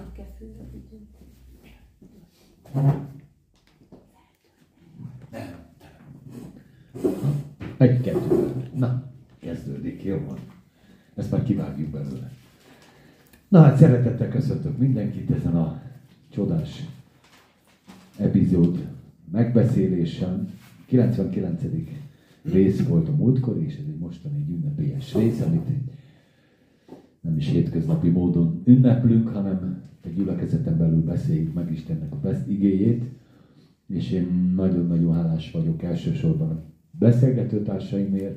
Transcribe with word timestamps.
Meg 0.00 0.12
kell 0.12 0.32
főzni. 0.38 0.88
Egy, 7.76 8.00
kettő. 8.00 8.52
Na, 8.74 9.12
kezdődik, 9.38 10.02
jó 10.02 10.18
van. 10.26 10.38
Ezt 11.14 11.30
már 11.30 11.42
kivágjuk 11.42 11.88
belőle. 11.88 12.32
Na 13.48 13.62
hát 13.62 13.78
szeretettel 13.78 14.28
köszöntök 14.28 14.78
mindenkit 14.78 15.30
ezen 15.30 15.56
a 15.56 15.82
csodás 16.28 16.84
epizód 18.18 18.88
megbeszélésen. 19.32 20.58
99. 20.86 21.62
rész 22.42 22.86
volt 22.86 23.08
a 23.08 23.12
múltkor, 23.12 23.62
és 23.62 23.76
ez 23.76 23.84
egy 23.88 23.98
mostani 23.98 24.36
egy 24.36 24.50
ünnepélyes 24.50 25.14
rész, 25.14 25.40
amit 25.40 25.68
nem 27.20 27.36
is 27.36 27.48
hétköznapi 27.48 28.08
módon 28.08 28.62
ünneplünk, 28.64 29.28
hanem 29.28 29.82
egy 30.00 30.14
gyülekezeten 30.14 30.78
belül 30.78 31.02
beszéljük 31.04 31.54
meg 31.54 31.72
Istennek 31.72 32.12
a 32.12 32.16
besz- 32.22 32.48
igéjét, 32.48 33.04
és 33.86 34.10
én 34.12 34.52
nagyon-nagyon 34.56 35.14
hálás 35.14 35.50
vagyok 35.50 35.82
elsősorban 35.82 36.50
a 36.50 36.62
beszélgetőtársaimért, 36.98 38.36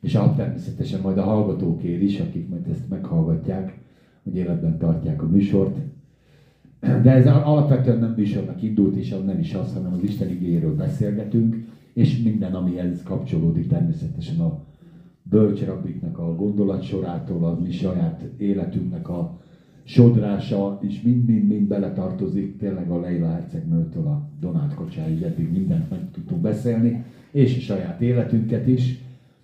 és 0.00 0.14
a 0.14 0.34
természetesen 0.34 1.00
majd 1.00 1.18
a 1.18 1.22
hallgatókért 1.22 2.02
is, 2.02 2.20
akik 2.20 2.48
majd 2.48 2.68
ezt 2.68 2.88
meghallgatják, 2.88 3.78
hogy 4.22 4.36
életben 4.36 4.78
tartják 4.78 5.22
a 5.22 5.26
műsort. 5.28 5.76
De 6.80 7.10
ez 7.10 7.26
alapvetően 7.26 7.98
nem 7.98 8.14
műsornak 8.16 8.62
indult, 8.62 8.96
és 8.96 9.14
nem 9.26 9.38
is 9.38 9.54
az, 9.54 9.72
hanem 9.72 9.92
az 9.92 10.02
Isten 10.02 10.28
igényéről 10.28 10.76
beszélgetünk, 10.76 11.56
és 11.92 12.22
minden, 12.22 12.54
ami 12.54 12.78
ehhez 12.78 13.02
kapcsolódik, 13.02 13.68
természetesen 13.68 14.40
a 14.40 14.64
bölcsrabiknak 15.30 16.18
a 16.18 16.34
gondolatsorától, 16.34 17.44
a 17.44 17.58
mi 17.60 17.70
saját 17.70 18.22
életünknek 18.36 19.08
a 19.08 19.38
sodrása 19.84 20.78
is 20.82 21.02
mind-mind-mind 21.02 21.68
beletartozik, 21.68 22.58
tényleg 22.58 22.90
a 22.90 23.00
Leila 23.00 23.28
hercegnőtől 23.30 24.06
a 24.06 24.28
Donát 24.40 24.74
Kocsáig 24.74 25.22
eddig 25.22 25.50
mindent 25.50 25.90
meg 25.90 26.10
tudtunk 26.12 26.40
beszélni, 26.40 27.04
és 27.30 27.56
a 27.56 27.60
saját 27.60 28.00
életünket 28.00 28.66
is. 28.66 28.98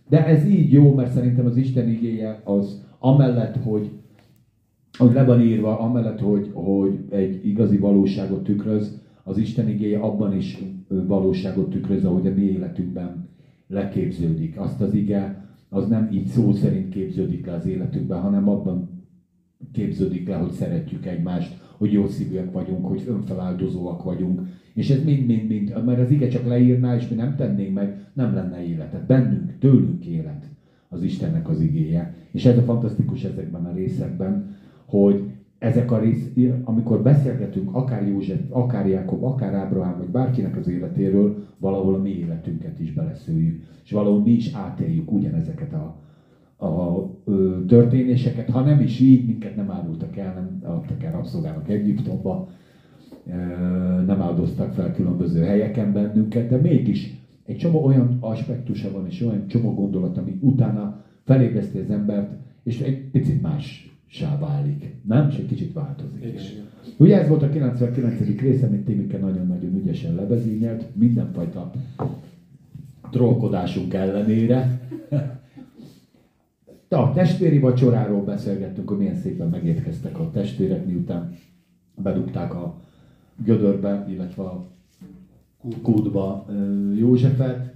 De 0.08 0.27
ez 0.27 0.46
így 0.46 0.72
jó, 0.72 0.94
mert 0.94 1.12
szerintem 1.12 1.46
az 1.46 1.56
Isten 1.56 1.88
igéje 1.88 2.40
az 2.44 2.84
amellett, 2.98 3.56
hogy, 3.62 3.90
hogy 4.98 5.12
le 5.12 5.24
van 5.24 5.40
írva, 5.40 5.78
amellett, 5.78 6.20
hogy, 6.20 6.50
hogy 6.52 6.98
egy 7.10 7.46
igazi 7.46 7.77
valóságot 7.77 8.44
tükröz, 8.44 9.00
az 9.22 9.38
Isten 9.38 9.68
igéje 9.68 9.98
abban 9.98 10.36
is 10.36 10.62
valóságot 10.88 11.70
tükröz, 11.70 12.05
ahogy 12.05 12.27
a 12.27 12.34
mi 12.34 12.42
életünkben 12.42 13.28
leképződik. 13.68 14.58
Azt 14.58 14.80
az 14.80 14.94
ige, 14.94 15.43
az 15.75 15.89
nem 15.89 16.08
így 16.12 16.27
szó 16.27 16.53
szerint 16.53 16.89
képződik 16.89 17.47
le 17.47 17.53
az 17.53 17.67
életünkben, 17.67 18.20
hanem 18.20 18.48
abban 18.48 18.89
képződik 19.72 20.28
le, 20.28 20.36
hogy 20.36 20.50
szeretjük 20.50 21.06
egymást, 21.06 21.58
hogy 21.77 21.92
jó 21.92 22.06
szívűek 22.06 22.53
vagyunk, 22.53 22.86
hogy 22.86 23.05
önfeláldozóak 23.08 24.02
vagyunk. 24.02 24.41
És 24.75 24.91
ez 24.91 25.05
mind-mind-mind, 25.05 25.84
mert 25.84 26.00
az 26.00 26.11
ige 26.11 26.28
csak 26.28 26.47
leírná, 26.47 26.97
és 26.97 27.08
mi 27.08 27.14
nem 27.14 27.36
tennénk 27.36 27.75
meg, 27.75 28.06
nem 28.12 28.34
lenne 28.34 28.64
életet. 28.64 29.06
Bennünk, 29.06 29.58
tőlünk 29.58 30.06
élet 30.06 30.45
az 30.89 31.02
Istennek 31.02 31.48
az 31.48 31.61
igéje. 31.61 32.14
És 32.30 32.45
ez 32.45 32.58
a 32.58 32.62
fantasztikus 32.62 33.25
ezekben 33.25 33.64
a 33.64 33.75
részekben, 33.75 34.56
hogy 34.84 35.22
ezek 35.64 35.90
a 35.90 35.98
rész, 35.98 36.30
amikor 36.64 37.02
beszélgetünk 37.02 37.74
akár 37.74 38.08
József, 38.08 38.40
akár 38.50 38.88
Jákob, 38.88 39.24
akár 39.24 39.54
Ábrahám, 39.54 39.98
vagy 39.98 40.08
bárkinek 40.08 40.56
az 40.56 40.68
életéről, 40.68 41.46
valahol 41.58 41.94
a 41.94 41.98
mi 41.98 42.10
életünket 42.10 42.80
is 42.80 42.92
beleszőjük. 42.92 43.62
És 43.84 43.90
valahol 43.90 44.20
mi 44.20 44.30
is 44.30 44.52
átéljük 44.52 45.12
ugyanezeket 45.12 45.72
a, 45.72 46.00
a 46.66 47.04
ö, 47.24 47.64
történéseket, 47.66 48.50
ha 48.50 48.60
nem 48.60 48.80
is 48.80 49.00
így, 49.00 49.26
minket 49.26 49.56
nem 49.56 49.70
árultak 49.70 50.16
el, 50.16 50.34
nem 50.34 50.72
adtak 50.72 51.02
el 51.02 51.12
rabszolgának 51.12 51.68
Egyiptomba, 51.68 52.48
ö, 53.26 53.32
nem 54.06 54.20
áldoztak 54.20 54.72
fel 54.72 54.92
különböző 54.92 55.42
helyeken 55.42 55.92
bennünket, 55.92 56.48
de 56.48 56.56
mégis 56.56 57.14
egy 57.46 57.56
csomó 57.56 57.84
olyan 57.84 58.16
aspektusa 58.20 58.90
van, 58.92 59.06
és 59.06 59.22
olyan 59.22 59.46
csomó 59.46 59.74
gondolat, 59.74 60.18
ami 60.18 60.39
utána 60.40 61.02
felébreszti 61.24 61.78
az 61.78 61.90
embert, 61.90 62.30
és 62.62 62.80
egy 62.80 63.10
picit 63.10 63.42
más 63.42 63.93
sá 64.14 64.39
válik, 64.39 64.95
nem? 65.02 65.29
És 65.29 65.36
egy 65.36 65.47
kicsit 65.47 65.73
változik 65.73 66.25
Igen, 66.25 66.35
is. 66.35 66.52
Ugye 66.97 67.20
ez 67.20 67.29
volt 67.29 67.42
a 67.42 67.48
99. 67.48 68.41
rész, 68.41 68.63
amit 68.63 68.85
Timike 68.85 69.19
nagyon-nagyon 69.19 69.75
ügyesen 69.75 70.14
levezényelt, 70.14 70.97
mindenfajta 70.97 71.70
trollkodásunk 73.11 73.95
ellenére. 73.95 74.80
A 76.89 77.13
testvéri 77.13 77.58
vacsoráról 77.58 78.25
beszélgettünk, 78.25 78.89
hogy 78.89 78.98
milyen 78.98 79.17
szépen 79.17 79.48
megérkeztek 79.48 80.19
a 80.19 80.31
testvérek, 80.31 80.86
miután 80.86 81.36
bedugták 82.02 82.55
a 82.55 82.81
gödörbe, 83.45 84.07
illetve 84.08 84.42
a 84.42 84.67
kútba 85.83 86.46
Józsefet. 86.96 87.73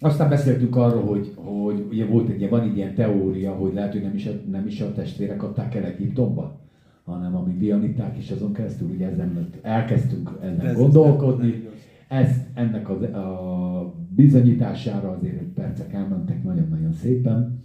Aztán 0.00 0.28
beszéltünk 0.28 0.76
arról, 0.76 1.02
hogy, 1.02 1.32
hogy 1.34 1.86
ugye 1.90 2.06
volt 2.06 2.28
egy 2.28 2.48
van 2.48 2.60
egy 2.60 2.76
ilyen 2.76 2.94
teória, 2.94 3.52
hogy 3.52 3.74
lehet, 3.74 3.92
hogy 3.92 4.02
nem 4.02 4.14
is, 4.14 4.26
a, 4.26 4.30
nem 4.50 4.66
is 4.66 4.80
a 4.80 4.92
testvérek 4.92 5.42
adták 5.42 5.74
el 5.74 5.84
Egyiptomba, 5.84 6.60
hanem 7.04 7.36
a 7.36 7.42
midianiták, 7.42 8.16
és 8.16 8.30
azon 8.30 8.52
keresztül 8.52 8.88
ugye 8.88 9.10
ezen 9.10 9.48
elkezdtünk 9.62 10.38
ezen 10.42 10.60
ez- 10.60 10.76
gondolkodni. 10.76 11.46
ez 11.46 11.52
nem 11.52 11.60
igaz. 11.60 11.74
Ez 12.08 12.36
ennek 12.54 12.90
az, 12.90 13.02
a 13.02 13.94
bizonyítására 14.08 15.10
azért 15.10 15.40
egy 15.40 15.52
percek 15.54 15.92
elmentek 15.92 16.44
nagyon-nagyon 16.44 16.92
szépen. 16.92 17.62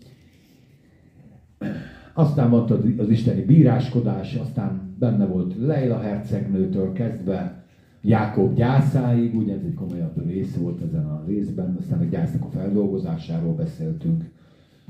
Aztán 2.13 2.49
volt 2.49 2.71
az, 2.71 2.79
az 2.97 3.09
isteni 3.09 3.41
bíráskodás, 3.41 4.35
aztán 4.35 4.95
benne 4.99 5.25
volt 5.25 5.55
Leila 5.59 5.99
hercegnőtől 5.99 6.93
kezdve 6.93 7.63
Jákob 8.03 8.55
gyászáig, 8.55 9.35
ugye 9.35 9.53
ez 9.53 9.63
egy 9.65 9.73
komolyabb 9.73 10.25
rész 10.27 10.55
volt 10.55 10.81
ezen 10.81 11.05
a 11.05 11.23
részben, 11.27 11.75
aztán 11.79 11.99
a 11.99 12.03
gyásznak 12.03 12.43
a 12.43 12.49
feldolgozásáról 12.49 13.53
beszéltünk, 13.53 14.29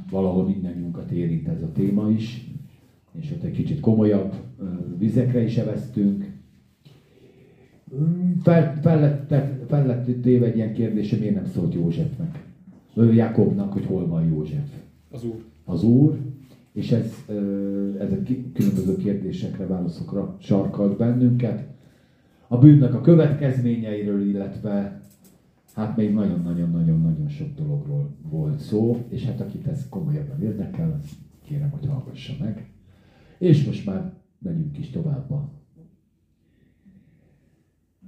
valahol 0.10 0.46
mindannyiunkat 0.46 1.12
érint 1.12 1.48
ez 1.48 1.62
a 1.62 1.72
téma 1.72 2.10
is, 2.10 2.48
és 3.12 3.32
ott 3.32 3.44
egy 3.44 3.52
kicsit 3.52 3.80
komolyabb 3.80 4.34
vizekre 4.98 5.44
is 5.44 5.58
eveztünk. 5.58 6.26
Mm, 7.96 8.32
Fel, 8.44 8.80
fel, 8.82 9.00
lett, 9.00 9.34
fel 9.68 9.86
lett 9.86 10.22
téve 10.22 10.46
egy 10.46 10.56
ilyen 10.56 10.74
kérdés, 10.74 11.10
hogy 11.10 11.20
miért 11.20 11.36
nem 11.36 11.46
szólt 11.46 11.74
Józsefnek, 11.74 12.44
Jakobnak, 12.96 13.74
hogy 13.74 13.86
hol 13.86 14.08
van 14.08 14.26
József 14.26 14.70
Az 15.12 15.24
úr. 15.26 15.44
az 15.66 15.84
Úr, 15.84 16.18
és 16.74 16.92
ez, 16.92 17.14
ö, 17.28 18.00
ez 18.00 18.12
a 18.12 18.22
ki- 18.24 18.52
különböző 18.54 18.96
kérdésekre, 18.96 19.66
válaszokra 19.68 20.36
sarkalt 20.40 20.98
bennünket. 20.98 21.70
A 22.52 22.58
bűnnek 22.58 22.94
a 22.94 23.02
következményeiről, 23.02 24.28
illetve 24.28 25.02
hát 25.74 25.98
még 25.98 26.14
nagyon-nagyon-nagyon-nagyon 26.14 27.28
sok 27.28 27.48
dologról 27.56 28.10
volt 28.30 28.60
szó, 28.60 29.06
és 29.10 29.26
hát 29.26 29.42
akit 29.42 29.68
ez 29.68 29.90
komolyabban 29.90 30.42
érdekel, 30.42 31.00
azt 31.02 31.14
kérem, 31.48 31.70
hogy 31.70 31.90
hallgassa 31.90 32.34
meg. 32.40 32.72
És 33.38 33.66
most 33.66 33.86
már 33.86 34.14
megyünk 34.40 34.78
is 34.78 34.90
tovább 34.90 35.32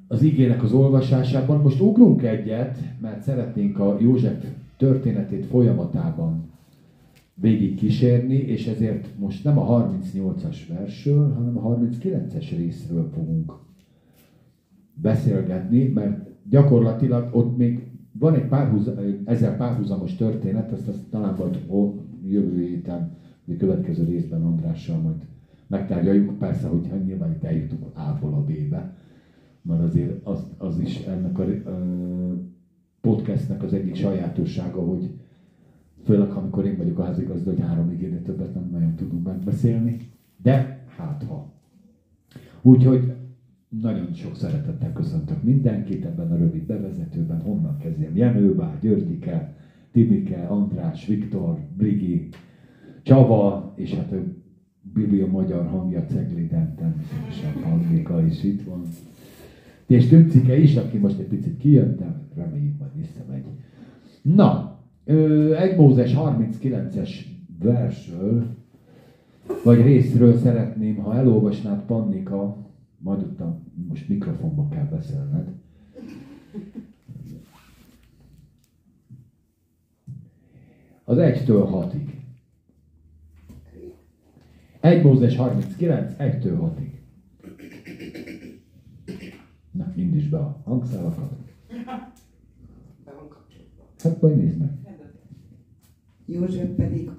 az 0.07 0.21
igének 0.21 0.63
az 0.63 0.71
olvasásában. 0.71 1.61
Most 1.61 1.81
ugrunk 1.81 2.23
egyet, 2.23 2.77
mert 3.01 3.21
szeretnénk 3.21 3.79
a 3.79 3.97
József 3.99 4.45
történetét 4.77 5.45
folyamatában 5.45 6.51
végig 7.33 7.75
kísérni, 7.75 8.35
és 8.35 8.67
ezért 8.67 9.19
most 9.19 9.43
nem 9.43 9.57
a 9.59 9.89
38-as 9.89 10.57
versről, 10.67 11.33
hanem 11.33 11.57
a 11.57 11.77
39-es 11.77 12.53
részről 12.57 13.09
fogunk 13.13 13.53
beszélgetni, 14.93 15.87
mert 15.87 16.17
gyakorlatilag 16.49 17.27
ott 17.31 17.57
még 17.57 17.87
van 18.11 18.33
egy 18.33 18.47
párhuz, 18.47 18.91
ezzel 19.25 19.55
párhuzamos 19.55 20.15
történet, 20.15 20.71
ezt, 20.71 20.87
azt 20.87 21.09
talán 21.09 21.35
majd 21.37 21.59
jövő 22.27 22.59
héten, 22.59 23.11
a 23.47 23.55
következő 23.57 24.03
részben 24.03 24.43
Andrással 24.43 24.97
majd 24.97 25.25
megtárgyaljuk, 25.67 26.37
persze, 26.37 26.67
hogyha 26.67 26.95
nyilván 26.95 27.31
itt 27.31 27.43
eljutunk 27.43 27.85
A-ból 27.93 28.33
a 28.33 28.43
B-be, 28.43 28.95
mert 29.61 29.81
azért 29.81 30.25
az, 30.25 30.47
az 30.57 30.79
is 30.79 30.99
ennek 30.99 31.39
a 31.39 31.43
ö, 31.43 31.61
podcastnek 33.01 33.63
az 33.63 33.73
egyik 33.73 33.95
sajátossága, 33.95 34.81
hogy 34.81 35.09
főleg 36.03 36.29
amikor 36.29 36.65
én 36.65 36.77
vagyok 36.77 36.99
a 36.99 37.03
házigazda, 37.03 37.49
hogy 37.49 37.59
három 37.59 37.91
igénél 37.91 38.21
többet 38.21 38.53
nem 38.53 38.69
nagyon 38.71 38.95
tudunk 38.95 39.25
megbeszélni, 39.25 39.97
de 40.41 40.85
hát 40.97 41.23
ha. 41.23 41.51
Úgyhogy 42.61 43.13
nagyon 43.81 44.13
sok 44.13 44.35
szeretettel 44.35 44.93
köszöntök 44.93 45.43
mindenkit 45.43 46.05
ebben 46.05 46.31
a 46.31 46.35
rövid 46.35 46.63
bevezetőben. 46.63 47.41
Honnan 47.41 47.77
kezdjem? 47.77 48.15
Jenőbá, 48.15 48.77
Györgyike, 48.81 49.55
Timike, 49.91 50.45
András, 50.47 51.05
Viktor, 51.05 51.59
Brigi, 51.77 52.29
Csaba, 53.03 53.73
és 53.75 53.93
hát 53.93 54.11
a 54.11 54.17
Biblia 54.93 55.27
magyar 55.27 55.65
hangja 55.65 56.05
Cegliden, 56.05 56.75
természetesen 56.75 57.71
Angéka 57.71 58.25
is 58.25 58.43
itt 58.43 58.63
van. 58.63 58.81
És 59.87 60.07
Tüncike 60.07 60.57
is, 60.57 60.75
aki 60.75 60.97
most 60.97 61.19
egy 61.19 61.27
picit 61.27 61.57
kijött, 61.57 61.99
de 61.99 62.21
reméljük 62.35 62.79
majd 62.79 62.91
visszamegy. 62.95 63.43
Na, 64.21 64.79
1 65.05 65.77
Mózes 65.77 66.13
39-es 66.17 67.09
versről 67.59 68.45
vagy 69.63 69.81
részről 69.81 70.37
szeretném, 70.37 70.95
ha 70.95 71.15
elolvasnád 71.15 71.81
Pannika, 71.85 72.57
majd 73.03 73.21
utána 73.21 73.59
most 73.87 74.09
mikrofonba 74.09 74.67
kell 74.67 74.85
beszélned. 74.85 75.53
Az 81.03 81.17
1-től 81.19 81.67
6-ig. 81.71 82.21
1 84.79 85.03
Mózes 85.03 85.35
39, 85.35 86.13
1-től 86.17 86.57
6-ig. 86.59 86.91
Na, 89.71 89.93
indíts 89.95 90.29
be 90.29 90.37
a 90.37 90.61
hangszálakat. 90.63 91.31
Hát 93.97 94.21
majd 94.21 94.37
nézd 94.37 94.57
meg. 94.57 94.77
József 96.25 96.69
pedig 96.75 97.09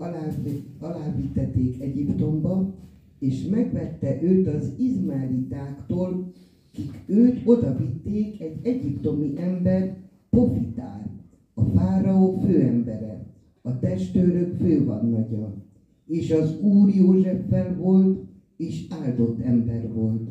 alávítették 0.79 1.81
Egyiptomba, 1.81 2.75
és 3.19 3.47
megvette 3.47 4.23
őt 4.23 4.47
az 4.47 4.73
izmaelitáktól, 4.79 6.33
kik 6.73 7.03
őt 7.07 7.41
odavitték 7.45 8.41
egy 8.41 8.59
egyiptomi 8.63 9.33
ember, 9.37 9.97
Pofitár, 10.31 11.11
a 11.55 11.63
fáraó 11.63 12.39
főembere, 12.41 13.27
a 13.63 13.79
testőrök 13.79 14.55
fővannagya. 14.55 15.55
És 16.07 16.31
az 16.31 16.61
Úr 16.61 16.89
Józseffel 16.95 17.77
volt, 17.77 18.19
és 18.57 18.87
áldott 18.91 19.41
ember 19.41 19.93
volt, 19.93 20.31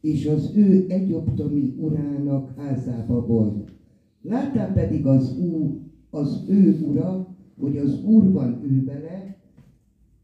és 0.00 0.26
az 0.26 0.50
ő 0.54 0.84
egyiptomi 0.88 1.74
urának 1.78 2.54
házába 2.56 3.26
volt. 3.26 3.72
Láttál 4.22 4.72
pedig 4.72 5.06
az, 5.06 5.38
úr, 5.38 5.78
az 6.10 6.44
ő 6.48 6.78
ura, 6.88 7.36
hogy 7.60 7.76
az 7.76 8.04
Úr 8.04 8.32
van 8.32 8.62
ő 8.64 8.84
vele, 8.84 9.36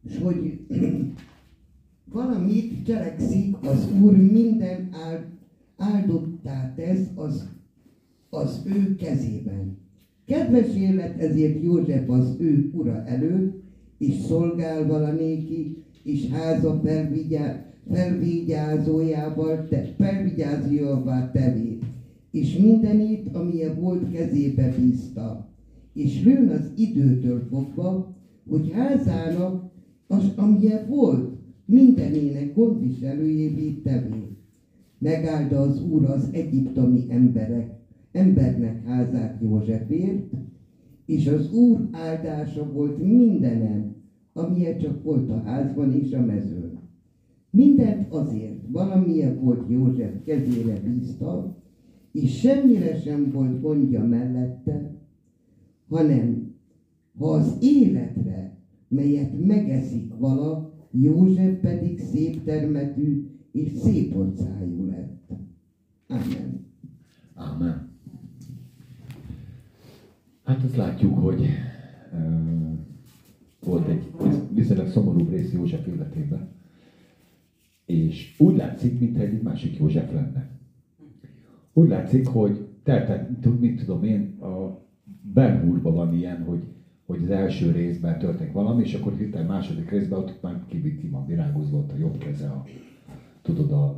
és 0.02 0.19
hogy 0.19 0.67
valamit 2.16 2.86
cselekszik, 2.86 3.56
az 3.62 3.88
Úr 4.02 4.16
minden 4.16 4.88
áldottá 5.76 6.72
tesz 6.76 7.10
az, 7.14 7.48
az 8.30 8.62
ő 8.66 8.94
kezében. 8.94 9.78
Kedves 10.26 10.76
élet 10.76 11.20
ezért 11.20 11.62
József 11.62 12.08
az 12.08 12.36
ő 12.38 12.70
ura 12.72 13.04
előtt, 13.04 13.62
és 13.98 14.14
szolgál 14.14 14.86
valanéki, 14.86 15.84
és 16.02 16.28
háza 16.28 16.80
felvigyá, 16.84 17.64
felvigyázójával, 17.90 19.68
te, 19.68 19.94
felvigyázójával 19.98 21.30
tevét, 21.30 21.84
és 22.30 22.56
mindenét, 22.56 23.28
amilyen 23.32 23.80
volt 23.80 24.10
kezébe 24.10 24.74
bízta. 24.78 25.48
És 25.92 26.24
lőn 26.24 26.48
az 26.48 26.72
időtől 26.76 27.46
fogva, 27.50 28.16
hogy 28.48 28.70
házának, 28.72 29.70
az, 30.06 30.32
amilyen 30.36 30.86
volt, 30.88 31.36
mindenének 31.66 32.54
gondviselőjévé 32.54 33.70
tevé. 33.72 34.36
Megáldta 34.98 35.60
az 35.60 35.82
Úr 35.82 36.04
az 36.04 36.28
egyiptomi 36.32 37.04
emberek, 37.08 37.74
embernek 38.12 38.84
házát 38.84 39.40
Józsefért, 39.40 40.34
és 41.06 41.26
az 41.26 41.52
Úr 41.52 41.88
áldása 41.92 42.72
volt 42.72 42.98
mindenem, 42.98 43.94
amilyen 44.32 44.78
csak 44.78 45.02
volt 45.02 45.30
a 45.30 45.40
házban 45.40 45.92
és 45.92 46.12
a 46.12 46.20
mezőn. 46.20 46.78
Mindent 47.50 48.12
azért, 48.12 48.64
valamilyen 48.68 49.40
volt 49.40 49.70
József 49.70 50.12
kezére 50.24 50.80
bízta, 50.84 51.56
és 52.12 52.38
semmire 52.38 52.96
sem 52.96 53.30
volt 53.30 53.60
gondja 53.60 54.04
mellette, 54.04 54.94
hanem 55.88 56.54
ha 57.18 57.30
az 57.30 57.56
életre, 57.60 58.56
melyet 58.88 59.46
megeszik 59.46 60.12
vala, 60.18 60.65
József 60.91 61.61
pedig 61.61 61.99
szép 61.99 62.44
termetű 62.44 63.27
és 63.53 63.73
szép 63.73 64.17
orcájú 64.17 64.87
lett. 64.87 65.31
Amen. 66.09 66.67
Amen. 67.35 67.88
Hát 70.44 70.62
azt 70.62 70.77
látjuk, 70.77 71.19
hogy 71.19 71.47
uh, 72.12 72.79
volt 73.61 73.88
egy 73.88 74.12
viszonylag 74.50 74.88
szomorú 74.88 75.29
rész 75.29 75.53
József 75.53 75.87
életében, 75.87 76.49
és 77.85 78.35
úgy 78.38 78.56
látszik, 78.56 79.00
mintha 79.00 79.23
egy 79.23 79.43
másik 79.43 79.79
József 79.79 80.12
lenne. 80.12 80.50
Úgy 81.73 81.88
látszik, 81.88 82.27
hogy 82.27 82.69
te, 82.83 83.37
mit 83.61 83.81
tudom 83.81 84.05
én, 84.05 84.38
a 84.41 84.85
Ben 85.23 85.81
van 85.83 86.15
ilyen, 86.15 86.43
hogy 86.43 86.62
hogy 87.06 87.23
az 87.23 87.31
első 87.31 87.70
részben 87.70 88.19
történik 88.19 88.53
valami, 88.53 88.82
és 88.82 88.94
akkor 88.94 89.12
hirtelen 89.17 89.47
második 89.47 89.91
részben 89.91 90.19
ott 90.19 90.43
már 90.43 90.64
ki 90.69 91.08
van 91.11 91.26
virágozva 91.26 91.79
ott 91.79 91.93
a 91.93 91.97
jobb 91.97 92.19
keze 92.19 92.47
a, 92.47 92.64
tudod, 93.43 93.73
a 93.73 93.97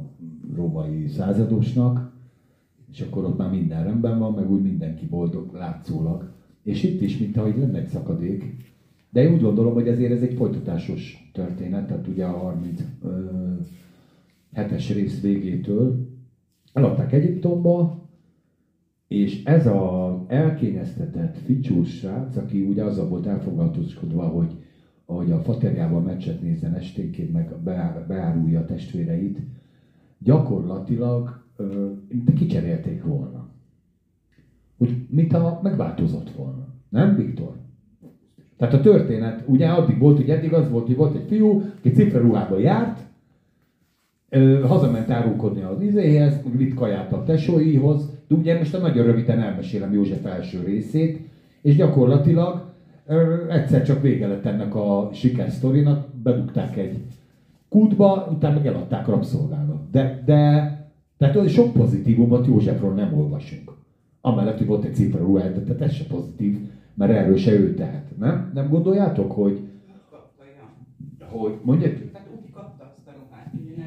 római 0.55 1.07
századosnak, 1.07 2.13
és 2.93 3.01
akkor 3.01 3.25
ott 3.25 3.39
már 3.39 3.51
minden 3.51 3.85
rendben 3.85 4.19
van, 4.19 4.33
meg 4.33 4.51
úgy 4.51 4.63
mindenki 4.63 5.07
boldog 5.07 5.55
látszólag. 5.55 6.33
És 6.63 6.83
itt 6.83 7.01
is, 7.01 7.19
mint 7.19 7.37
ahogy 7.37 7.59
lenne 7.59 7.79
egy 7.79 7.87
szakadék, 7.87 8.57
de 9.11 9.23
én 9.23 9.33
úgy 9.33 9.41
gondolom, 9.41 9.75
hogy 9.75 9.89
ezért 9.89 10.13
ez 10.13 10.23
egy 10.23 10.35
folytatásos 10.35 11.31
történet, 11.33 11.87
tehát 11.87 12.07
ugye 12.07 12.25
a 12.25 12.59
37-es 14.55 14.91
rész 14.95 15.21
végétől 15.21 16.09
eladták 16.73 17.13
Egyiptomba, 17.13 17.98
és 19.09 19.45
ez 19.45 19.67
a 19.67 20.25
elkényeztetett 20.27 21.39
ficsús 21.39 21.97
srác, 21.97 22.37
aki 22.37 22.63
ugye 22.63 22.85
azzal 22.85 23.09
volt 23.09 23.27
elfoglaltoskodva, 23.27 24.23
hogy, 24.23 24.57
hogy 25.05 25.31
a 25.31 25.41
faterjával 25.41 26.01
meccset 26.01 26.41
nézzen 26.41 26.75
esténként, 26.75 27.33
meg 27.33 27.55
beárulja 28.07 28.61
a 28.61 28.65
testvéreit, 28.65 29.43
gyakorlatilag 30.19 31.41
mint 32.09 32.33
kicserélték 32.33 33.03
volna. 33.03 33.49
Úgy, 34.77 35.07
mint 35.09 35.33
a 35.33 35.61
megváltozott 35.63 36.31
volna. 36.31 36.69
Nem, 36.89 37.17
Viktor? 37.17 37.57
Tehát 38.57 38.75
a 38.75 38.81
történet, 38.81 39.45
ugye 39.47 39.69
addig 39.69 39.99
volt, 39.99 40.17
hogy 40.17 40.31
eddig 40.31 40.53
az 40.53 40.71
volt, 40.71 40.87
hogy 40.87 40.97
volt 40.97 41.15
egy 41.15 41.27
fiú, 41.27 41.63
aki 41.79 41.91
cifraruhában 41.91 42.61
járt, 42.61 43.07
hazament 44.63 45.11
árulkodni 45.11 45.63
az 45.63 45.81
izéhez, 45.81 46.43
vitt 46.57 46.75
kaját 46.75 47.13
a 47.13 47.23
tesóihoz, 47.23 48.18
de 48.29 48.35
ugye 48.35 48.59
most 48.59 48.75
a 48.75 48.79
nagyon 48.79 49.07
röviden 49.07 49.41
elmesélem 49.41 49.93
József 49.93 50.25
első 50.25 50.63
részét, 50.65 51.29
és 51.63 51.77
gyakorlatilag 51.77 52.67
egyszer 53.49 53.85
csak 53.85 54.03
vége 54.03 54.27
lett 54.27 54.45
ennek 54.45 54.75
a 54.75 55.11
sikersztorinak, 55.13 56.07
bedugták 56.23 56.77
egy 56.77 56.99
kútba, 57.69 58.29
utána 58.33 58.55
meg 58.55 58.67
eladták 58.67 59.07
rabszolgának. 59.07 59.91
De, 59.91 60.23
de 60.25 60.73
tehát 61.19 61.49
sok 61.49 61.73
pozitívumot 61.73 62.47
Józsefról 62.47 62.93
nem 62.93 63.19
olvasunk. 63.19 63.73
Amellett, 64.21 64.59
hogy 64.59 64.67
volt 64.67 64.85
egy 64.85 64.95
cifra 64.95 65.19
ruhája, 65.19 65.63
tehát 65.63 65.81
ez 65.81 65.93
se 65.93 66.05
pozitív, 66.05 66.59
mert 66.95 67.13
erről 67.13 67.37
se 67.37 67.53
ő 67.53 67.75
tehet. 67.75 68.19
Nem? 68.19 68.51
Nem 68.55 68.69
gondoljátok, 68.69 69.33
hogy... 69.33 69.61
Hogy, 71.31 71.53
mondjuk? 71.63 71.95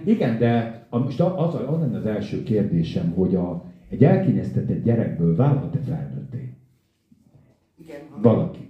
Igen, 0.06 0.38
de 0.38 0.82
a, 0.90 0.98
most 0.98 1.20
az, 1.20 1.54
az 1.56 1.80
lenne 1.80 1.98
az 1.98 2.06
első 2.06 2.44
kérdésem, 2.44 3.12
hogy 3.16 3.36
a, 3.36 3.64
egy 3.92 4.04
elkényeztetett 4.04 4.84
gyerekből 4.84 5.36
válhat-e 5.36 5.80
felnőtté? 5.80 6.54
Igen. 7.78 8.00
Ha 8.10 8.22
Valaki. 8.22 8.70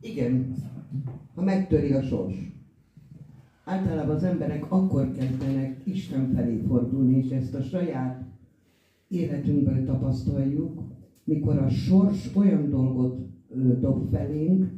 Igen, 0.00 0.54
ha 1.34 1.42
megtöri 1.42 1.92
a 1.92 2.02
sors. 2.02 2.34
Általában 3.64 4.14
az 4.14 4.22
emberek 4.22 4.72
akkor 4.72 5.12
kezdenek 5.12 5.86
Isten 5.86 6.32
felé 6.34 6.56
fordulni, 6.66 7.16
és 7.16 7.30
ezt 7.30 7.54
a 7.54 7.62
saját 7.62 8.24
életünkből 9.08 9.84
tapasztaljuk, 9.84 10.82
mikor 11.24 11.58
a 11.58 11.68
sors 11.68 12.36
olyan 12.36 12.68
dolgot 12.68 13.20
ö, 13.48 13.78
dob 13.78 14.10
felénk, 14.10 14.70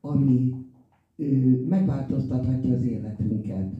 ami 0.00 0.54
ö, 1.16 1.24
megváltoztathatja 1.68 2.74
az 2.74 2.84
életünket. 2.84 3.72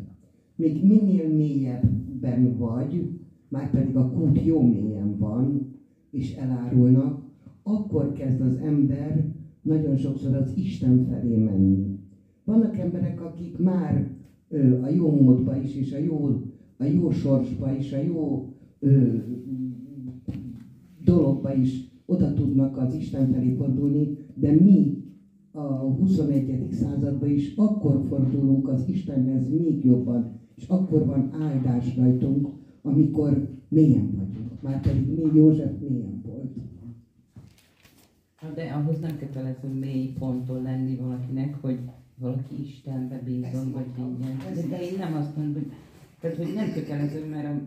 Még 0.54 0.86
minél 0.86 1.28
mélyebben 1.28 2.56
vagy, 2.56 3.18
már 3.48 3.70
pedig 3.70 3.96
a 3.96 4.10
kút 4.10 4.44
jó 4.44 4.62
mélyen 4.62 5.18
van, 5.18 5.76
és 6.10 6.34
elárulnak, 6.34 7.22
akkor 7.62 8.12
kezd 8.12 8.40
az 8.40 8.56
ember 8.56 9.32
nagyon 9.62 9.96
sokszor 9.96 10.34
az 10.34 10.52
Isten 10.56 11.06
felé 11.06 11.36
menni. 11.36 11.98
Vannak 12.44 12.78
emberek, 12.78 13.24
akik 13.24 13.58
már 13.58 14.10
ö, 14.48 14.82
a 14.82 14.88
jó 14.88 15.20
módba 15.20 15.56
is, 15.56 15.74
és 15.74 15.92
a 15.92 15.98
jó, 15.98 16.28
a 16.76 16.84
jó 16.84 17.10
sorsba 17.10 17.72
is, 17.72 17.92
a 17.92 18.02
jó 18.02 18.52
ö, 18.78 19.16
dologba 21.04 21.54
is 21.54 21.88
oda 22.06 22.32
tudnak 22.32 22.76
az 22.76 22.94
Isten 22.94 23.32
felé 23.32 23.54
fordulni, 23.54 24.16
de 24.34 24.52
mi 24.52 25.02
a 25.50 25.62
21. 25.62 26.68
században 26.70 27.28
is 27.28 27.54
akkor 27.56 28.04
fordulunk 28.08 28.68
az 28.68 28.88
Istenhez 28.88 29.50
még 29.50 29.84
jobban, 29.84 30.40
és 30.54 30.66
akkor 30.68 31.06
van 31.06 31.30
áldás 31.40 31.96
rajtunk, 31.96 32.48
amikor 32.82 33.48
mélyen 33.68 34.16
vagyunk. 34.16 34.62
Már 34.62 34.80
pedig 34.80 35.06
még 35.06 35.34
József 35.34 35.72
mélyen 35.80 36.22
volt. 36.24 36.56
De 38.54 38.72
ahhoz 38.72 39.00
nem 39.00 39.18
kötelező 39.18 39.68
mély 39.68 40.12
ponton 40.18 40.62
lenni 40.62 40.96
valakinek, 40.96 41.60
hogy 41.60 41.78
valaki 42.18 42.60
Istenbe 42.60 43.20
bízom, 43.24 43.72
vagy 43.72 43.86
ilyen. 43.96 44.36
De, 44.54 44.76
de 44.76 44.82
én 44.82 44.98
nem 44.98 45.14
azt 45.14 45.36
mondom, 45.36 45.54
hogy, 45.54 45.72
tehát, 46.20 46.36
hogy 46.36 46.54
nem 46.54 46.72
kötelező, 46.72 47.28
mert 47.28 47.46
a 47.46 47.60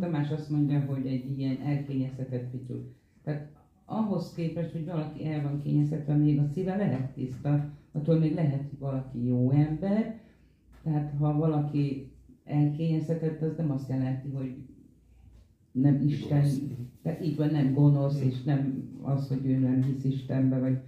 Tamás 0.00 0.30
azt 0.30 0.50
mondja, 0.50 0.80
hogy 0.80 1.06
egy 1.06 1.38
ilyen 1.38 1.56
elkényeztetett 1.64 2.50
fityú. 2.50 2.74
Tehát 3.22 3.48
ahhoz 3.84 4.32
képest, 4.34 4.72
hogy 4.72 4.84
valaki 4.84 5.26
el 5.26 5.42
van 5.42 5.62
kényeztetve, 5.62 6.14
még 6.14 6.38
a 6.38 6.46
szíve 6.52 6.76
lehet 6.76 7.12
tiszta, 7.14 7.70
attól 7.92 8.18
még 8.18 8.34
lehet 8.34 8.64
valaki 8.78 9.26
jó 9.26 9.50
ember. 9.50 10.20
Tehát 10.82 11.14
ha 11.18 11.36
valaki 11.36 12.12
elkényeztetett, 12.48 13.42
az 13.42 13.56
nem 13.56 13.70
azt 13.70 13.88
jelenti, 13.88 14.30
hogy 14.30 14.54
nem 15.72 16.02
Isten, 16.06 16.44
tehát 17.02 17.24
így 17.24 17.36
van, 17.36 17.50
nem 17.50 17.72
gonosz, 17.72 18.20
és 18.20 18.42
nem 18.42 18.88
az, 19.02 19.28
hogy 19.28 19.46
ő 19.46 19.58
nem 19.58 19.82
hisz 19.82 20.04
Istenbe, 20.04 20.58
vagy 20.58 20.78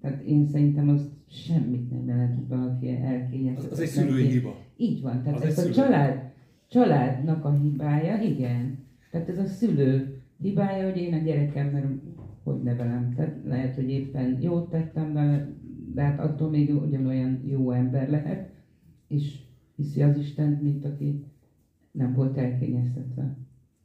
tehát 0.00 0.22
én 0.22 0.46
szerintem 0.46 0.88
az 0.88 1.10
semmit 1.28 1.90
nem 1.90 2.06
jelent, 2.06 2.34
hogy 2.34 2.48
valaki 2.48 2.88
elkényeztetett. 2.88 3.70
Az, 3.72 3.78
az 3.78 3.84
egy 3.84 3.88
szülői 3.88 4.28
hiba. 4.28 4.56
Így 4.76 5.02
van, 5.02 5.22
tehát 5.22 5.38
Az 5.38 5.44
ez 5.44 5.58
a 5.58 5.60
szülő. 5.60 5.72
család, 5.74 6.32
családnak 6.68 7.44
a 7.44 7.52
hibája, 7.52 8.22
igen. 8.22 8.78
Tehát 9.10 9.28
ez 9.28 9.38
a 9.38 9.46
szülő 9.46 10.20
hibája, 10.40 10.90
hogy 10.90 11.00
én 11.00 11.14
a 11.14 11.18
gyerekemmel 11.18 12.00
hogy 12.42 12.62
nevelem. 12.62 13.12
Tehát 13.16 13.36
lehet, 13.44 13.74
hogy 13.74 13.90
éppen 13.90 14.38
jót 14.40 14.70
tettem 14.70 15.12
vele, 15.12 15.48
de 15.94 16.02
hát 16.02 16.20
attól 16.20 16.50
még 16.50 16.74
ugyanolyan 16.82 17.42
jó 17.46 17.70
ember 17.70 18.10
lehet, 18.10 18.50
és 19.08 19.38
hiszi 19.76 20.02
az 20.02 20.18
Istent, 20.18 20.62
mint 20.62 20.84
aki 20.84 21.24
nem 21.90 22.14
volt 22.14 22.36
elkényeztetve. 22.36 23.36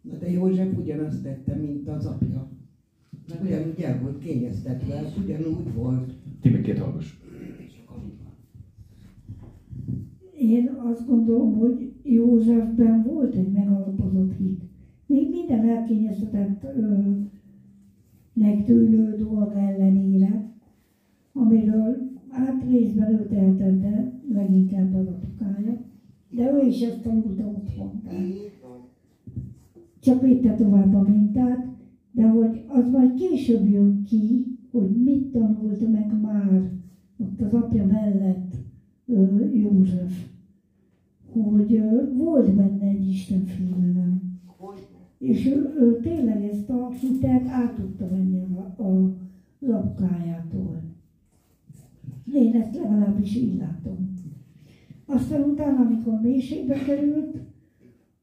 Na 0.02 0.18
de 0.18 0.32
József 0.32 0.78
ugyanazt 0.78 1.24
tette, 1.24 1.56
mint 1.56 1.88
az 1.88 2.06
apja. 2.06 2.50
Ugyanúgy 3.44 3.82
el 3.82 4.02
volt 4.02 4.20
kényeztetve, 4.20 5.02
ugyanúgy 5.24 5.74
volt. 5.74 6.14
Timikét 6.42 6.80
hallgass. 6.80 7.14
Én 10.40 10.68
azt 10.68 11.08
gondolom, 11.08 11.54
hogy 11.58 11.94
Józsefben 12.04 13.04
volt 13.04 13.36
egy 13.36 13.52
megalapozott 13.52 14.38
hit. 14.38 14.62
Még 15.06 15.30
minden 15.30 15.70
elkényeztetett 15.70 16.64
ö, 16.64 17.12
nek 18.34 18.64
tűnő 18.64 19.16
dolg 19.16 19.52
ellenére, 19.56 20.52
amiről 21.34 22.17
hát 22.38 22.64
részben 22.70 23.12
ő 23.12 23.28
tehetett, 23.28 23.80
de 23.82 24.20
leginkább 24.34 24.96
az 24.96 25.08
apukája. 25.08 25.78
De 26.30 26.52
ő 26.54 26.68
is 26.68 26.82
ezt 26.82 27.02
tanulta 27.02 27.46
otthon. 27.46 28.02
Csak 30.00 30.22
vitte 30.22 30.56
tovább 30.56 30.94
a 30.94 31.02
mintát, 31.02 31.68
de 32.12 32.28
hogy 32.28 32.64
az 32.68 32.90
majd 32.90 33.14
később 33.14 33.70
jön 33.70 34.04
ki, 34.04 34.46
hogy 34.72 35.04
mit 35.04 35.32
tanult 35.32 35.92
meg 35.92 36.22
már 36.22 36.72
ott 37.18 37.42
az 37.42 37.54
apja 37.54 37.86
mellett 37.86 38.56
József, 39.54 40.26
hogy 41.32 41.82
volt 42.18 42.56
benne 42.56 42.88
egy 42.88 43.08
Isten 43.08 43.46
félelem. 43.46 44.22
És 45.18 45.46
ő, 45.46 45.74
ő 45.80 46.00
tényleg 46.02 46.44
ezt 46.44 46.70
a 46.70 46.90
hitet 46.90 47.48
át 47.48 47.76
tudta 47.76 48.08
venni 48.10 48.40
a, 48.56 48.84
a, 48.84 49.14
az 49.60 49.70
apukájától. 49.70 50.82
Én 52.34 52.56
ezt 52.56 52.76
legalábbis 52.76 53.36
így 53.36 53.58
látom. 53.58 54.16
Aztán 55.06 55.42
utána, 55.42 55.80
amikor 55.80 56.22
mélységbe 56.22 56.74
került, 56.74 57.38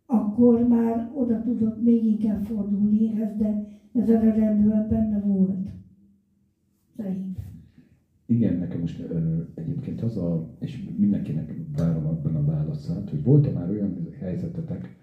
akkor 0.06 0.68
már 0.68 1.10
oda 1.14 1.42
tudott 1.42 1.82
még 1.82 2.04
inkább 2.04 2.44
fordulni 2.44 3.10
ehhez, 3.10 3.36
de 3.36 3.78
ez 3.92 4.08
eredendően 4.08 4.88
benne 4.88 5.20
volt. 5.20 5.68
Szerintem. 6.96 7.44
Igen, 8.26 8.58
nekem 8.58 8.80
most 8.80 9.00
ö, 9.00 9.40
egyébként 9.54 10.00
az 10.00 10.16
a, 10.16 10.56
és 10.60 10.88
mindenkinek 10.96 11.54
várom 11.76 12.06
abban 12.06 12.34
a 12.34 12.44
válaszát, 12.44 13.10
hogy 13.10 13.24
volt-e 13.24 13.50
már 13.50 13.70
olyan 13.70 14.08
helyzetetek, 14.20 14.96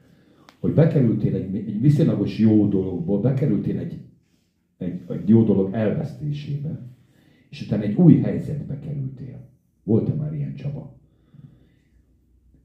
hogy 0.60 0.74
bekerültél 0.74 1.36
egy, 1.36 1.56
egy 1.56 1.82
viszonylagos 1.82 2.40
jó 2.40 2.68
dologból, 2.68 3.22
bekerültél 3.22 3.78
egy, 3.78 4.02
egy, 4.78 5.02
egy 5.08 5.30
jó 5.30 5.44
dolog 5.44 5.74
elvesztésébe, 5.74 6.80
és 7.52 7.62
utána 7.62 7.84
egy 7.84 7.96
új 7.96 8.20
helyzetbe 8.20 8.80
kerültél. 8.80 9.40
Volt-e 9.84 10.14
már 10.14 10.34
ilyen 10.34 10.56
Csaba? 10.56 10.94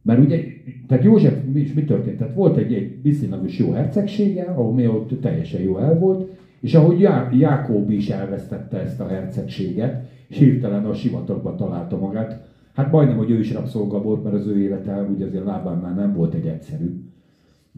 Mert 0.03 0.19
ugye, 0.19 0.45
tehát 0.87 1.05
József, 1.05 1.35
mi, 1.53 1.61
és 1.61 1.73
mi 1.73 1.85
történt? 1.85 2.19
Tehát 2.19 2.35
volt 2.35 2.57
egy, 2.57 2.75
egy 2.75 3.03
viszonylagos 3.03 3.59
jó 3.59 3.71
hercegsége, 3.71 4.43
ahol 4.43 4.73
mi 4.73 4.87
ott 4.87 5.21
teljesen 5.21 5.61
jó 5.61 5.79
el 5.79 5.99
volt, 5.99 6.31
és 6.61 6.75
ahogy 6.75 7.01
Já, 7.01 7.31
Jákob 7.33 7.91
is 7.91 8.09
elvesztette 8.09 8.81
ezt 8.81 9.01
a 9.01 9.07
hercegséget, 9.07 10.11
és 10.29 10.39
hirtelen 10.39 10.85
a 10.85 10.95
sivatagban 10.95 11.57
találta 11.57 11.99
magát, 11.99 12.49
hát 12.73 12.91
majdnem, 12.91 13.17
hogy 13.17 13.31
ő 13.31 13.39
is 13.39 13.53
rabszolga 13.53 14.03
volt, 14.03 14.23
mert 14.23 14.35
az 14.35 14.47
ő 14.47 14.61
élete 14.61 15.03
ugye 15.03 15.25
azért 15.25 15.45
lábánál 15.45 15.95
nem 15.95 16.15
volt 16.15 16.35
egy 16.35 16.47
egyszerű. 16.47 17.05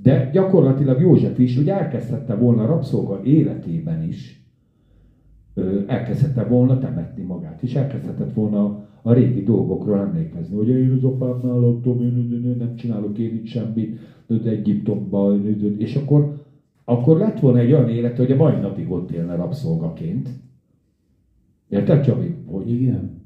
De 0.02 0.30
gyakorlatilag 0.32 1.00
József 1.00 1.38
is, 1.38 1.56
hogy 1.56 1.68
elkezdhette 1.68 2.34
volna 2.34 2.66
rabszolga 2.66 3.20
életében 3.24 4.02
is, 4.02 4.37
elkezdhette 5.86 6.44
volna 6.44 6.78
temetni 6.78 7.22
magát, 7.22 7.62
és 7.62 7.74
elkezdhetett 7.74 8.32
volna 8.32 8.86
a 9.02 9.12
régi 9.12 9.42
dolgokról 9.42 9.98
emlékezni, 9.98 10.56
hogy 10.56 10.68
én 10.68 10.92
az 10.92 11.04
apámnál 11.04 11.58
laktam, 11.58 12.00
én, 12.00 12.56
nem 12.58 12.76
csinálok 12.76 13.18
én 13.18 13.34
itt 13.34 13.46
semmit, 13.46 13.98
de 14.26 14.50
Egyiptomban, 14.50 15.46
és 15.78 15.96
akkor, 15.96 16.34
akkor 16.84 17.18
lett 17.18 17.40
volna 17.40 17.58
egy 17.58 17.72
olyan 17.72 17.88
élet, 17.88 18.16
hogy 18.16 18.32
a 18.32 18.36
mai 18.36 18.56
napig 18.60 18.90
ott 18.90 19.10
élne 19.10 19.34
rabszolgaként. 19.34 20.28
Érted, 21.68 22.04
Csabi? 22.04 22.34
Hogy 22.46 22.70
Igen. 22.70 23.16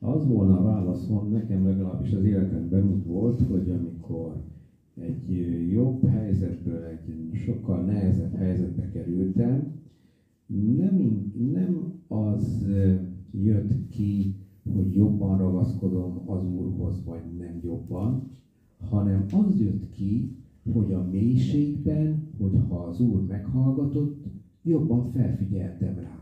Az 0.00 0.28
volna 0.28 0.58
a 0.58 0.62
válaszom, 0.62 1.32
nekem 1.32 1.66
legalábbis 1.66 2.12
az 2.12 2.24
életemben 2.24 2.90
úgy 2.92 3.06
volt, 3.06 3.40
hogy 3.50 3.72
amikor 3.78 4.32
egy 5.00 5.70
jobb 5.72 6.08
helyzetből 6.08 6.84
egy 6.84 7.38
sokkal 7.38 7.80
nehezebb 7.80 8.36
helyzetbe 8.36 8.88
kerültem, 8.92 9.79
nem, 10.76 11.32
nem 11.52 11.92
az 12.08 12.66
jött 13.30 13.88
ki, 13.88 14.34
hogy 14.74 14.94
jobban 14.94 15.38
ragaszkodom 15.38 16.22
az 16.26 16.44
Úrhoz, 16.44 17.04
vagy 17.04 17.22
nem 17.38 17.60
jobban, 17.62 18.30
hanem 18.90 19.24
az 19.32 19.60
jött 19.60 19.90
ki, 19.90 20.36
hogy 20.72 20.92
a 20.92 21.08
mélységben, 21.10 22.28
hogyha 22.38 22.76
az 22.76 23.00
Úr 23.00 23.26
meghallgatott, 23.26 24.24
jobban 24.62 25.10
felfigyeltem 25.12 25.94
rá. 25.94 26.18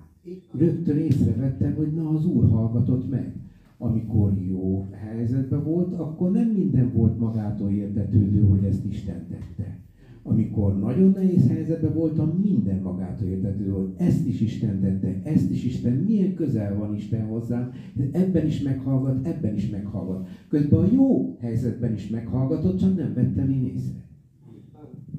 Rögtön 0.52 0.96
észrevettem, 0.96 1.74
hogy 1.74 1.92
na 1.92 2.08
az 2.08 2.26
Úr 2.26 2.48
hallgatott 2.48 3.10
meg. 3.10 3.36
Amikor 3.78 4.38
jó 4.38 4.88
helyzetben 4.90 5.64
volt, 5.64 5.92
akkor 5.92 6.30
nem 6.30 6.48
minden 6.48 6.92
volt 6.92 7.18
magától 7.18 7.70
értetődő, 7.70 8.42
hogy 8.42 8.64
ezt 8.64 8.84
Isten 8.84 9.26
tette. 9.28 9.78
Amikor 10.22 10.78
nagyon 10.78 11.10
nehéz 11.10 11.48
helyzetben 11.48 11.92
voltam, 11.92 12.28
minden 12.42 12.80
magától 12.80 13.28
értetődő, 13.28 13.70
hogy 13.70 13.92
ezt 13.96 14.26
is 14.26 14.40
Isten 14.40 14.80
tette, 14.80 15.20
ezt 15.22 15.50
is 15.50 15.64
Isten, 15.64 15.92
milyen 15.92 16.34
közel 16.34 16.78
van 16.78 16.94
Isten 16.94 17.26
hozzám, 17.26 17.72
ebben 18.12 18.46
is 18.46 18.62
meghallgat, 18.62 19.26
ebben 19.26 19.54
is 19.54 19.70
meghallgat. 19.70 20.28
Közben 20.48 20.80
a 20.80 20.88
jó 20.92 21.36
helyzetben 21.40 21.92
is 21.92 22.08
meghallgatott, 22.08 22.78
csak 22.78 22.96
nem 22.96 23.14
vettem 23.14 23.50
én 23.50 23.64
észre. 23.74 24.06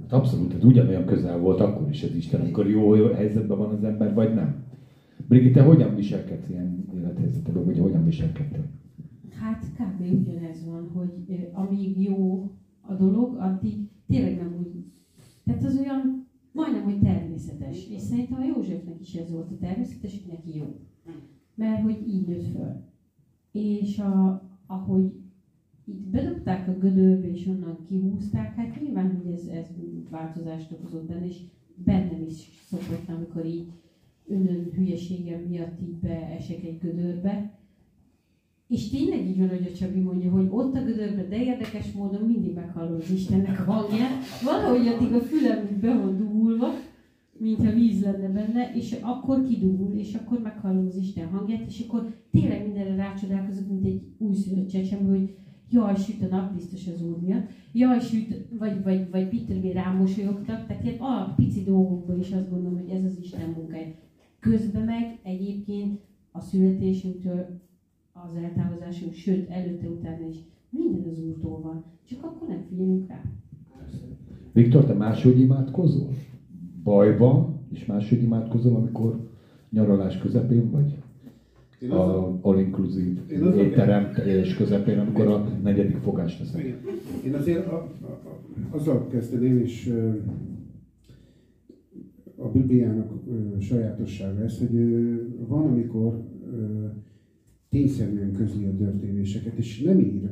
Hát 0.01 0.19
abszolút, 0.19 0.53
hát 0.53 0.63
ugyanolyan 0.63 1.05
közel 1.05 1.39
volt 1.39 1.59
akkor 1.59 1.89
is 1.89 2.03
az 2.03 2.15
Isten, 2.15 2.41
amikor 2.41 2.69
jó, 2.69 2.95
jó 2.95 3.05
helyzetben 3.05 3.57
van 3.57 3.69
az 3.69 3.83
ember, 3.83 4.13
vagy 4.13 4.33
nem. 4.33 4.63
Brigitte, 5.27 5.61
hogyan 5.61 5.95
viselkedsz 5.95 6.49
ilyen 6.49 6.85
élethelyzetekben, 6.95 7.65
vagy 7.65 7.79
hogyan 7.79 8.05
viselkedtél? 8.05 8.65
Hát 9.39 9.65
kb. 9.77 10.01
ugyanez 10.01 10.65
van, 10.65 10.89
hogy 10.93 11.11
ö, 11.27 11.33
amíg 11.53 12.01
jó 12.01 12.51
a 12.81 12.93
dolog, 12.93 13.35
addig 13.39 13.89
tényleg 14.09 14.35
nem 14.35 14.55
úgy. 14.59 14.83
Tehát 15.43 15.63
az 15.63 15.77
olyan 15.77 16.27
majdnem, 16.51 16.83
hogy 16.83 16.99
természetes. 16.99 17.89
És 17.89 18.01
szerintem 18.01 18.41
a 18.41 18.45
Józsefnek 18.45 19.01
is 19.01 19.13
ez 19.13 19.31
volt 19.31 19.51
a 19.51 19.57
természetes, 19.57 20.11
hogy 20.11 20.31
neki 20.31 20.57
jó. 20.57 20.79
Mert 21.55 21.81
hogy 21.81 22.07
így 22.07 22.27
nőtt 22.27 22.51
föl. 22.51 22.83
És 23.51 23.99
a, 23.99 24.43
ahogy 24.67 25.13
itt 25.85 26.07
bedobták 26.07 26.67
a 26.67 26.77
gödörbe, 26.77 27.31
és 27.31 27.47
onnan 27.47 27.77
kihúzták, 27.87 28.55
hát 28.55 28.81
nyilván, 28.81 29.15
hogy 29.15 29.33
ez, 29.33 29.45
ez 29.45 29.67
változást 30.09 30.71
okozott 30.71 31.07
benne, 31.07 31.25
és 31.25 31.41
bennem 31.75 32.25
is 32.27 32.49
szokott, 32.65 33.09
amikor 33.09 33.45
így 33.45 33.71
önön 34.27 34.71
hülyeségem 34.73 35.41
miatt 35.41 35.81
így 35.81 35.95
beesek 35.95 36.63
egy 36.63 36.77
gödörbe. 36.77 37.58
És 38.69 38.89
tényleg 38.89 39.27
így 39.27 39.37
van, 39.37 39.49
hogy 39.49 39.69
a 39.73 39.77
Csabi 39.77 39.99
mondja, 39.99 40.31
hogy 40.31 40.47
ott 40.49 40.75
a 40.75 40.83
gödörben, 40.83 41.29
de 41.29 41.43
érdekes 41.43 41.91
módon 41.91 42.21
mindig 42.21 42.53
meghallom 42.53 42.99
az 43.01 43.11
Istennek 43.11 43.57
hangját. 43.57 44.23
Valahogy 44.43 44.87
addig 44.87 45.13
a 45.13 45.19
fülem 45.19 45.77
be 45.81 45.97
van 45.97 46.17
dugulva, 46.17 46.67
mintha 47.37 47.71
víz 47.71 48.01
lenne 48.01 48.27
benne, 48.27 48.71
és 48.75 48.95
akkor 49.01 49.47
kidugul, 49.47 49.93
és 49.93 50.13
akkor 50.13 50.39
meghallom 50.39 50.85
az 50.85 50.95
Isten 50.95 51.27
hangját, 51.27 51.67
és 51.67 51.83
akkor 51.87 52.13
tényleg 52.31 52.65
mindenre 52.65 52.95
rácsodálkozok, 52.95 53.67
mint 53.67 53.85
egy 53.85 54.01
újszülött 54.17 54.69
csecsemő, 54.69 55.09
hogy 55.09 55.35
jaj, 55.69 55.95
süt 55.95 56.21
a 56.21 56.35
nap, 56.35 56.53
biztos 56.53 56.87
az 56.87 57.01
úr 57.01 57.17
miatt, 57.21 57.49
jaj, 57.73 57.99
süt, 57.99 58.45
vagy, 58.59 58.83
vagy, 58.83 59.09
vagy 59.11 59.27
mit 59.31 59.45
tudom 59.45 59.71
rámosolyogtak, 59.71 60.67
tehát 60.67 60.83
ilyen 60.83 60.97
a 60.99 61.33
pici 61.35 61.63
dolgokban 61.63 62.19
is 62.19 62.31
azt 62.31 62.49
gondolom, 62.49 62.79
hogy 62.79 62.89
ez 62.89 63.03
az 63.03 63.17
Isten 63.21 63.49
munkája. 63.49 63.93
Közben 64.39 64.83
meg 64.83 65.19
egyébként 65.23 65.99
a 66.31 66.39
születésünktől 66.39 67.67
az 68.25 68.35
eltávozásunk, 68.35 69.13
sőt, 69.13 69.49
előtte, 69.49 69.87
utána 69.87 70.25
is 70.27 70.37
minden 70.69 71.03
az 71.09 71.19
Úrtól 71.19 71.59
van, 71.61 71.83
csak 72.03 72.23
akkor 72.23 72.47
nem 72.47 72.61
figyelünk 72.69 73.07
rá. 73.07 73.21
Viktor, 74.51 74.85
te 74.85 74.93
máshogy 74.93 75.39
imádkozol? 75.39 76.09
Bajban, 76.83 77.59
és 77.71 77.85
máshogy 77.85 78.21
imádkozol, 78.21 78.75
amikor 78.75 79.27
nyaralás 79.69 80.17
közepén 80.17 80.69
vagy? 80.71 80.97
Én 81.81 81.91
A 81.91 82.03
azon, 82.09 82.39
all-inclusive 82.41 83.21
Én 83.29 83.41
azon- 83.41 83.59
étterem 83.59 84.11
és 84.25 84.55
közepén, 84.55 84.99
amikor 84.99 85.27
a 85.27 85.47
negyedik 85.63 85.97
fogást 85.97 86.37
teszek. 86.39 86.63
Igen. 86.63 86.77
Én 87.25 87.33
azért 87.33 87.67
a, 87.67 87.75
a, 88.01 88.05
a, 88.05 88.75
azzal 88.75 89.07
kezdeném, 89.07 89.57
és 89.57 89.93
a 92.35 92.47
Bibliának 92.47 93.11
sajátossága 93.59 94.43
ez, 94.43 94.59
hogy 94.59 94.75
van, 95.47 95.67
amikor 95.67 96.23
tényszerűen 97.69 98.31
közli 98.31 98.65
a 98.65 98.75
történéseket, 98.75 99.57
és 99.57 99.81
nem 99.81 99.99
ír 99.99 100.29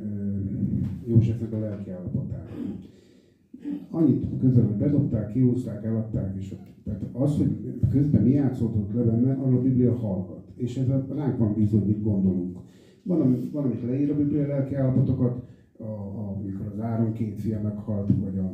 Józsefnek 1.06 1.54
a 1.54 1.60
lelki 1.60 1.90
állapotára. 1.90 2.50
Annyit 3.90 4.26
közben, 4.40 4.78
bedobták, 4.78 5.32
kihúzták, 5.32 5.84
eladták, 5.84 6.36
és 6.40 6.56
tehát 6.84 7.06
az, 7.12 7.38
hogy 7.38 7.80
közben 7.92 8.24
mi 8.24 8.30
játszódott 8.30 8.94
le 8.94 9.02
benne, 9.02 9.34
arra 9.34 9.58
a 9.58 9.62
Biblia 9.62 9.96
hallgat. 9.96 10.48
És 10.56 10.78
ez 10.78 10.90
a, 10.90 11.06
ránk 11.16 11.38
van 11.38 11.54
bízva, 11.54 11.78
hogy 11.80 11.88
mit 11.88 12.04
gondolunk. 12.04 12.58
Van, 13.04 13.22
ami, 13.22 13.50
van, 13.52 13.64
amit 13.64 13.84
leír 13.84 14.12
a 14.12 14.16
Biblia 14.16 14.48
lelki 14.48 14.76
állapotokat, 14.76 15.44
a, 15.80 15.84
a, 15.84 16.36
amikor 16.38 16.66
az 16.74 16.80
Áron 16.80 17.14
két 17.14 17.40
fia 17.40 17.62
meghalt, 17.62 18.12
vagy, 18.20 18.38
a, 18.38 18.54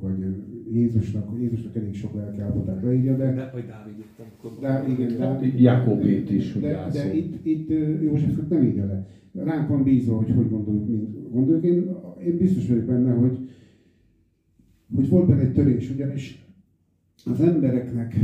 vagy 0.00 0.24
Jézusnak, 0.72 1.38
Jézusnak 1.40 1.76
elég 1.76 1.94
sok 1.94 2.14
lelki 2.14 2.40
állapotát 2.40 2.82
leírja, 2.82 3.16
de, 3.16 3.32
De, 3.32 3.50
vagy 3.52 3.66
Dávid 3.66 3.98
itt, 3.98 4.18
amikor... 4.18 4.60
de 4.60 4.84
igen, 4.88 5.18
de, 5.40 5.46
Jákobét 5.56 6.30
is, 6.30 6.52
hogy 6.52 6.62
de, 6.62 6.68
de 6.68 6.74
játszol. 6.74 7.12
itt, 7.12 7.46
itt 7.46 7.68
Józsefet 8.02 8.48
nem 8.48 8.62
írja 8.62 8.86
le. 8.86 9.06
Ránk 9.32 9.68
van 9.68 9.82
bízva, 9.82 10.16
hogy 10.16 10.30
hogy 10.30 10.50
gondoljuk, 10.50 10.88
mint 10.88 11.30
gondoljuk. 11.30 11.64
Én, 11.64 11.96
én 12.26 12.36
biztos 12.36 12.68
vagyok 12.68 12.84
benne, 12.84 13.12
hogy, 13.12 13.48
hogy 14.94 15.08
volt 15.08 15.26
benne 15.26 15.40
egy 15.40 15.52
törés, 15.52 15.90
ugyanis 15.90 16.46
az 17.24 17.40
embereknek, 17.40 18.16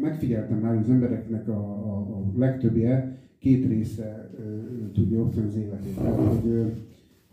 megfigyeltem 0.00 0.58
már, 0.58 0.74
hogy 0.74 0.82
az 0.84 0.90
embereknek 0.90 1.48
a, 1.48 1.58
a, 1.58 1.96
a 1.98 2.32
legtöbbje 2.36 3.16
két 3.38 3.66
része 3.66 4.30
ö, 4.38 4.58
tudja 4.92 5.20
osztani 5.22 5.46
az 5.46 5.56
életét. 5.56 5.94
Tehát, 5.96 6.16
hogy, 6.16 6.50
ö, 6.50 6.66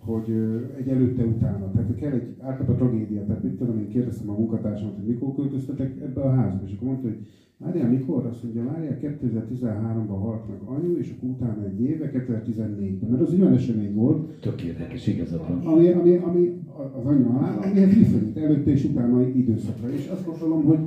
hogy 0.06 0.30
egy 0.78 0.88
előtte-utána. 0.88 1.72
Tehát 1.72 1.96
kell 1.96 2.12
egy 2.12 2.36
általában 2.40 2.76
tragédia. 2.76 3.26
Tehát 3.26 3.44
mit 3.44 3.54
tudom, 3.58 3.78
én 3.78 3.88
kérdeztem 3.88 4.30
a 4.30 4.38
munkatársamat, 4.38 4.96
hogy 4.96 5.06
mikor 5.08 5.36
költöztetek 5.36 6.02
ebbe 6.02 6.22
a 6.22 6.30
házba, 6.30 6.62
és 6.66 6.74
akkor 6.76 6.88
mondta, 6.88 7.08
hogy 7.08 7.18
Várjál, 7.58 7.90
mikor? 7.90 8.26
Azt 8.26 8.44
mondja, 8.44 8.64
várjál, 8.64 8.98
2013-ban 9.02 10.20
halt 10.22 10.48
meg 10.48 10.58
anyu, 10.66 10.98
és 10.98 11.14
akkor 11.18 11.30
utána 11.30 11.66
egy 11.66 11.82
éve, 11.82 12.12
2014-ben. 12.14 13.10
Mert 13.10 13.22
az 13.22 13.34
egy 13.34 13.42
olyan 13.42 13.54
esemény 13.54 13.94
volt, 13.94 14.40
Tök 14.40 14.64
érdekes, 14.64 15.08
igazad 15.08 15.42
van. 15.48 15.74
ami, 15.74 15.90
ami, 15.90 16.16
ami 16.16 16.62
az 17.00 17.06
anya 17.06 17.30
halál, 17.30 17.58
amihez 17.60 17.94
viszonyít 17.94 18.38
előtte 18.38 18.72
és 18.72 18.84
utána 18.84 19.28
időszakra. 19.28 19.90
És 19.90 20.08
azt 20.08 20.26
gondolom, 20.26 20.64
hogy, 20.64 20.80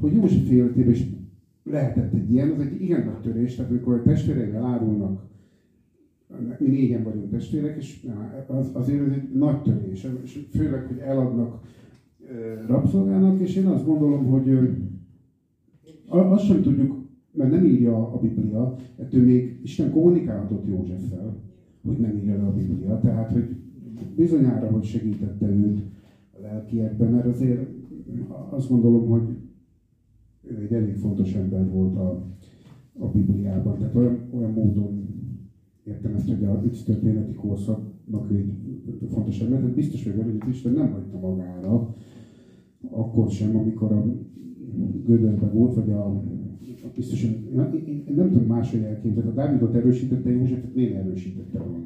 hogy 0.00 0.12
József 0.12 0.50
életében 0.50 0.92
is 0.92 1.06
lehetett 1.64 2.12
egy 2.12 2.32
ilyen, 2.32 2.50
az 2.50 2.60
egy 2.60 2.82
igen 2.82 3.04
nagy 3.04 3.20
törés, 3.20 3.54
tehát 3.54 3.70
amikor 3.70 3.94
a 3.94 4.02
testvéreivel 4.02 4.64
árulnak, 4.64 5.22
mi 6.58 6.68
négyen 6.68 7.02
vagyunk 7.02 7.28
testvérek, 7.28 7.76
és 7.76 8.06
az, 8.46 8.70
azért 8.72 9.00
ez 9.00 9.10
egy 9.10 9.28
nagy 9.32 9.60
törés, 9.60 10.06
és 10.22 10.40
főleg, 10.50 10.84
hogy 10.84 10.98
eladnak 10.98 11.58
rabszolgának, 12.66 13.38
és 13.38 13.56
én 13.56 13.66
azt 13.66 13.84
gondolom, 13.84 14.24
hogy 14.24 14.58
azt 16.06 16.44
sem 16.44 16.60
tudjuk, 16.60 17.08
mert 17.32 17.50
nem 17.50 17.64
írja 17.64 18.12
a 18.12 18.18
Biblia, 18.18 18.76
ettől 18.96 19.24
még 19.24 19.58
Isten 19.62 19.90
kommunikálhatott 19.90 20.66
Józseffel, 20.66 21.42
hogy 21.86 21.98
nem 21.98 22.16
írja 22.16 22.36
le 22.36 22.46
a 22.46 22.52
Biblia, 22.52 22.98
tehát 22.98 23.32
hogy 23.32 23.56
bizonyára, 24.16 24.70
hogy 24.70 24.82
segítette 24.82 25.46
őt 25.46 25.80
a 26.32 26.40
lelkiekben, 26.40 27.10
mert 27.10 27.26
azért 27.26 27.68
azt 28.50 28.68
gondolom, 28.68 29.08
hogy 29.08 29.36
ő 30.42 30.56
egy 30.62 30.72
elég 30.72 30.96
fontos 30.96 31.34
ember 31.34 31.68
volt 31.70 31.96
a, 31.96 32.26
a 32.92 33.06
Bibliában, 33.08 33.78
tehát 33.78 33.94
olyan, 33.94 34.28
olyan 34.32 34.52
módon 34.52 34.99
értem 35.84 36.14
ezt, 36.14 36.28
hogy 36.28 36.44
a 36.44 36.60
történeti 36.84 37.32
korszaknak 37.32 38.30
egy 38.30 38.52
fontos 39.08 39.40
ember, 39.40 39.58
tehát 39.58 39.74
biztos 39.74 40.04
vagyok 40.04 40.18
benne, 40.18 40.38
hogy 40.38 40.48
Isten 40.52 40.72
nem 40.72 40.92
hagyta 40.92 41.18
magára, 41.18 41.94
akkor 42.90 43.30
sem, 43.30 43.56
amikor 43.56 43.92
a 43.92 44.04
gödörben 45.06 45.52
volt, 45.52 45.74
vagy 45.74 45.90
a 45.90 46.22
biztos, 46.94 47.22
hogy 47.22 47.30
én, 47.52 47.84
én, 47.86 48.04
én 48.08 48.14
nem 48.14 48.30
tudom 48.30 48.46
máshogy 48.46 48.82
elképzelni. 48.82 49.30
A 49.30 49.32
Dávidot 49.32 49.74
erősítette, 49.74 50.30
Józsefet 50.30 50.74
miért 50.74 50.94
erősítette 50.94 51.58
volna? 51.58 51.78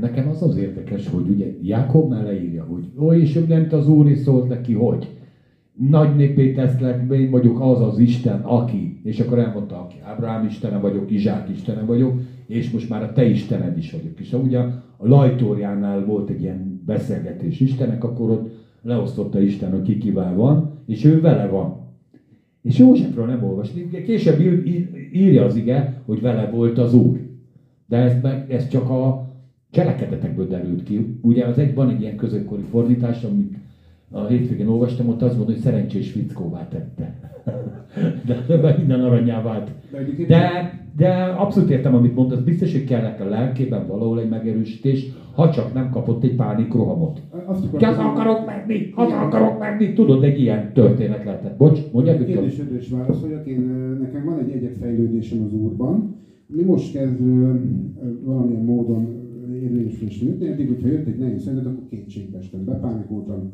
Nekem 0.00 0.28
az 0.28 0.42
az 0.42 0.56
érdekes, 0.56 1.08
hogy 1.08 1.28
ugye 1.28 1.56
Jákobnál 1.62 2.24
leírja, 2.24 2.64
hogy 2.64 2.90
ó, 2.98 3.12
és 3.12 3.36
ő 3.36 3.44
nem 3.46 3.66
az 3.70 3.88
Úr 3.88 4.10
is 4.10 4.18
szólt 4.18 4.48
neki, 4.48 4.72
hogy 4.72 5.08
nagy 5.88 6.16
népé 6.16 6.52
teszlek, 6.52 7.12
én 7.12 7.30
vagyok 7.30 7.60
az 7.60 7.80
az 7.80 7.98
Isten, 7.98 8.40
aki, 8.40 8.91
és 9.02 9.20
akkor 9.20 9.38
elmondta, 9.38 9.80
aki 9.80 9.96
Ábrahám 10.04 10.46
istene 10.46 10.78
vagyok, 10.78 11.10
Izsák 11.10 11.48
istene 11.48 11.82
vagyok, 11.82 12.20
és 12.46 12.70
most 12.70 12.88
már 12.88 13.02
a 13.02 13.12
te 13.12 13.24
istened 13.24 13.78
is 13.78 13.92
vagyok. 13.92 14.20
És 14.20 14.32
ugye 14.32 14.58
a 14.96 15.08
lajtóriánál 15.08 16.04
volt 16.04 16.30
egy 16.30 16.42
ilyen 16.42 16.82
beszélgetés 16.86 17.60
Istenek, 17.60 18.04
akkor 18.04 18.30
ott 18.30 18.50
leosztotta 18.82 19.40
Isten, 19.40 19.70
hogy 19.70 19.82
ki 19.82 19.98
kivel 19.98 20.34
van, 20.34 20.70
és 20.86 21.04
ő 21.04 21.20
vele 21.20 21.46
van. 21.46 21.80
És 22.62 22.78
Józsefről 22.78 23.26
nem 23.26 23.44
olvasni. 23.44 23.90
Később 23.90 24.40
ír, 24.40 24.66
ír, 24.66 24.88
írja 25.12 25.44
az 25.44 25.56
ige, 25.56 26.02
hogy 26.06 26.20
vele 26.20 26.50
volt 26.50 26.78
az 26.78 26.94
Úr. 26.94 27.20
De 27.86 27.96
ez, 27.96 28.12
ez 28.48 28.68
csak 28.68 28.90
a 28.90 29.30
cselekedetekből 29.70 30.48
derült 30.48 30.82
ki. 30.82 31.18
Ugye 31.20 31.44
az 31.44 31.58
egy, 31.58 31.74
van 31.74 31.90
egy 31.90 32.00
ilyen 32.00 32.16
középkori 32.16 32.62
fordítás, 32.70 33.24
amit 33.24 33.56
a 34.10 34.26
hétvégén 34.26 34.68
olvastam, 34.68 35.08
ott 35.08 35.22
az 35.22 35.36
volt, 35.36 35.48
hogy 35.48 35.58
szerencsés 35.58 36.10
fickóvá 36.10 36.68
tette. 36.68 37.31
De, 38.26 38.56
de 38.56 38.74
minden 38.76 39.00
aranyá 39.00 39.42
vált. 39.42 39.70
De, 40.26 40.72
De, 40.96 41.24
abszolút 41.24 41.70
értem, 41.70 41.94
amit 41.94 42.14
mondasz, 42.14 42.40
biztos, 42.40 42.72
hogy 42.72 42.84
kellett 42.84 43.20
a 43.20 43.28
lelkében 43.28 43.86
valahol 43.86 44.20
egy 44.20 44.28
megerősítés, 44.28 45.06
ha 45.34 45.50
csak 45.50 45.74
nem 45.74 45.90
kapott 45.90 46.24
egy 46.24 46.36
pánikrohamot. 46.36 47.20
Azt 47.46 47.76
Ki 47.76 47.84
az 47.84 47.98
akarok 47.98 48.46
menni, 48.46 48.90
haza 48.94 49.20
akarok 49.20 49.58
menni. 49.58 49.92
Tudod, 49.92 50.24
egy 50.24 50.40
ilyen 50.40 50.72
történet 50.72 51.24
lehetett. 51.24 51.56
Bocs, 51.56 51.80
mondjad, 51.92 52.18
Viktor. 52.18 52.34
Kérdésedre 52.34 52.76
is 52.76 52.88
válaszoljak. 52.88 53.46
Én, 53.46 53.60
nekem 54.00 54.24
van 54.24 54.38
egy 54.38 54.50
egyetfejlődésem 54.50 55.42
az 55.44 55.52
Úrban, 55.52 56.16
ami 56.52 56.62
most 56.62 56.92
kezd 56.92 57.20
valamilyen 58.24 58.64
módon 58.64 59.22
érvényesülésre 59.62 60.26
jutni. 60.26 60.48
Eddig, 60.48 60.68
hogyha 60.68 60.88
jött 60.88 61.06
egy 61.06 61.18
nehéz 61.18 61.44
helyzet, 61.44 61.66
akkor 61.66 61.88
kétségbe 61.90 62.38
estem, 62.38 62.64
bepánikoltam. 62.64 63.52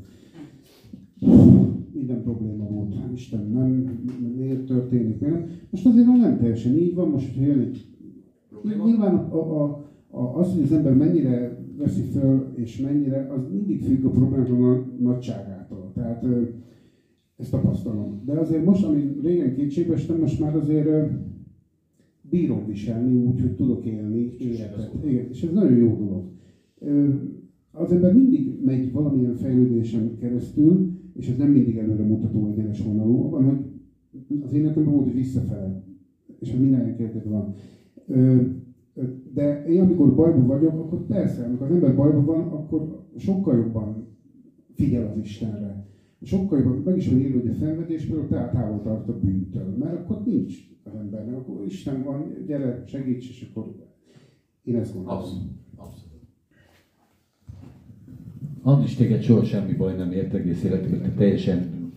Minden 1.93 2.23
probléma 2.23 2.65
volt. 2.69 2.95
Isten 3.15 3.51
nem, 3.51 4.01
miért 4.37 4.65
történik, 4.65 5.21
miért 5.21 5.35
nem. 5.35 5.47
Most 5.71 5.87
azért 5.87 6.07
már 6.07 6.19
nem 6.19 6.39
teljesen 6.39 6.77
így 6.77 6.95
van, 6.95 7.09
most, 7.09 7.27
hogyha 7.27 7.51
jön 7.51 7.61
egy... 7.61 7.87
Nyilván 8.85 9.15
a, 9.15 9.63
a, 9.63 9.87
a, 10.11 10.39
az, 10.39 10.53
hogy 10.53 10.63
az 10.63 10.73
ember 10.73 10.95
mennyire 10.95 11.59
veszi 11.77 12.03
föl, 12.03 12.53
és 12.55 12.81
mennyire, 12.81 13.33
az 13.33 13.43
mindig 13.53 13.83
függ 13.83 14.05
a 14.05 14.11
problémának 14.11 14.61
a 14.61 15.03
nagyságától. 15.03 15.91
Tehát 15.95 16.25
ezt 17.37 17.51
tapasztalom. 17.51 18.23
De 18.25 18.33
azért 18.33 18.65
most, 18.65 18.85
ami 18.85 19.17
régen 19.23 19.55
kétségbe 19.55 19.95
estem, 19.95 20.21
most 20.21 20.41
már 20.41 20.57
azért 20.57 21.11
bírom 22.31 22.67
viselni 22.67 23.15
úgy, 23.15 23.41
hogy 23.41 23.55
tudok 23.55 23.85
élni 23.85 24.37
életet. 24.39 24.91
Igen, 25.05 25.29
és 25.31 25.43
ez 25.43 25.53
nagyon 25.53 25.77
jó 25.77 25.97
dolog. 25.97 26.25
Az 27.73 27.93
ember 27.93 28.15
mindig 28.15 28.61
megy 28.65 28.93
valamilyen 28.93 29.35
fejlődésen 29.35 30.17
keresztül, 30.17 30.98
és 31.19 31.29
ez 31.29 31.37
nem 31.37 31.51
mindig 31.51 31.77
előre 31.77 32.05
mutató 32.05 32.47
egyenes 32.47 32.83
vonalú, 32.83 33.29
van, 33.29 33.45
hogy 33.45 34.43
az 34.43 34.53
életemben 34.53 34.93
volt, 34.93 35.05
hogy 35.05 35.15
visszafele, 35.15 35.83
és 36.39 36.53
ez 36.53 36.61
minden 36.61 36.97
kérdező 36.97 37.31
van. 37.31 37.55
De 39.35 39.65
én 39.67 39.81
amikor 39.81 40.15
bajban 40.15 40.47
vagyok, 40.47 40.73
akkor 40.73 41.07
persze, 41.07 41.45
amikor 41.45 41.67
az 41.67 41.73
ember 41.73 41.97
bajban 41.97 42.25
van, 42.25 42.41
akkor 42.41 43.07
sokkal 43.17 43.57
jobban 43.57 44.07
figyel 44.75 45.11
az 45.11 45.19
Istenre. 45.19 45.87
Sokkal 46.23 46.59
jobban, 46.59 46.83
meg 46.85 46.97
is 46.97 47.09
van 47.09 47.19
írva, 47.19 47.41
hogy 47.41 47.49
a 47.49 47.55
szenvedésből 47.55 48.29
távol 48.29 48.83
tart 48.83 49.09
a 49.09 49.19
bűntől, 49.19 49.77
mert 49.79 49.95
akkor 49.95 50.23
nincs 50.25 50.55
az 50.85 50.95
embernek, 50.95 51.37
akkor 51.37 51.65
Isten 51.67 52.03
van, 52.03 52.35
gyere, 52.47 52.83
segíts, 52.87 53.29
és 53.29 53.51
akkor 53.51 53.75
én 54.63 54.77
ezt 54.77 54.95
gondolom. 54.95 55.19
Abszolút. 55.19 55.51
Abszolút. 55.77 56.08
Andris, 58.69 58.95
téged 58.95 59.23
soha 59.23 59.45
semmi 59.45 59.73
baj 59.73 59.95
nem 59.97 60.13
ért 60.13 60.35
egész 60.35 60.65
életedben, 60.65 61.03
te 61.03 61.11
teljesen 61.17 61.93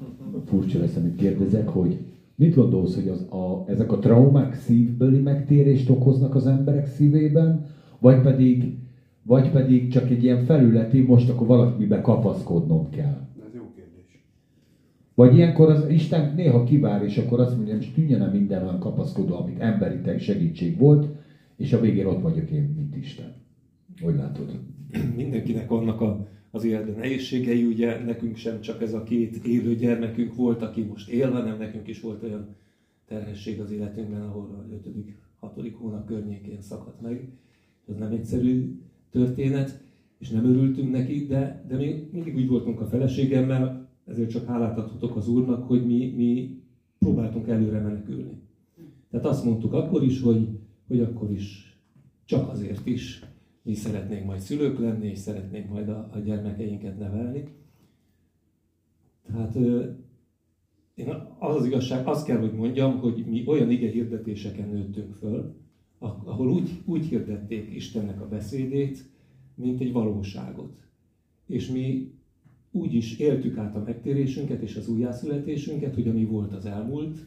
furcsa 0.46 0.80
lesz, 0.80 0.96
amit 0.96 1.16
kérdezek, 1.16 1.68
hogy 1.68 1.98
mit 2.36 2.56
gondolsz, 2.56 2.96
hogy 2.96 3.08
az, 3.08 3.22
a, 3.22 3.64
ezek 3.68 3.92
a 3.92 4.00
traumák 4.00 4.54
szívbeli 4.54 5.20
megtérést 5.20 5.90
okoznak 5.90 6.36
az 6.36 6.48
emberek 6.48 6.88
szívében, 6.88 7.66
vagy 8.00 8.22
pedig, 8.22 8.78
vagy 9.24 9.50
pedig 9.50 9.92
csak 9.92 10.10
egy 10.10 10.24
ilyen 10.24 10.44
felületi, 10.44 11.02
most 11.02 11.30
akkor 11.30 11.48
valamibe 11.48 12.02
kapaszkodnom 12.02 12.90
kell. 12.90 13.28
Ez 13.48 13.54
jó 13.56 13.72
kérdés. 13.76 14.26
Vagy 15.16 15.36
ilyenkor 15.36 15.70
az 15.70 15.90
Isten 15.90 16.34
néha 16.36 16.64
kivár, 16.64 17.04
és 17.04 17.18
akkor 17.18 17.40
azt 17.40 17.56
mondja, 17.56 17.76
most 17.76 17.94
tűnjön 17.94 18.22
el 18.22 18.32
minden 18.32 18.64
olyan 18.64 18.80
kapaszkodó, 18.80 19.36
amit 19.36 19.60
emberi 19.60 20.20
segítség 20.20 20.78
volt, 20.78 21.08
és 21.58 21.74
a 21.74 21.80
végén 21.80 22.06
ott 22.06 22.22
vagyok 22.22 22.50
én, 22.50 22.74
mint 22.76 22.96
Isten. 22.96 23.34
Hogy 24.02 24.16
látod? 24.16 24.60
Mindenkinek 25.16 25.70
vannak 25.70 26.02
a, 26.02 26.28
az 26.52 26.64
életben 26.64 26.96
nehézségei, 26.96 27.66
ugye 27.66 28.04
nekünk 28.04 28.36
sem 28.36 28.62
csak 28.62 28.82
ez 28.82 28.94
a 28.94 29.04
két 29.04 29.46
élő 29.46 29.76
gyermekünk 29.76 30.36
volt, 30.36 30.62
aki 30.62 30.82
most 30.82 31.10
él, 31.10 31.32
hanem 31.32 31.58
nekünk 31.58 31.88
is 31.88 32.02
volt 32.02 32.24
olyan 32.24 32.56
terhesség 33.06 33.60
az 33.60 33.72
életünkben, 33.72 34.22
ahol 34.22 34.44
a 34.44 34.74
5. 34.74 34.88
6. 35.40 35.72
hónap 35.74 36.06
környékén 36.06 36.62
szakadt 36.62 37.02
meg. 37.02 37.30
Ez 37.88 37.96
nem 37.96 38.12
egyszerű 38.12 38.80
történet, 39.10 39.84
és 40.18 40.30
nem 40.30 40.46
örültünk 40.46 40.92
neki, 40.92 41.26
de, 41.26 41.66
de 41.68 41.76
mi 41.76 42.10
mindig 42.12 42.36
úgy 42.36 42.48
voltunk 42.48 42.82
a 42.82 42.86
feleségemmel, 42.86 43.90
ezért 44.06 44.30
csak 44.30 44.46
hálát 44.46 44.78
adhatok 44.78 45.16
az 45.16 45.28
Úrnak, 45.28 45.64
hogy 45.68 45.86
mi, 45.86 46.14
mi 46.16 46.62
próbáltunk 47.00 47.48
előre 47.48 47.80
menekülni. 47.80 48.42
Tehát 49.10 49.26
azt 49.26 49.46
mondtuk 49.46 49.74
akkor 49.74 50.04
is, 50.04 50.22
hogy, 50.22 50.48
hogy 50.88 51.00
akkor 51.00 51.32
is, 51.32 51.78
csak 52.26 52.50
azért 52.50 52.86
is 52.86 53.24
mi 53.64 53.74
szeretnénk 53.74 54.26
majd 54.26 54.40
szülők 54.40 54.80
lenni, 54.80 55.08
és 55.08 55.18
szeretnénk 55.18 55.70
majd 55.70 55.90
a, 55.90 56.10
a 56.14 56.20
gyermekeinket 56.20 56.98
nevelni. 57.00 57.44
Tehát 59.26 59.56
én 60.96 61.10
az 61.40 61.56
az 61.56 61.66
igazság, 61.66 62.08
azt 62.08 62.26
kell, 62.26 62.40
hogy 62.40 62.54
mondjam, 62.54 63.00
hogy 63.00 63.26
mi 63.28 63.44
olyan 63.48 63.72
ige 63.72 63.90
hirdetéseken 63.90 64.70
nőttünk 64.70 65.14
föl, 65.14 65.56
ahol 66.00 66.50
úgy, 66.50 66.70
úgy 66.86 67.06
hirdették 67.06 67.76
Istennek 67.76 68.22
a 68.22 68.28
beszédét, 68.28 69.10
mint 69.56 69.82
egy 69.82 69.92
valóságot. 69.92 70.78
És 71.48 71.70
mi 71.70 72.14
úgy 72.72 72.94
is 72.94 73.18
éltük 73.18 73.58
át 73.58 73.76
a 73.76 73.84
megtérésünket 73.84 74.62
és 74.62 74.76
az 74.76 74.88
újjászületésünket, 74.88 75.96
hogy 75.96 76.08
ami 76.08 76.26
volt 76.26 76.54
az 76.54 76.66
elmúlt, 76.66 77.18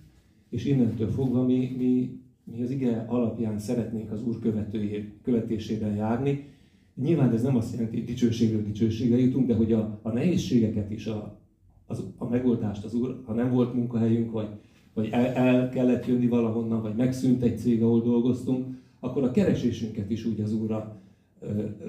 és 0.48 0.64
innentől 0.64 1.10
fogva 1.10 1.44
mi, 1.44 1.74
mi, 1.76 2.20
mi 2.44 2.62
az 2.62 2.70
ige 2.70 3.04
alapján 3.08 3.58
szeretnénk 3.58 4.12
az 4.12 4.22
Úr 4.22 4.38
követőjé, 4.38 5.12
követésében 5.22 5.94
járni. 5.94 6.52
Nyilván 6.94 7.32
ez 7.32 7.42
nem 7.42 7.56
azt 7.56 7.72
jelenti, 7.72 7.96
hogy 7.96 8.06
dicsőségről 8.06 8.62
dicsőségre 8.62 9.18
jutunk, 9.18 9.46
de 9.46 9.54
hogy 9.54 9.72
a, 9.72 10.00
a 10.02 10.10
nehézségeket 10.10 10.90
is, 10.90 11.06
a, 11.06 11.38
az, 11.86 12.04
a 12.16 12.28
megoldást 12.28 12.84
az 12.84 12.94
Úr, 12.94 13.22
ha 13.24 13.32
nem 13.32 13.50
volt 13.50 13.74
munkahelyünk, 13.74 14.30
vagy, 14.30 14.48
vagy 14.94 15.08
el, 15.10 15.26
el 15.26 15.68
kellett 15.68 16.06
jönni 16.06 16.26
valahonnan, 16.26 16.82
vagy 16.82 16.94
megszűnt 16.96 17.42
egy 17.42 17.58
cég, 17.58 17.82
ahol 17.82 18.02
dolgoztunk, 18.02 18.66
akkor 19.00 19.22
a 19.22 19.30
keresésünket 19.30 20.10
is 20.10 20.24
úgy 20.24 20.40
az 20.40 20.54
Úrra 20.54 21.00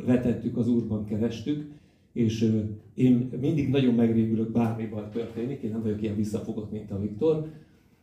vetettük, 0.06 0.58
az 0.58 0.68
Úrban 0.68 1.06
kerestük, 1.06 1.72
és 2.14 2.54
én 2.94 3.30
mindig 3.40 3.70
nagyon 3.70 3.94
megrémülök, 3.94 4.52
bármi 4.52 4.86
baj 4.88 5.10
történik, 5.12 5.62
én 5.62 5.72
nem 5.72 5.82
vagyok 5.82 6.02
ilyen 6.02 6.16
visszafogott, 6.16 6.72
mint 6.72 6.92
a 6.92 7.00
Viktor, 7.00 7.52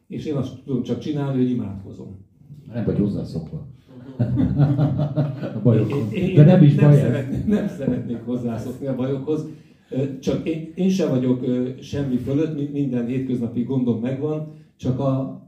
és 0.07 0.25
én 0.25 0.35
azt 0.35 0.63
tudom 0.65 0.83
csak 0.83 0.99
csinálni, 0.99 1.43
hogy 1.43 1.51
imádkozom. 1.51 2.17
Nem 2.73 2.85
vagy 2.85 2.99
hozzászokva. 2.99 3.67
a 5.57 5.61
bajokhoz. 5.63 6.13
Én, 6.13 6.29
én, 6.29 6.35
De 6.35 6.45
nem 6.45 6.63
is 6.63 6.75
nem 6.75 6.91
baj 6.91 6.99
ez. 6.99 7.07
szeretnék, 7.07 7.47
nem 7.47 7.69
szeretnék 7.69 8.25
hozzászokni 8.25 8.87
a 8.87 8.95
bajokhoz. 8.95 9.47
Csak 10.21 10.47
én, 10.47 10.73
én 10.75 10.89
sem 10.89 11.09
vagyok 11.09 11.45
semmi 11.81 12.17
fölött, 12.17 12.73
minden 12.73 13.07
hétköznapi 13.07 13.63
gondom 13.63 14.01
megvan, 14.01 14.53
csak 14.77 14.99
a 14.99 15.43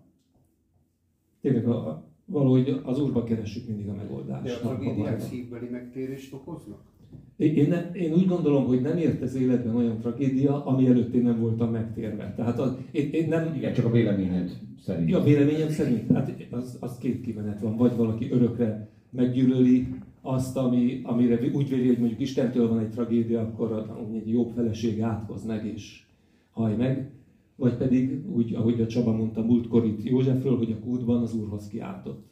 tényleg 1.41 1.69
a, 1.69 2.05
valahogy 2.25 2.81
az 2.85 3.01
Úrba 3.01 3.25
keressük 3.25 3.69
mindig 3.69 3.89
a 3.89 3.95
megoldást. 3.95 4.45
De 4.45 4.53
a 4.53 4.59
tragédiák 4.59 5.21
szívbeli 5.21 5.69
megtérést 5.69 6.33
okoznak? 6.33 6.94
Én, 7.37 7.69
nem, 7.69 7.91
én 7.95 8.13
úgy 8.13 8.27
gondolom, 8.27 8.65
hogy 8.67 8.81
nem 8.81 8.97
ért 8.97 9.23
az 9.23 9.35
életben 9.35 9.77
olyan 9.77 9.99
tragédia, 9.99 10.65
ami 10.65 10.87
előtt 10.87 11.15
én 11.15 11.23
nem 11.23 11.41
voltam 11.41 11.71
megtérve. 11.71 12.33
Tehát 12.37 12.59
az, 12.59 12.77
én, 12.91 13.11
én 13.13 13.29
nem... 13.29 13.55
Igen, 13.57 13.73
csak 13.73 13.85
a 13.85 13.91
véleményed 13.91 14.59
szerint. 14.81 15.11
Ja, 15.11 15.23
véleményem 15.23 15.69
szerint, 15.69 16.13
hát 16.13 16.47
az, 16.51 16.77
az 16.81 16.99
két 16.99 17.21
kimenet 17.21 17.61
van. 17.61 17.77
Vagy 17.77 17.97
valaki 17.97 18.31
örökre 18.31 18.89
meggyűlöli 19.11 19.87
azt, 20.21 20.57
ami, 20.57 21.01
amire 21.03 21.39
úgy 21.53 21.69
véli, 21.69 21.87
hogy 21.87 21.99
mondjuk 21.99 22.21
Istentől 22.21 22.69
van 22.69 22.79
egy 22.79 22.91
tragédia, 22.91 23.41
akkor 23.41 23.73
a- 23.73 24.09
egy 24.15 24.29
jobb 24.31 24.51
feleség 24.55 25.01
áthoz 25.01 25.45
meg 25.45 25.67
és 25.75 26.03
haj 26.51 26.77
meg. 26.77 27.11
Vagy 27.57 27.77
pedig, 27.77 28.31
úgy, 28.31 28.55
ahogy 28.55 28.81
a 28.81 28.87
Csaba 28.87 29.13
mondta 29.17 29.43
múltkor 29.43 29.85
itt 29.85 30.03
Józsefről, 30.05 30.57
hogy 30.57 30.73
a 30.73 30.85
kútban 30.85 31.23
az 31.23 31.35
Úrhoz 31.35 31.69
kiáltott. 31.69 32.25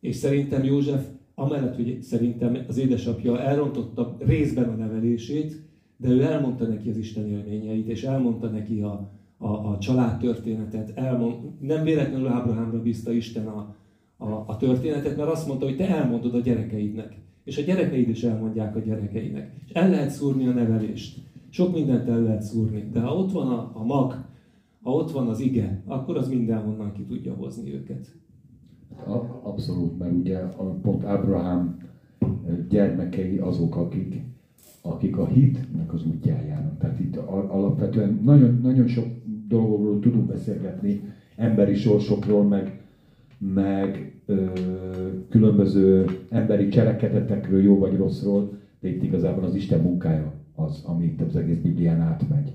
És 0.00 0.16
szerintem 0.16 0.64
József, 0.64 1.06
amellett, 1.34 1.76
hogy 1.76 2.02
szerintem 2.02 2.58
az 2.68 2.78
édesapja 2.78 3.40
elrontotta 3.40 4.16
részben 4.18 4.68
a 4.68 4.74
nevelését, 4.74 5.62
de 5.96 6.08
ő 6.08 6.22
elmondta 6.22 6.66
neki 6.66 6.88
az 6.88 6.96
Isten 6.96 7.28
élményeit, 7.28 7.88
és 7.88 8.02
elmondta 8.02 8.48
neki 8.48 8.80
a, 8.80 9.10
a, 9.38 9.48
a 9.48 9.78
családtörténetet. 9.78 10.92
Elmond, 10.94 11.34
nem 11.60 11.84
véletlenül 11.84 12.26
Ábrahámra 12.26 12.82
bízta 12.82 13.12
Isten 13.12 13.46
a, 13.46 13.74
a, 14.16 14.44
a 14.46 14.56
történetet, 14.56 15.16
mert 15.16 15.30
azt 15.30 15.46
mondta, 15.46 15.66
hogy 15.66 15.76
te 15.76 15.88
elmondod 15.88 16.34
a 16.34 16.40
gyerekeidnek. 16.40 17.16
És 17.44 17.58
a 17.58 17.62
gyerekeid 17.62 18.08
is 18.08 18.22
elmondják 18.22 18.76
a 18.76 18.80
gyerekeinek. 18.80 19.52
És 19.66 19.72
el 19.72 19.90
lehet 19.90 20.10
szúrni 20.10 20.46
a 20.46 20.52
nevelést. 20.52 21.18
Sok 21.50 21.74
mindent 21.74 22.08
el 22.08 22.22
lehet 22.22 22.42
szúrni. 22.42 22.88
De 22.92 23.00
ha 23.00 23.16
ott 23.16 23.32
van 23.32 23.48
a, 23.48 23.70
a 23.74 23.84
mag, 23.84 24.24
ha 24.82 24.90
ott 24.90 25.10
van 25.10 25.28
az 25.28 25.40
ige, 25.40 25.82
akkor 25.86 26.16
az 26.16 26.28
mindenhonnan 26.28 26.92
ki 26.92 27.02
tudja 27.02 27.34
hozni 27.34 27.74
őket. 27.74 28.14
Abszolút, 29.42 29.98
mert 29.98 30.12
ugye 30.12 30.38
a, 30.38 30.62
pont 30.82 31.04
Ábrahám 31.04 31.78
gyermekei 32.68 33.38
azok, 33.38 33.76
akik, 33.76 34.22
akik 34.82 35.16
a 35.16 35.26
hitnek 35.26 35.92
az 35.92 36.06
útján 36.06 36.46
járnak. 36.46 36.78
Tehát 36.78 37.00
itt 37.00 37.16
alapvetően 37.26 38.20
nagyon, 38.22 38.58
nagyon 38.62 38.86
sok 38.86 39.06
dolgokról 39.48 40.00
tudunk 40.00 40.26
beszélgetni, 40.26 41.00
emberi 41.36 41.74
sorsokról, 41.74 42.44
meg, 42.44 42.80
meg 43.38 44.12
ö, 44.26 44.44
különböző 45.28 46.06
emberi 46.30 46.68
cselekedetekről, 46.68 47.62
jó 47.62 47.78
vagy 47.78 47.96
rosszról, 47.96 48.58
de 48.80 48.88
itt 48.88 49.02
igazából 49.02 49.44
az 49.44 49.54
Isten 49.54 49.80
munkája 49.80 50.32
az, 50.54 50.82
ami 50.86 51.04
itt 51.04 51.20
az 51.20 51.36
egész 51.36 51.58
Biblián 51.58 52.00
átmegy. 52.00 52.52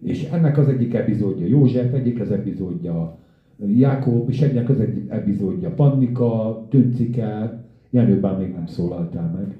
És 0.00 0.24
ennek 0.24 0.58
az 0.58 0.68
egyik 0.68 0.94
epizódja 0.94 1.46
József, 1.46 1.92
egyik 1.92 2.20
az 2.20 2.30
epizódja 2.30 3.18
Jákob, 3.66 4.28
és 4.28 4.40
egynek 4.40 4.68
az 4.68 4.80
egyik 4.80 5.10
epizódja 5.10 5.70
Pannika, 5.70 6.66
Tüncike, 6.70 7.60
Jenő 7.90 8.20
bár 8.20 8.38
még 8.38 8.52
nem 8.52 8.66
szólaltál 8.66 9.30
meg. 9.30 9.56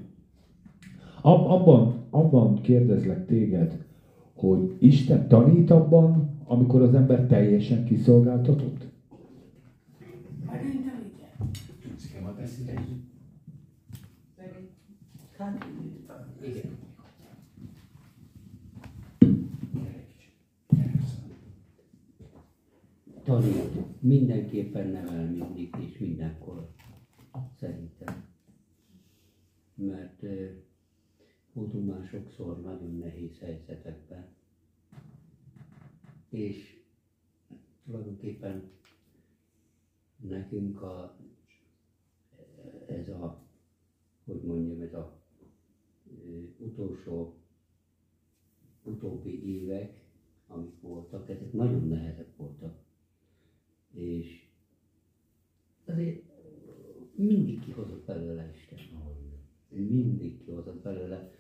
Ab, 1.21 1.51
abban, 1.51 1.95
abban 2.11 2.61
kérdezlek 2.61 3.27
téged, 3.27 3.85
hogy 4.35 4.77
Isten 4.79 5.29
tanít 5.29 5.71
abban, 5.71 6.31
amikor 6.45 6.83
az 6.83 6.95
ember 6.95 7.27
teljesen 7.27 7.85
kiszolgáltatott? 7.85 8.91
Tanít, 23.33 24.01
mindenképpen 24.01 24.89
nevel 24.89 25.31
mindig 25.31 25.75
és 25.79 25.99
mindenkor, 25.99 26.69
szerintem. 27.59 28.25
Mert 29.75 30.23
eh, 30.23 30.51
voltunk 31.53 31.87
már 31.87 32.07
sokszor 32.07 32.61
nagyon 32.61 32.99
nehéz 32.99 33.39
helyzetekben, 33.39 34.27
és 36.29 36.81
tulajdonképpen 37.85 38.71
nekünk 40.17 40.83
a, 40.83 41.17
ez 42.87 43.09
a, 43.09 43.47
hogy 44.25 44.43
mondjam, 44.43 44.81
ez 44.81 44.95
a 44.95 45.23
eh, 46.07 46.43
utolsó, 46.59 47.37
utóbbi 48.83 49.61
évek, 49.61 50.05
amik 50.47 50.81
voltak, 50.81 51.31
ezek 51.31 51.53
nagyon 51.53 51.89
nehezek 51.89 52.37
voltak 52.37 52.82
és 53.93 54.47
azért 55.85 56.23
mindig 57.15 57.61
kihozott 57.61 58.05
belőle 58.05 58.51
Isten. 58.55 58.79
Mindig 59.69 60.45
kihozott 60.45 60.83
belőle. 60.83 61.31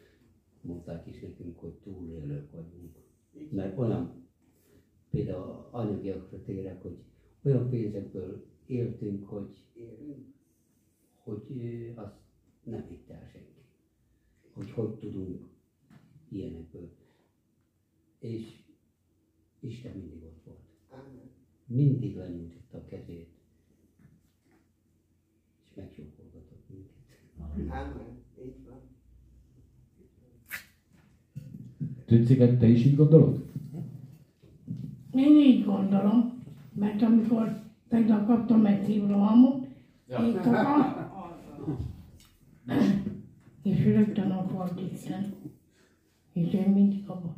Mondták 0.60 1.06
is 1.06 1.20
nekünk, 1.20 1.58
hogy 1.58 1.72
túlélők 1.72 2.50
vagyunk. 2.50 2.98
Mert 3.50 3.78
olyan, 3.78 4.28
például 5.10 5.68
anyagiakra 5.70 6.42
térek, 6.42 6.82
hogy 6.82 6.96
olyan 7.42 7.70
pénzekből 7.70 8.46
éltünk, 8.66 9.28
hogy, 9.28 9.64
hogy 11.16 11.42
azt 11.94 12.16
nem 12.62 12.86
hitte 12.88 13.14
el 13.14 13.28
senki. 13.32 13.60
Hogy 14.52 14.70
hogy 14.70 14.98
tudunk 14.98 15.48
ilyenekből. 16.28 16.90
És 18.18 18.60
Isten 19.60 19.96
mindig 19.96 20.22
ott 20.22 20.44
volt 20.44 20.72
mindig 21.72 22.16
lenyújtotta 22.16 22.78
a 22.78 22.84
kezét, 22.84 23.28
és 25.68 25.74
megcsókolgatott 25.74 26.68
minket. 26.68 27.70
Ámen. 27.70 28.24
Így 28.44 28.64
van. 28.64 28.80
Tüncike, 32.36 32.56
te 32.56 32.66
is 32.66 32.84
így 32.84 32.96
gondolod? 32.96 33.44
Én 35.14 35.36
így 35.36 35.64
gondolom, 35.64 36.42
mert 36.72 37.02
amikor 37.02 37.60
tegnap 37.88 38.26
kaptam 38.26 38.66
egy 38.66 38.84
szívrohamot, 38.84 39.66
itt 40.08 40.44
a, 40.44 41.10
és 43.62 43.84
rögtön 43.84 44.30
ott 44.30 44.50
volt 44.50 44.80
Isten. 44.92 45.34
És 46.32 46.52
én 46.52 46.70
mindig 46.70 47.08
abban. 47.08 47.36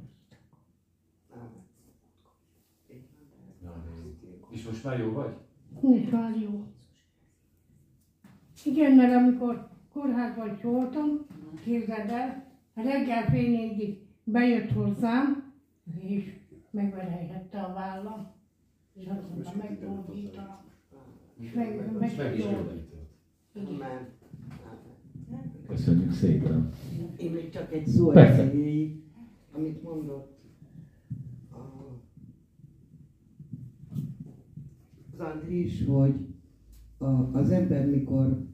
És 4.50 4.64
most 4.64 4.84
már 4.84 4.98
jó 4.98 5.12
vagy? 5.12 5.34
Most 5.80 6.10
már 6.10 6.36
jó. 6.40 6.64
Igen, 8.64 8.92
mert 8.92 9.14
amikor 9.14 9.68
kórházban 9.92 10.58
voltam, 10.62 11.26
képzeld 11.64 12.10
el, 12.10 12.44
reggel 12.74 13.24
fél 13.24 13.50
négyig 13.50 14.03
bejött 14.24 14.70
hozzám, 14.70 15.52
és 16.00 16.32
megverejhette 16.70 17.60
a 17.60 17.72
vállam. 17.72 18.26
És 18.92 19.06
azt 19.06 19.28
mondta, 19.28 19.52
meggyógyítanak. 19.56 20.64
És 21.38 21.52
meg, 21.52 21.98
meg, 21.98 22.16
meg. 23.78 24.10
Köszönjük 25.68 26.12
szépen. 26.12 26.72
Én 27.16 27.32
még 27.32 27.50
csak 27.50 27.72
egy 27.72 27.86
szó 27.86 28.10
erejéig, 28.10 29.02
amit 29.52 29.82
mondott 29.82 30.38
az 35.12 35.20
Andris, 35.20 35.84
hogy 35.84 36.14
a, 36.98 37.38
az 37.38 37.50
ember 37.50 37.86
mikor, 37.90 38.46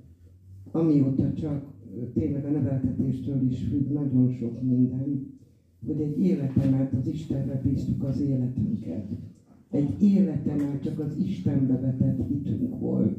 amióta 0.71 1.33
csak 1.35 1.65
tényleg 2.15 2.45
a 2.45 2.51
neveltetéstől 2.51 3.43
is 3.43 3.65
függ 3.69 3.91
nagyon 3.91 4.33
sok 4.33 4.63
minden, 4.63 5.40
hogy 5.87 6.01
egy 6.01 6.21
életen 6.21 6.75
át 6.75 6.93
az 6.93 7.07
Istenre 7.07 7.61
bíztuk 7.65 8.05
az 8.05 8.21
életünket. 8.21 9.07
Egy 9.71 10.03
életen 10.03 10.61
át 10.61 10.83
csak 10.83 10.99
az 10.99 11.17
Istenbe 11.19 11.81
vetett 11.81 12.29
hitünk 12.29 12.79
volt. 12.79 13.19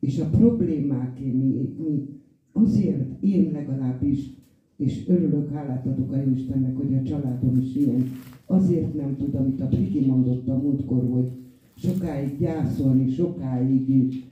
És 0.00 0.18
a 0.18 0.26
problémák, 0.26 1.20
mi, 1.20 1.74
mi 1.78 2.08
azért 2.52 3.22
én 3.22 3.52
legalábbis, 3.52 4.30
és 4.76 5.08
örülök, 5.08 5.50
hálát 5.50 5.86
adok 5.86 6.12
a 6.12 6.22
Istennek, 6.22 6.76
hogy 6.76 6.94
a 6.94 7.02
családom 7.02 7.58
is 7.58 7.76
ilyen, 7.76 8.02
azért 8.46 8.94
nem 8.94 9.16
tud, 9.16 9.34
amit 9.34 9.60
a 9.60 9.66
Priki 9.66 10.06
mondott 10.06 10.48
a 10.48 10.58
múltkor, 10.58 11.08
hogy 11.10 11.30
sokáig 11.74 12.38
gyászolni, 12.38 13.08
sokáig 13.08 14.24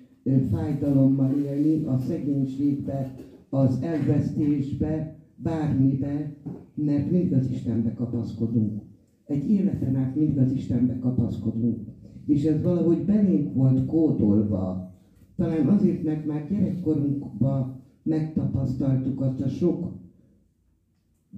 fájdalommal 0.51 1.33
élni, 1.33 1.85
a 1.85 1.99
szegénységbe, 1.99 3.15
az 3.49 3.79
elvesztésbe, 3.83 5.17
bármibe, 5.37 6.37
mert 6.85 7.11
mindig 7.11 7.33
az 7.33 7.51
Istenbe 7.51 7.95
kapaszkodunk. 7.95 8.83
Egy 9.25 9.51
életen 9.51 9.97
át 9.97 10.17
mindig 10.17 10.39
az 10.39 10.53
Istenbe 10.53 10.99
kapaszkodunk. 10.99 11.89
És 12.27 12.45
ez 12.45 12.63
valahogy 12.63 13.05
belénk 13.05 13.55
volt 13.55 13.87
kódolva. 13.87 14.93
Talán 15.37 15.67
azért, 15.67 16.05
mert 16.05 16.27
már 16.27 16.49
gyerekkorunkban 16.51 17.81
megtapasztaltuk 18.03 19.21
azt 19.21 19.41
a 19.41 19.49
sok 19.49 19.93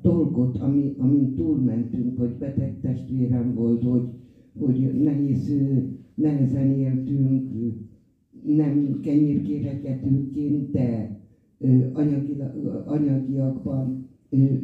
dolgot, 0.02 0.56
ami, 0.58 0.94
amin 0.98 1.34
túlmentünk, 1.34 2.18
hogy 2.18 2.30
beteg 2.38 2.80
testvérem 2.80 3.54
volt, 3.54 3.82
hogy, 3.82 4.08
hogy 4.58 5.02
nehéz, 5.02 5.52
nehezen 6.14 6.70
éltünk, 6.70 7.50
nem 8.46 9.00
kenyérkéregetőként, 9.02 10.70
de 10.70 11.18
anyagiakban 12.84 13.99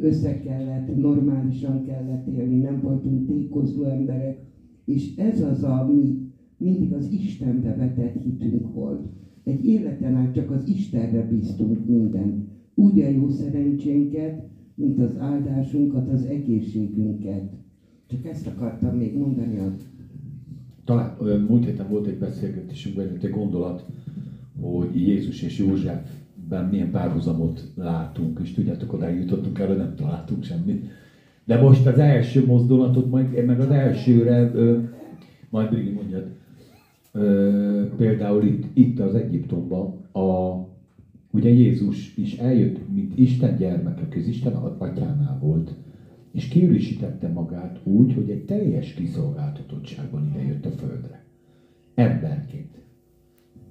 össze 0.01 0.39
kellett, 0.39 0.95
normálisan 0.95 1.85
kellett 1.85 2.27
élni, 2.27 2.59
nem 2.59 2.81
voltunk 2.81 3.27
tékozló 3.27 3.83
emberek, 3.83 4.39
és 4.85 5.15
ez 5.15 5.41
az, 5.41 5.63
ami 5.63 6.31
mindig 6.57 6.93
az 6.93 7.11
Istenbe 7.11 7.75
vetett 7.75 8.23
hitünk 8.23 8.73
volt. 8.73 9.05
Egy 9.43 9.65
életen 9.65 10.15
át 10.15 10.33
csak 10.33 10.51
az 10.51 10.67
Istenre 10.67 11.27
bíztunk 11.27 11.85
minden. 11.85 12.47
Úgy 12.75 12.99
a 12.99 13.09
jó 13.09 13.29
szerencsénket, 13.29 14.47
mint 14.75 14.99
az 14.99 15.17
áldásunkat, 15.17 16.09
az 16.09 16.25
egészségünket. 16.25 17.51
Csak 18.07 18.25
ezt 18.25 18.47
akartam 18.47 18.95
még 18.97 19.17
mondani 19.17 19.59
Talán 20.83 21.15
múlt 21.47 21.65
héten 21.65 21.89
volt 21.89 22.07
egy 22.07 22.17
beszélgetésünkben 22.17 23.17
egy 23.21 23.29
gondolat, 23.29 23.85
hogy 24.59 24.95
Jézus 24.95 25.41
és 25.41 25.59
Józsefben 26.47 26.69
milyen 26.69 26.91
párhuzamot 26.91 27.71
látunk, 27.75 28.39
és 28.39 28.53
tudjátok, 28.53 28.93
odáig 28.93 29.17
jutottunk 29.17 29.59
erre, 29.59 29.73
nem 29.73 29.95
találtunk 29.95 30.43
semmit. 30.43 30.85
De 31.45 31.57
most 31.57 31.85
az 31.85 31.99
első 31.99 32.45
mozdulatot, 32.45 33.09
majd, 33.09 33.45
meg 33.45 33.59
az 33.59 33.69
elsőre, 33.69 34.51
ö, 34.53 34.79
majd 35.49 35.69
Brigi 35.69 35.89
mondjad, 35.89 36.31
ö, 37.11 37.95
például 37.97 38.43
itt, 38.43 38.63
itt 38.73 38.99
az 38.99 39.15
Egyiptomban, 39.15 40.05
a, 40.11 40.55
ugye 41.31 41.49
Jézus 41.49 42.17
is 42.17 42.37
eljött, 42.37 42.93
mint 42.93 43.17
Isten 43.17 43.55
gyermeke, 43.55 44.07
az 44.15 44.27
Isten 44.27 44.53
atyánál 44.55 45.37
volt, 45.41 45.75
és 46.31 46.47
kiürűsítette 46.47 47.27
magát 47.27 47.79
úgy, 47.83 48.13
hogy 48.13 48.29
egy 48.29 48.45
teljes 48.45 48.93
kiszolgáltatottságban 48.93 50.27
ide 50.27 50.45
jött 50.45 50.65
a 50.65 50.69
földre. 50.69 51.23
Emberként. 51.95 52.81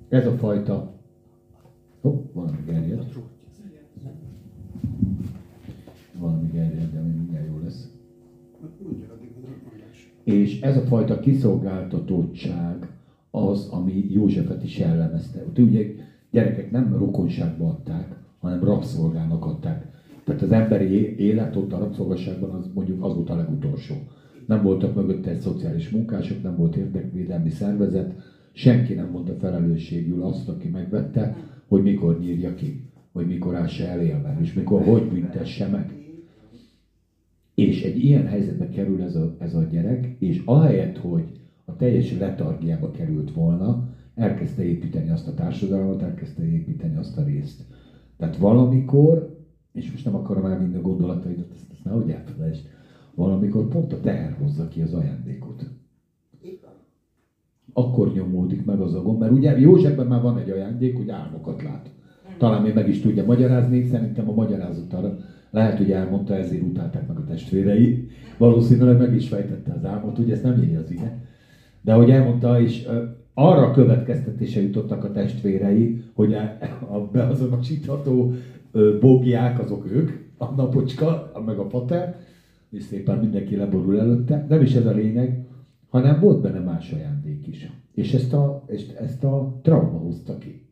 Ez 0.08 0.26
a 0.26 0.32
fajta... 0.32 0.95
Hopp, 2.06 2.34
valami 2.34 2.58
gerjed. 2.66 3.04
Valami 6.18 6.50
gerjed, 6.52 6.92
de 6.92 7.00
mindjárt 7.00 7.46
jó 7.46 7.58
lesz. 7.64 7.90
És 10.24 10.60
ez 10.60 10.76
a 10.76 10.80
fajta 10.80 11.20
kiszolgáltatottság 11.20 12.90
az, 13.30 13.68
ami 13.68 14.06
Józsefet 14.10 14.64
is 14.64 14.78
jellemezte. 14.78 15.44
Ott 15.48 15.58
ugye 15.58 15.94
gyerekek 16.30 16.70
nem 16.70 16.96
rokonságba 16.96 17.68
adták, 17.68 18.16
hanem 18.38 18.64
rabszolgának 18.64 19.44
adták. 19.44 19.86
Tehát 20.24 20.42
az 20.42 20.52
emberi 20.52 21.18
élet 21.18 21.56
ott 21.56 21.72
a 21.72 21.78
rabszolgaságban 21.78 22.50
az 22.50 22.70
mondjuk 22.74 23.04
az 23.04 23.14
volt 23.14 23.30
a 23.30 23.36
legutolsó. 23.36 23.94
Nem 24.46 24.62
voltak 24.62 24.94
mögötte 24.94 25.30
egy 25.30 25.40
szociális 25.40 25.90
munkások, 25.90 26.42
nem 26.42 26.56
volt 26.56 26.76
érdekvédelmi 26.76 27.50
szervezet, 27.50 28.14
senki 28.52 28.94
nem 28.94 29.10
mondta 29.10 29.34
felelősségül 29.34 30.22
azt, 30.22 30.48
aki 30.48 30.68
megvette, 30.68 31.36
hogy 31.68 31.82
mikor 31.82 32.18
nyírja 32.18 32.54
ki, 32.54 32.90
hogy 33.12 33.26
mikor 33.26 33.54
ássa 33.54 33.84
el 33.84 34.00
élve, 34.00 34.38
és 34.40 34.52
mikor 34.52 34.82
hogy 34.82 35.08
büntesse 35.08 35.66
meg. 35.68 35.94
És 37.54 37.82
egy 37.82 38.04
ilyen 38.04 38.26
helyzetbe 38.26 38.68
kerül 38.68 39.02
ez 39.02 39.16
a, 39.16 39.36
ez 39.38 39.54
a 39.54 39.62
gyerek, 39.62 40.16
és 40.18 40.42
ahelyett, 40.44 40.96
hogy 40.96 41.24
a 41.64 41.76
teljes 41.76 42.18
letargiába 42.18 42.90
került 42.90 43.32
volna, 43.32 43.88
elkezdte 44.14 44.64
építeni 44.64 45.10
azt 45.10 45.28
a 45.28 45.34
társadalmat, 45.34 46.02
elkezdte 46.02 46.44
építeni 46.44 46.96
azt 46.96 47.18
a 47.18 47.24
részt. 47.24 47.64
Tehát 48.16 48.36
valamikor, 48.36 49.44
és 49.72 49.90
most 49.90 50.04
nem 50.04 50.14
akarom 50.14 50.44
elvinni 50.44 50.76
a 50.76 50.80
gondolataidat, 50.80 51.52
ezt, 51.52 51.70
ezt 51.72 51.84
nehogy 51.84 52.10
elfelejtsd, 52.10 52.64
valamikor 53.14 53.68
pont 53.68 53.92
a 53.92 54.00
teher 54.00 54.36
hozza 54.40 54.68
ki 54.68 54.80
az 54.80 54.92
ajándékot. 54.92 55.66
Akkor 57.78 58.12
nyomódik 58.12 58.64
meg 58.64 58.80
az 58.80 58.94
a 58.94 59.02
gomb, 59.02 59.20
mert 59.20 59.32
ugye 59.32 59.58
Józsefben 59.58 60.06
már 60.06 60.22
van 60.22 60.38
egy 60.38 60.50
ajándék, 60.50 60.96
hogy 60.96 61.10
álmokat 61.10 61.62
lát. 61.62 61.90
Talán 62.38 62.62
még 62.62 62.74
meg 62.74 62.88
is 62.88 63.00
tudja 63.00 63.24
magyarázni, 63.24 63.84
szerintem 63.84 64.28
a 64.28 64.34
magyarázat 64.34 64.92
arra 64.92 65.16
lehet, 65.50 65.78
hogy 65.78 65.90
elmondta, 65.90 66.34
ezért 66.34 66.62
utálták 66.62 67.08
meg 67.08 67.16
a 67.16 67.24
testvérei. 67.24 68.08
Valószínűleg 68.38 68.98
meg 68.98 69.14
is 69.14 69.28
fejtette 69.28 69.72
az 69.72 69.84
álmot, 69.84 70.18
ugye 70.18 70.32
ezt 70.32 70.42
nem 70.42 70.62
írja 70.62 70.78
az 70.78 70.90
ige. 70.90 71.18
De 71.80 71.92
hogy 71.92 72.10
elmondta, 72.10 72.60
és 72.60 72.88
arra 73.34 73.70
következtetése 73.70 74.62
jutottak 74.62 75.04
a 75.04 75.12
testvérei, 75.12 76.02
hogy 76.14 76.34
a, 76.34 77.08
beazonosítható 77.12 78.32
ö, 78.72 78.98
bogják 79.00 79.60
azok 79.60 79.92
ők, 79.92 80.10
a 80.38 80.44
napocska, 80.44 81.32
meg 81.46 81.58
a 81.58 81.66
pater, 81.66 82.16
és 82.70 82.82
szépen 82.82 83.18
mindenki 83.18 83.56
leborul 83.56 84.00
előtte. 84.00 84.46
Nem 84.48 84.62
is 84.62 84.74
ez 84.74 84.86
a 84.86 84.92
lényeg, 84.92 85.45
hanem 86.00 86.20
volt 86.20 86.40
benne 86.40 86.58
más 86.58 86.92
ajándék 86.92 87.46
is. 87.46 87.70
És 87.94 88.12
ezt 88.12 88.32
a, 88.32 88.64
és 88.66 88.86
ezt 88.88 89.24
a 89.24 89.58
trauma 89.62 89.98
hozta 89.98 90.38
ki. 90.38 90.64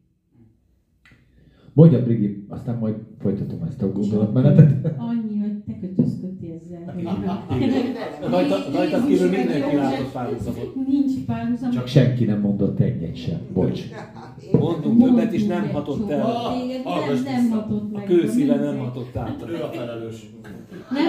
Mondja, 1.72 2.02
Brigi, 2.02 2.44
aztán 2.48 2.78
majd 2.78 2.94
folytatom 3.18 3.62
ezt 3.68 3.82
a 3.82 3.92
gondolatmenetet. 3.92 4.94
Annyi, 4.98 5.38
hogy 5.38 5.62
te 5.66 5.78
kötözködtél 5.80 6.54
ezzel. 6.64 6.94
hogy- 6.94 7.04
Rajta- 8.30 8.72
rajta 8.74 9.04
kívül 9.06 9.28
mindenki 9.30 9.76
látott 9.76 10.12
párhuzamot. 10.12 10.74
Nincs 10.86 11.24
párhuzam. 11.26 11.70
Csak 11.70 11.86
senki 11.86 12.24
nem 12.24 12.40
mondott 12.40 12.78
egyet 12.80 13.16
sem. 13.16 13.38
Bocs. 13.52 13.80
Mondtunk 14.52 15.04
többet 15.04 15.32
is, 15.32 15.44
nem 15.44 15.68
hatott 15.68 16.10
el. 16.10 16.32
Téged 16.60 16.84
nem, 16.84 17.22
nem 17.24 17.50
hatott 17.50 17.92
meg. 17.92 18.02
A 18.02 18.06
kőszíve 18.06 18.56
nem 18.56 18.78
hatott 18.78 19.16
át. 19.16 19.44
Ő 19.48 19.62
a 19.62 19.68
felelős. 19.72 20.30
Nem, 20.90 21.04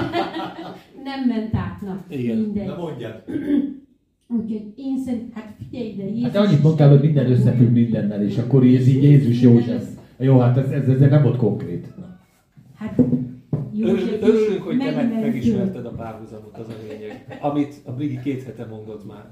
nem 1.10 1.28
ment 1.28 1.56
át, 1.56 1.82
na. 1.82 2.04
Igen. 2.10 2.38
Mindegy. 2.38 2.67
Na 2.67 2.75
mondjad. 2.78 3.23
Úgyhogy 4.27 4.73
én 4.75 4.99
szerint, 4.99 5.33
hát 5.33 5.55
figyelj 5.57 5.89
ide, 5.89 6.03
Jézus... 6.03 6.21
Hát 6.21 6.31
te 6.31 6.39
annyit 6.39 6.63
mondtál, 6.63 6.89
hogy 6.89 7.01
minden 7.01 7.31
összefügg 7.31 7.71
mindennel, 7.71 8.23
és 8.23 8.38
akkor 8.38 8.63
ez 8.63 8.88
így 8.88 9.03
Jézus 9.03 9.41
József. 9.41 9.88
Jó, 10.19 10.38
hát 10.39 10.57
ez, 10.57 10.71
ez, 10.71 10.88
ez 10.88 11.09
nem 11.09 11.23
volt 11.23 11.38
konkrét. 11.38 11.93
Hát, 12.73 13.01
József 13.71 14.21
Örülünk, 14.21 14.61
hogy 14.61 14.77
te 14.77 14.95
meg, 14.95 15.21
megismerted 15.21 15.85
a 15.85 15.89
párhuzamot, 15.89 16.57
az 16.57 16.67
a 16.67 16.73
lényeg. 16.89 17.39
Amit 17.41 17.81
a 17.85 17.91
Brigi 17.91 18.19
két 18.23 18.43
hete 18.43 18.65
mondott 18.65 19.07
már. 19.07 19.25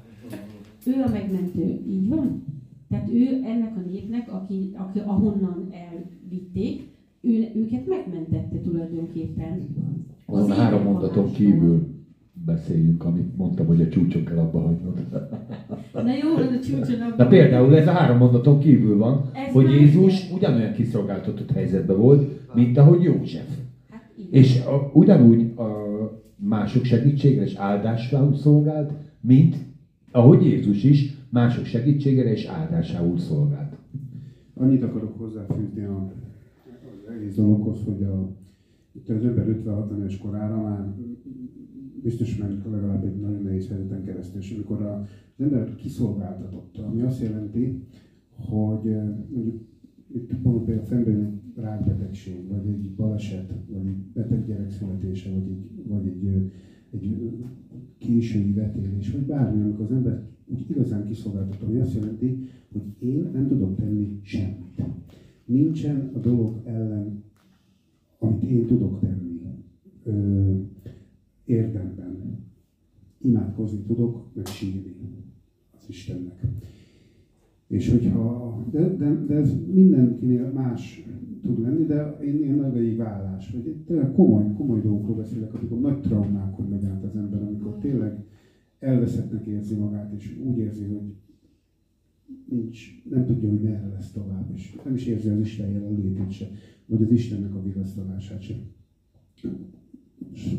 Ő 0.85 1.03
a 1.07 1.09
megmentő, 1.09 1.81
így 1.87 2.07
van? 2.07 2.43
Tehát 2.89 3.09
ő 3.13 3.41
ennek 3.45 3.77
a 3.77 3.89
népnek, 3.89 4.33
aki, 4.33 4.71
aki 4.77 4.99
ahonnan 4.99 5.69
elvitték, 5.71 6.91
ő, 7.21 7.51
őket 7.55 7.87
megmentette 7.87 8.61
tulajdonképpen. 8.61 9.75
Azon 10.25 10.51
a 10.51 10.53
három 10.53 10.83
mondaton 10.83 11.31
kívül 11.31 11.92
beszéljünk, 12.45 13.03
amit 13.03 13.37
mondtam, 13.37 13.65
hogy 13.65 13.81
a 13.81 13.89
csúcson 13.89 14.23
kell 14.23 14.37
abba 14.37 14.59
hagynod. 14.59 14.99
Na 15.93 16.13
jó, 16.23 16.37
ez 16.37 16.51
a 16.51 16.59
csúcson 16.59 17.01
abba 17.01 17.23
Na 17.23 17.29
például 17.29 17.75
ez 17.75 17.87
a 17.87 17.91
három 17.91 18.17
mondaton 18.17 18.59
kívül 18.59 18.97
van, 18.97 19.29
Ez 19.33 19.53
hogy 19.53 19.69
Jézus 19.69 20.31
ugyanolyan 20.31 20.73
kiszolgáltatott 20.73 21.51
helyzetben 21.51 21.97
volt, 21.97 22.53
mint 22.53 22.77
ahogy 22.77 23.03
József. 23.03 23.47
Hát 23.89 24.11
igen. 24.17 24.29
És 24.31 24.65
a, 24.65 24.91
ugyanúgy 24.93 25.51
a 25.57 25.63
mások 26.35 26.83
segítségre 26.83 27.43
és 27.43 27.53
áldásául 27.53 28.35
szolgált, 28.35 28.91
mint 29.21 29.55
ahogy 30.11 30.45
Jézus 30.45 30.83
is 30.83 31.13
mások 31.29 31.65
segítségére 31.65 32.31
és 32.31 32.45
áldásául 32.45 33.17
szolgált. 33.19 33.75
Annyit 34.53 34.83
akarok 34.83 35.17
hozzáfűzni 35.17 35.83
a, 35.83 36.13
az 36.65 37.13
egész 37.15 37.35
dologhoz, 37.35 37.77
hogy 37.85 38.03
a, 38.03 38.29
itt 38.91 39.09
az 39.09 39.25
ember 39.25 39.47
56 39.47 39.91
éves 39.97 40.17
korára 40.17 40.61
már 40.61 40.93
biztos 42.03 42.37
ment 42.37 42.65
legalább 42.71 43.05
egy 43.05 43.19
nagyon 43.19 43.41
nehéz 43.41 43.67
helyzeten 43.67 44.03
keresztül, 44.03 44.41
és 44.41 44.51
amikor 44.51 44.81
az 44.81 45.07
ember 45.37 45.75
kiszolgáltatott, 45.75 46.77
ami 46.77 47.01
azt 47.01 47.21
jelenti, 47.21 47.83
hogy 48.35 48.87
eh, 48.87 49.03
mondjuk 49.33 49.61
itt 50.13 50.43
mondjuk 50.43 50.65
például 50.65 50.87
szemben 50.87 51.19
egy 51.25 51.61
rákbetegség, 51.63 52.47
vagy 52.47 52.67
egy 52.67 52.91
baleset, 52.95 53.53
vagy 53.67 53.85
egy 53.85 53.97
beteg 54.13 54.45
gyerek 54.45 54.71
születése, 54.71 55.29
vagy 55.29 55.47
egy, 55.47 55.87
vagy 55.87 56.07
egy, 56.07 56.25
ö, 56.25 56.37
egy 56.91 57.17
ö, 57.21 57.27
késői 57.97 58.53
vetélés, 58.53 59.11
vagy 59.11 59.21
bármi, 59.21 59.61
amikor 59.61 59.85
az 59.85 59.91
ember 59.91 60.27
úgy 60.45 60.65
igazán 60.69 61.05
kiszolgáltat, 61.05 61.61
ami 61.61 61.77
azt 61.77 61.93
jelenti, 61.93 62.43
hogy 62.71 62.81
én 62.99 63.29
nem 63.33 63.47
tudok 63.47 63.75
tenni 63.75 64.19
semmit. 64.21 64.83
Nincsen 65.45 66.11
a 66.13 66.17
dolog 66.17 66.61
ellen, 66.65 67.23
amit 68.19 68.43
én 68.43 68.65
tudok 68.65 68.99
tenni 68.99 69.41
ö, 70.03 70.53
érdemben. 71.45 72.41
Imádkozni 73.21 73.79
tudok, 73.79 74.29
meg 74.33 74.45
sírni 74.45 74.95
az 75.77 75.85
Istennek. 75.87 76.45
És 77.67 77.89
hogyha, 77.89 78.57
de, 78.71 78.95
de, 78.95 79.23
de 79.25 79.35
ez 79.35 79.53
mindenkinél 79.73 80.51
más 80.51 81.07
tud 81.41 81.59
lenni, 81.59 81.85
de 81.85 82.17
én 82.21 82.37
ilyen 82.37 82.55
nagy 82.55 82.77
egy 82.77 82.97
vállás, 82.97 83.51
vagy 83.51 83.75
tényleg 83.85 84.11
komoly, 84.11 84.53
komoly 84.53 84.81
dolgokról 84.81 85.15
beszélek, 85.15 85.53
amikor 85.53 85.79
nagy 85.79 85.99
traumákon 85.99 86.65
megy 86.65 86.85
át 86.85 87.03
az 87.03 87.15
ember, 87.15 87.41
amikor 87.41 87.77
tényleg 87.77 88.25
elveszettnek 88.79 89.45
érzi 89.45 89.75
magát, 89.75 90.13
és 90.13 90.37
úgy 90.43 90.57
érzi, 90.57 90.83
hogy 90.83 91.13
nincs, 92.49 93.03
nem 93.09 93.25
tudja, 93.25 93.49
hogy 93.49 93.61
merre 93.61 93.87
lesz 93.87 94.11
tovább, 94.11 94.51
és 94.53 94.75
nem 94.83 94.93
is 94.93 95.05
érzi 95.05 95.29
az 95.29 95.39
Isten 95.39 95.69
jelenlétét 95.69 96.31
se, 96.31 96.49
vagy 96.85 97.01
az 97.01 97.11
Istennek 97.11 97.55
a 97.55 97.63
vigasztalását 97.63 98.41
se. 98.41 98.55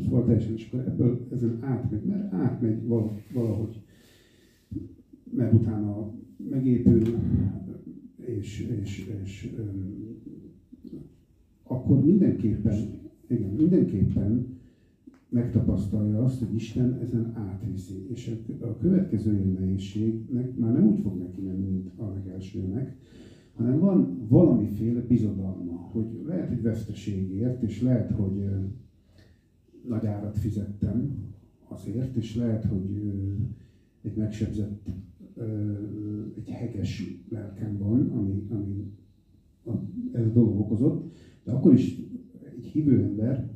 Szóval 0.05 0.25
teljesen, 0.25 0.55
és 0.55 0.69
akkor 0.73 0.87
ebből 0.87 1.27
ezen 1.33 1.59
átmegy, 1.61 2.05
mert 2.05 2.33
átmegy 2.33 2.87
valahogy, 3.33 3.83
mert 5.37 5.53
utána 5.53 6.15
megépül, 6.51 7.03
és, 8.17 8.69
és, 8.83 9.11
és 9.23 9.55
öm, 9.59 10.05
akkor 11.63 12.05
mindenképpen, 12.05 12.77
igen, 13.27 13.51
mindenképpen 13.51 14.55
megtapasztalja 15.29 16.25
azt, 16.25 16.39
hogy 16.39 16.55
Isten 16.55 16.99
ezen 17.03 17.33
átviszi. 17.37 18.07
És 18.09 18.37
a 18.61 18.77
következő 18.77 19.57
nehézségnek 19.59 20.57
már 20.57 20.73
nem 20.73 20.87
úgy 20.87 21.01
fog 21.01 21.19
neki 21.19 21.41
menni, 21.41 21.67
mint 21.67 21.91
a 21.97 22.13
legelsőnek, 22.13 22.97
hanem 23.55 23.79
van 23.79 24.27
valamiféle 24.29 25.01
bizodalma, 25.01 25.89
hogy 25.93 26.07
lehet, 26.27 26.49
hogy 26.49 26.63
veszteségért, 26.63 27.63
és 27.63 27.83
lehet, 27.83 28.11
hogy 28.11 28.45
nagy 29.89 30.07
árat 30.07 30.39
fizettem 30.39 31.17
azért, 31.69 32.17
és 32.17 32.35
lehet, 32.35 32.65
hogy 32.65 33.03
egy 34.03 34.17
megsebzett, 34.17 34.91
egy 36.37 36.49
heges 36.49 37.21
lelkem 37.29 37.77
van, 37.79 38.09
ami, 38.09 38.47
ami 38.49 38.93
ez 40.13 40.27
a 40.27 40.31
dolog 40.31 40.59
okozott, 40.59 41.17
de 41.45 41.53
akkor 41.53 41.73
is 41.73 41.97
egy 42.57 42.65
hívő 42.65 43.03
ember 43.03 43.51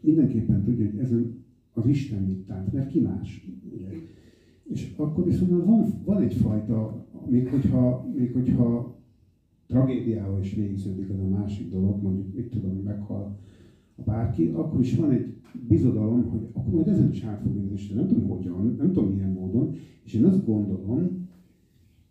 mindenképpen 0.00 0.62
tudja, 0.62 0.90
hogy 0.90 0.98
ezen 0.98 1.44
az 1.72 1.86
Isten 1.86 2.22
mit 2.22 2.46
tát, 2.46 2.72
mert 2.72 2.90
ki 2.90 3.00
más. 3.00 3.50
Ugye? 3.74 3.88
És 4.62 4.94
akkor 4.96 5.24
viszont 5.24 5.50
van, 5.50 6.02
van 6.04 6.22
egyfajta, 6.22 7.06
még 7.28 7.48
hogyha, 7.48 8.08
még 8.14 8.32
hogyha 8.32 8.96
tragédiával 9.66 10.40
is 10.40 10.54
végződik 10.54 11.10
az 11.10 11.18
a 11.18 11.28
másik 11.28 11.70
dolog, 11.70 12.02
mondjuk 12.02 12.34
mit 12.34 12.50
tudom, 12.50 12.76
meghal 12.76 13.38
bárki, 14.04 14.46
akkor 14.46 14.80
is 14.80 14.96
van 14.96 15.10
egy 15.10 15.34
bizodalom, 15.68 16.22
hogy 16.28 16.48
akkor 16.52 16.72
majd 16.72 16.88
ezen 16.88 17.10
is 17.10 17.22
át 17.22 17.40
fog 17.42 17.56
Isten. 17.72 17.96
Nem 17.96 18.06
tudom 18.06 18.28
hogyan, 18.28 18.74
nem 18.78 18.92
tudom 18.92 19.14
milyen 19.14 19.30
módon, 19.30 19.74
és 20.04 20.14
én 20.14 20.24
azt 20.24 20.44
gondolom, 20.44 21.28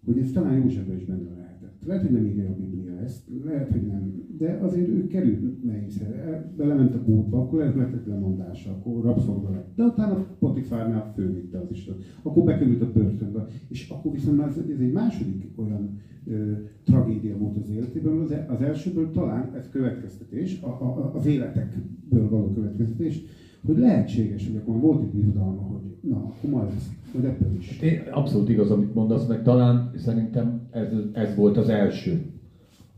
hogy 0.05 0.17
ez 0.17 0.31
talán 0.31 0.57
Józsefben 0.57 0.95
is 0.95 1.05
benne 1.05 1.29
lehetett. 1.29 1.44
Lehet, 1.85 2.01
hogy 2.01 2.11
nem 2.11 2.25
írja 2.25 2.49
a 2.49 2.53
Biblia 2.53 2.99
ezt, 2.99 3.29
lehet, 3.43 3.71
hogy 3.71 3.85
nem, 3.85 4.23
de 4.37 4.57
azért 4.61 4.87
ő 4.87 5.07
került 5.07 5.63
nehéz 5.63 5.97
helyre. 5.97 6.53
Belement 6.57 6.95
a 6.95 7.01
kútba, 7.01 7.37
akkor 7.37 7.59
lett 7.75 8.05
lemondása, 8.05 8.71
akkor 8.71 9.03
rabszolga 9.03 9.49
lett. 9.49 9.75
De 9.75 9.83
utána 9.83 10.25
Potifárnál 10.39 11.13
fölvitte 11.15 11.59
az 11.59 11.71
Isten. 11.71 11.95
Akkor 12.21 12.43
bekerült 12.43 12.81
a 12.81 12.91
börtönbe. 12.91 13.47
És 13.67 13.89
akkor 13.89 14.11
viszont 14.11 14.37
már 14.37 14.47
ez, 14.47 14.57
egy 14.79 14.91
második 14.91 15.51
olyan 15.55 15.97
ö, 16.25 16.51
tragédia 16.83 17.37
volt 17.37 17.57
az 17.57 17.69
életében. 17.69 18.17
Az, 18.17 18.35
az 18.47 18.61
elsőből 18.61 19.11
talán 19.11 19.53
ez 19.55 19.69
következtetés, 19.69 20.61
a, 20.61 20.67
a, 20.67 21.11
az 21.15 21.25
életekből 21.25 22.29
való 22.29 22.51
következtetés, 22.51 23.23
hogy 23.65 23.77
lehetséges, 23.77 24.47
hogy 24.47 24.55
akkor 24.55 24.79
volt 24.79 25.01
egy 25.01 25.19
bizodalma, 25.19 25.61
hogy 25.61 26.09
na, 26.09 26.15
akkor 26.15 26.49
majd 26.49 26.69
lesz, 26.73 26.89
majd 27.13 27.25
ebből 27.25 27.57
is. 27.57 27.79
Én, 27.79 28.01
abszolút 28.11 28.49
igaz, 28.49 28.71
amit 28.71 28.93
mondasz, 28.93 29.27
meg 29.27 29.43
talán 29.43 29.91
szerintem 29.95 30.61
ez, 30.71 30.87
ez 31.13 31.35
volt 31.35 31.57
az 31.57 31.69
első, 31.69 32.25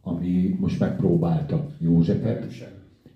ami 0.02 0.56
most 0.60 0.80
megpróbálta 0.80 1.70
Józsefet. 1.80 2.48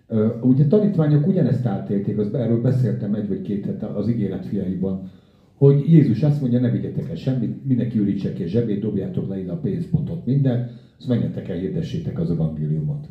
Ö, 0.07 0.27
Ugye 0.41 0.67
tanítványok 0.67 1.27
ugyanezt 1.27 1.65
átélték, 1.65 2.17
az, 2.17 2.33
erről 2.33 2.61
beszéltem 2.61 3.13
egy 3.13 3.27
vagy 3.27 3.41
két 3.41 3.65
hete 3.65 3.85
az 3.85 4.09
ígéret 4.09 4.45
fiaiban, 4.45 5.09
hogy 5.57 5.91
Jézus 5.91 6.23
azt 6.23 6.41
mondja, 6.41 6.59
ne 6.59 6.69
vigyetek 6.69 7.09
el 7.09 7.15
semmit, 7.15 7.65
mindenki 7.65 7.99
ürítse 7.99 8.33
ki 8.33 8.43
a 8.43 8.47
zsebét, 8.47 8.79
dobjátok 8.79 9.27
le 9.27 9.39
ide 9.39 9.51
a 9.51 9.57
pénzpontot, 9.57 10.25
minden, 10.25 10.69
azt 10.97 11.07
menjetek 11.07 11.49
el, 11.49 11.57
hirdessétek 11.57 12.19
az 12.19 12.31
evangéliumot. 12.31 13.07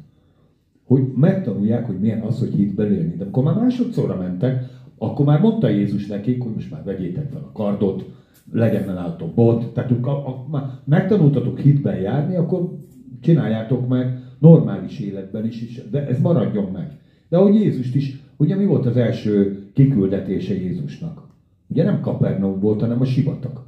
Hogy 0.90 1.12
megtanulják, 1.16 1.86
hogy 1.86 1.98
milyen 2.00 2.20
az, 2.20 2.38
hogy 2.38 2.54
hitben 2.54 2.92
élni. 2.92 3.14
De 3.16 3.22
amikor 3.22 3.42
már 3.42 3.54
másodszorra 3.54 4.16
mentek, 4.16 4.64
akkor 4.98 5.26
már 5.26 5.40
mondta 5.40 5.68
Jézus 5.68 6.06
nekik, 6.06 6.42
hogy 6.42 6.52
most 6.54 6.70
már 6.70 6.84
vegyétek 6.84 7.30
fel 7.30 7.40
a 7.40 7.52
kardot, 7.52 8.04
legyen 8.52 8.84
nálatok 8.84 9.34
bot, 9.34 9.72
tehát 9.72 9.90
a, 9.90 10.10
a, 10.10 10.80
megtanultatok 10.84 11.58
hitben 11.58 12.00
járni, 12.00 12.36
akkor 12.36 12.78
csináljátok 13.20 13.88
meg 13.88 14.18
normális 14.38 15.00
életben 15.00 15.46
is, 15.46 15.62
is, 15.62 15.80
de 15.90 16.06
ez 16.06 16.20
maradjon 16.20 16.70
meg. 16.72 16.98
De 17.28 17.36
ahogy 17.36 17.54
Jézust 17.54 17.94
is, 17.94 18.20
ugye 18.36 18.56
mi 18.56 18.64
volt 18.64 18.86
az 18.86 18.96
első 18.96 19.66
kiküldetése 19.72 20.54
Jézusnak? 20.54 21.22
Ugye 21.68 21.84
nem 21.84 22.00
Kapernaum 22.00 22.60
volt, 22.60 22.80
hanem 22.80 23.00
a 23.00 23.04
sivatag. 23.04 23.62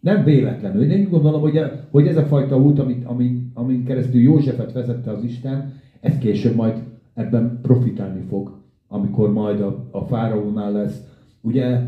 Nem 0.00 0.24
véletlenül. 0.24 0.90
Én 0.90 1.00
úgy 1.00 1.10
gondolom, 1.10 1.40
hogy, 1.40 1.60
hogy 1.90 2.06
ez 2.06 2.16
a 2.16 2.24
fajta 2.24 2.58
út, 2.58 2.78
amit, 2.78 3.04
amin, 3.04 3.43
amin 3.64 3.84
keresztül 3.84 4.20
Józsefet 4.20 4.72
vezette 4.72 5.10
az 5.10 5.24
Isten, 5.24 5.72
ez 6.00 6.18
később 6.18 6.54
majd 6.54 6.82
ebben 7.14 7.58
profitálni 7.62 8.20
fog, 8.28 8.58
amikor 8.88 9.32
majd 9.32 9.60
a, 9.60 9.88
a 9.90 10.04
fáraónál 10.04 10.72
lesz. 10.72 11.02
Ugye, 11.40 11.80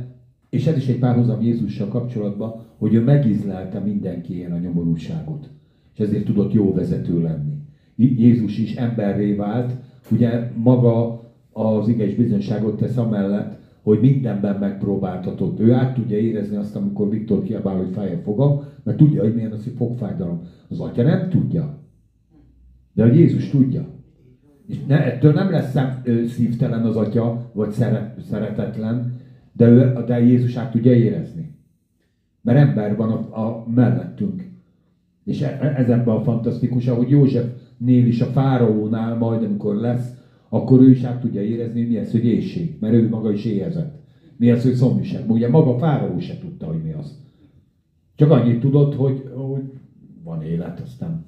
és 0.51 0.67
ez 0.67 0.77
is 0.77 0.87
egy 0.87 0.99
párhuzam 0.99 1.43
Jézussal 1.43 1.89
kapcsolatban, 1.89 2.65
hogy 2.79 2.95
ő 2.95 3.03
megizlelte 3.03 3.79
mindenki 3.79 4.35
ilyen 4.35 4.53
a 4.53 4.59
nyomorúságot. 4.59 5.49
És 5.95 6.01
ezért 6.01 6.25
tudott 6.25 6.53
jó 6.53 6.75
vezető 6.75 7.23
lenni. 7.23 7.55
Jézus 7.97 8.59
is 8.59 8.75
emberré 8.75 9.33
vált, 9.33 9.73
ugye 10.11 10.51
maga 10.55 11.21
az 11.53 11.89
ige 11.89 12.07
is 12.07 12.15
bizonyságot 12.15 12.77
tesz 12.77 12.97
amellett, 12.97 13.59
hogy 13.87 14.01
mindenben 14.01 14.59
megpróbáltatott. 14.59 15.61
Ő 15.61 15.73
át 15.73 15.95
tudja 15.95 16.19
érezni 16.19 16.57
azt, 16.57 16.77
amikor 16.77 17.11
Viktor 17.11 17.43
kiabál, 17.43 17.77
hogy 17.77 17.91
fáj 17.93 18.15
a 18.15 18.19
fogam, 18.19 18.65
mert 18.83 18.97
tudja, 18.97 19.23
hogy 19.23 19.35
milyen 19.35 19.53
az, 19.53 19.65
hogy 19.65 19.73
fogfájdalom. 19.77 20.41
Az 20.69 20.81
atya 20.81 21.03
nem 21.03 21.29
tudja. 21.29 21.79
De 22.93 23.03
a 23.03 23.07
Jézus 23.07 23.51
tudja. 23.51 23.87
És 24.67 24.85
ne, 24.87 25.05
ettől 25.05 25.33
nem 25.33 25.51
lesz 25.51 25.77
szívtelen 26.29 26.83
az 26.83 26.97
atya, 26.97 27.51
vagy 27.53 27.71
szeret, 27.71 28.21
szeretetlen, 28.21 29.21
de, 29.53 29.69
ő, 29.69 29.93
de 30.07 30.21
Jézus 30.21 30.57
át 30.57 30.71
tudja 30.71 30.95
érezni. 30.95 31.55
Mert 32.43 32.59
ember 32.59 32.97
van 32.97 33.11
a, 33.11 33.45
a 33.45 33.67
mellettünk. 33.75 34.49
És 35.25 35.43
e, 35.43 35.75
ez 35.77 35.89
ebben 35.89 36.15
a 36.15 36.23
fantasztikus, 36.23 36.87
ahogy 36.87 37.11
Józsefnél 37.11 38.07
is 38.07 38.21
a 38.21 38.27
fáraónál 38.27 39.17
majd, 39.17 39.43
amikor 39.43 39.75
lesz, 39.75 40.15
akkor 40.49 40.81
ő 40.81 40.91
is 40.91 41.03
át 41.03 41.21
tudja 41.21 41.43
érezni, 41.43 41.83
mi 41.83 41.97
ez, 41.97 42.11
hogy 42.11 42.25
éjség, 42.25 42.77
mert 42.81 42.95
ő 42.95 43.09
maga 43.09 43.33
is 43.33 43.45
éhezett. 43.45 44.05
Mi 44.37 44.51
ez, 44.51 44.63
hogy 44.63 44.75
szomjúság. 44.75 45.31
Ugye 45.31 45.49
maga 45.49 45.79
Fáraó 45.79 46.19
se 46.19 46.39
tudta, 46.39 46.67
hogy 46.67 46.83
mi 46.83 46.93
az. 46.93 47.19
Csak 48.15 48.31
annyit 48.31 48.61
tudott, 48.61 48.95
hogy, 48.95 49.31
hogy 49.35 49.63
van 50.25 50.43
élet, 50.43 50.81
aztán 50.81 51.25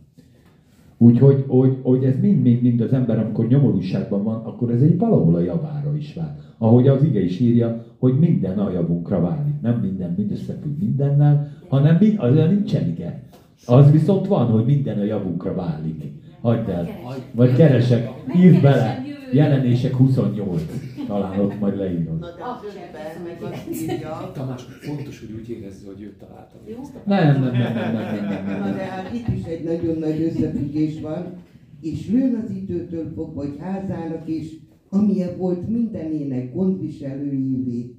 Úgyhogy 0.99 1.45
hogy, 1.47 1.77
hogy 1.83 2.05
ez 2.05 2.21
mind-mind-mind 2.21 2.81
az 2.81 2.93
ember, 2.93 3.19
amikor 3.19 3.47
nyomorúságban 3.47 4.23
van, 4.23 4.45
akkor 4.45 4.71
ez 4.71 4.83
egy 4.83 4.99
valahol 4.99 5.35
a 5.35 5.41
javára 5.41 5.97
is 5.97 6.15
vált. 6.15 6.39
Ahogy 6.59 6.89
az 6.89 7.03
ige 7.03 7.21
is 7.21 7.41
írja, 7.41 7.85
hogy 7.99 8.19
minden 8.19 8.59
a 8.59 8.71
javunkra 8.71 9.21
válik. 9.21 9.61
Nem 9.63 9.81
minden 9.81 10.15
mindösszefügg 10.17 10.79
mindennel, 10.79 11.53
hanem 11.69 11.97
mind, 12.01 12.19
az 12.19 12.35
nincsen 12.35 12.89
ige. 12.89 13.23
Az 13.67 13.91
viszont 13.91 14.27
van, 14.27 14.47
hogy 14.47 14.65
minden 14.65 14.99
a 14.99 15.05
javunkra 15.05 15.55
válik. 15.55 16.05
Hagyd 16.41 16.69
el. 16.69 16.89
Vagy 17.33 17.57
keresek, 17.57 18.09
írd 18.37 18.63
bele. 18.63 19.03
Jelenések 19.33 19.95
28. 19.95 20.63
Talán 21.07 21.41
ott 21.41 21.61
majd 21.61 21.77
leírom. 21.77 22.19
Na 22.19 22.27
de 22.27 22.33
az 22.45 22.65
ötben 22.65 23.23
meg 23.25 23.43
azt 23.53 23.83
írja, 23.83 24.11
Tamás, 24.35 24.63
fontos, 24.63 25.21
hogy 25.21 25.33
úgy 25.41 25.49
érezze, 25.51 25.87
hogy 25.87 26.03
őt 26.03 26.19
találta. 26.19 26.57
Nem, 27.05 27.33
nem, 27.33 27.43
nem, 27.43 27.53
nem, 27.53 27.73
nem, 27.73 27.93
nem, 27.93 28.45
nem, 28.47 28.61
nem. 28.61 28.77
de 28.77 28.85
hát 28.85 29.15
itt 29.15 29.29
is 29.39 29.45
egy 29.45 29.65
nagyon 29.65 29.99
nagy 29.99 30.23
összefüggés 30.23 31.01
van, 31.01 31.37
és 31.81 32.09
lőn 32.11 32.35
az 32.45 32.51
időtől 32.51 33.13
fogva, 33.15 33.41
hogy 33.41 33.57
házának 33.61 34.29
is, 34.29 34.47
amilyen 34.89 35.37
volt 35.37 35.69
mindenének 35.69 36.55
gondviselőjévé, 36.55 37.95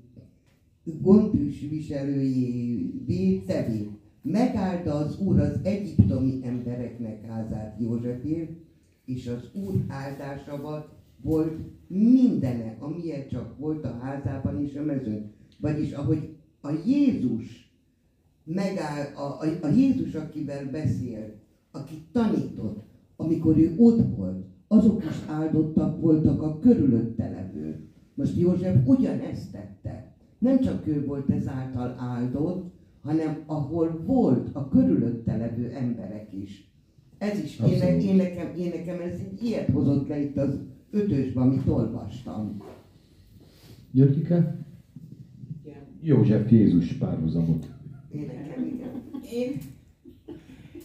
gondviselőjévé 1.01 3.37
tevé. 3.37 3.89
Megállta 4.21 4.93
az 4.93 5.19
Úr 5.19 5.39
az 5.39 5.59
egyiptomi 5.63 6.39
embereknek 6.43 7.25
házát 7.25 7.79
Józsefért, 7.79 8.51
és 9.05 9.27
az 9.27 9.49
Úr 9.53 9.73
áldása 9.87 10.87
volt 11.21 11.57
mindene, 11.87 12.75
amilyen 12.79 13.27
csak 13.27 13.57
volt 13.57 13.85
a 13.85 13.97
házában 14.01 14.63
és 14.63 14.75
a 14.75 14.83
mezőn. 14.83 15.31
Vagyis 15.59 15.91
ahogy 15.91 16.35
a 16.61 16.69
Jézus 16.85 17.73
megáll, 18.43 19.15
a, 19.15 19.41
a, 19.41 19.45
a 19.61 19.67
Jézus, 19.67 20.13
akivel 20.13 20.69
beszélt, 20.69 21.33
aki 21.71 22.05
tanított, 22.11 22.83
amikor 23.15 23.57
ő 23.57 23.75
ott 23.77 24.15
volt, 24.15 24.45
azok 24.67 25.03
is 25.03 25.15
áldottak 25.27 26.01
voltak 26.01 26.41
a 26.41 26.59
körülötte 26.59 27.29
levő. 27.29 27.87
Most 28.15 28.37
József 28.37 28.87
ugyanezt 28.87 29.51
tette. 29.51 30.13
Nem 30.37 30.59
csak 30.59 30.87
ő 30.87 31.05
volt 31.05 31.29
ezáltal 31.29 31.95
áldott, 31.97 32.78
hanem 33.01 33.43
ahol 33.45 34.01
volt 34.05 34.49
a 34.55 34.67
körülötte 34.67 35.37
levő 35.37 35.69
emberek 35.71 36.33
is. 36.33 36.71
Ez 37.17 37.43
is, 37.43 37.59
én, 37.59 37.65
Abszolút. 37.65 38.03
én, 38.03 38.15
nekem, 38.15 38.55
én 38.57 38.69
nekem 38.75 38.99
ez 38.99 39.19
így 39.19 39.43
ilyet 39.43 39.69
hozott 39.69 40.07
le 40.07 40.19
itt 40.19 40.37
az 40.37 40.59
ötösben, 40.91 41.43
amit 41.47 41.67
olvastam. 41.67 42.57
Györgyike? 43.91 44.57
József 46.01 46.51
Jézus 46.51 46.93
párhuzamot. 46.93 47.67
Én 48.11 48.25
nekem 48.25 48.65
igen. 48.65 49.01
Én, 49.31 49.57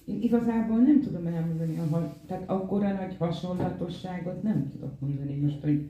én 0.05 0.23
igazából 0.23 0.79
nem 0.79 1.01
tudom 1.01 1.27
elmondani, 1.27 1.75
ha- 1.75 2.17
tehát 2.27 2.51
akkora 2.51 2.93
nagy 2.93 3.17
hasonlatosságot 3.17 4.43
nem 4.43 4.69
tudok 4.69 5.01
mondani 5.01 5.35
most, 5.35 5.61
hogy 5.61 5.89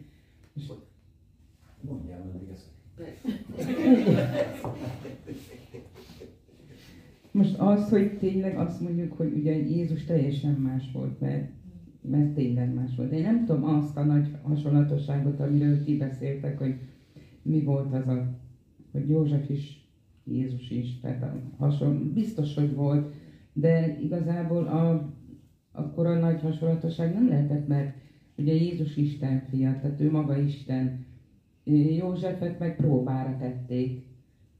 most 0.52 0.72
Mondjál 1.80 2.24
meg 2.32 2.48
ezt. 2.52 2.72
Most 7.34 7.58
az, 7.58 7.88
hogy 7.88 8.18
tényleg 8.18 8.56
azt 8.56 8.80
mondjuk, 8.80 9.12
hogy 9.12 9.32
ugye 9.32 9.56
Jézus 9.56 10.04
teljesen 10.04 10.54
más 10.54 10.90
volt, 10.92 11.20
mert, 11.20 11.50
mert 12.00 12.34
tényleg 12.34 12.74
más 12.74 12.96
volt. 12.96 13.12
Én 13.12 13.22
nem 13.22 13.44
tudom 13.44 13.64
azt 13.64 13.96
a 13.96 14.04
nagy 14.04 14.28
hasonlatosságot, 14.42 15.40
amiről 15.40 15.84
ti 15.84 15.96
beszéltek, 15.96 16.58
hogy 16.58 16.74
mi 17.42 17.62
volt 17.62 17.94
az 17.94 18.08
a, 18.08 18.38
hogy 18.92 19.08
József 19.08 19.48
is, 19.48 19.88
Jézus 20.24 20.70
is, 20.70 21.00
tehát 21.00 21.22
a 21.22 21.40
hason, 21.56 22.12
biztos, 22.12 22.54
hogy 22.54 22.74
volt, 22.74 23.14
de 23.52 23.98
igazából 24.00 24.66
a, 24.66 25.12
akkor 25.72 26.06
a 26.06 26.18
nagy 26.18 26.40
hasonlatosság 26.40 27.14
nem 27.14 27.28
lehetett, 27.28 27.66
mert 27.66 27.96
ugye 28.36 28.52
Jézus 28.52 28.96
Isten 28.96 29.42
fia, 29.50 29.78
tehát 29.80 30.00
ő 30.00 30.10
maga 30.10 30.38
Isten. 30.38 31.04
Józsefet 31.96 32.58
meg 32.58 32.76
próbára 32.76 33.36
tették. 33.36 34.06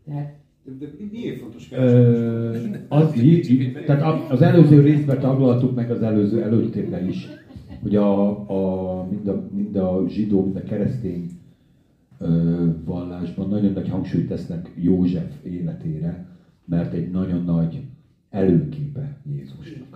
Tehát 0.04 0.43
De, 0.78 0.86
miért 1.10 1.36
fontos 1.38 1.68
Ö, 1.70 2.56
az, 2.88 3.14
í- 3.20 3.48
í- 3.48 3.72
tehát 3.72 4.00
a- 4.02 4.32
az 4.32 4.40
előző 4.42 4.80
részben 4.80 5.18
taglaltuk 5.18 5.74
meg 5.74 5.90
az 5.90 6.02
előző 6.02 6.40
előttében 6.42 7.08
is, 7.08 7.28
hogy 7.80 7.96
a, 7.96 8.28
a, 8.98 9.02
mind, 9.08 9.28
a, 9.28 9.40
mind 9.50 9.76
a 9.76 10.02
zsidó, 10.06 10.42
mind 10.42 10.56
a 10.56 10.62
keresztény 10.62 11.26
ö, 12.18 12.66
vallásban 12.84 13.48
nagyon 13.48 13.72
nagy 13.72 13.88
hangsúlyt 13.88 14.26
tesznek 14.26 14.72
József 14.74 15.38
életére, 15.42 16.24
mert 16.64 16.92
egy 16.92 17.10
nagyon 17.10 17.42
nagy 17.42 17.82
előképe 18.28 19.16
Jézusnak. 19.22 19.93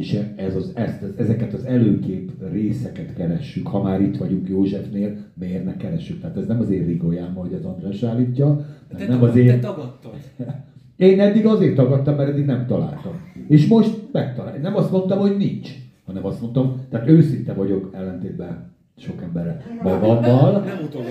És 0.00 0.18
ez 0.36 0.56
az, 0.56 0.72
ezt, 0.74 1.02
ezeket 1.16 1.52
az 1.52 1.64
előkép 1.64 2.32
részeket 2.52 3.14
keressük, 3.14 3.66
ha 3.66 3.82
már 3.82 4.00
itt 4.00 4.16
vagyunk 4.16 4.48
Józsefnél, 4.48 5.16
miért 5.34 5.64
ne 5.64 5.76
keressük? 5.76 6.20
Tehát 6.20 6.36
ez 6.36 6.46
nem 6.46 6.60
az 6.60 6.70
én 6.70 6.86
rigójám, 6.86 7.32
ahogy 7.38 7.54
az 7.54 7.64
András 7.64 8.02
állítja, 8.02 8.66
Te, 8.96 9.06
nem 9.06 9.22
az 9.22 9.36
én... 9.36 9.46
te 9.46 9.58
tagadtad. 9.58 10.12
Én 10.96 11.20
eddig 11.20 11.46
azért 11.46 11.74
tagadtam, 11.74 12.16
mert 12.16 12.30
eddig 12.30 12.44
nem 12.44 12.66
találtam. 12.66 13.12
És 13.48 13.66
most 13.66 14.12
megtaláltam. 14.12 14.62
Nem 14.62 14.76
azt 14.76 14.90
mondtam, 14.90 15.18
hogy 15.18 15.36
nincs, 15.36 15.70
hanem 16.06 16.26
azt 16.26 16.40
mondtam, 16.40 16.80
tehát 16.90 17.08
őszinte 17.08 17.52
vagyok 17.52 17.90
ellentétben 17.92 18.69
sok 19.00 19.22
emberre 19.22 19.64
magammal. 19.82 20.52
Magam, 20.52 20.64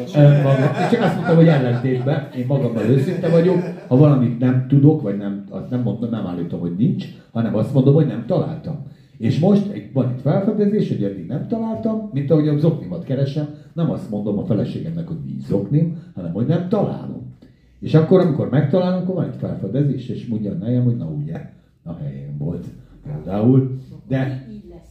és 0.06 0.90
csak 0.92 1.02
azt 1.02 1.16
mondtam, 1.16 1.36
hogy 1.36 1.48
ellentétben, 1.48 2.30
én 2.38 2.46
magammal 2.48 2.84
őszinte 2.84 3.30
vagyok, 3.30 3.58
ha 3.88 3.98
valamit 3.98 4.40
nem 4.40 4.66
tudok, 4.68 5.02
vagy 5.02 5.18
nem, 5.18 5.44
azt 5.50 5.70
nem 5.70 5.82
mondom, 5.82 6.10
nem 6.10 6.26
állítom, 6.26 6.60
hogy 6.60 6.76
nincs, 6.78 7.06
hanem 7.32 7.56
azt 7.56 7.74
mondom, 7.74 7.94
hogy 7.94 8.08
nem 8.08 8.24
találtam. 8.28 8.88
És 9.18 9.40
most 9.40 9.72
egy, 9.72 9.90
van 9.94 10.10
egy 10.16 10.22
felfedezés, 10.22 10.88
hogy 10.88 11.04
eddig 11.04 11.28
nem 11.28 11.48
találtam, 11.48 12.10
mint 12.14 12.32
ahogy 12.32 12.48
a 12.48 12.58
zoknimat 12.58 13.04
keresem, 13.04 13.48
nem 13.74 13.92
azt 13.92 14.10
mondom 14.10 14.38
a 14.38 14.46
feleségemnek, 14.46 15.08
hogy 15.08 15.20
nincs 15.26 15.44
zoknim, 15.44 16.04
hanem 16.16 16.32
hogy 16.32 16.46
nem 16.46 16.70
találom. 16.70 17.36
És 17.80 17.94
akkor, 17.94 18.20
amikor 18.20 18.50
megtalálom, 18.50 19.02
akkor 19.02 19.16
van 19.16 19.26
egy 19.26 19.38
felfedezés, 19.40 20.08
és 20.08 20.28
mondja 20.28 20.52
a 20.52 20.56
nejem, 20.56 20.84
hogy 20.84 20.98
na 20.98 21.06
ugye, 21.06 21.50
a 21.84 21.94
helyén 21.94 22.38
volt 22.38 22.66
például. 23.04 23.80
De 24.08 24.48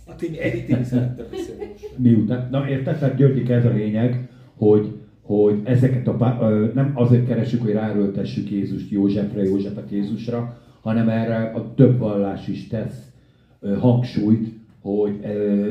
A 0.07 0.13
Edi 0.41 0.65
Timi 0.65 0.85
szerettem 0.85 1.27
beszélni. 1.31 1.65
Miután, 1.99 2.49
na 2.51 2.69
érted, 2.69 2.99
tehát 2.99 3.17
Györgyik 3.17 3.49
ez 3.49 3.65
a 3.65 3.73
lényeg, 3.73 4.29
hogy, 4.55 4.99
hogy 5.21 5.61
ezeket 5.65 6.09
a, 6.09 6.15
pá- 6.15 6.41
ö, 6.43 6.67
nem 6.75 6.93
azért 6.95 7.27
keresünk, 7.27 7.63
hogy 7.63 7.73
ráröltessük 7.73 8.51
Jézust 8.51 8.91
Józsefre, 8.91 9.43
Józsefet 9.43 9.91
Jézusra, 9.91 10.57
hanem 10.81 11.09
erre 11.09 11.53
a 11.55 11.75
több 11.75 11.99
vallás 11.99 12.49
is 12.49 12.67
tesz 12.67 13.13
hangsúlyt, 13.79 14.59
hogy 14.81 15.21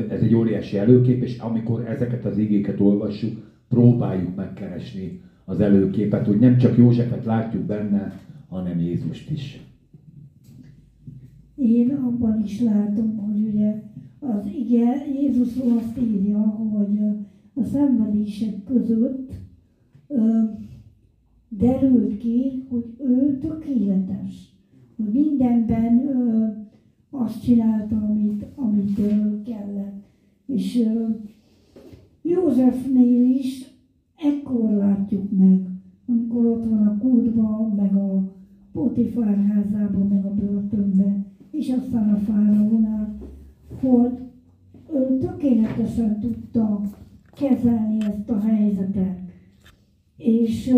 ez 0.08 0.20
egy 0.20 0.34
óriási 0.34 0.78
előkép, 0.78 1.22
és 1.22 1.38
amikor 1.38 1.84
ezeket 1.88 2.24
az 2.24 2.38
igéket 2.38 2.80
olvassuk, 2.80 3.36
próbáljuk 3.68 4.36
megkeresni 4.36 5.20
az 5.44 5.60
előképet, 5.60 6.26
hogy 6.26 6.38
nem 6.38 6.56
csak 6.56 6.76
Józsefet 6.76 7.24
látjuk 7.24 7.62
benne, 7.62 8.20
hanem 8.48 8.80
Jézust 8.80 9.30
is. 9.30 9.60
Én 11.54 11.90
abban 11.90 12.42
is 12.44 12.60
látom, 12.60 13.16
hogy 13.16 13.54
ugye 13.54 13.82
az 14.20 14.46
ige 14.58 15.06
Jézusról 15.20 15.76
azt 15.78 15.98
írja, 15.98 16.38
hogy 16.38 16.98
a 17.54 17.64
szenvedések 17.64 18.64
között 18.64 19.32
ö, 20.06 20.42
derült 21.48 22.18
ki, 22.18 22.66
hogy 22.68 22.84
ő 22.98 23.38
tökéletes, 23.38 24.56
hogy 24.96 25.12
mindenben 25.12 26.08
ö, 26.08 26.46
azt 27.10 27.42
csinálta, 27.42 27.96
amit, 27.96 28.44
amit 28.54 28.98
ö, 28.98 29.42
kellett. 29.42 30.02
És 30.46 30.78
ö, 30.78 31.08
Józsefnél 32.22 33.30
is 33.30 33.74
ekkor 34.16 34.70
látjuk 34.70 35.38
meg, 35.38 35.66
amikor 36.06 36.46
ott 36.46 36.64
van 36.64 36.86
a 36.86 36.98
kútban, 36.98 37.74
meg 37.76 37.96
a 37.96 38.32
Potifár 38.72 39.36
házában, 39.36 40.06
meg 40.06 40.24
a 40.24 40.34
börtönben, 40.34 41.26
és 41.50 41.74
aztán 41.78 42.08
a 42.14 42.16
fáraónál, 42.16 43.17
hogy 43.80 44.18
ő 44.92 45.18
tökéletesen 45.18 46.20
tudta 46.20 46.80
kezelni 47.32 47.96
ezt 48.00 48.30
a 48.30 48.40
helyzetet, 48.40 49.18
és 50.16 50.74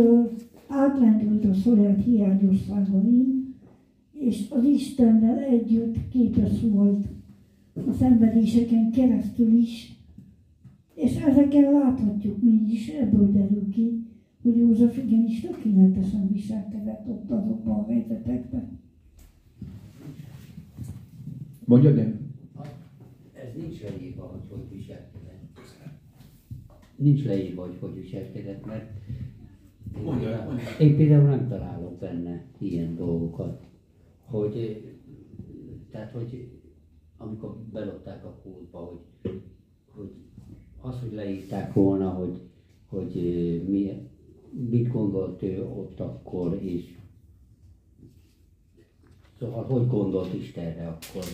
átlendült 0.69 1.45
a 1.45 1.55
saját 1.55 2.05
hiányosságain, 2.05 3.55
és 4.13 4.47
az 4.51 4.65
Istennel 4.65 5.39
együtt 5.39 5.97
képes 6.09 6.61
volt 6.71 7.05
a 7.75 7.93
szenvedéseken 7.93 8.91
keresztül 8.91 9.53
is, 9.53 9.99
és 10.95 11.17
ezeken 11.17 11.73
láthatjuk 11.73 12.43
mi 12.43 12.73
is, 12.73 12.89
ebből 12.89 13.33
derül 13.33 13.71
ki, 13.71 14.05
hogy 14.43 14.57
József 14.57 14.97
igenis 14.97 15.41
tökéletesen 15.41 16.29
viselkedett 16.33 17.09
ott 17.09 17.31
azokban 17.31 17.79
a 17.79 17.87
helyzetekben. 17.87 18.79
Mondjad 21.65 21.97
én? 21.97 22.30
Nincs 23.81 23.93
leírva, 23.93 24.23
hogy 24.27 24.41
hogy 24.49 24.69
viselkedett. 24.77 25.59
Nincs 26.97 27.25
leírva, 27.25 27.63
hogy 27.67 27.77
hogy 27.81 27.95
viselkedett, 27.95 28.65
mert 28.67 28.91
én 29.97 30.03
Mondja, 30.03 30.29
például- 30.29 30.47
mondja. 30.53 30.79
én 30.79 30.97
például 30.97 31.29
nem 31.29 31.49
találok 31.49 31.99
benne 31.99 32.45
ilyen 32.59 32.97
dolgokat, 32.97 33.63
hogy 34.25 34.85
tehát, 35.91 36.11
hogy 36.13 36.49
amikor 37.17 37.57
belották 37.73 38.25
a 38.25 38.41
kódba, 38.43 38.79
hogy, 38.79 39.41
hogy 39.95 40.11
az, 40.81 41.01
hogy 41.01 41.13
leírták 41.13 41.73
volna, 41.73 42.09
hogy, 42.11 42.41
hogy 42.87 43.17
ö, 43.17 43.63
mi, 43.71 44.09
mit 44.69 44.89
gondolt 44.89 45.43
ő 45.43 45.65
ott 45.65 46.01
akkor, 46.01 46.59
és 46.63 46.99
szóval 49.39 49.65
hogy 49.65 49.87
gondolt 49.87 50.35
Istenre 50.35 50.87
akkor. 50.89 51.25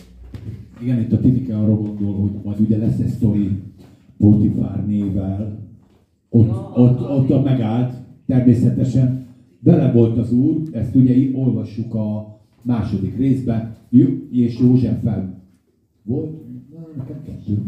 Igen, 0.81 0.99
itt 0.99 1.11
a 1.11 1.19
Timike 1.19 1.57
arra 1.57 1.75
gondol, 1.75 2.13
hogy 2.13 2.31
majd 2.43 2.59
ugye 2.59 2.77
lesz 2.77 2.99
egy 2.99 3.07
sztori 3.07 3.49
Potifár 4.17 4.85
névvel, 4.87 5.59
ott, 6.29 6.47
Ja, 6.47 6.71
ott, 6.75 6.99
ott, 7.01 7.29
ott 7.29 7.43
megállt, 7.43 7.93
természetesen 8.25 9.25
vele 9.59 9.91
volt 9.91 10.17
az 10.17 10.31
úr, 10.31 10.61
ezt 10.71 10.95
ugye 10.95 11.37
olvassuk 11.37 11.95
a 11.95 12.39
második 12.61 13.17
részben, 13.17 13.75
és 14.31 14.59
Józseffel 14.59 15.41
volt, 16.03 16.45
Na, 16.71 16.87
nekem 16.97 17.21
kettő. 17.23 17.61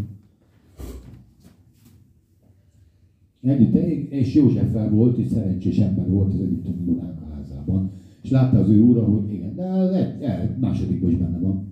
Együtt, 3.41 3.75
és 4.11 4.35
Józseffel 4.35 4.89
volt, 4.89 5.17
és 5.17 5.27
szerencsés 5.27 5.77
ember 5.77 6.09
volt 6.09 6.33
az 6.33 6.39
egyiptomi 6.39 6.99
házában. 7.35 7.91
És 8.21 8.29
látta 8.29 8.59
az 8.59 8.69
ő 8.69 8.79
úra, 8.79 9.03
hogy 9.03 9.33
igen, 9.33 9.55
de 9.55 9.93
egy, 9.97 10.21
egy 10.21 10.57
másodikban 10.59 11.09
is 11.09 11.17
benne 11.17 11.39
van. 11.39 11.68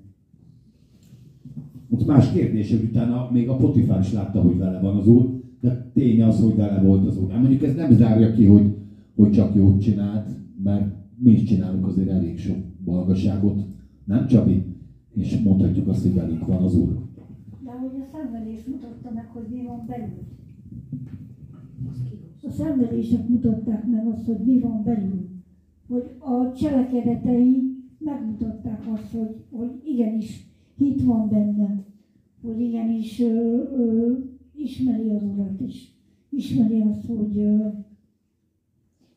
Ott 1.89 2.05
más 2.05 2.31
kérdés, 2.31 2.71
hogy 2.71 2.83
utána 2.83 3.29
még 3.31 3.49
a 3.49 3.55
Potifár 3.55 3.99
is 3.99 4.13
látta, 4.13 4.41
hogy 4.41 4.57
vele 4.57 4.79
van 4.79 4.97
az 4.97 5.07
úr, 5.07 5.41
de 5.61 5.91
tény 5.93 6.21
az, 6.21 6.39
hogy 6.39 6.55
vele 6.55 6.81
volt 6.81 7.07
az 7.07 7.17
úr. 7.17 7.31
Hát 7.31 7.41
mondjuk 7.41 7.63
ez 7.63 7.75
nem 7.75 7.91
zárja 7.91 8.33
ki, 8.33 8.45
hogy, 8.45 8.75
hogy 9.15 9.31
csak 9.31 9.55
jót 9.55 9.81
csinált, 9.81 10.29
mert 10.63 10.95
mi 11.17 11.31
is 11.31 11.43
csinálunk 11.43 11.87
azért 11.87 12.09
elég 12.09 12.37
sok 12.37 12.57
balgaságot, 12.85 13.65
nem 14.03 14.27
Csabi? 14.27 14.63
És 15.13 15.39
mondhatjuk 15.39 15.87
azt, 15.87 16.01
hogy 16.01 16.13
velünk 16.13 16.45
van 16.45 16.63
az 16.63 16.75
úr. 16.75 16.97
De 17.63 17.71
hogy 17.71 18.01
a 18.01 18.05
szenvedés 18.11 18.63
mutatta 18.65 19.11
meg, 19.13 19.25
hogy 19.33 19.45
mi 19.49 19.63
van 19.65 19.85
belül. 19.87 20.25
A 22.41 22.49
szenvedések 22.49 23.27
mutatták 23.27 23.85
meg 23.87 24.07
azt, 24.07 24.25
hogy 24.25 24.45
mi 24.45 24.59
van 24.59 24.83
belül. 24.83 25.27
Hogy 25.87 26.03
a 26.19 26.53
cselekedetei 26.53 27.77
megmutatták 27.97 28.81
azt, 28.93 29.11
hogy, 29.11 29.35
hogy 29.51 29.81
igenis 29.83 30.46
hit 30.77 31.03
van 31.03 31.29
benne. 31.29 31.83
Hogy 32.41 32.59
igenis 32.59 33.19
ö, 33.19 33.63
ö, 33.77 34.13
ismeri 34.55 35.09
az 35.09 35.23
Urat 35.23 35.61
is. 35.61 35.95
Ismeri 36.29 36.81
azt, 36.81 37.05
hogy 37.05 37.37
ö, 37.37 37.57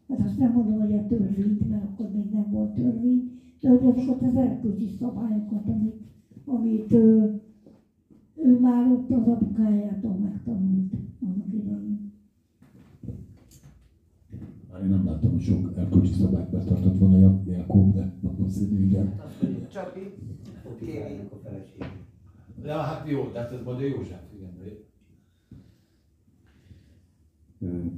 hát 0.08 0.20
azt 0.26 0.38
nem 0.38 0.52
mondom, 0.52 0.80
hogy 0.80 0.92
a 0.92 1.06
törvényt, 1.06 1.68
mert 1.68 1.84
akkor 1.84 2.10
még 2.14 2.30
nem 2.32 2.50
volt 2.50 2.74
törvény, 2.74 3.30
de 3.60 3.68
hogy 3.68 3.86
azokat 3.86 4.22
az 4.22 4.36
erkölcsi 4.36 4.88
szabályokat, 4.98 5.66
amit, 5.68 5.94
amit 6.44 6.92
ö, 6.92 7.24
ő 8.44 8.58
már 8.60 8.92
ott 8.92 9.10
az 9.10 9.26
apukájától 9.26 10.12
megtanult 10.14 10.92
annak 11.22 11.52
idején. 11.52 12.12
Már 14.72 14.82
én 14.82 14.88
nem 14.88 15.04
láttam, 15.06 15.30
hogy 15.30 15.40
sok 15.40 15.72
erkölcsi 15.76 16.12
szabályt 16.12 16.50
betartott 16.50 16.98
volna 16.98 17.18
Jak- 17.18 17.46
Jakob, 17.46 17.94
de 17.94 18.12
valószínű, 18.20 18.84
igen. 18.84 19.14
Csapi, 19.72 20.00
Potifárnak 20.70 21.32
a 21.32 21.36
felesége. 21.36 21.90
Ja, 22.64 22.76
hát 22.76 23.08
jó, 23.08 23.30
de 23.32 23.38
hát 23.38 23.52
ez 23.52 23.62
majd 23.62 23.78
a 23.78 23.86
József, 23.86 24.22
igen. 24.34 24.50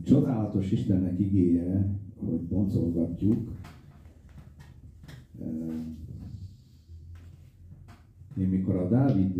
Csodálatos 0.04 0.70
Istennek 0.70 1.18
igéje, 1.18 1.98
hogy 2.16 2.40
boncolgatjuk. 2.40 3.50
Én 8.36 8.48
mikor 8.48 8.76
a 8.76 8.88
Dávid 8.88 9.36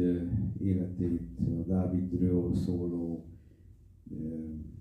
életét, 0.61 1.21
a 1.39 1.63
Dávidről 1.67 2.55
szóló 2.55 3.25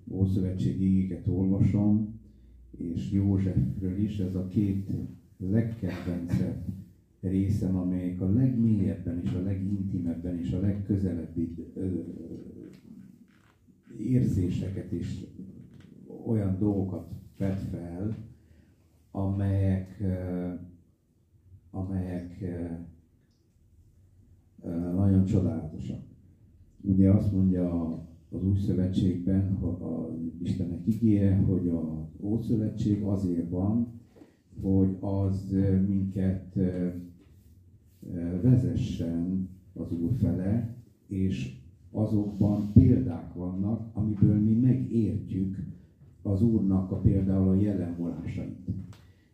Ószövetségi 0.09 0.85
igéket 0.85 1.27
olvasom, 1.27 2.19
és 2.71 3.11
Józsefről 3.11 3.97
is, 3.97 4.17
ez 4.17 4.35
a 4.35 4.47
két 4.47 4.89
legkedvencebb 5.37 6.63
részem, 7.21 7.75
amelyik 7.75 8.21
a 8.21 8.29
legmélyebben 8.29 9.21
és 9.23 9.33
a 9.33 9.41
legintimebben 9.41 10.37
és 10.37 10.51
a 10.51 10.59
legközelebbi 10.59 11.55
érzéseket 13.97 14.91
és 14.91 15.25
olyan 16.25 16.57
dolgokat 16.59 17.11
vet 17.37 17.59
fel, 17.59 18.17
amelyek, 19.11 20.03
amelyek 21.71 22.43
nagyon 24.95 25.25
csodálatosak. 25.25 26.01
Ugye 26.81 27.11
azt 27.11 27.31
mondja 27.31 27.93
az 28.29 28.43
új 28.43 28.57
szövetségben, 28.57 29.55
a 29.55 30.17
Istennek 30.41 30.87
igéje, 30.87 31.35
hogy 31.35 31.67
a 31.67 32.09
Ószövetség 32.19 33.03
azért 33.03 33.49
van, 33.49 33.99
hogy 34.61 34.97
az 34.99 35.55
minket 35.87 36.57
vezessen 38.41 39.49
az 39.73 39.91
Úr 39.91 40.11
fele, 40.19 40.75
és 41.07 41.59
azokban 41.91 42.71
példák 42.73 43.33
vannak, 43.33 43.89
amiből 43.93 44.39
mi 44.39 44.53
megértjük 44.53 45.57
az 46.21 46.41
Úrnak 46.41 46.91
a 46.91 46.95
például 46.95 47.49
a 47.49 47.61
jelenvolásait. 47.61 48.69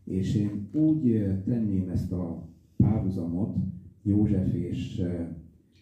És 0.04 0.36
én 0.36 0.68
úgy 0.72 1.26
tenném 1.46 1.90
ezt 1.90 2.12
a 2.12 2.48
párhuzamot 2.78 3.56
József 4.04 4.54
és 4.54 5.04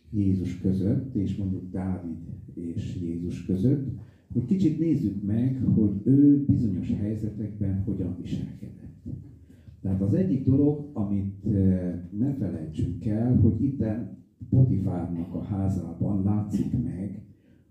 Jézus 0.09 0.59
között, 0.59 1.15
és 1.15 1.35
mondjuk 1.35 1.71
Dávid 1.71 2.17
és 2.53 2.97
Jézus 3.01 3.45
között, 3.45 3.97
hogy 4.33 4.45
kicsit 4.45 4.79
nézzük 4.79 5.23
meg, 5.23 5.61
hogy 5.75 6.01
ő 6.03 6.45
bizonyos 6.45 6.91
helyzetekben 6.91 7.83
hogyan 7.83 8.15
viselkedett. 8.21 8.84
Tehát 9.85 10.01
az 10.01 10.13
egyik 10.13 10.45
dolog, 10.45 10.89
amit 10.93 11.43
ne 12.17 12.33
felejtsünk 12.33 13.05
el, 13.05 13.35
hogy 13.35 13.63
itten 13.63 14.17
Potifárnak 14.49 15.33
a 15.33 15.41
házában 15.41 16.23
látszik 16.23 16.83
meg, 16.83 17.21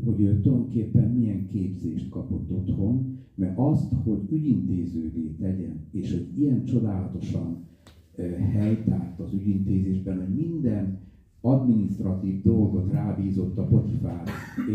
hogy 0.05 0.21
ő 0.21 0.41
tulajdonképpen 0.41 1.11
milyen 1.11 1.47
képzést 1.47 2.09
kapott 2.09 2.51
otthon, 2.51 3.19
mert 3.35 3.59
azt, 3.59 3.93
hogy 4.05 4.19
ügyintézővé 4.31 5.37
tegyen, 5.41 5.81
és 5.91 6.13
hogy 6.13 6.39
ilyen 6.39 6.65
csodálatosan 6.65 7.65
helytárt 8.53 9.21
az 9.21 9.33
ügyintézésben, 9.33 10.19
hogy 10.19 10.35
minden 10.35 10.99
adminisztratív 11.41 12.43
dolgot 12.43 12.93
rábízott 12.93 13.59
a 13.59 13.67
Potifár, 13.67 14.29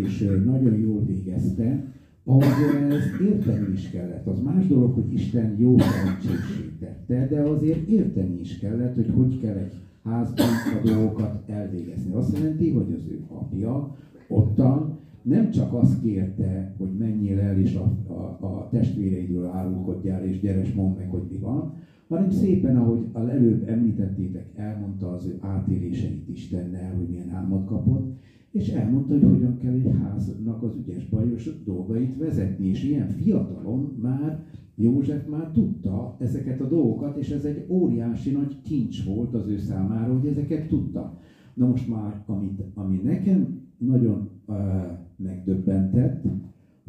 és 0.03 0.41
nagyon 0.45 0.79
jól 0.79 1.05
végezte, 1.05 1.93
ahhoz 2.29 2.45
ez 2.89 3.21
érteni 3.27 3.71
is 3.73 3.89
kellett. 3.89 4.27
Az 4.27 4.41
más 4.41 4.67
dolog, 4.67 4.93
hogy 4.93 5.13
Isten 5.13 5.55
jó 5.57 5.75
szerencsését 5.77 6.71
tette, 6.79 7.27
de 7.27 7.41
azért 7.41 7.87
érteni 7.87 8.39
is 8.39 8.59
kellett, 8.59 8.95
hogy 8.95 9.11
hogy 9.15 9.39
kell 9.39 9.55
egy 9.55 9.73
házban 10.03 10.45
a 10.81 10.87
dolgokat 10.87 11.49
elvégezni. 11.49 12.13
Azt 12.13 12.37
jelenti, 12.37 12.71
hogy 12.71 12.93
az 12.97 13.03
ő 13.09 13.23
apja 13.27 13.95
ottan 14.27 14.97
nem 15.21 15.51
csak 15.51 15.73
azt 15.73 16.01
kérte, 16.01 16.75
hogy 16.77 16.97
menjél 16.97 17.39
el 17.39 17.59
és 17.59 17.75
a, 17.75 18.13
a, 18.13 18.45
a 18.45 18.67
testvéreidről 18.71 19.45
árulkodjál, 19.45 20.23
és 20.23 20.39
gyeres 20.39 20.73
mondd 20.73 20.97
meg, 20.97 21.09
hogy 21.09 21.23
mi 21.31 21.37
van, 21.37 21.73
hanem 22.07 22.29
szépen, 22.29 22.77
ahogy 22.77 23.05
az 23.11 23.27
előbb 23.27 23.69
említettétek, 23.69 24.45
elmondta 24.55 25.11
az 25.11 25.25
ő 25.25 25.37
átéléseit 25.39 26.29
Istennel, 26.29 26.93
hogy 26.97 27.07
milyen 27.07 27.29
álmot 27.29 27.65
kapott, 27.65 28.17
és 28.51 28.69
elmondta, 28.69 29.13
hogy 29.13 29.23
hogyan 29.23 29.57
kell 29.57 29.73
egy 29.73 29.91
háznak 30.01 30.63
az 30.63 30.75
ügyes 30.75 31.09
bajos 31.09 31.63
dolgait 31.63 32.17
vezetni, 32.17 32.67
és 32.67 32.83
ilyen 32.83 33.09
fiatalon 33.09 33.97
már 34.01 34.43
József 34.75 35.27
már 35.27 35.51
tudta 35.51 36.15
ezeket 36.19 36.61
a 36.61 36.67
dolgokat, 36.67 37.17
és 37.17 37.29
ez 37.29 37.45
egy 37.45 37.65
óriási 37.67 38.31
nagy 38.31 38.61
kincs 38.61 39.05
volt 39.05 39.33
az 39.33 39.47
ő 39.47 39.57
számára, 39.57 40.13
hogy 40.13 40.27
ezeket 40.27 40.67
tudta. 40.67 41.17
Na 41.53 41.67
most 41.67 41.89
már, 41.89 42.23
amit, 42.25 42.61
ami 42.73 43.01
nekem 43.03 43.61
nagyon 43.77 44.29
uh, 44.45 44.55
megdöbbentett, 45.15 46.23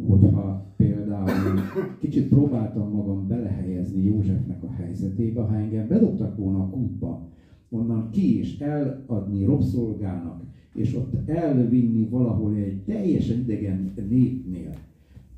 hogyha 0.08 0.66
például 0.76 1.60
kicsit 1.98 2.28
próbáltam 2.28 2.90
magam 2.90 3.28
belehelyezni 3.28 4.04
Józsefnek 4.04 4.62
a 4.62 4.72
helyzetébe, 4.72 5.40
ha 5.40 5.56
engem 5.56 5.88
bedobtak 5.88 6.36
volna 6.36 6.58
a 6.58 6.68
kútba, 6.68 7.28
onnan 7.70 8.10
ki 8.10 8.38
és 8.38 8.58
eladni 8.58 9.44
rabszolgának, 9.44 10.42
és 10.74 10.94
ott 10.94 11.28
elvinni 11.28 12.08
valahol 12.08 12.54
egy 12.54 12.82
teljesen 12.82 13.38
idegen 13.38 13.92
népnél, 14.08 14.74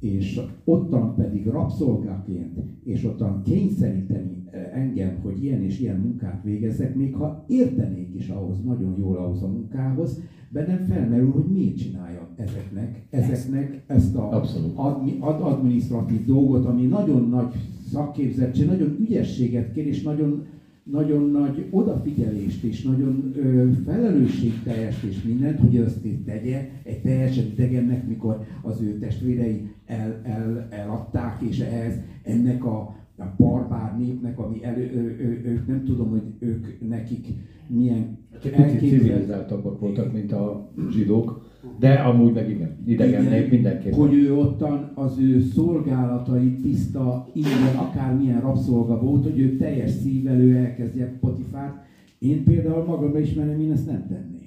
és 0.01 0.41
ottan 0.65 1.15
pedig 1.15 1.47
rabszolgáként, 1.47 2.59
és 2.85 3.05
ottan 3.05 3.43
kényszeríteni 3.43 4.43
engem, 4.73 5.19
hogy 5.23 5.45
ilyen 5.45 5.63
és 5.63 5.81
ilyen 5.81 6.01
munkát 6.01 6.43
végezzek, 6.45 6.95
még 6.95 7.15
ha 7.15 7.45
értenék 7.49 8.15
is 8.15 8.29
ahhoz, 8.29 8.63
nagyon 8.65 8.97
jól 8.99 9.17
ahhoz 9.17 9.43
a 9.43 9.47
munkához, 9.47 10.21
bennem 10.49 10.85
felmerül, 10.85 11.31
hogy 11.31 11.45
miért 11.53 11.77
csináljam 11.77 12.27
ezeknek, 12.37 13.03
ezeknek 13.11 13.83
ezt 13.87 14.17
a 14.17 14.43
admi, 14.75 15.17
ad, 15.21 15.41
administratív 15.41 16.25
dolgot, 16.25 16.65
ami 16.65 16.87
nagyon 16.87 17.29
nagy 17.29 17.55
szakképzettség, 17.91 18.67
nagyon 18.67 18.97
ügyességet 19.01 19.73
kér, 19.73 19.87
és 19.87 20.03
nagyon 20.03 20.45
nagyon 20.83 21.31
nagy 21.31 21.67
odafigyelést 21.71 22.63
és 22.63 22.83
nagyon 22.83 23.33
ö, 23.37 23.71
felelősségteljes 23.85 25.03
és 25.03 25.23
mindent, 25.23 25.59
hogy 25.59 25.77
azt 25.77 26.05
itt 26.05 26.27
tegye 26.27 26.69
egy 26.83 27.01
teljesen 27.01 27.45
idegennek, 27.45 28.07
mikor 28.07 28.47
az 28.63 28.81
ő 28.81 28.99
testvérei 28.99 29.71
el, 29.87 30.21
el, 30.23 30.67
eladták, 30.71 31.41
és 31.41 31.59
ehhez 31.59 31.95
ennek 32.23 32.65
a, 32.65 32.97
a 33.19 33.25
barbár 33.37 33.99
népnek, 33.99 34.39
ami 34.39 34.65
elő, 34.65 34.91
ő, 34.95 35.17
ő, 35.21 35.51
ők 35.51 35.67
nem 35.67 35.85
tudom, 35.85 36.11
hogy 36.11 36.23
ők 36.39 36.89
nekik 36.89 37.27
milyen 37.67 38.21
Kicsit 38.41 38.79
civilizáltabbak 38.79 39.81
voltak, 39.81 40.13
mint 40.13 40.33
a 40.33 40.73
zsidók, 40.91 41.52
de 41.79 41.93
amúgy 41.93 42.33
meg 42.33 42.51
igen, 42.51 42.77
idegen 42.87 43.25
nép 43.25 43.51
mindenképpen. 43.51 43.99
Hogy 43.99 44.15
ő 44.15 44.35
ottan 44.35 44.91
az 44.95 45.19
ő 45.19 45.41
szolgálatai 45.41 46.57
tiszta, 46.57 47.29
ingyen, 47.33 47.77
akármilyen 47.77 48.41
rabszolga 48.41 49.01
volt, 49.01 49.23
hogy 49.23 49.39
ő 49.39 49.57
teljes 49.57 49.91
szívvel 49.91 50.41
ő 50.41 50.57
elkezdje 50.57 51.19
Potifárt. 51.21 51.75
Én 52.19 52.45
például 52.45 52.85
magamra 52.85 53.19
ismerem, 53.19 53.61
én 53.61 53.73
ezt 53.73 53.87
nem 53.87 54.07
tenném. 54.09 54.41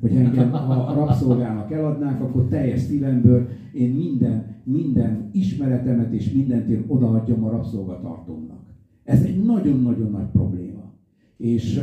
Hogy 0.00 0.16
engem 0.16 0.54
a 0.54 0.94
rabszolgának 0.94 1.72
eladnák, 1.72 2.20
akkor 2.22 2.46
teljes 2.48 2.80
szívemből 2.80 3.48
én 3.72 3.90
minden, 3.90 4.56
minden 4.64 5.28
ismeretemet 5.32 6.12
és 6.12 6.32
mindent 6.32 6.68
én 6.68 6.84
odaadjam 6.86 7.44
a 7.44 7.50
rabszolgatartónak. 7.50 8.60
Ez 9.04 9.22
egy 9.22 9.44
nagyon-nagyon 9.44 10.10
nagy 10.10 10.30
probléma. 10.32 10.92
És 11.36 11.80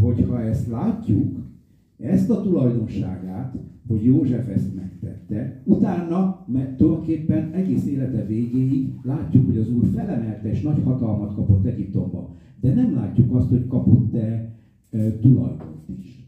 hogyha 0.00 0.42
ezt 0.42 0.68
látjuk, 0.68 1.36
ezt 1.98 2.30
a 2.30 2.42
tulajdonságát, 2.42 3.56
hogy 3.88 4.04
József 4.04 4.48
ezt 4.48 4.74
megtette, 4.74 5.62
utána, 5.64 6.44
mert 6.46 6.76
tulajdonképpen 6.76 7.50
egész 7.52 7.86
élete 7.86 8.26
végéig 8.26 8.92
látjuk, 9.02 9.46
hogy 9.46 9.56
az 9.56 9.70
Úr 9.70 9.84
felemelte 9.94 10.50
és 10.50 10.62
nagy 10.62 10.82
hatalmat 10.84 11.34
kapott 11.34 11.64
Egyiptomba. 11.64 12.36
De 12.60 12.74
nem 12.74 12.94
látjuk 12.94 13.34
azt, 13.34 13.48
hogy 13.48 13.66
kapott-e 13.66 14.54
e, 14.90 15.18
tulajdont 15.20 15.88
is. 15.98 16.26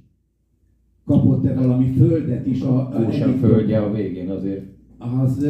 Kapott-e 1.04 1.54
valami 1.54 1.86
földet 1.86 2.46
is 2.46 2.62
a, 2.62 2.76
a 2.76 3.04
Egyiptomba. 3.06 3.46
földje 3.46 3.80
a 3.80 3.92
végén 3.92 4.30
azért. 4.30 4.66
Az, 4.98 5.46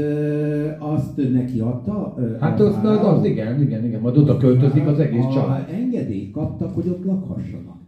azt 0.78 1.32
neki 1.32 1.60
adta? 1.60 2.16
Hát 2.40 2.60
az, 2.60 2.78
az, 2.82 3.06
az, 3.06 3.24
igen, 3.24 3.62
igen, 3.62 3.84
igen, 3.84 4.00
majd 4.00 4.16
oda 4.16 4.36
költözik 4.36 4.86
az 4.86 4.98
egész 4.98 5.26
család. 5.32 5.68
Engedélyt 5.72 6.30
kaptak, 6.30 6.74
hogy 6.74 6.88
ott 6.88 7.04
lakhassanak. 7.04 7.79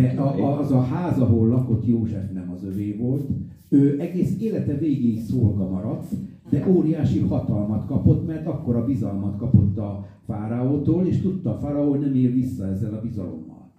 De 0.00 0.20
a, 0.20 0.58
az 0.58 0.70
a 0.70 0.80
ház, 0.80 1.18
ahol 1.18 1.48
lakott 1.48 1.86
József 1.86 2.30
nem 2.32 2.50
az 2.54 2.64
övé 2.64 2.92
volt, 2.92 3.28
ő 3.68 4.00
egész 4.00 4.40
élete 4.40 4.76
végéig 4.76 5.20
szolga 5.20 5.70
maradt, 5.70 6.06
de 6.50 6.66
óriási 6.68 7.20
hatalmat 7.20 7.86
kapott, 7.86 8.26
mert 8.26 8.46
akkor 8.46 8.76
a 8.76 8.84
bizalmat 8.84 9.36
kapott 9.36 9.78
a 9.78 10.06
fáraótól, 10.26 11.06
és 11.06 11.20
tudta 11.20 11.54
a 11.54 11.58
fáraó, 11.58 11.90
hogy 11.90 12.00
nem 12.00 12.14
ér 12.14 12.32
vissza 12.32 12.66
ezzel 12.66 12.94
a 12.94 13.00
bizalommal. 13.00 13.70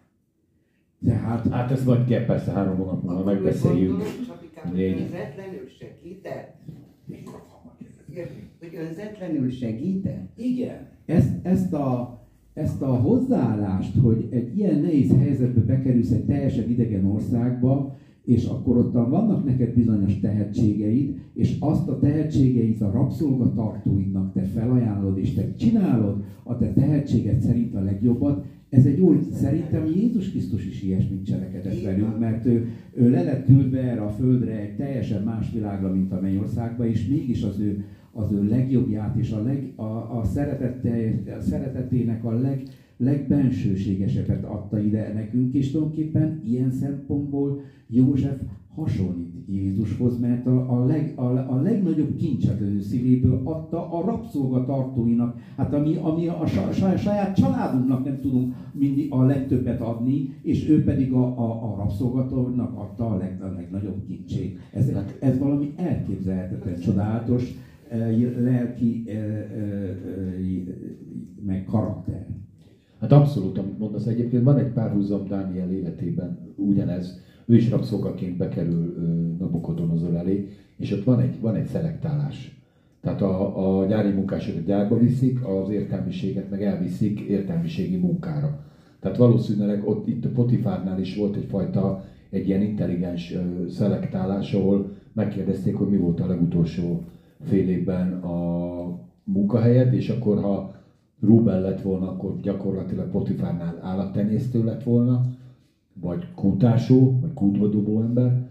Tehát... 1.05 1.47
Hát 1.47 1.71
ezt 1.71 1.85
majd 1.85 2.05
kell 2.05 2.25
persze 2.25 2.51
három 2.51 2.77
hónap 2.77 3.03
múlva 3.03 3.23
megbeszéljük. 3.23 4.03
Négy. 4.73 4.99
Önzetlenül 4.99 5.67
segített? 5.79 6.55
Hogy 8.59 8.75
önzetlenül 8.87 9.49
segített? 9.49 10.29
Igen. 10.35 10.87
Ezt, 11.05 11.29
ezt 11.43 11.73
a 11.73 12.19
ezt 12.55 12.81
a 12.81 12.93
hozzáállást, 12.93 13.97
hogy 13.97 14.27
egy 14.29 14.57
ilyen 14.57 14.79
nehéz 14.79 15.11
helyzetbe 15.19 15.61
bekerülsz 15.61 16.11
egy 16.11 16.25
teljesen 16.25 16.69
idegen 16.69 17.05
országba, 17.05 17.97
és 18.25 18.45
akkor 18.45 18.77
ott 18.77 18.93
vannak 18.93 19.45
neked 19.45 19.73
bizonyos 19.73 20.19
tehetségeid, 20.19 21.15
és 21.33 21.55
azt 21.59 21.87
a 21.87 21.99
tehetségeit 21.99 22.81
a 22.81 22.91
rabszolgatartóidnak 22.91 24.33
te 24.33 24.41
felajánlod, 24.41 25.17
és 25.17 25.33
te 25.33 25.53
csinálod 25.53 26.23
a 26.43 26.57
te 26.57 26.73
tehetséged 26.73 27.41
szerint 27.41 27.75
a 27.75 27.81
legjobbat, 27.81 28.45
ez 28.69 28.85
egy 28.85 28.99
új, 28.99 29.19
szerintem 29.31 29.85
Jézus 29.85 30.29
Krisztus 30.29 30.65
is 30.65 30.83
ilyesmit 30.83 31.25
cselekedett 31.25 31.83
velünk, 31.83 32.19
mert 32.19 32.45
ő, 32.45 32.67
ő 32.93 33.09
le 33.09 33.23
lett 33.23 33.73
erre 33.73 34.01
a 34.01 34.09
földre 34.09 34.59
egy 34.59 34.75
teljesen 34.75 35.23
más 35.23 35.51
világra, 35.53 35.93
mint 35.93 36.11
a 36.11 36.19
mennyországba, 36.21 36.87
és 36.87 37.07
mégis 37.07 37.43
az 37.43 37.59
ő 37.59 37.83
az 38.17 38.31
ő 38.31 38.47
legjobbját 38.47 39.15
és 39.15 39.31
a, 39.31 39.43
leg, 39.43 39.73
a, 39.75 40.17
a, 40.17 40.23
szeretette, 40.23 41.33
a 41.37 41.41
szeretetének 41.41 42.25
a 42.25 42.31
leg, 42.31 42.63
legbensőségesebbet 42.97 44.43
adta 44.43 44.79
ide 44.79 45.13
nekünk, 45.13 45.53
és 45.53 45.71
tulajdonképpen 45.71 46.41
ilyen 46.45 46.71
szempontból 46.71 47.61
József 47.87 48.41
hasonlít 48.75 49.33
Jézushoz, 49.47 50.19
mert 50.19 50.45
a, 50.45 50.81
a, 50.81 50.85
leg, 50.85 51.13
a, 51.15 51.23
a 51.23 51.61
legnagyobb 51.61 52.15
kincset 52.15 52.61
ő 52.61 52.81
szívéből 52.81 53.41
adta 53.43 53.91
a 53.91 54.05
rabszolgatartóinak, 54.05 55.39
hát 55.57 55.73
ami, 55.73 55.95
ami 55.95 56.27
a, 56.27 56.41
a 56.41 56.47
saját 56.97 57.35
családunknak 57.35 58.05
nem 58.05 58.19
tudunk 58.21 58.53
mindig 58.71 59.11
a 59.11 59.25
legtöbbet 59.25 59.81
adni, 59.81 60.33
és 60.41 60.69
ő 60.69 60.83
pedig 60.83 61.13
a, 61.13 61.23
a, 61.23 61.73
a 61.73 61.75
rabszolgatónak 61.77 62.77
adta 62.77 63.05
a, 63.07 63.17
leg, 63.17 63.41
a 63.41 63.53
legnagyobb 63.55 64.05
kincsét. 64.07 64.59
Ez, 64.73 64.91
ez 65.19 65.37
valami 65.37 65.73
elképzelhetetlen 65.75 66.79
csodálatos, 66.79 67.53
lelki 68.39 69.03
meg 71.45 71.63
karakter. 71.63 72.27
Hát 72.99 73.11
abszolút, 73.11 73.57
amit 73.57 73.79
mondasz. 73.79 74.05
Egyébként 74.05 74.43
van 74.43 74.57
egy 74.57 74.71
párhuzam 74.71 75.27
Dániel 75.27 75.71
életében, 75.71 76.53
ugyanez. 76.55 77.23
Ő 77.45 77.55
is 77.55 77.69
rabszolgaként 77.69 78.37
bekerül 78.37 78.95
Nabukodonozor 79.39 80.15
elé, 80.15 80.47
és 80.77 80.91
ott 80.91 81.03
van 81.03 81.19
egy, 81.19 81.39
van 81.41 81.55
egy 81.55 81.65
szelektálás. 81.65 82.63
Tehát 83.01 83.21
a, 83.21 83.79
a 83.79 83.85
gyári 83.85 84.11
munkásokat 84.11 84.65
gyárba 84.65 84.97
viszik, 84.97 85.45
az 85.45 85.69
értelmiséget 85.69 86.49
meg 86.49 86.63
elviszik 86.63 87.19
értelmiségi 87.19 87.97
munkára. 87.97 88.59
Tehát 88.99 89.17
valószínűleg 89.17 89.87
ott 89.87 90.07
itt 90.07 90.25
a 90.25 90.29
Potifárnál 90.29 90.99
is 90.99 91.15
volt 91.15 91.35
egyfajta 91.35 92.03
egy 92.29 92.47
ilyen 92.47 92.61
intelligens 92.61 93.33
szelektálás, 93.69 94.53
ahol 94.53 94.91
megkérdezték, 95.13 95.75
hogy 95.75 95.89
mi 95.89 95.97
volt 95.97 96.19
a 96.19 96.27
legutolsó 96.27 97.01
fél 97.45 97.69
évben 97.69 98.13
a 98.13 98.35
munkahelyed, 99.23 99.93
és 99.93 100.09
akkor 100.09 100.41
ha 100.41 100.75
Rubel 101.21 101.61
lett 101.61 101.81
volna, 101.81 102.09
akkor 102.09 102.39
gyakorlatilag 102.41 103.09
Potifárnál 103.09 103.79
állattenyésztő 103.81 104.63
lett 104.63 104.83
volna, 104.83 105.21
vagy 106.01 106.25
kútásó, 106.35 107.19
vagy 107.21 107.33
kútba 107.33 107.67
dobó 107.67 108.01
ember. 108.01 108.49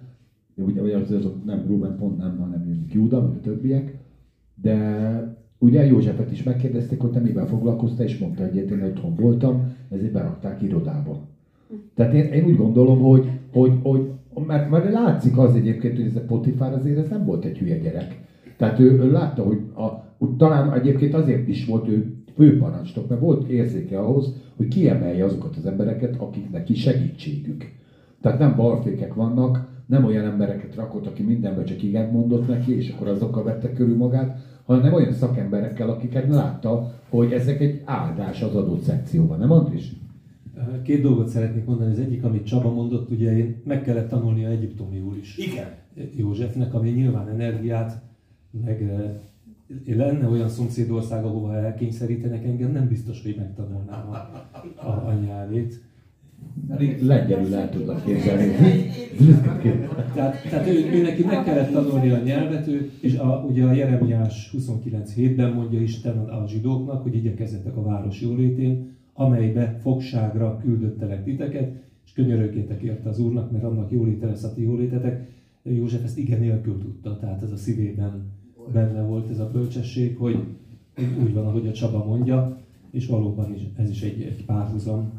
Ugye, 0.56 0.82
ugye 0.82 0.96
az, 0.96 1.10
az, 1.10 1.28
nem 1.44 1.64
Ruben 1.66 1.96
pont 1.96 2.18
nem, 2.18 2.38
hanem 2.38 2.86
Júda, 2.92 3.22
meg 3.22 3.36
a 3.36 3.40
többiek. 3.40 3.98
De 4.62 5.36
ugye 5.58 5.86
Józsefet 5.86 6.30
is 6.30 6.42
megkérdezték, 6.42 7.00
hogy 7.00 7.10
te 7.10 7.20
mivel 7.20 7.46
foglalkoztál, 7.46 8.06
és 8.06 8.18
mondta, 8.18 8.42
hogy 8.42 8.56
én 8.56 8.82
otthon 8.82 9.14
voltam, 9.14 9.72
ezért 9.90 10.12
berakták 10.12 10.62
irodába. 10.62 11.20
Tehát 11.94 12.14
én, 12.14 12.24
én 12.24 12.44
úgy 12.44 12.56
gondolom, 12.56 13.00
hogy, 13.00 13.28
hogy, 13.52 13.72
hogy 13.82 14.10
mert, 14.46 14.70
mert 14.70 14.92
látszik 14.92 15.38
az 15.38 15.54
egyébként, 15.54 15.96
hogy 15.96 16.06
ez 16.06 16.16
a 16.16 16.20
Potifár 16.20 16.72
azért 16.72 16.98
ez 16.98 17.08
nem 17.08 17.24
volt 17.24 17.44
egy 17.44 17.58
hülye 17.58 17.78
gyerek. 17.78 18.22
Tehát 18.56 18.78
ő, 18.78 18.90
ő 18.90 19.10
látta, 19.10 19.42
hogy 19.42 19.58
a, 19.76 20.04
úgy 20.18 20.36
talán 20.36 20.72
egyébként 20.72 21.14
azért 21.14 21.48
is 21.48 21.66
volt 21.66 21.88
ő 21.88 22.14
főparancsnok, 22.34 23.08
mert 23.08 23.20
volt 23.20 23.48
érzéke 23.48 23.98
ahhoz, 23.98 24.32
hogy 24.56 24.68
kiemelje 24.68 25.24
azokat 25.24 25.56
az 25.56 25.66
embereket, 25.66 26.16
akiknek 26.16 26.52
neki 26.52 26.74
segítségük. 26.74 27.72
Tehát 28.20 28.38
nem 28.38 28.56
balfékek 28.56 29.14
vannak, 29.14 29.72
nem 29.86 30.04
olyan 30.04 30.24
embereket 30.24 30.74
rakott, 30.74 31.06
aki 31.06 31.22
mindenbe 31.22 31.64
csak 31.64 31.82
igen 31.82 32.10
mondott 32.10 32.48
neki, 32.48 32.76
és 32.76 32.90
akkor 32.90 33.08
azokkal 33.08 33.42
vette 33.42 33.72
körül 33.72 33.96
magát, 33.96 34.38
hanem 34.64 34.92
olyan 34.92 35.12
szakemberekkel, 35.12 35.90
akiket 35.90 36.28
látta, 36.28 36.92
hogy 37.08 37.32
ezek 37.32 37.60
egy 37.60 37.82
áldás 37.84 38.42
az 38.42 38.54
adott 38.54 38.82
szekcióban. 38.82 39.38
Nem, 39.38 39.50
Andris? 39.50 39.92
Két 40.82 41.02
dolgot 41.02 41.28
szeretnék 41.28 41.64
mondani. 41.64 41.90
Az 41.90 41.98
egyik, 41.98 42.24
amit 42.24 42.46
Csaba 42.46 42.72
mondott, 42.72 43.10
ugye 43.10 43.36
én 43.36 43.62
meg 43.64 43.82
kellett 43.82 44.08
tanulni 44.08 44.44
a 44.44 44.48
egyiptomiul 44.48 45.16
is. 45.16 45.36
Igen. 45.38 45.66
Józsefnek, 46.16 46.74
ami 46.74 46.90
nyilván 46.90 47.28
energiát, 47.28 48.02
meg 48.64 48.90
lenne 49.86 50.28
olyan 50.28 50.48
szomszédország, 50.48 51.24
ahova 51.24 51.56
elkényszerítenek 51.56 52.44
engem, 52.44 52.72
nem 52.72 52.88
biztos, 52.88 53.22
hogy 53.22 53.34
megtanulnám 53.36 54.08
a, 54.10 54.16
a, 54.86 54.88
a 54.88 55.12
nyelvét. 55.26 55.82
Lengyelül 57.00 57.54
el 57.54 57.70
tudnak 57.70 58.04
képzelni. 58.04 58.52
tehát, 60.14 60.42
tehát 60.50 60.68
ő, 60.68 60.90
ő, 60.92 61.02
neki 61.02 61.24
meg 61.24 61.44
kellett 61.44 61.72
tanulni 61.72 62.10
a 62.10 62.22
nyelvet, 62.22 62.66
ő, 62.66 62.90
és 63.00 63.16
a, 63.16 63.44
ugye 63.48 63.64
a 63.64 63.72
Jeremiás 63.72 64.54
29.7-ben 64.58 65.52
mondja 65.52 65.80
Isten 65.80 66.18
a 66.18 66.46
zsidóknak, 66.48 67.02
hogy 67.02 67.14
igyekezzetek 67.14 67.76
a 67.76 67.82
város 67.82 68.20
jólétén, 68.20 68.92
amelybe 69.12 69.78
fogságra 69.80 70.58
küldöttelek 70.62 71.24
titeket, 71.24 71.82
és 72.04 72.12
könyörögjétek 72.12 72.82
érte 72.82 73.08
az 73.08 73.18
Úrnak, 73.18 73.50
mert 73.50 73.64
annak 73.64 73.90
jóléte 73.90 74.26
lesz 74.26 74.44
a 74.44 74.54
ti 74.54 74.62
jólétetek. 74.62 75.32
József 75.62 76.04
ezt 76.04 76.18
igen 76.18 76.40
nélkül 76.40 76.78
tudta, 76.78 77.18
tehát 77.18 77.42
ez 77.42 77.50
a 77.50 77.56
szívében 77.56 78.32
benne 78.72 79.02
volt 79.02 79.30
ez 79.30 79.38
a 79.38 79.50
bölcsesség, 79.52 80.16
hogy 80.16 80.38
úgy 81.22 81.34
van, 81.34 81.46
ahogy 81.46 81.66
a 81.66 81.72
Csaba 81.72 82.04
mondja, 82.04 82.58
és 82.90 83.06
valóban 83.06 83.54
is, 83.54 83.62
ez 83.76 83.90
is 83.90 84.02
egy, 84.02 84.20
egy 84.22 84.44
párhuzam. 84.44 85.12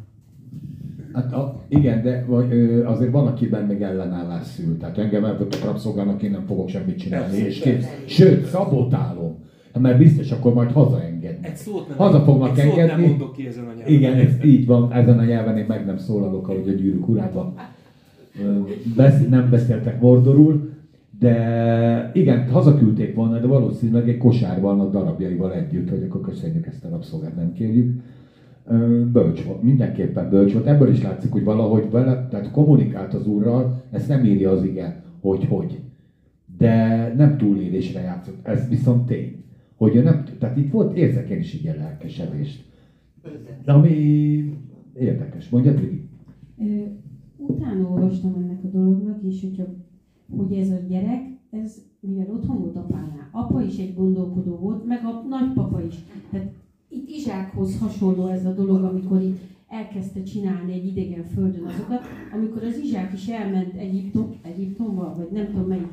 Hát 1.13 1.33
a, 1.33 1.61
igen, 1.67 2.03
de 2.03 2.25
azért 2.85 3.11
van, 3.11 3.27
akiben 3.27 3.65
még 3.65 3.81
ellenállás 3.81 4.45
szül. 4.45 4.77
Tehát 4.77 4.97
engem 4.97 5.25
elvett 5.25 5.53
a 5.53 5.65
rabszolgának, 5.65 6.21
én 6.23 6.31
nem 6.31 6.45
fogok 6.45 6.69
semmit 6.69 6.97
csinálni. 6.97 7.31
Persze, 7.31 7.47
és 7.47 7.59
persze. 7.59 7.89
Sőt, 8.05 8.45
szabotálom. 8.45 9.35
mert 9.79 9.97
biztos 9.97 10.31
akkor 10.31 10.53
majd 10.53 10.71
hazaengednek. 10.71 11.49
Egy 11.49 11.55
szót 11.55 11.87
nem, 11.87 11.97
Haza 11.97 12.21
fognak 12.21 12.49
egy 12.59 12.69
szót 12.69 12.77
engedni. 12.77 13.01
nem 13.01 13.09
mondok 13.09 13.33
ki 13.35 13.47
ezen 13.47 13.63
a 13.63 13.73
nyelven. 13.73 13.93
Igen, 13.93 14.13
ez 14.13 14.43
így 14.43 14.65
van, 14.65 14.91
ezen 14.91 15.19
a 15.19 15.23
nyelven 15.23 15.57
én 15.57 15.65
meg 15.67 15.85
nem 15.85 15.97
szólalok, 15.97 16.47
ahogy 16.47 16.67
a 16.67 16.71
gyűrűk 16.71 17.07
urában. 17.07 17.53
Besz, 18.95 19.27
nem 19.29 19.49
beszéltek 19.49 20.01
mordorul, 20.01 20.69
de 21.19 22.11
igen, 22.13 22.49
hazaküldték 22.49 23.15
volna, 23.15 23.39
de 23.39 23.47
valószínűleg 23.47 24.09
egy 24.09 24.17
kosárban 24.17 24.79
a 24.79 24.89
darabjaival 24.89 25.53
együtt, 25.53 25.89
hogy 25.89 26.03
akkor 26.03 26.21
köszönjük 26.21 26.65
ezt 26.65 26.85
a 26.85 26.89
rabszolgát, 26.89 27.35
nem 27.35 27.53
kérjük. 27.53 28.01
Bölcs 29.11 29.43
volt, 29.43 29.63
mindenképpen 29.63 30.29
bölcs 30.29 30.53
volt. 30.53 30.65
Ebből 30.65 30.89
is 30.89 31.03
látszik, 31.03 31.31
hogy 31.31 31.43
valahogy 31.43 31.89
vele, 31.91 32.27
tehát 32.29 32.51
kommunikált 32.51 33.13
az 33.13 33.27
úrral, 33.27 33.83
ezt 33.91 34.07
nem 34.07 34.25
írja 34.25 34.51
az 34.51 34.63
ige, 34.63 35.03
hogy 35.21 35.45
hogy. 35.45 35.79
De 36.57 37.13
nem 37.17 37.37
túlélésre 37.37 38.01
játszott, 38.01 38.47
ez 38.47 38.69
viszont 38.69 39.05
tény. 39.05 39.43
Hogy 39.75 40.03
nem, 40.03 40.23
tehát 40.39 40.57
itt 40.57 40.71
volt 40.71 40.97
érzékenység 40.97 41.63
ilyen 41.63 41.77
lelkesedést. 41.77 42.65
Ami 43.65 43.89
érdekes, 44.99 45.49
mondja 45.49 45.73
Brigi. 45.73 46.09
Ö, 46.59 46.63
Utána 47.37 47.89
olvastam 47.89 48.35
ennek 48.35 48.63
a 48.63 48.67
dolognak, 48.67 49.19
és 49.27 49.41
hogyha, 49.41 49.63
hogy 50.37 50.53
ez 50.53 50.69
a 50.69 50.79
gyerek, 50.87 51.37
ez 51.49 51.81
mivel 51.99 52.31
otthon 52.33 52.59
volt 52.59 52.75
apánál, 52.75 53.29
apa 53.31 53.61
is 53.61 53.77
egy 53.77 53.95
gondolkodó 53.95 54.55
volt, 54.55 54.85
meg 54.85 55.05
a 55.05 55.25
nagypapa 55.29 55.81
is. 55.81 55.95
Tehát 56.31 56.51
itt 56.89 57.09
Izsákhoz 57.09 57.79
hasonló 57.79 58.27
ez 58.27 58.45
a 58.45 58.53
dolog, 58.53 58.83
amikor 58.83 59.21
itt 59.21 59.39
elkezdte 59.67 60.23
csinálni 60.23 60.73
egy 60.73 60.85
idegen 60.85 61.23
földön 61.23 61.65
azokat, 61.65 62.01
amikor 62.33 62.63
az 62.63 62.77
Izsák 62.77 63.13
is 63.13 63.27
elment 63.27 63.73
Egyiptom, 63.73 64.35
Egyiptomba, 64.41 65.15
vagy 65.17 65.31
nem 65.31 65.45
tudom 65.45 65.67
melyik, 65.67 65.87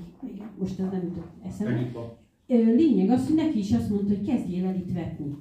most 0.58 0.80
ez 0.80 0.90
nem 0.90 1.02
jutott 1.02 1.30
eszembe. 1.46 1.90
Lényeg 2.76 3.10
az, 3.10 3.26
hogy 3.26 3.36
neki 3.36 3.58
is 3.58 3.72
azt 3.72 3.90
mondta, 3.90 4.08
hogy 4.08 4.26
kezdjél 4.26 4.64
el 4.64 4.76
itt 4.76 4.92
vetni. 4.92 5.36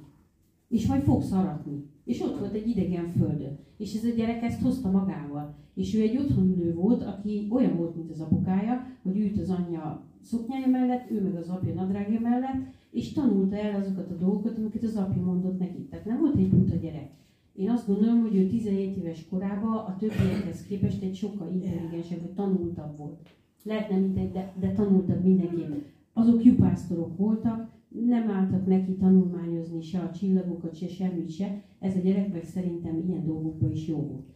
És 0.68 0.86
majd 0.86 1.02
fogsz 1.02 1.32
aratni. 1.32 1.84
És 2.04 2.20
ott 2.20 2.38
volt 2.38 2.54
egy 2.54 2.68
idegen 2.68 3.12
földön. 3.18 3.58
És 3.82 3.94
ez 3.94 4.04
a 4.04 4.14
gyerek 4.16 4.42
ezt 4.42 4.62
hozta 4.62 4.90
magával. 4.90 5.54
És 5.74 5.94
ő 5.94 6.00
egy 6.00 6.16
otthonülő 6.16 6.74
volt, 6.74 7.02
aki 7.02 7.46
olyan 7.50 7.76
volt, 7.76 7.96
mint 7.96 8.10
az 8.10 8.20
apukája, 8.20 8.86
hogy 9.02 9.16
ült 9.18 9.38
az 9.38 9.50
anyja 9.50 10.02
szoknyája 10.20 10.66
mellett, 10.66 11.10
ő 11.10 11.22
meg 11.22 11.34
az 11.34 11.48
apja 11.48 11.74
nadrágja 11.74 12.20
mellett, 12.20 12.62
és 12.90 13.12
tanulta 13.12 13.56
el 13.56 13.80
azokat 13.80 14.10
a 14.10 14.14
dolgokat, 14.14 14.58
amiket 14.58 14.82
az 14.82 14.96
apja 14.96 15.22
mondott 15.22 15.58
neki. 15.58 15.86
Tehát 15.90 16.04
nem 16.04 16.18
volt 16.18 16.36
egy 16.36 16.48
buta 16.48 16.74
gyerek. 16.76 17.10
Én 17.54 17.70
azt 17.70 17.86
gondolom, 17.86 18.20
hogy 18.20 18.36
ő 18.36 18.46
17 18.46 18.96
éves 18.96 19.26
korában 19.28 19.76
a 19.76 19.96
többiekhez 19.98 20.66
képest 20.66 21.02
egy 21.02 21.14
sokkal 21.14 21.48
intelligensebb, 21.52 22.20
vagy 22.20 22.34
tanultabb 22.34 22.96
volt. 22.96 23.28
Lehet 23.62 23.90
nem 23.90 24.00
mindegy, 24.00 24.32
de, 24.32 24.52
de 24.60 24.72
tanultabb 24.72 25.24
mindenképp. 25.24 25.72
Azok 26.12 26.44
jupásztorok 26.44 27.16
voltak, 27.16 27.70
nem 28.08 28.30
álltak 28.30 28.66
neki 28.66 28.94
tanulmányozni 28.96 29.80
se 29.80 29.98
a 29.98 30.10
csillagokat, 30.10 30.76
se 30.76 30.88
semmit 30.88 31.30
se. 31.30 31.62
Ez 31.78 31.96
a 31.96 32.00
gyerek 32.00 32.32
meg 32.32 32.44
szerintem 32.44 33.02
ilyen 33.06 33.24
dolgokban 33.24 33.70
is 33.70 33.88
jó 33.88 33.96
volt. 33.96 34.26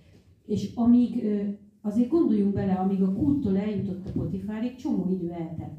És 0.46 0.72
amíg, 0.74 1.24
azért 1.80 2.09
gondoljunk 2.09 2.54
bele, 2.54 2.72
amíg 2.72 3.02
a 3.02 3.12
kulttól 3.12 3.59
eljutott 3.59 4.07
a 4.07 4.11
Potifárig, 4.11 4.74
csomó 4.74 5.11
idő 5.11 5.30
eltelt. 5.30 5.78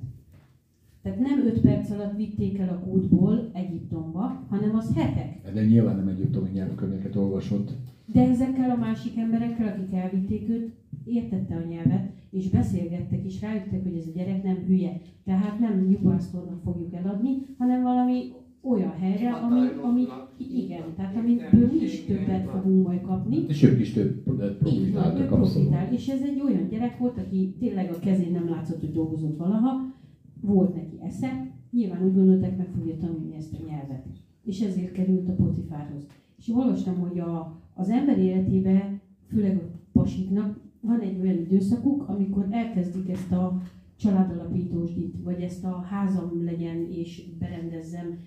Tehát 1.01 1.19
nem 1.19 1.45
5 1.45 1.61
perc 1.61 1.91
alatt 1.91 2.15
vitték 2.15 2.57
el 2.57 2.69
a 2.69 2.79
kútból 2.79 3.49
Egyiptomba, 3.53 4.45
hanem 4.49 4.75
az 4.75 4.93
hetek. 4.95 5.53
De 5.53 5.65
nyilván 5.65 5.95
nem 5.95 6.07
egyiptomi 6.07 6.49
nyelvkönyveket 6.49 7.15
olvasott. 7.15 7.71
De 8.05 8.21
ezekkel 8.21 8.69
a 8.69 8.75
másik 8.75 9.17
emberekkel, 9.17 9.67
akik 9.67 9.93
elvitték 9.93 10.49
őt, 10.49 10.71
értette 11.07 11.55
a 11.55 11.67
nyelvet, 11.67 12.09
és 12.29 12.49
beszélgettek, 12.49 13.25
és 13.25 13.41
rájöttek, 13.41 13.83
hogy 13.83 13.97
ez 13.97 14.07
a 14.07 14.11
gyerek 14.15 14.43
nem 14.43 14.55
hülye. 14.55 15.01
Tehát 15.23 15.59
nem 15.59 15.85
nyugvásztornak 15.87 16.61
fogjuk 16.63 16.93
eladni, 16.93 17.29
hanem 17.57 17.83
valami 17.83 18.31
olyan 18.61 18.91
helyre, 18.91 19.33
ami, 19.33 19.67
ami 19.83 20.05
igen, 20.37 20.83
tehát 20.95 21.15
amiből 21.15 21.67
mi 21.71 21.83
is 21.83 22.05
többet 22.05 22.49
fogunk 22.49 22.87
majd 22.87 23.01
kapni. 23.01 23.37
És 23.47 23.63
ők 23.63 23.79
is 23.79 23.93
több 23.93 24.23
abszolút. 24.27 25.53
profitál. 25.53 25.93
És 25.93 26.07
ez 26.07 26.21
egy 26.21 26.41
olyan 26.45 26.67
gyerek 26.69 26.97
volt, 26.97 27.17
aki 27.17 27.55
tényleg 27.59 27.91
a 27.91 27.99
kezén 27.99 28.31
nem 28.31 28.49
látszott, 28.49 28.79
hogy 28.79 28.91
dolgozott 28.91 29.37
valaha, 29.37 29.93
volt 30.41 30.75
neki 30.75 30.99
esze, 31.01 31.51
nyilván 31.71 32.05
úgy 32.05 32.13
gondolták, 32.13 32.57
meg 32.57 32.67
fogja 32.77 32.97
tanulni 32.97 33.35
ezt 33.35 33.53
a 33.53 33.65
nyelvet. 33.67 34.05
És 34.43 34.61
ezért 34.61 34.91
került 34.91 35.29
a 35.29 35.35
Potifárhoz. 35.35 36.05
És 36.37 36.49
olvastam, 36.49 36.99
hogy 36.99 37.19
a, 37.19 37.61
az 37.73 37.89
ember 37.89 38.19
életébe, 38.19 38.99
főleg 39.27 39.57
a 39.57 39.61
pasiknak, 39.91 40.59
van 40.87 40.99
egy 40.99 41.19
olyan 41.19 41.37
időszakuk, 41.37 42.07
amikor 42.07 42.47
elkezdik 42.49 43.09
ezt 43.09 43.31
a 43.31 43.61
családalapítósdit, 43.95 45.15
vagy 45.23 45.41
ezt 45.41 45.63
a 45.63 45.85
házam 45.89 46.43
legyen 46.43 46.87
és 46.91 47.23
berendezzem, 47.39 48.19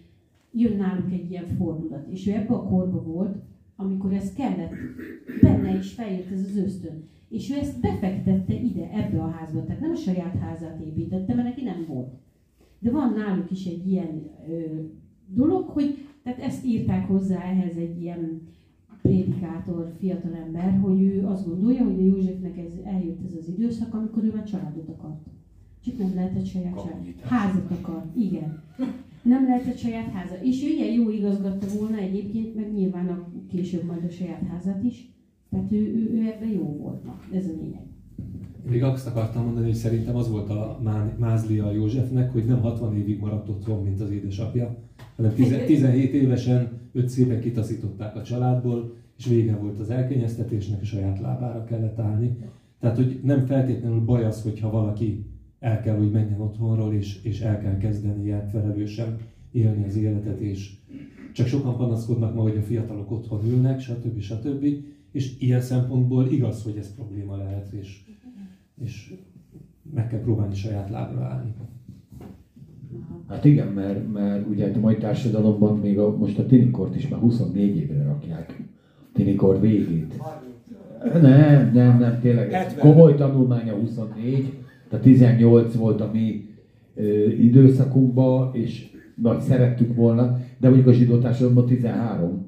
jön 0.52 0.76
náluk 0.76 1.12
egy 1.12 1.30
ilyen 1.30 1.46
fordulat. 1.46 2.06
És 2.08 2.26
ő 2.26 2.32
ebbe 2.32 2.54
a 2.54 2.62
korba 2.62 3.02
volt, 3.02 3.36
amikor 3.76 4.12
ez 4.12 4.32
kellett, 4.32 4.72
benne 5.40 5.78
is 5.78 5.92
feljött 5.92 6.30
ez 6.30 6.40
az 6.40 6.56
ösztön. 6.56 7.08
És 7.28 7.50
ő 7.50 7.54
ezt 7.54 7.80
befektette 7.80 8.54
ide, 8.54 8.90
ebbe 8.92 9.22
a 9.22 9.30
házba. 9.30 9.64
Tehát 9.64 9.80
nem 9.80 9.90
a 9.90 9.94
saját 9.94 10.38
házát 10.38 10.80
építette, 10.80 11.34
mert 11.34 11.48
neki 11.48 11.64
nem 11.64 11.84
volt. 11.88 12.12
De 12.78 12.90
van 12.90 13.12
náluk 13.12 13.50
is 13.50 13.66
egy 13.66 13.86
ilyen 13.86 14.30
ö, 14.48 14.80
dolog, 15.26 15.68
hogy 15.68 16.06
tehát 16.22 16.38
ezt 16.38 16.64
írták 16.64 17.06
hozzá 17.06 17.42
ehhez 17.42 17.76
egy 17.76 18.02
ilyen 18.02 18.42
prédikátor 19.02 19.92
fiatalember, 19.98 20.78
hogy 20.82 21.02
ő 21.02 21.26
azt 21.26 21.46
gondolja, 21.46 21.84
hogy 21.84 21.98
a 22.00 22.04
Józsefnek 22.04 22.58
ez, 22.58 22.72
eljött 22.84 23.24
ez 23.26 23.34
az 23.38 23.48
időszak, 23.48 23.94
amikor 23.94 24.24
ő 24.24 24.32
már 24.34 24.44
családot 24.44 24.88
akart. 24.88 25.26
Csak 25.84 25.98
nem 25.98 26.14
lehetett 26.14 26.46
saját 26.46 26.74
család. 26.74 27.14
Házat 27.22 27.70
akar, 27.70 28.04
igen. 28.16 28.62
Nem 29.22 29.44
lehetett 29.44 29.78
saját 29.78 30.10
háza. 30.10 30.34
És 30.42 30.64
ő 30.64 30.68
ilyen 30.68 30.92
jó 30.92 31.10
igazgatta 31.10 31.66
volna 31.78 31.96
egyébként, 31.96 32.54
meg 32.54 32.72
nyilván 32.72 33.08
a, 33.08 33.28
később 33.48 33.84
majd 33.84 34.04
a 34.04 34.10
saját 34.10 34.42
házat 34.46 34.84
is. 34.84 35.14
Tehát 35.50 35.72
ő, 35.72 35.76
ő, 35.76 36.10
ő 36.12 36.26
ebben 36.26 36.48
jó 36.48 36.76
volt. 36.76 37.04
Na, 37.04 37.20
ez 37.32 37.44
a 37.44 37.52
lényeg. 37.60 37.82
Még 38.68 38.82
azt 38.82 39.06
akartam 39.06 39.44
mondani, 39.44 39.66
hogy 39.66 39.74
szerintem 39.74 40.16
az 40.16 40.30
volt 40.30 40.50
a 40.50 40.80
má- 40.82 41.18
mázlia 41.18 41.66
a 41.66 41.72
Józsefnek, 41.72 42.32
hogy 42.32 42.44
nem 42.44 42.60
60 42.60 42.96
évig 42.96 43.18
maradt 43.18 43.48
otthon, 43.48 43.82
mint 43.82 44.00
az 44.00 44.10
édesapja, 44.10 44.78
hanem 45.16 45.34
10 45.34 45.56
17 45.66 46.12
évesen 46.12 46.79
őt 46.92 47.08
szépen 47.08 47.40
kitaszították 47.40 48.16
a 48.16 48.22
családból, 48.22 48.94
és 49.18 49.26
vége 49.26 49.56
volt 49.56 49.80
az 49.80 49.90
elkényeztetésnek, 49.90 50.80
és 50.80 50.88
saját 50.88 51.20
lábára 51.20 51.64
kellett 51.64 51.98
állni. 51.98 52.36
Tehát, 52.78 52.96
hogy 52.96 53.20
nem 53.22 53.46
feltétlenül 53.46 54.00
baj 54.00 54.24
az, 54.24 54.42
hogyha 54.42 54.70
valaki 54.70 55.26
el 55.58 55.80
kell, 55.80 55.96
hogy 55.96 56.10
menjen 56.10 56.40
otthonról, 56.40 56.94
és, 56.94 57.22
és 57.22 57.40
el 57.40 57.60
kell 57.60 57.76
kezdeni 57.76 58.24
ilyen 58.24 58.48
felelősen 58.48 59.18
élni 59.52 59.84
az 59.84 59.96
életet, 59.96 60.40
és 60.40 60.72
csak 61.32 61.46
sokan 61.46 61.76
panaszkodnak 61.76 62.34
ma, 62.34 62.42
hogy 62.42 62.56
a 62.56 62.62
fiatalok 62.62 63.10
otthon 63.10 63.44
ülnek, 63.44 63.80
stb. 63.80 64.20
stb. 64.20 64.66
És 65.12 65.40
ilyen 65.40 65.60
szempontból 65.60 66.26
igaz, 66.26 66.62
hogy 66.62 66.76
ez 66.76 66.94
probléma 66.94 67.36
lehet, 67.36 67.72
és, 67.72 68.04
és 68.82 69.14
meg 69.94 70.08
kell 70.08 70.20
próbálni 70.20 70.54
saját 70.54 70.90
lábra 70.90 71.24
állni. 71.24 71.54
Hát 73.28 73.44
igen, 73.44 73.66
mert, 73.66 74.12
mert 74.12 74.48
ugye 74.48 74.72
a 74.74 74.78
mai 74.80 74.96
társadalomban 74.96 75.78
még 75.78 75.98
a, 75.98 76.16
most 76.16 76.38
a 76.38 76.46
tinikort 76.46 76.96
is 76.96 77.08
már 77.08 77.20
24 77.20 77.76
évre 77.76 78.02
rakják. 78.02 78.62
Tinikor 79.12 79.60
végét. 79.60 80.14
Nem, 81.20 81.70
nem, 81.74 81.98
nem, 81.98 82.18
tényleg. 82.20 82.52
Ez 82.52 82.62
70. 82.62 82.78
komoly 82.78 83.14
tanulmánya 83.14 83.74
24, 83.74 84.52
tehát 84.88 85.04
18 85.04 85.74
volt 85.74 86.00
a 86.00 86.10
mi 86.12 86.48
ö, 86.94 87.28
időszakunkban, 87.28 88.50
és 88.54 88.90
nagy 89.14 89.40
szerettük 89.40 89.94
volna, 89.94 90.38
de 90.58 90.68
mondjuk 90.68 90.88
a 90.88 90.92
zsidó 90.92 91.18
társadalomban 91.18 91.66
13. 91.66 92.46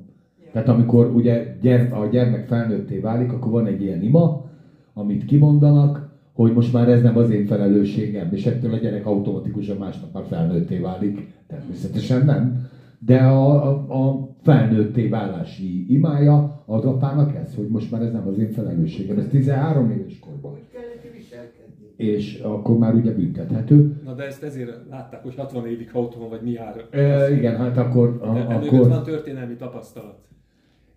Tehát 0.53 0.69
amikor 0.69 1.07
ugye 1.15 1.57
gyerm, 1.61 1.93
a 1.93 2.07
gyermek 2.07 2.47
felnőtté 2.47 2.99
válik, 2.99 3.33
akkor 3.33 3.53
van 3.53 3.67
egy 3.67 3.83
ilyen 3.83 4.03
ima, 4.03 4.45
amit 4.95 5.25
kimondanak, 5.25 6.02
hogy 6.33 6.53
most 6.53 6.73
már 6.73 6.89
ez 6.89 7.03
nem 7.03 7.17
az 7.17 7.31
én 7.31 7.47
felelősségem, 7.47 8.29
és 8.33 8.47
ettől 8.47 8.73
a 8.73 8.77
gyerek 8.77 9.07
automatikusan 9.07 9.77
másnap 9.77 10.13
már 10.13 10.25
felnőtté 10.29 10.79
válik. 10.79 11.33
Természetesen 11.47 12.25
nem. 12.25 12.71
De 12.99 13.19
a, 13.19 13.69
a, 13.69 14.09
a 14.09 14.29
felnőtté 14.43 15.09
válási 15.09 15.93
imája 15.95 16.63
az 16.67 16.85
apának 16.85 17.35
ez, 17.35 17.55
hogy 17.55 17.69
most 17.69 17.91
már 17.91 18.03
ez 18.03 18.13
nem 18.13 18.29
az 18.29 18.39
én 18.39 18.51
felelősségem. 18.51 19.19
Ez 19.19 19.27
13 19.31 19.91
éves 19.91 20.19
korban. 20.19 20.59
És 21.97 22.41
akkor 22.43 22.79
már 22.79 22.95
ugye 22.95 23.13
büntethető. 23.13 24.01
Na 24.05 24.15
de 24.15 24.23
ezt 24.23 24.43
ezért 24.43 24.71
látták, 24.91 25.23
hogy 25.23 25.35
60 25.35 25.67
évig 25.67 25.91
otthon 25.93 26.29
vagy 26.29 26.43
mi 26.43 26.51
jár. 26.51 26.87
E, 26.91 27.33
igen, 27.33 27.57
hát 27.57 27.77
akkor... 27.77 28.19
A, 28.23 28.33
De 28.33 28.41
akkor... 28.41 28.89
van 28.89 29.03
történelmi 29.03 29.55
tapasztalat. 29.55 30.19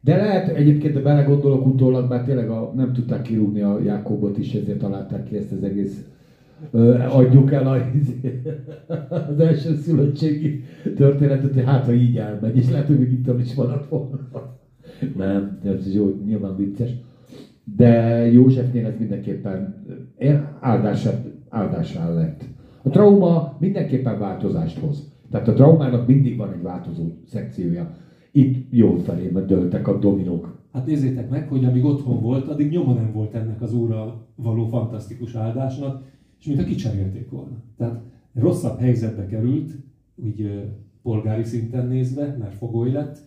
De 0.05 0.15
lehet 0.15 0.47
egyébként, 0.47 0.93
de 0.93 0.99
belegondolok 0.99 1.65
utólag, 1.65 2.09
mert 2.09 2.25
tényleg 2.25 2.49
a, 2.49 2.71
nem 2.75 2.93
tudták 2.93 3.21
kirúgni 3.21 3.61
a 3.61 3.79
Jákobot 3.83 4.37
is, 4.37 4.53
ezért 4.53 4.79
találták 4.79 5.23
ki 5.23 5.37
ezt 5.37 5.51
az 5.51 5.63
egész 5.63 6.05
ö, 6.71 6.99
adjuk 6.99 7.51
el 7.51 7.67
a, 7.67 7.75
az 9.29 9.39
első 9.39 9.75
szülöttségi 9.75 10.63
történetet, 10.95 11.53
hogy 11.53 11.63
hát 11.63 11.85
ha 11.85 11.93
így 11.93 12.17
elmegy, 12.17 12.57
és 12.57 12.69
lehet, 12.69 12.87
hogy 12.87 12.99
még 12.99 13.11
itt 13.11 13.39
is 13.39 13.53
maradt 13.53 13.89
volna. 13.89 14.19
Nem, 15.17 15.59
ez 15.63 15.93
jó, 15.93 16.21
nyilván 16.25 16.55
vicces. 16.55 16.89
De 17.77 18.25
Józsefnél 18.31 18.85
ez 18.85 18.95
mindenképpen 18.99 19.85
áldását, 20.59 21.25
áldásá 21.49 22.13
lett. 22.13 22.43
A 22.83 22.89
trauma 22.89 23.57
mindenképpen 23.59 24.19
változást 24.19 24.79
hoz. 24.79 25.11
Tehát 25.31 25.47
a 25.47 25.53
traumának 25.53 26.07
mindig 26.07 26.37
van 26.37 26.53
egy 26.53 26.61
változó 26.61 27.03
szekciója. 27.27 27.91
Itt 28.35 28.65
jó 28.69 28.97
felé 28.97 29.31
dőltek 29.47 29.87
a 29.87 29.99
dominók. 29.99 30.57
Hát 30.73 30.85
nézzétek 30.85 31.29
meg, 31.29 31.47
hogy 31.47 31.65
amíg 31.65 31.85
otthon 31.85 32.21
volt, 32.21 32.47
addig 32.47 32.71
nyoma 32.71 32.93
nem 32.93 33.11
volt 33.13 33.33
ennek 33.33 33.61
az 33.61 33.73
úrral 33.73 34.25
való 34.35 34.67
fantasztikus 34.67 35.35
áldásnak, 35.35 36.03
és 36.39 36.45
mint 36.45 36.59
a 36.59 36.63
kicserélték 36.63 37.29
volna. 37.29 37.55
Tehát 37.77 38.01
rosszabb 38.33 38.79
helyzetbe 38.79 39.25
került, 39.25 39.71
úgy 40.15 40.63
polgári 41.03 41.43
szinten 41.43 41.87
nézve, 41.87 42.35
mert 42.39 42.53
fogoly 42.55 42.91
lett, 42.91 43.17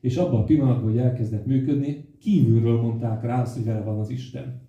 és 0.00 0.16
abban 0.16 0.40
a 0.40 0.44
pillanatban, 0.44 0.90
hogy 0.90 0.98
elkezdett 0.98 1.46
működni, 1.46 2.04
kívülről 2.18 2.80
mondták 2.80 3.22
rá 3.22 3.42
azt, 3.42 3.56
hogy 3.56 3.64
vele 3.64 3.82
van 3.82 3.98
az 3.98 4.10
Isten. 4.10 4.60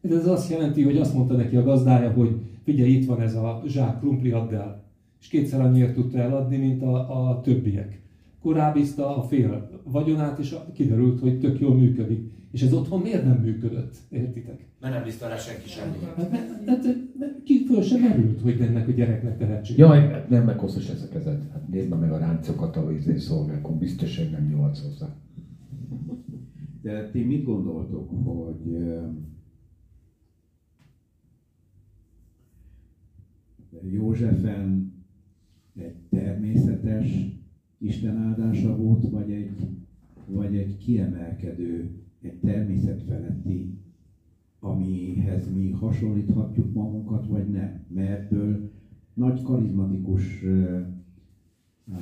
Ez 0.00 0.26
azt 0.26 0.50
jelenti, 0.50 0.82
hogy 0.82 0.96
azt 0.96 1.14
mondta 1.14 1.36
neki 1.36 1.56
a 1.56 1.62
gazdája, 1.62 2.10
hogy 2.10 2.36
figyelj, 2.62 2.90
itt 2.90 3.06
van 3.06 3.20
ez 3.20 3.34
a 3.34 3.62
zsák 3.66 3.98
krumpli, 3.98 4.30
add 4.30 4.52
el. 4.52 4.84
És 5.20 5.28
kétszer 5.28 5.60
annyiért 5.60 5.94
tudta 5.94 6.18
eladni, 6.18 6.56
mint 6.56 6.82
a, 6.82 7.28
a 7.28 7.40
többiek. 7.40 8.04
Korábbizta 8.40 9.16
a 9.16 9.22
fél 9.22 9.80
vagyonát, 9.84 10.38
és 10.38 10.56
kiderült, 10.74 11.20
hogy 11.20 11.38
tök 11.38 11.60
jól 11.60 11.74
működik. 11.74 12.34
És 12.50 12.62
ez 12.62 12.72
otthon 12.72 13.00
miért 13.00 13.24
nem 13.24 13.36
működött? 13.36 13.96
Értitek? 14.08 14.66
Mert 14.80 14.94
nem 14.94 15.02
bízta 15.02 15.28
rá 15.28 15.36
senki 15.36 15.68
semmit. 15.68 16.02
Hát, 16.16 16.30
mert 17.18 17.42
ki 17.44 17.64
föl 17.66 17.82
sem 17.82 18.00
merült, 18.00 18.40
hogy 18.40 18.60
ennek 18.60 18.88
a 18.88 18.92
gyereknek 18.92 19.38
tehetség. 19.38 19.78
Jaj, 19.78 20.24
nem 20.28 20.44
meg 20.44 20.58
hosszas 20.58 20.88
ez 20.88 21.02
a 21.02 21.08
kezed. 21.08 21.50
Hát 21.52 21.68
nézd 21.68 21.98
meg 21.98 22.12
a 22.12 22.18
ráncokat 22.18 22.76
a 22.76 22.92
izé 22.92 23.16
szolgálkon, 23.16 23.78
biztos, 23.78 24.18
hogy 24.18 24.30
nem 24.30 24.46
nyúlhatsz 24.46 24.82
hozzá. 24.82 25.16
De 26.82 27.10
ti 27.10 27.22
mit 27.22 27.44
gondoltok, 27.44 28.10
hogy 28.24 28.74
ö, 28.74 29.06
Józsefen 33.90 34.92
egy 35.76 35.96
természetes 36.10 37.08
Isten 37.86 38.16
áldása 38.16 38.76
volt, 38.76 39.08
vagy 39.08 39.30
egy, 39.30 39.68
vagy 40.26 40.54
egy 40.56 40.76
kiemelkedő, 40.76 41.90
egy 42.20 42.40
természetfeletti, 42.40 43.78
amihez 44.58 45.52
mi 45.54 45.70
hasonlíthatjuk 45.70 46.72
magunkat, 46.72 47.26
vagy 47.26 47.48
nem? 47.48 47.84
Mert 47.88 48.22
ebből 48.22 48.70
nagy 49.14 49.42
karizmatikus 49.42 50.42
ö, 50.42 50.78
ö, 51.88 51.94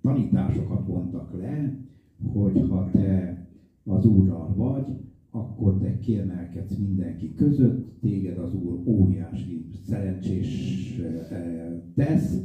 tanításokat 0.00 0.86
vontak 0.86 1.32
le, 1.32 1.78
hogy 2.32 2.60
ha 2.68 2.90
te 2.90 3.46
az 3.84 4.04
Úrral 4.04 4.54
vagy, 4.54 4.96
akkor 5.30 5.78
te 5.78 5.98
kiemelkedsz 5.98 6.76
mindenki 6.76 7.34
között, 7.34 8.00
téged 8.00 8.38
az 8.38 8.54
Úr 8.54 8.82
óriási 8.84 9.66
szerencsés 9.84 11.00
tesz, 11.94 12.42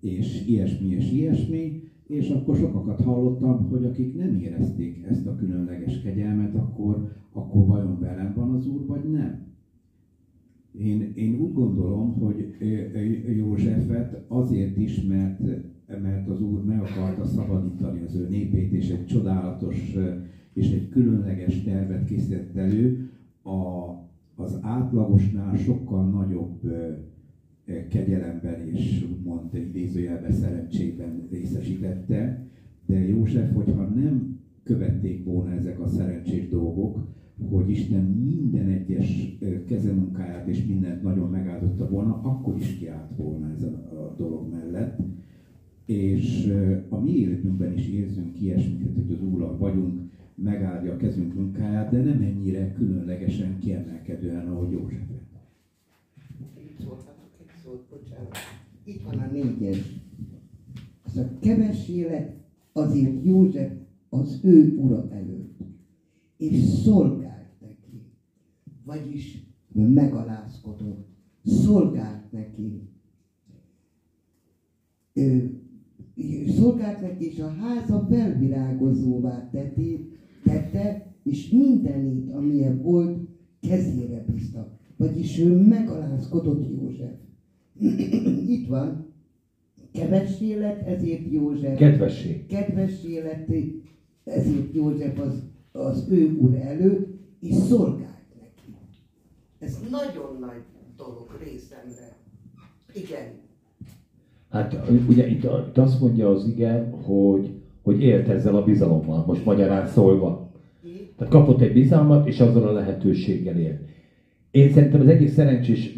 és 0.00 0.46
ilyesmi 0.46 0.88
és 0.88 1.12
ilyesmi, 1.12 1.89
és 2.10 2.30
akkor 2.30 2.56
sokakat 2.56 3.00
hallottam, 3.00 3.68
hogy 3.68 3.84
akik 3.84 4.16
nem 4.16 4.34
érezték 4.34 5.04
ezt 5.08 5.26
a 5.26 5.36
különleges 5.36 6.00
kegyelmet, 6.00 6.54
akkor, 6.54 7.08
akkor 7.32 7.66
vajon 7.66 8.00
velem 8.00 8.32
van 8.36 8.50
az 8.50 8.66
Úr, 8.66 8.86
vagy 8.86 9.10
nem? 9.10 9.48
Én, 10.72 11.12
én 11.14 11.34
úgy 11.40 11.52
gondolom, 11.52 12.14
hogy 12.14 12.56
Józsefet 13.36 14.24
azért 14.28 14.76
is, 14.76 15.02
mert, 15.02 15.40
mert 16.02 16.28
az 16.28 16.40
Úr 16.40 16.64
meg 16.64 16.80
akarta 16.80 17.24
szabadítani 17.24 18.00
az 18.00 18.14
ő 18.14 18.28
népét, 18.28 18.72
és 18.72 18.90
egy 18.90 19.06
csodálatos 19.06 19.96
és 20.52 20.72
egy 20.72 20.88
különleges 20.88 21.62
tervet 21.62 22.04
készített 22.04 22.56
elő, 22.56 23.10
a, 23.42 23.88
az 24.34 24.58
átlagosnál 24.62 25.56
sokkal 25.56 26.08
nagyobb 26.08 26.60
kegyelemben 27.88 28.66
és 28.66 29.06
úgymond 29.12 29.54
idézőjelben 29.54 30.32
szerencsében 30.32 31.28
részesítette, 31.30 32.46
de 32.86 33.06
József, 33.06 33.52
hogyha 33.52 33.84
nem 33.84 34.40
követték 34.62 35.24
volna 35.24 35.50
ezek 35.50 35.80
a 35.80 35.86
szerencsés 35.86 36.48
dolgok, 36.48 36.98
hogy 37.48 37.70
Isten 37.70 38.04
minden 38.04 38.68
egyes 38.68 39.38
kezemunkáját 39.66 40.46
és 40.46 40.66
mindent 40.66 41.02
nagyon 41.02 41.30
megáldotta 41.30 41.88
volna, 41.88 42.20
akkor 42.22 42.56
is 42.56 42.78
kiállt 42.78 43.16
volna 43.16 43.52
ez 43.56 43.62
a, 43.62 44.14
dolog 44.16 44.50
mellett. 44.50 44.98
És 45.84 46.54
a 46.88 47.00
mi 47.00 47.10
életünkben 47.10 47.72
is 47.72 47.88
érzünk 47.88 48.40
ilyesmit, 48.40 48.94
hogy 48.94 49.12
az 49.12 49.22
Úrral 49.22 49.56
vagyunk, 49.58 50.00
megáldja 50.34 50.92
a 50.92 50.96
kezünk 50.96 51.34
munkáját, 51.34 51.90
de 51.90 52.02
nem 52.02 52.22
ennyire 52.22 52.72
különlegesen 52.72 53.58
kiemelkedően, 53.58 54.48
ahogy 54.48 54.70
József. 54.70 55.00
Szólhatok 56.78 57.09
szót, 57.70 57.86
bocsánat. 57.90 58.36
Itt 58.84 59.02
van 59.02 59.18
a 59.18 59.30
négyes. 59.32 59.78
Az 61.02 61.16
a 61.16 61.38
keves 61.40 61.88
élet 61.88 62.36
azért 62.72 63.24
József 63.24 63.72
az 64.08 64.40
ő 64.42 64.76
ura 64.76 65.08
előtt, 65.10 65.58
és 66.36 66.64
szolgált 66.64 67.60
neki. 67.60 68.02
Vagyis 68.84 69.46
megalázkodott, 69.72 71.08
szolgált 71.44 72.32
neki. 72.32 72.88
Ő, 75.12 75.60
szolgált 76.48 77.00
neki, 77.00 77.24
és 77.24 77.38
a 77.38 77.48
háza 77.48 78.06
felvirágozóvá 78.10 79.48
teti, 79.50 80.08
tette, 80.44 81.14
és 81.22 81.50
mindenit, 81.50 82.32
amilyen 82.32 82.82
volt, 82.82 83.28
kezére 83.60 84.24
bízta. 84.32 84.78
Vagyis 84.96 85.38
ő 85.38 85.56
megalázkodott 85.56 86.68
József. 86.70 87.20
Itt 88.54 88.68
van, 88.68 89.14
keves 89.92 90.40
élet, 90.40 90.86
ezért 90.86 91.30
József. 91.30 91.78
Kedvesség. 91.78 92.46
Kedves 92.46 93.04
élet, 93.04 93.48
ezért 94.24 94.74
József 94.74 95.18
az, 95.18 95.42
az 95.72 96.06
ő 96.10 96.36
úr 96.36 96.54
előtt, 96.54 97.08
és 97.40 97.54
szolgált 97.54 98.34
neki. 98.40 98.76
Ez 99.58 99.78
nagyon 99.90 100.36
nagy 100.40 100.62
dolog 100.96 101.38
részemre. 101.42 102.16
Igen. 102.94 103.26
Hát 104.50 104.90
ugye 105.08 105.28
itt, 105.28 105.44
itt 105.44 105.78
azt 105.78 106.00
mondja 106.00 106.30
az 106.30 106.46
igen, 106.46 106.90
hogy, 106.90 107.50
hogy 107.82 108.02
élt 108.02 108.28
ezzel 108.28 108.56
a 108.56 108.64
bizalommal, 108.64 109.24
most 109.26 109.44
magyarán 109.44 109.86
szólva. 109.86 110.50
Tehát 111.16 111.32
kapott 111.32 111.60
egy 111.60 111.72
bizalmat, 111.72 112.26
és 112.26 112.40
azzal 112.40 112.68
a 112.68 112.72
lehetőséggel 112.72 113.58
élt. 113.58 113.80
Én 114.50 114.72
szerintem 114.72 115.00
az 115.00 115.06
egyik 115.06 115.28
szerencsés 115.28 115.94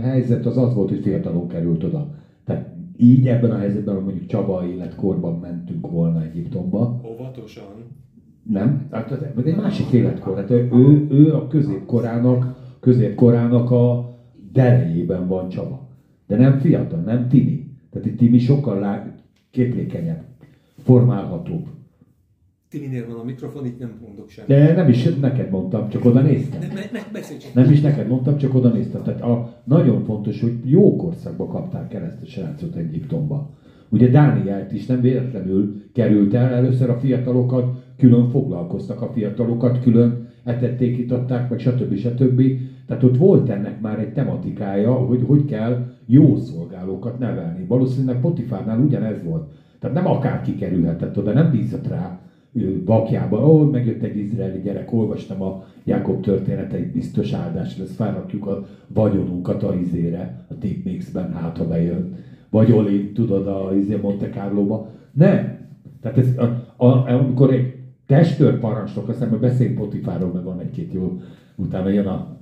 helyzet 0.00 0.46
az 0.46 0.56
az 0.56 0.74
volt, 0.74 0.88
hogy 0.88 1.00
fiatalon 1.00 1.48
került 1.48 1.84
oda. 1.84 2.08
Tehát 2.44 2.74
így 2.96 3.26
ebben 3.28 3.50
a 3.50 3.56
helyzetben, 3.56 3.94
hogy 3.94 4.04
mondjuk 4.04 4.26
Csaba 4.26 4.66
életkorban 4.66 5.38
mentünk 5.38 5.90
volna 5.90 6.22
Egyiptomba. 6.22 7.00
Óvatosan. 7.12 7.64
Nem, 8.42 8.86
hát 8.90 9.10
ez 9.10 9.44
egy 9.44 9.56
másik 9.56 9.92
életkor. 9.92 10.36
Hát 10.36 10.50
ő, 10.50 11.06
ő 11.10 11.34
a 11.34 11.46
középkorának, 11.46 12.54
középkorának 12.80 13.70
a 13.70 14.14
derejében 14.52 15.26
van 15.26 15.48
Csaba. 15.48 15.88
De 16.26 16.36
nem 16.36 16.58
fiatal, 16.58 17.00
nem 17.00 17.28
tini. 17.28 17.76
Tehát 17.90 18.06
itt 18.06 18.16
Timi 18.16 18.38
sokkal 18.38 18.78
lá... 18.78 19.14
képlékenyebb, 19.50 20.22
formálhatóbb. 20.76 21.66
Timinél 22.74 23.06
van 23.06 23.16
a 23.16 23.24
mikrofon, 23.24 23.66
itt 23.66 23.78
nem 23.78 23.92
mondok 24.06 24.28
semmit. 24.30 24.48
De 24.48 24.74
nem 24.74 24.88
is 24.88 25.04
neked 25.20 25.50
mondtam, 25.50 25.88
csak 25.88 26.04
oda 26.04 26.20
néztem. 26.20 26.60
Ne, 26.60 26.66
ne, 26.66 26.82
ne. 27.02 27.62
Nem 27.62 27.72
is 27.72 27.80
neked 27.80 28.08
mondtam, 28.08 28.36
csak 28.36 28.54
oda 28.54 28.68
néztem. 28.68 29.02
Tehát 29.02 29.22
a, 29.22 29.62
nagyon 29.64 30.04
fontos, 30.04 30.40
hogy 30.40 30.58
jó 30.64 30.96
korszakban 30.96 31.48
kapták 31.48 31.94
a 32.22 32.26
srácot 32.26 32.74
Egyiptomba. 32.74 33.50
Ugye 33.88 34.08
Dánielt 34.08 34.72
is 34.72 34.86
nem 34.86 35.00
véletlenül 35.00 35.82
került 35.92 36.34
el, 36.34 36.52
először 36.54 36.90
a 36.90 36.98
fiatalokat 36.98 37.84
külön 37.96 38.28
foglalkoztak, 38.28 39.02
a 39.02 39.10
fiatalokat 39.12 39.82
külön 39.82 40.28
etették, 40.44 40.98
itatták, 40.98 41.50
meg 41.50 41.58
stb. 41.58 41.96
stb. 41.96 42.42
Tehát 42.86 43.02
ott 43.02 43.16
volt 43.16 43.48
ennek 43.48 43.80
már 43.80 43.98
egy 43.98 44.12
tematikája, 44.12 44.92
hogy 44.92 45.22
hogy 45.26 45.44
kell 45.44 45.86
jó 46.06 46.36
szolgálókat 46.36 47.18
nevelni. 47.18 47.64
Valószínűleg 47.68 48.20
Potifárnál 48.20 48.78
ugyanez 48.78 49.22
volt. 49.24 49.52
Tehát 49.78 49.96
nem 49.96 50.06
akárki 50.06 50.54
kerülhetett 50.54 51.18
oda, 51.18 51.32
nem 51.32 51.50
bízott 51.50 51.88
rá 51.88 52.18
ő 52.54 52.82
bakjában. 52.84 53.44
Ó, 53.44 53.70
megjött 53.70 54.02
egy 54.02 54.16
izraeli 54.16 54.60
gyerek, 54.60 54.92
olvastam 54.92 55.42
a 55.42 55.64
Jákob 55.84 56.22
történeteit, 56.22 56.92
biztos 56.92 57.32
áldás 57.32 57.78
lesz, 57.78 57.94
felrakjuk 57.94 58.46
a 58.46 58.66
vagyonunkat 58.86 59.62
a 59.62 59.74
izére, 59.74 60.46
a 60.50 60.54
Deep 60.54 60.84
Mix-ben, 60.84 61.32
hát 61.32 61.56
ha 61.56 61.66
bejön. 61.66 62.16
Vagy 62.50 62.72
Oli, 62.72 63.12
tudod, 63.12 63.46
a 63.46 63.70
izé 63.76 63.98
Monte 64.02 64.28
Carlo-ba. 64.28 64.90
Nem. 65.12 65.58
Tehát 66.00 66.18
ez, 66.18 66.28
a, 66.36 66.44
a, 66.84 67.08
amikor 67.08 67.52
egy 67.52 67.74
testőr 68.06 68.58
parancsnok, 68.58 69.08
aztán 69.08 69.28
majd 69.28 69.40
beszéljünk 69.40 69.78
Potifáról, 69.78 70.30
meg 70.32 70.44
van 70.44 70.60
egy-két 70.60 70.92
jó, 70.92 71.20
utána 71.56 71.88
jön 71.88 72.06
a... 72.06 72.36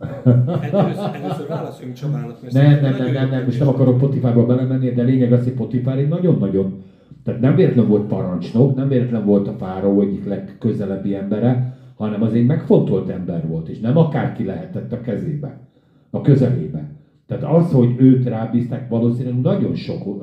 Először, 0.61 1.11
először 1.23 1.47
válaszoljunk 1.49 1.97
Csabának. 1.97 2.53
Nem, 2.53 2.81
nem, 2.81 2.97
nem, 2.97 3.13
nem, 3.13 3.29
nem, 3.29 3.45
most 3.45 3.59
nem 3.59 3.69
akarok 3.69 3.99
Potifárba 3.99 4.47
belemenni, 4.47 4.91
de 4.91 5.03
lényeg 5.03 5.33
az, 5.33 5.45
hogy 5.45 5.53
Potifár 5.53 5.99
egy 5.99 6.09
nagyon-nagyon, 6.09 6.83
tehát 7.25 7.41
nem 7.41 7.55
véletlen 7.55 7.89
volt 7.89 8.07
parancsnok, 8.07 8.75
nem 8.75 8.89
véletlen 8.89 9.25
volt 9.25 9.49
a 9.49 9.53
fáraó 9.53 10.01
egyik 10.01 10.25
legközelebbi 10.25 11.15
embere, 11.15 11.77
hanem 11.95 12.23
az 12.23 12.33
egy 12.33 12.47
megfontolt 12.47 13.09
ember 13.09 13.49
volt, 13.49 13.69
és 13.69 13.81
nem 13.81 13.97
akárki 13.97 14.45
lehetett 14.45 14.93
a 14.93 15.01
kezébe, 15.01 15.59
a 16.11 16.21
közelébe. 16.21 16.91
Tehát 17.27 17.45
az, 17.45 17.73
hogy 17.73 17.95
őt 17.97 18.25
rábízták, 18.25 18.89
valószínűleg 18.89 19.41
nagyon 19.41 19.75
sok 19.75 20.23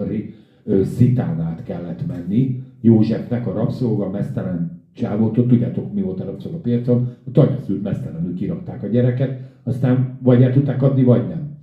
szitán 0.83 1.41
át 1.41 1.63
kellett 1.63 2.07
menni. 2.07 2.63
Józsefnek 2.81 3.47
a 3.47 3.53
rabszolga, 3.53 4.09
mesztelen 4.09 4.81
csávót, 4.93 5.37
ott 5.37 5.47
tudjátok 5.47 5.93
mi 5.93 6.01
volt 6.01 6.19
a 6.19 6.25
rabszolga 6.25 6.57
piacon, 6.57 7.09
a 7.27 7.31
tanyaszült 7.31 7.83
mesztelenül 7.83 8.33
kirakták 8.33 8.83
a 8.83 8.87
gyereket, 8.87 9.39
aztán 9.63 10.17
vagy 10.21 10.43
el 10.43 10.53
tudták 10.53 10.81
adni, 10.81 11.03
vagy 11.03 11.27
nem. 11.27 11.57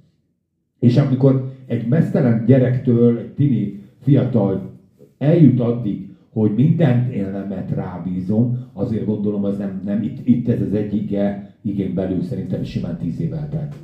És 0.79 0.97
amikor 0.97 1.53
egy 1.67 1.89
mesztelen 1.89 2.45
gyerektől, 2.47 3.19
egy 3.19 3.33
tini 3.33 3.83
fiatal 4.01 4.75
eljut 5.19 5.61
addig, 5.61 6.09
hogy 6.33 6.51
mindent 6.55 7.13
élemet 7.13 7.71
rábízom, 7.71 8.59
azért 8.73 9.07
gondolom 9.07 9.45
az 9.45 9.59
nem, 9.59 9.81
nem 9.85 10.03
itt, 10.03 10.27
itt 10.27 10.49
ez 10.49 10.61
az 10.61 10.75
egyik 10.75 11.17
igén 11.63 11.95
belül 11.95 12.23
szerintem 12.23 12.65
simán 12.65 12.97
tíz 12.97 13.21
év 13.21 13.33
eltelt. 13.33 13.75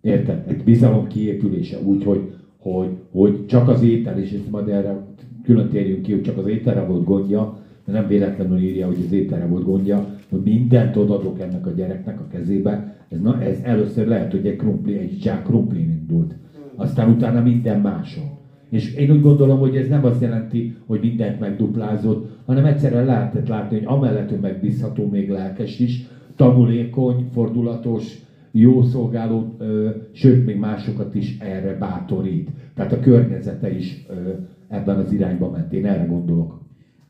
Érted? 0.00 0.44
Egy 0.46 0.64
bizalom 0.64 1.06
kiépülése 1.06 1.78
úgy, 1.82 2.04
hogy, 2.04 2.32
hogy, 2.58 2.88
hogy 3.10 3.46
csak 3.46 3.68
az 3.68 3.82
étel, 3.82 4.18
és 4.18 4.32
ezt 4.32 4.50
majd 4.50 4.68
erre 4.68 5.06
külön 5.42 5.68
térjünk 5.68 6.02
ki, 6.02 6.12
hogy 6.12 6.22
csak 6.22 6.38
az 6.38 6.46
ételre 6.46 6.84
volt 6.84 7.04
gondja, 7.04 7.58
de 7.84 7.92
nem 7.92 8.06
véletlenül 8.06 8.58
írja, 8.58 8.86
hogy 8.86 9.02
az 9.06 9.12
ételre 9.12 9.46
volt 9.46 9.64
gondja, 9.64 10.06
hogy 10.30 10.40
mindent 10.42 10.96
odadok 10.96 11.40
ennek 11.40 11.66
a 11.66 11.70
gyereknek 11.70 12.20
a 12.20 12.26
kezébe. 12.26 12.96
Ez, 13.08 13.20
na, 13.20 13.42
ez 13.42 13.58
először 13.62 14.06
lehet, 14.06 14.30
hogy 14.30 14.46
egy 14.46 14.56
krumpli, 14.56 14.98
egy 14.98 15.18
zsák 15.20 15.42
krumplin 15.42 15.90
indult. 15.90 16.34
Aztán 16.74 17.10
utána 17.10 17.42
minden 17.42 17.80
máson. 17.80 18.33
És 18.74 18.94
én 18.94 19.10
úgy 19.10 19.20
gondolom, 19.20 19.58
hogy 19.58 19.76
ez 19.76 19.88
nem 19.88 20.04
azt 20.04 20.20
jelenti, 20.20 20.74
hogy 20.86 21.00
mindent 21.00 21.40
megduplázott, 21.40 22.26
hanem 22.44 22.64
egyszerűen 22.64 23.04
lehetett 23.04 23.48
látni, 23.48 23.76
hogy 23.76 23.86
amellett, 23.86 24.28
hogy 24.28 24.40
megbízható, 24.40 25.08
még 25.08 25.30
lelkes 25.30 25.78
is, 25.78 26.06
tanulékony, 26.36 27.26
fordulatos, 27.30 28.18
jó 28.50 28.82
szolgáló, 28.82 29.54
ö, 29.58 29.90
sőt, 30.12 30.44
még 30.44 30.56
másokat 30.56 31.14
is 31.14 31.38
erre 31.38 31.76
bátorít. 31.78 32.50
Tehát 32.74 32.92
a 32.92 33.00
környezete 33.00 33.76
is 33.76 34.06
ö, 34.08 34.30
ebben 34.68 34.98
az 34.98 35.12
irányba 35.12 35.50
ment. 35.50 35.72
Én 35.72 35.86
erre 35.86 36.04
gondolok. 36.04 36.60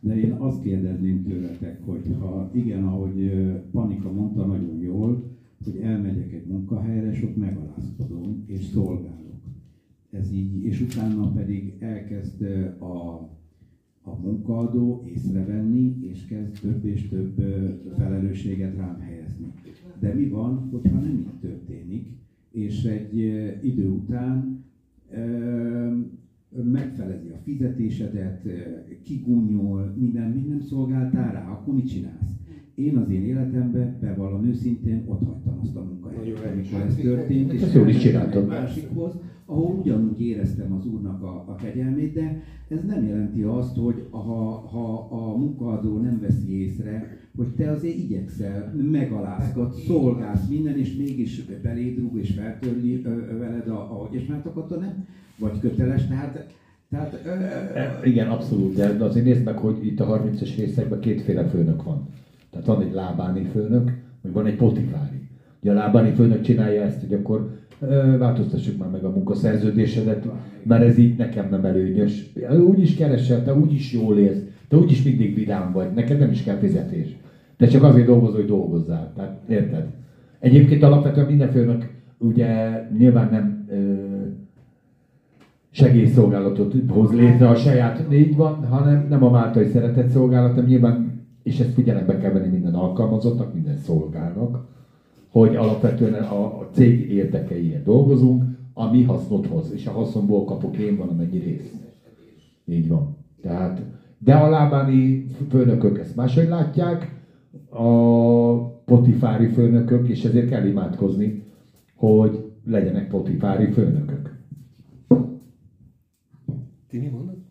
De 0.01 0.21
én 0.21 0.33
azt 0.33 0.63
kérdezném 0.63 1.23
tőletek, 1.23 1.79
hogy 1.85 2.17
ha 2.21 2.51
igen, 2.53 2.85
ahogy 2.85 3.33
Panika 3.73 4.13
mondta 4.13 4.45
nagyon 4.45 4.81
jól, 4.81 5.23
hogy 5.65 5.81
elmegyek 5.83 6.33
egy 6.33 6.47
munkahelyre, 6.47 7.11
és 7.11 7.23
ott 7.23 7.37
megalázkodom, 7.37 8.45
és 8.47 8.65
szolgálok. 8.65 9.34
Ez 10.21 10.33
így, 10.33 10.65
és 10.65 10.81
utána 10.81 11.33
pedig 11.33 11.75
elkezd 11.79 12.43
a, 12.79 13.13
a 14.03 14.19
munkaadó 14.23 15.05
észrevenni, 15.15 15.97
és 16.01 16.27
kezd 16.27 16.61
több 16.61 16.85
és 16.85 17.09
több 17.09 17.43
felelősséget 17.97 18.77
rám 18.77 19.01
helyezni. 19.01 19.53
De 20.01 20.15
mi 20.15 20.29
van, 20.29 20.69
hogyha 20.71 21.01
nem 21.01 21.11
így 21.11 21.39
történik, 21.41 22.09
és 22.51 22.85
egy 22.85 23.19
idő 23.63 23.89
után 23.89 24.65
megfelezi 26.63 27.29
a 27.29 27.39
fizetésedet, 27.43 28.49
kigúnyol, 29.03 29.95
minden, 29.99 30.31
minden 30.31 30.61
szolgáltál 30.61 31.33
rá, 31.33 31.51
akkor 31.51 31.75
mit 31.75 31.89
csinálsz? 31.89 32.44
Én 32.75 32.97
az 32.97 33.11
én 33.11 33.25
életemben, 33.25 33.97
bevallom 34.01 34.45
őszintén, 34.45 35.05
ott 35.07 35.25
hagytam 35.25 35.59
azt 35.63 35.77
a 35.77 35.83
munkahelyet, 35.83 36.39
amikor 36.53 36.81
ez 36.81 36.95
történt, 36.95 37.53
és 37.53 37.63
ezt 37.63 37.75
jól 37.75 37.89
is 37.89 37.99
csináltad. 37.99 38.47
másikhoz, 38.47 39.13
ahol 39.47 39.79
ugyanúgy 39.81 40.21
éreztem 40.21 40.73
az 40.73 40.87
Úrnak 40.87 41.23
a, 41.23 41.45
a 41.49 41.55
kegyelmét, 41.55 42.15
de 42.15 42.43
ez 42.69 42.85
nem 42.87 43.07
jelenti 43.07 43.43
azt, 43.43 43.77
hogy 43.77 44.07
ha, 44.11 44.67
ha 44.71 45.09
a 45.11 45.37
munkaadó 45.37 45.99
nem 45.99 46.21
veszi 46.21 46.63
észre, 46.63 47.19
hogy 47.37 47.49
te 47.49 47.71
azért 47.71 47.97
igyekszel, 47.97 48.75
megalázgat, 48.91 49.75
szolgálsz 49.75 50.49
minden, 50.49 50.79
és 50.79 50.97
mégis 50.97 51.45
beléd 51.63 51.99
rúg 51.99 52.19
és 52.19 52.31
feltörli 52.31 53.03
ö, 53.05 53.39
veled, 53.39 53.69
a, 53.69 53.91
ahogy 53.91 54.15
és 54.15 54.27
már 54.27 54.43
akkor 54.45 54.79
nem 54.81 55.07
vagy 55.39 55.61
köteles, 55.61 56.07
tehát 56.07 56.55
tehát, 56.91 57.21
ö, 57.25 57.29
E, 57.79 58.01
Igen, 58.05 58.29
abszolút, 58.29 58.75
de 58.75 59.05
azért 59.05 59.25
nézd 59.25 59.45
meg, 59.45 59.57
hogy 59.57 59.87
itt 59.87 60.01
a 60.01 60.21
30-as 60.21 60.53
részekben 60.57 61.01
kétféle 61.01 61.45
főnök 61.49 61.83
van. 61.83 62.09
Tehát 62.55 62.69
van 62.69 62.83
egy 62.83 62.93
lábáni 62.93 63.43
főnök, 63.43 63.93
vagy 64.23 64.33
van 64.33 64.47
egy 64.47 64.57
potifári. 64.57 65.29
Ugye 65.63 65.71
a 65.71 65.75
lábáni 65.75 66.11
főnök 66.11 66.41
csinálja 66.41 66.83
ezt, 66.83 67.01
hogy 67.01 67.13
akkor 67.13 67.51
ö, 67.81 68.19
változtassuk 68.19 68.79
már 68.79 68.91
meg 68.91 69.05
a 69.05 69.11
munkaszerződésedet, 69.11 70.29
mert 70.63 70.83
ez 70.83 70.99
így 70.99 71.17
nekem 71.17 71.49
nem 71.51 71.65
előnyös. 71.65 72.33
Úgy 72.67 72.81
is 72.81 72.95
keresel, 72.95 73.45
te 73.45 73.55
úgy 73.55 73.73
is 73.73 73.93
jól 73.93 74.19
élsz, 74.19 74.43
te 74.69 74.77
úgy 74.77 74.91
is 74.91 75.03
mindig 75.03 75.35
vidám 75.35 75.73
vagy, 75.73 75.93
neked 75.95 76.19
nem 76.19 76.31
is 76.31 76.43
kell 76.43 76.57
fizetés. 76.57 77.17
Te 77.57 77.67
csak 77.67 77.83
azért 77.83 78.07
dolgozol, 78.07 78.37
hogy 78.37 78.47
dolgozzál. 78.47 79.13
Tehát 79.17 79.41
érted? 79.49 79.87
Egyébként 80.39 80.83
alapvetően 80.83 81.27
minden 81.27 81.51
főnök 81.51 81.91
ugye 82.19 82.81
nyilván 82.99 83.29
nem 83.31 83.67
ö, 83.71 83.95
segélyszolgálatot 85.71 86.75
hoz 86.89 87.13
létre 87.13 87.49
a 87.49 87.55
saját 87.55 88.07
így 88.13 88.37
van, 88.37 88.67
hanem 88.67 89.07
nem 89.09 89.25
a 89.25 89.31
Máltai 89.31 89.67
Szeretett 89.67 90.09
Szolgálat, 90.09 90.67
nyilván, 90.67 91.14
és 91.45 91.61
ezt 91.61 91.73
figyelembe 91.73 92.19
kell 92.19 92.33
venni 92.33 92.49
minden 92.49 92.75
alkalmazottnak, 92.75 93.55
minden 93.55 93.77
szolgálnak, 93.77 94.67
hogy 95.29 95.57
alapvetően 95.57 96.23
a, 96.23 96.61
a 96.61 96.69
cég 96.73 97.11
érdekeiért 97.11 97.85
dolgozunk, 97.85 98.45
ami 98.73 99.03
hasznot 99.03 99.47
hoz, 99.47 99.73
és 99.73 99.87
a 99.87 99.91
haszonból 99.91 100.45
kapok 100.45 100.77
én 100.77 100.97
van 100.97 101.09
amennyi 101.09 101.39
rész. 101.39 101.73
Így 102.65 102.89
van. 102.89 103.17
Tehát, 103.41 103.83
de 104.19 104.35
a 104.35 104.49
lábáni 104.49 105.27
főnökök 105.49 105.99
ezt 105.99 106.17
máshogy 106.17 106.49
látják, 106.49 107.23
a 107.71 107.89
potifári 108.85 109.47
főnökök, 109.47 110.09
és 110.09 110.25
ezért 110.25 110.49
kell 110.49 110.67
imádkozni, 110.67 111.43
hogy 111.95 112.53
legyenek 112.65 113.09
potifári 113.09 113.73
főnökök. 113.73 114.39
Ti 116.89 116.99
mi 116.99 117.07
mondod? 117.09 117.44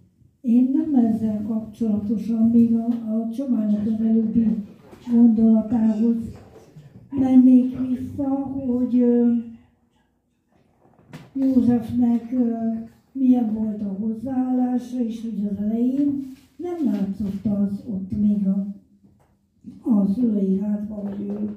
Én 0.44 0.72
nem 0.74 1.06
ezzel 1.06 1.42
kapcsolatosan, 1.48 2.50
még 2.50 2.74
a, 2.74 2.86
a 2.86 3.30
Csabának 3.30 3.88
az 3.88 4.06
előbbi 4.06 4.48
gondolatához 5.12 6.16
mennék 7.10 7.78
vissza, 7.80 8.30
hogy 8.30 9.00
ö, 9.00 9.34
Józsefnek 11.34 12.32
ö, 12.32 12.56
milyen 13.12 13.54
volt 13.54 13.82
a 13.82 13.96
hozzáállása, 14.00 15.04
és 15.04 15.22
hogy 15.22 15.48
az 15.52 15.58
elején 15.58 16.32
nem 16.56 16.86
látszott 16.86 17.46
az 17.46 17.84
ott 17.88 18.12
még 18.12 18.48
a, 18.48 18.68
a 19.90 20.08
szülői 20.14 20.60
házban, 20.60 21.08
hogy 21.08 21.28
ő, 21.28 21.56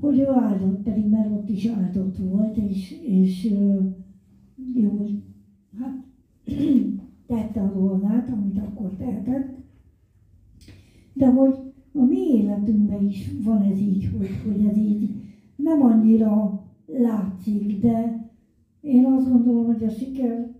hogy 0.00 0.18
ő 0.18 0.26
áldott, 0.26 0.82
pedig 0.82 1.06
mert 1.06 1.30
ott 1.30 1.48
is 1.48 1.66
áldott 1.66 2.16
volt, 2.16 2.56
és, 2.56 3.00
és 3.02 3.54
jó, 4.74 5.06
hát 5.78 6.04
tette 7.30 7.60
a 7.60 7.72
dolgát, 7.72 8.28
amit 8.28 8.58
akkor 8.58 8.90
tehetett, 8.96 9.48
de 11.12 11.30
hogy 11.30 11.54
a 11.92 12.02
mi 12.02 12.18
életünkben 12.18 13.06
is 13.06 13.30
van 13.44 13.62
ez 13.62 13.78
így, 13.78 14.10
hogy, 14.16 14.28
hogy 14.46 14.64
ez 14.64 14.76
így 14.76 15.10
nem 15.56 15.82
annyira 15.82 16.62
látszik, 16.86 17.80
de 17.80 18.28
én 18.80 19.04
azt 19.04 19.30
gondolom, 19.30 19.66
hogy 19.66 19.84
a 19.84 19.90
siker 19.90 20.54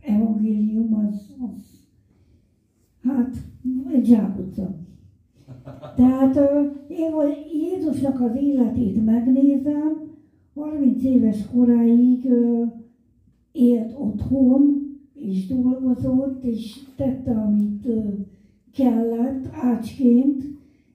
evangélium 0.00 0.94
az, 0.94 1.36
az 1.40 1.78
hát 3.02 3.36
egy 3.92 4.06
zsákutca. 4.06 4.76
Tehát 5.96 6.36
én, 6.88 7.12
hogy 7.12 7.36
Jézusnak 7.52 8.20
az 8.20 8.36
életét 8.36 9.04
megnézem, 9.04 10.08
30 10.54 11.04
éves 11.04 11.46
koráig 11.46 12.28
élt 13.52 13.94
otthon, 13.98 14.89
és 15.20 15.46
dolgozott, 15.46 16.44
és 16.44 16.78
tette, 16.96 17.30
amit 17.30 17.88
kellett 18.72 19.48
ácsként, 19.52 20.44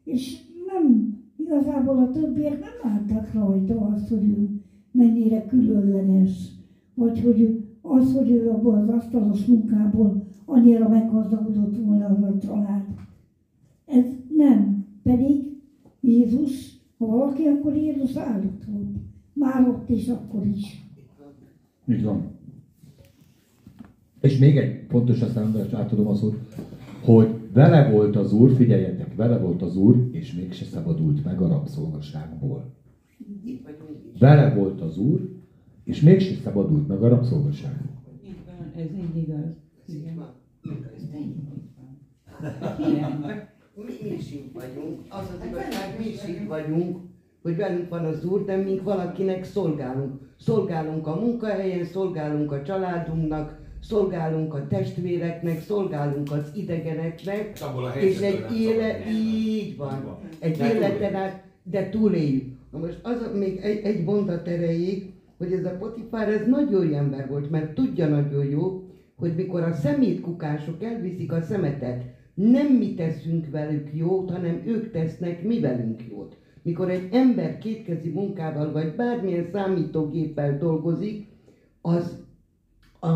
és 0.03 0.37
nem, 0.67 1.17
igazából 1.35 1.97
a 1.97 2.11
többiek 2.11 2.59
nem 2.59 2.91
láttak 2.91 3.33
rajta 3.33 3.81
azt, 3.81 4.07
hogy 4.07 4.23
ő 4.23 4.49
mennyire 4.91 5.45
különleges, 5.45 6.51
vagy 6.93 7.21
hogy 7.21 7.63
az, 7.81 8.13
hogy 8.13 8.31
ő 8.31 8.49
abból 8.49 8.75
az 8.75 8.89
asztalos 8.89 9.45
munkából 9.45 10.23
annyira 10.45 10.89
meggazdagodott 10.89 11.77
volna 11.77 12.05
az 12.05 12.23
a 12.23 12.37
család. 12.37 12.85
Ez 13.85 14.05
nem. 14.35 14.85
Pedig 15.03 15.43
Jézus, 15.99 16.79
ha 16.97 17.05
valaki, 17.05 17.45
akkor 17.45 17.75
Jézus 17.75 18.15
áldott 18.15 18.63
volt. 18.71 18.97
Már 19.33 19.67
ott 19.67 19.89
is, 19.89 20.07
akkor 20.07 20.45
is. 20.45 20.85
Így 21.87 22.03
van. 22.03 22.34
És 24.25 24.37
még 24.37 24.57
egy 24.57 24.85
fontos, 24.89 25.21
aztán 25.21 25.55
átadom 25.71 26.07
az 26.07 26.23
úr, 26.23 26.37
hogy 27.01 27.27
vele 27.53 27.89
volt 27.91 28.15
az 28.15 28.33
úr, 28.33 28.55
figyeljetek, 28.55 29.15
vele 29.15 29.37
volt 29.37 29.61
az 29.61 29.77
úr, 29.77 30.09
és 30.11 30.33
mégse 30.33 30.65
szabadult 30.65 31.23
meg 31.23 31.41
a 31.41 31.47
rabszolgaságból. 31.47 32.73
Vele 34.19 34.53
volt 34.55 34.81
az 34.81 34.97
úr, 34.97 35.29
és 35.83 36.01
mégse 36.01 36.35
szabadult 36.43 36.87
meg 36.87 37.03
a 37.03 37.07
rabszolgaságból. 37.07 38.01
Így 38.25 38.35
van, 38.45 38.83
ez 38.83 38.89
így 38.91 39.17
igaz. 39.17 39.55
Igen. 42.77 43.25
Mi 43.75 44.15
is 44.15 44.31
így 44.31 44.53
vagyunk. 44.53 44.99
Az 45.09 45.29
az 45.37 45.47
igazság, 45.47 45.97
mi 45.99 46.05
is 46.05 46.27
így 46.29 46.47
vagyunk, 46.47 46.97
hogy 47.41 47.55
velünk 47.55 47.89
van 47.89 48.05
az 48.05 48.25
Úr, 48.25 48.45
de 48.45 48.55
mink 48.55 48.83
valakinek 48.83 49.43
szolgálunk. 49.43 50.33
Szolgálunk 50.39 51.07
a 51.07 51.15
munkahelyen, 51.15 51.85
szolgálunk 51.85 52.51
a 52.51 52.63
családunknak, 52.63 53.64
szolgálunk 53.87 54.53
a 54.53 54.67
testvéreknek, 54.67 55.61
szolgálunk 55.61 56.31
az 56.31 56.51
idegeneknek, 56.55 57.51
És 57.53 57.61
abból 57.61 57.83
a 57.83 57.89
és 57.89 58.19
helyzetből 58.19 58.55
egy 58.57 58.61
élet, 58.61 58.97
szabad 58.97 59.13
így 59.13 59.77
van, 59.77 60.17
egy 60.39 60.57
De 60.57 60.73
életen 60.75 61.15
át, 61.15 61.43
de 61.63 61.89
túléljük. 61.89 62.53
Na 62.71 62.77
most 62.79 62.99
az 63.03 63.21
a- 63.21 63.37
még 63.37 63.57
egy, 63.57 63.85
egy 63.85 64.03
mondat 64.03 64.47
erejéig, 64.47 65.13
hogy 65.37 65.51
ez 65.51 65.65
a 65.65 65.77
Potifár, 65.79 66.29
ez 66.29 66.47
nagyon 66.47 66.89
jó 66.89 66.97
ember 66.97 67.27
volt, 67.29 67.49
mert 67.49 67.73
tudja 67.73 68.07
nagyon 68.07 68.45
jó, 68.45 68.83
hogy 69.15 69.35
mikor 69.35 69.61
a 69.61 69.73
szemétkukások 69.73 70.83
elviszik 70.83 71.31
a 71.31 71.41
szemetet, 71.41 72.03
nem 72.33 72.67
mi 72.67 72.93
teszünk 72.93 73.49
velük 73.51 73.89
jót, 73.93 74.31
hanem 74.31 74.61
ők 74.65 74.91
tesznek 74.91 75.43
mi 75.43 75.59
velünk 75.59 76.01
jót. 76.09 76.35
Mikor 76.61 76.89
egy 76.89 77.07
ember 77.11 77.57
kétkezi 77.57 78.09
munkával, 78.09 78.71
vagy 78.71 78.95
bármilyen 78.95 79.49
számítógéppel 79.51 80.57
dolgozik, 80.57 81.27
az, 81.81 82.23
a, 82.99 83.09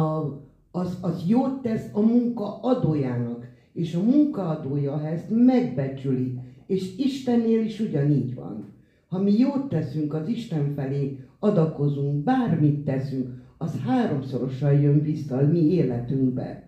az, 0.72 0.98
az 1.02 1.24
jót 1.28 1.62
tesz 1.62 1.90
a 1.94 2.00
munka 2.00 2.60
adójának, 2.62 3.48
és 3.74 3.96
a 3.96 4.04
munkaadója 4.04 4.98
ha 4.98 5.08
ezt 5.08 5.30
megbecsüli, 5.30 6.40
és 6.66 6.98
Istennél 6.98 7.62
is 7.62 7.80
ugyanígy 7.80 8.36
van. 8.36 8.66
Ha 9.08 9.22
mi 9.22 9.38
jót 9.38 9.70
teszünk 9.70 10.14
az 10.14 10.28
Isten 10.28 10.74
felé, 10.76 11.20
adakozunk, 11.40 12.24
bármit 12.24 12.86
teszünk, 12.86 13.28
az 13.58 13.80
háromszorosan 13.86 14.80
jön 14.80 15.02
vissza 15.02 15.38
a 15.38 15.48
mi 15.48 15.60
életünkbe. 15.60 16.68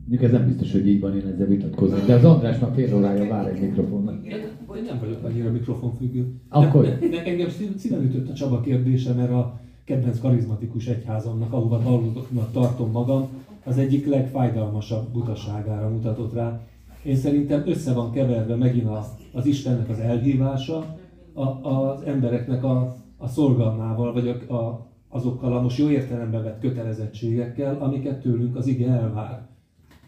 Mondjuk 0.00 0.22
ez 0.22 0.38
nem 0.38 0.46
biztos, 0.46 0.72
hogy 0.72 0.88
így 0.88 1.00
van, 1.00 1.16
én 1.16 1.26
ezzel 1.26 1.46
vitatkoznék. 1.46 2.04
De 2.04 2.14
az 2.14 2.24
András 2.24 2.58
már 2.58 2.72
fél 2.74 2.96
órája 2.96 3.28
vár 3.28 3.46
egy 3.46 3.60
mikrofonnak. 3.60 4.26
Én 4.26 4.82
nem 4.86 4.98
vagyok 5.00 5.24
annyira 5.24 5.50
mikrofonfüggő. 5.50 6.34
Akkor? 6.48 6.84
De, 6.84 7.08
de 7.08 7.24
engem 7.24 7.48
szív- 7.48 7.78
szíven 7.78 8.02
ütött 8.02 8.28
a 8.28 8.32
Csaba 8.32 8.60
kérdése, 8.60 9.12
mert 9.12 9.30
a 9.30 9.59
kedvenc 9.84 10.20
karizmatikus 10.20 10.86
egyházamnak, 10.86 11.52
ahova 11.52 12.12
tartom 12.52 12.90
magam, 12.90 13.28
az 13.64 13.78
egyik 13.78 14.06
legfájdalmasabb 14.06 15.08
butaságára 15.08 15.88
mutatott 15.88 16.32
rá. 16.32 16.60
Én 17.02 17.16
szerintem 17.16 17.62
össze 17.66 17.92
van 17.92 18.12
keverve 18.12 18.54
megint 18.54 18.86
a, 18.86 19.06
az 19.32 19.46
Istennek 19.46 19.88
az 19.88 19.98
elhívása 19.98 20.96
a, 21.32 21.68
az 21.68 22.02
embereknek 22.02 22.64
a, 22.64 22.96
a 23.16 23.28
szolgalmával, 23.28 24.12
vagy 24.12 24.28
a, 24.28 24.54
a, 24.54 24.86
azokkal 25.08 25.56
a 25.56 25.62
most 25.62 25.78
jó 25.78 25.90
értelemben 25.90 26.42
vett 26.42 26.60
kötelezettségekkel, 26.60 27.76
amiket 27.80 28.20
tőlünk 28.20 28.56
az 28.56 28.66
ige 28.66 28.88
elvár. 28.88 29.48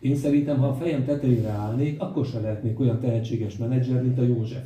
Én 0.00 0.16
szerintem, 0.16 0.58
ha 0.58 0.66
a 0.66 0.74
fejem 0.74 1.04
tetejére 1.04 1.48
állnék, 1.48 2.00
akkor 2.00 2.26
se 2.26 2.40
lehetnék 2.40 2.80
olyan 2.80 3.00
tehetséges 3.00 3.56
menedzser, 3.56 4.02
mint 4.02 4.18
a 4.18 4.22
József. 4.22 4.64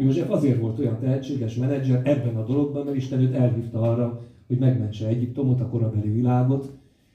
József 0.00 0.30
azért 0.30 0.60
volt 0.60 0.78
olyan 0.78 0.98
tehetséges 0.98 1.54
menedzser 1.54 2.00
ebben 2.04 2.36
a 2.36 2.44
dologban, 2.44 2.84
mert 2.84 2.96
Isten 2.96 3.20
őt 3.20 3.34
elhívta 3.34 3.80
arra, 3.80 4.22
hogy 4.46 4.58
megmentse 4.58 5.06
Egyiptomot, 5.06 5.60
a 5.60 5.68
korabeli 5.68 6.10
világot, 6.10 6.72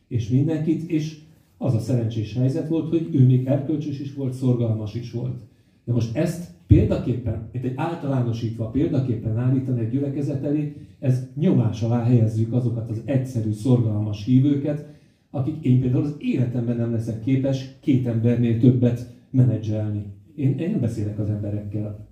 és 0.08 0.30
mindenkit, 0.30 0.90
és 0.90 1.18
az 1.58 1.76
a 1.76 1.80
szerencsés 1.80 2.34
helyzet 2.34 2.68
volt, 2.68 2.90
hogy 2.90 3.10
ő 3.12 3.26
még 3.26 3.46
erkölcsös 3.46 4.00
is 4.00 4.14
volt, 4.14 4.34
szorgalmas 4.34 4.96
is 4.96 5.12
volt. 5.12 5.36
De 5.84 5.94
most 5.94 6.16
ezt 6.16 6.54
példaképpen, 6.68 7.50
itt 7.52 7.64
egy 7.64 7.74
általánosítva 7.76 8.70
példaképpen 8.70 9.38
állítani 9.38 9.80
egy 9.80 9.90
gyülekezet 9.90 10.44
elé, 10.44 10.76
ez 11.00 11.28
nyomás 11.36 11.82
alá 11.82 12.04
helyezzük 12.04 12.54
azokat 12.54 12.90
az 12.90 13.02
egyszerű, 13.06 13.52
szorgalmas 13.52 14.26
hívőket, 14.26 14.94
akik 15.30 15.64
én 15.64 15.80
például 15.80 16.04
az 16.04 16.16
életemben 16.20 16.78
nem 16.78 16.92
leszek 16.92 17.24
képes 17.24 17.70
két 17.80 18.08
embernél 18.08 18.60
többet 18.60 19.14
menedzselni. 19.30 20.06
Én, 20.36 20.58
én 20.58 20.70
nem 20.70 20.80
beszélek 20.80 21.20
az 21.20 21.30
emberekkel. 21.30 22.08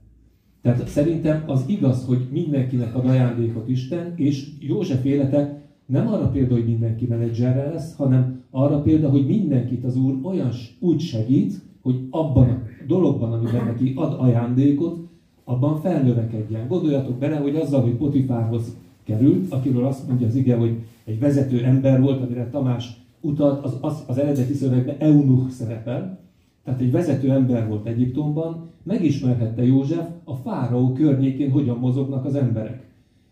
Tehát 0.64 0.88
szerintem 0.88 1.43
az 1.47 1.64
igaz, 1.68 2.05
hogy 2.05 2.28
mindenkinek 2.32 2.95
ad 2.95 3.05
ajándékot 3.05 3.70
Isten, 3.70 4.14
és 4.16 4.47
József 4.59 5.05
élete 5.05 5.61
nem 5.86 6.07
arra 6.07 6.28
példa, 6.28 6.53
hogy 6.53 6.66
mindenki 6.66 7.05
menedzserre 7.05 7.70
lesz, 7.70 7.95
hanem 7.95 8.41
arra 8.51 8.82
példa, 8.82 9.09
hogy 9.09 9.28
mindenkit 9.28 9.84
az 9.84 9.95
Úr 9.95 10.20
olyan 10.22 10.49
úgy 10.80 10.99
segít, 10.99 11.61
hogy 11.82 12.07
abban 12.09 12.49
a 12.49 12.61
dologban, 12.88 13.34
amiben 13.34 13.66
neki 13.66 13.93
ad 13.95 14.16
ajándékot, 14.20 14.99
abban 15.43 15.82
felnövekedjen. 15.82 16.68
Gondoljatok 16.68 17.18
bele, 17.18 17.36
hogy 17.36 17.55
azzal, 17.55 17.82
hogy 17.82 17.95
Potifárhoz 17.95 18.78
került, 19.03 19.53
akiről 19.53 19.86
azt 19.86 20.07
mondja 20.07 20.28
az 20.28 20.36
ige, 20.36 20.55
hogy 20.55 20.78
egy 21.03 21.20
vezető 21.20 21.64
ember 21.64 22.01
volt, 22.01 22.22
amire 22.22 22.49
Tamás 22.49 23.01
utalt, 23.22 23.66
az, 23.66 23.78
az, 23.82 24.03
az 24.07 24.18
eredeti 24.18 24.53
szövegben 24.53 24.95
eunuch 24.99 25.49
szerepel, 25.49 26.22
tehát 26.64 26.82
egy 26.82 26.91
vezető 26.91 27.32
ember 27.32 27.68
volt 27.68 27.86
Egyiptomban, 27.86 28.70
megismerhette 28.84 29.66
József 29.66 30.09
a 30.24 30.36
fáraó 30.36 30.91
környékén, 30.91 31.51
hogyan 31.51 31.78
mozognak 31.78 32.26
az 32.26 32.36
emberek. 32.36 32.91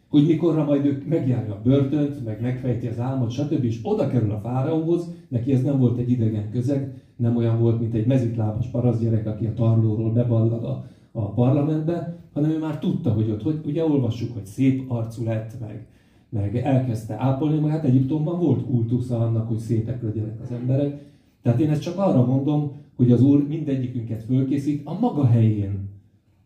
Hogy 0.09 0.25
mikorra 0.25 0.63
majd 0.63 0.86
ők 0.86 1.07
megjárja 1.07 1.53
a 1.53 1.61
börtönt, 1.63 2.25
meg 2.25 2.41
megfejti 2.41 2.88
az 2.88 2.99
álmot, 2.99 3.32
stb. 3.32 3.63
és 3.63 3.79
oda 3.84 4.07
kerül 4.07 4.32
a 4.32 4.39
fáraóhoz, 4.39 5.13
neki 5.27 5.53
ez 5.53 5.61
nem 5.61 5.79
volt 5.79 5.97
egy 5.97 6.11
idegen 6.11 6.51
közeg, 6.51 7.01
nem 7.15 7.36
olyan 7.36 7.59
volt, 7.59 7.79
mint 7.79 7.93
egy 7.93 8.05
mezitlábas 8.05 8.67
parasztgyerek, 8.67 9.27
aki 9.27 9.45
a 9.45 9.53
tarlóról 9.53 10.11
beballag 10.11 10.63
a, 10.63 10.86
a 11.11 11.29
parlamentbe, 11.29 12.17
hanem 12.34 12.49
ő 12.49 12.59
már 12.59 12.79
tudta, 12.79 13.11
hogy 13.11 13.29
ott, 13.29 13.43
hogy 13.43 13.59
ugye 13.65 13.86
olvassuk, 13.86 14.34
hogy 14.34 14.45
szép 14.45 14.91
arcú 14.91 15.23
lett, 15.23 15.59
meg, 15.59 15.86
meg 16.29 16.57
elkezdte 16.57 17.15
ápolni 17.19 17.59
magát. 17.59 17.84
Egyiptomban 17.84 18.39
volt 18.39 18.65
kultusza 18.65 19.19
annak, 19.19 19.47
hogy 19.47 19.57
szépek 19.57 20.01
legyenek 20.01 20.39
az 20.43 20.51
emberek. 20.51 21.05
Tehát 21.41 21.59
én 21.59 21.69
ezt 21.69 21.82
csak 21.82 21.97
arra 21.97 22.25
mondom, 22.25 22.71
hogy 23.01 23.11
az 23.11 23.21
Úr 23.21 23.47
mindegyikünket 23.47 24.23
fölkészít 24.23 24.81
a 24.85 24.99
maga 24.99 25.25
helyén. 25.25 25.89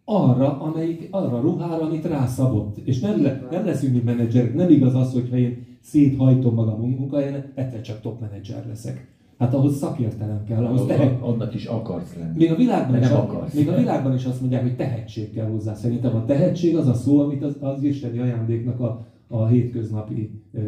Arra, 0.06 0.62
amelyik, 0.62 1.08
arra 1.12 1.42
ruhára, 1.42 1.82
amit 1.82 2.06
rászabott. 2.06 2.78
És 2.78 3.00
nem, 3.00 3.22
le, 3.22 3.48
nem 3.52 3.66
leszünk 3.66 3.94
mi 3.94 4.02
menedzserek. 4.06 4.56
Nem 4.56 4.70
igaz 4.70 4.96
az, 4.96 5.14
hogy 5.14 5.30
ha 5.30 5.38
én 5.38 5.66
széthajtom 5.82 6.54
magam 6.54 6.84
a 6.84 6.86
munkahelyen, 6.86 7.52
egyszer 7.56 7.82
csak 7.82 8.02
top 8.02 8.20
menedzser 8.22 8.66
leszek. 8.68 9.08
Hát 9.38 9.54
ahhoz 9.54 9.78
szakértelem 9.78 10.44
kell, 10.44 10.66
ahhoz 10.66 10.86
tehet, 10.86 11.22
Annak 11.22 11.54
is 11.54 11.66
akarsz 11.66 12.16
lenni. 12.16 12.38
még 12.38 12.52
a 12.52 12.56
világban, 12.56 13.02
is, 13.02 13.10
akarsz. 13.10 13.54
még 13.54 13.66
Még 13.66 13.74
a 13.74 13.78
világban 13.78 14.14
is 14.14 14.26
azt 14.26 14.40
mondják, 14.40 14.62
hogy 14.62 14.76
tehetség 14.76 15.34
kell 15.34 15.48
hozzá. 15.48 15.74
Szerintem 15.74 16.16
a 16.16 16.26
tehetség 16.26 16.76
az 16.78 16.88
a 16.88 16.94
szó, 16.94 17.20
amit 17.20 17.44
az, 17.44 17.56
az 17.60 17.84
isteni 17.84 18.20
ajándéknak 18.20 18.80
a, 18.80 19.06
a 19.28 19.48
hétköznapi 19.48 20.42
ö, 20.54 20.60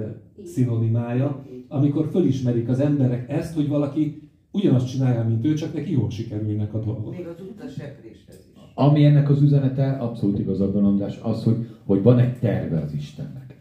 szinonimája, 0.43 1.45
amikor 1.67 2.07
fölismerik 2.11 2.69
az 2.69 2.79
emberek 2.79 3.29
ezt, 3.29 3.55
hogy 3.55 3.67
valaki 3.67 4.26
ugyanazt 4.57 4.87
csinálja, 4.87 5.23
mint 5.23 5.45
ő, 5.45 5.53
csak 5.53 5.73
neki 5.73 5.91
jól 5.91 6.09
sikerülnek 6.09 6.73
a 6.73 6.79
dolgok. 6.79 7.17
Még 7.17 7.27
az 7.27 7.41
utasepréshez 7.51 8.47
is. 8.55 8.61
Ami 8.73 9.05
ennek 9.05 9.29
az 9.29 9.41
üzenete, 9.41 9.91
abszolút 9.91 10.39
igazad 10.39 10.73
van 10.73 10.85
András, 10.85 11.19
az, 11.21 11.43
hogy, 11.43 11.67
hogy 11.85 12.03
van 12.03 12.19
egy 12.19 12.39
terve 12.39 12.79
az 12.79 12.93
Istennek. 12.93 13.57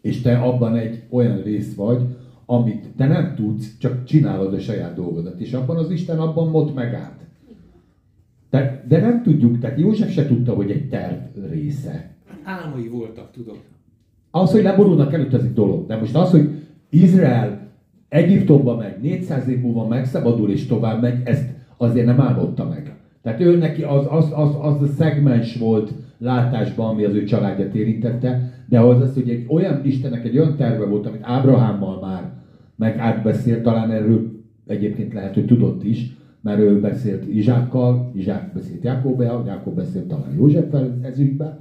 És 0.00 0.20
te 0.20 0.38
abban 0.38 0.76
egy 0.76 1.02
olyan 1.10 1.42
rész 1.42 1.74
vagy, 1.74 2.02
amit 2.46 2.86
te 2.96 3.06
nem 3.06 3.34
tudsz, 3.34 3.78
csak 3.78 4.04
csinálod 4.04 4.54
a 4.54 4.60
saját 4.60 4.94
dolgodat. 4.94 5.40
És 5.40 5.52
abban 5.52 5.76
az 5.76 5.90
Isten 5.90 6.18
abban 6.18 6.48
mot 6.48 6.74
megállt. 6.74 7.20
De, 8.50 8.84
de 8.88 9.00
nem 9.00 9.22
tudjuk, 9.22 9.58
tehát 9.58 9.78
József 9.78 10.12
se 10.12 10.26
tudta, 10.26 10.54
hogy 10.54 10.70
egy 10.70 10.88
terv 10.88 11.20
része. 11.50 12.14
Álmai 12.42 12.88
voltak, 12.88 13.30
tudom. 13.30 13.56
Az, 14.30 14.52
hogy 14.52 14.62
leborulnak 14.62 15.12
előtt, 15.12 15.32
ez 15.32 15.42
egy 15.42 15.52
dolog. 15.52 15.86
De 15.86 15.96
most 15.96 16.14
az, 16.14 16.30
hogy 16.30 16.50
Izrael 16.90 17.61
Egyiptomba 18.12 18.76
meg 18.76 18.98
400 19.00 19.48
év 19.48 19.60
múlva 19.60 19.86
megszabadul 19.86 20.50
és 20.50 20.66
tovább 20.66 21.00
megy, 21.00 21.20
ezt 21.24 21.48
azért 21.76 22.06
nem 22.06 22.20
álmodta 22.20 22.68
meg. 22.68 22.94
Tehát 23.22 23.40
ő 23.40 23.56
neki 23.56 23.82
az, 23.82 24.06
az, 24.10 24.32
az, 24.34 24.56
az 24.60 24.82
a 24.82 24.86
szegmens 24.86 25.56
volt 25.56 25.92
látásban, 26.18 26.88
ami 26.88 27.04
az 27.04 27.14
ő 27.14 27.24
családját 27.24 27.74
érintette, 27.74 28.52
de 28.68 28.80
az 28.80 29.00
az, 29.00 29.14
hogy 29.14 29.28
egy 29.28 29.46
olyan 29.48 29.80
Istennek 29.84 30.24
egy 30.24 30.38
olyan 30.38 30.56
terve 30.56 30.84
volt, 30.84 31.06
amit 31.06 31.22
Ábrahámmal 31.22 32.00
már 32.00 32.30
meg 32.76 32.98
átbeszélt, 32.98 33.62
talán 33.62 33.90
erről 33.90 34.30
egyébként 34.66 35.12
lehet, 35.12 35.34
hogy 35.34 35.46
tudott 35.46 35.84
is, 35.84 36.16
mert 36.40 36.58
ő 36.58 36.80
beszélt 36.80 37.28
Izsákkal, 37.28 38.10
Izsák 38.14 38.52
beszélt 38.54 38.84
Jákobbel, 38.84 39.42
Jákob 39.46 39.74
beszélt 39.74 40.08
talán 40.08 40.34
Józseffel 40.36 40.98
ez 41.02 41.18
ügyben, 41.18 41.58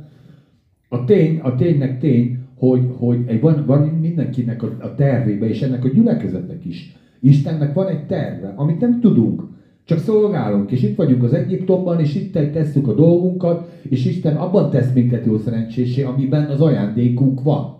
a 0.90 1.04
tény, 1.04 1.40
a 1.40 1.56
ténynek 1.56 2.00
tény, 2.00 2.40
hogy, 2.62 2.88
hogy 2.98 3.24
egy, 3.26 3.42
van, 3.42 3.64
van 3.66 3.82
mindenkinek 3.82 4.64
a, 4.64 4.76
a 4.80 4.96
tervébe, 4.96 5.50
és 5.50 5.62
ennek 5.62 5.86
a 5.86 5.90
gyülekezetnek 5.90 6.66
is. 6.66 6.96
Istennek 7.20 7.74
van 7.74 7.88
egy 7.88 8.06
terve, 8.06 8.54
amit 8.56 8.80
nem 8.80 9.00
tudunk, 9.00 9.44
csak 9.84 10.00
szolgálunk, 10.00 10.72
és 10.72 10.84
itt 10.84 10.96
vagyunk 10.96 11.24
az 11.24 11.34
Egyiptomban, 11.34 12.00
és 12.00 12.16
itt 12.16 12.52
tesszük 12.52 12.88
a 12.88 12.94
dolgunkat, 12.94 13.70
és 13.82 14.06
Isten 14.06 14.36
abban 14.36 14.70
tesz 14.70 14.94
minket 14.94 15.26
jó 15.26 15.38
szerencsésé, 15.38 16.04
amiben 16.04 16.50
az 16.50 16.62
ajándékunk 16.62 17.44
van. 17.44 17.76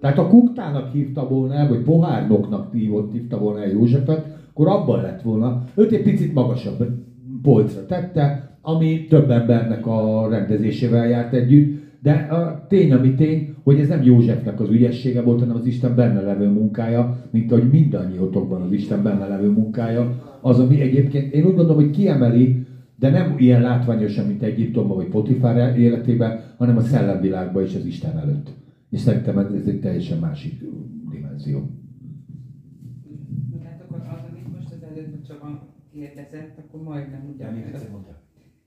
Tehát 0.00 0.16
ha 0.16 0.28
kuktának 0.28 0.92
hívta 0.92 1.28
volna 1.28 1.54
el, 1.54 1.68
vagy 1.68 1.82
pohárnoknak 1.82 2.72
hívott, 2.72 3.12
hívta 3.12 3.38
volna 3.38 3.62
el 3.62 3.70
Józsefet, 3.70 4.26
akkor 4.50 4.68
abban 4.68 5.02
lett 5.02 5.22
volna. 5.22 5.64
Őt 5.74 5.92
egy 5.92 6.02
picit 6.02 6.34
magasabb 6.34 6.86
polcra 7.42 7.86
tette, 7.86 8.56
ami 8.62 9.06
több 9.06 9.30
embernek 9.30 9.86
a 9.86 10.28
rendezésével 10.30 11.08
járt 11.08 11.32
együtt, 11.32 11.86
de 12.02 12.12
a 12.12 12.66
tény, 12.68 12.92
ami 12.92 13.14
tény, 13.14 13.54
hogy 13.68 13.80
ez 13.80 13.88
nem 13.88 14.02
Józsefnek 14.02 14.60
az 14.60 14.70
ügyessége 14.70 15.22
volt, 15.22 15.40
hanem 15.40 15.56
az 15.56 15.66
Isten 15.66 15.94
benne 15.94 16.20
levő 16.20 16.48
munkája, 16.48 17.28
mint 17.30 17.52
ahogy 17.52 17.70
mindannyiótokban 17.70 18.62
az 18.62 18.72
Isten 18.72 19.02
benne 19.02 19.26
levő 19.26 19.50
munkája, 19.50 20.22
az, 20.40 20.58
ami 20.58 20.80
egyébként 20.80 21.32
én 21.32 21.44
úgy 21.44 21.54
gondolom, 21.54 21.82
hogy 21.82 21.90
kiemeli, 21.90 22.66
de 22.96 23.10
nem 23.10 23.34
ilyen 23.38 23.62
látványosan, 23.62 24.26
mint 24.26 24.42
Egyiptomban 24.42 24.96
vagy 24.96 25.08
Potifár 25.08 25.78
életében, 25.78 26.40
hanem 26.56 26.76
a 26.76 26.80
szellemvilágban 26.80 27.62
és 27.62 27.74
az 27.74 27.84
Isten 27.84 28.18
előtt. 28.18 28.50
És 28.90 29.00
szerintem 29.00 29.38
ez 29.38 29.66
egy 29.66 29.80
teljesen 29.80 30.18
másik 30.18 30.64
dimenzió. 31.10 31.70
Hát 33.64 33.82
akkor 33.88 34.00
az, 34.00 34.30
amit 34.30 34.56
most 34.56 34.72
az 34.72 34.82
előbb 34.90 35.22
Csaba 35.22 35.68
kérdezett, 35.92 36.58
akkor 36.58 36.82
majdnem 36.82 37.30
ugyanaz. 37.34 37.86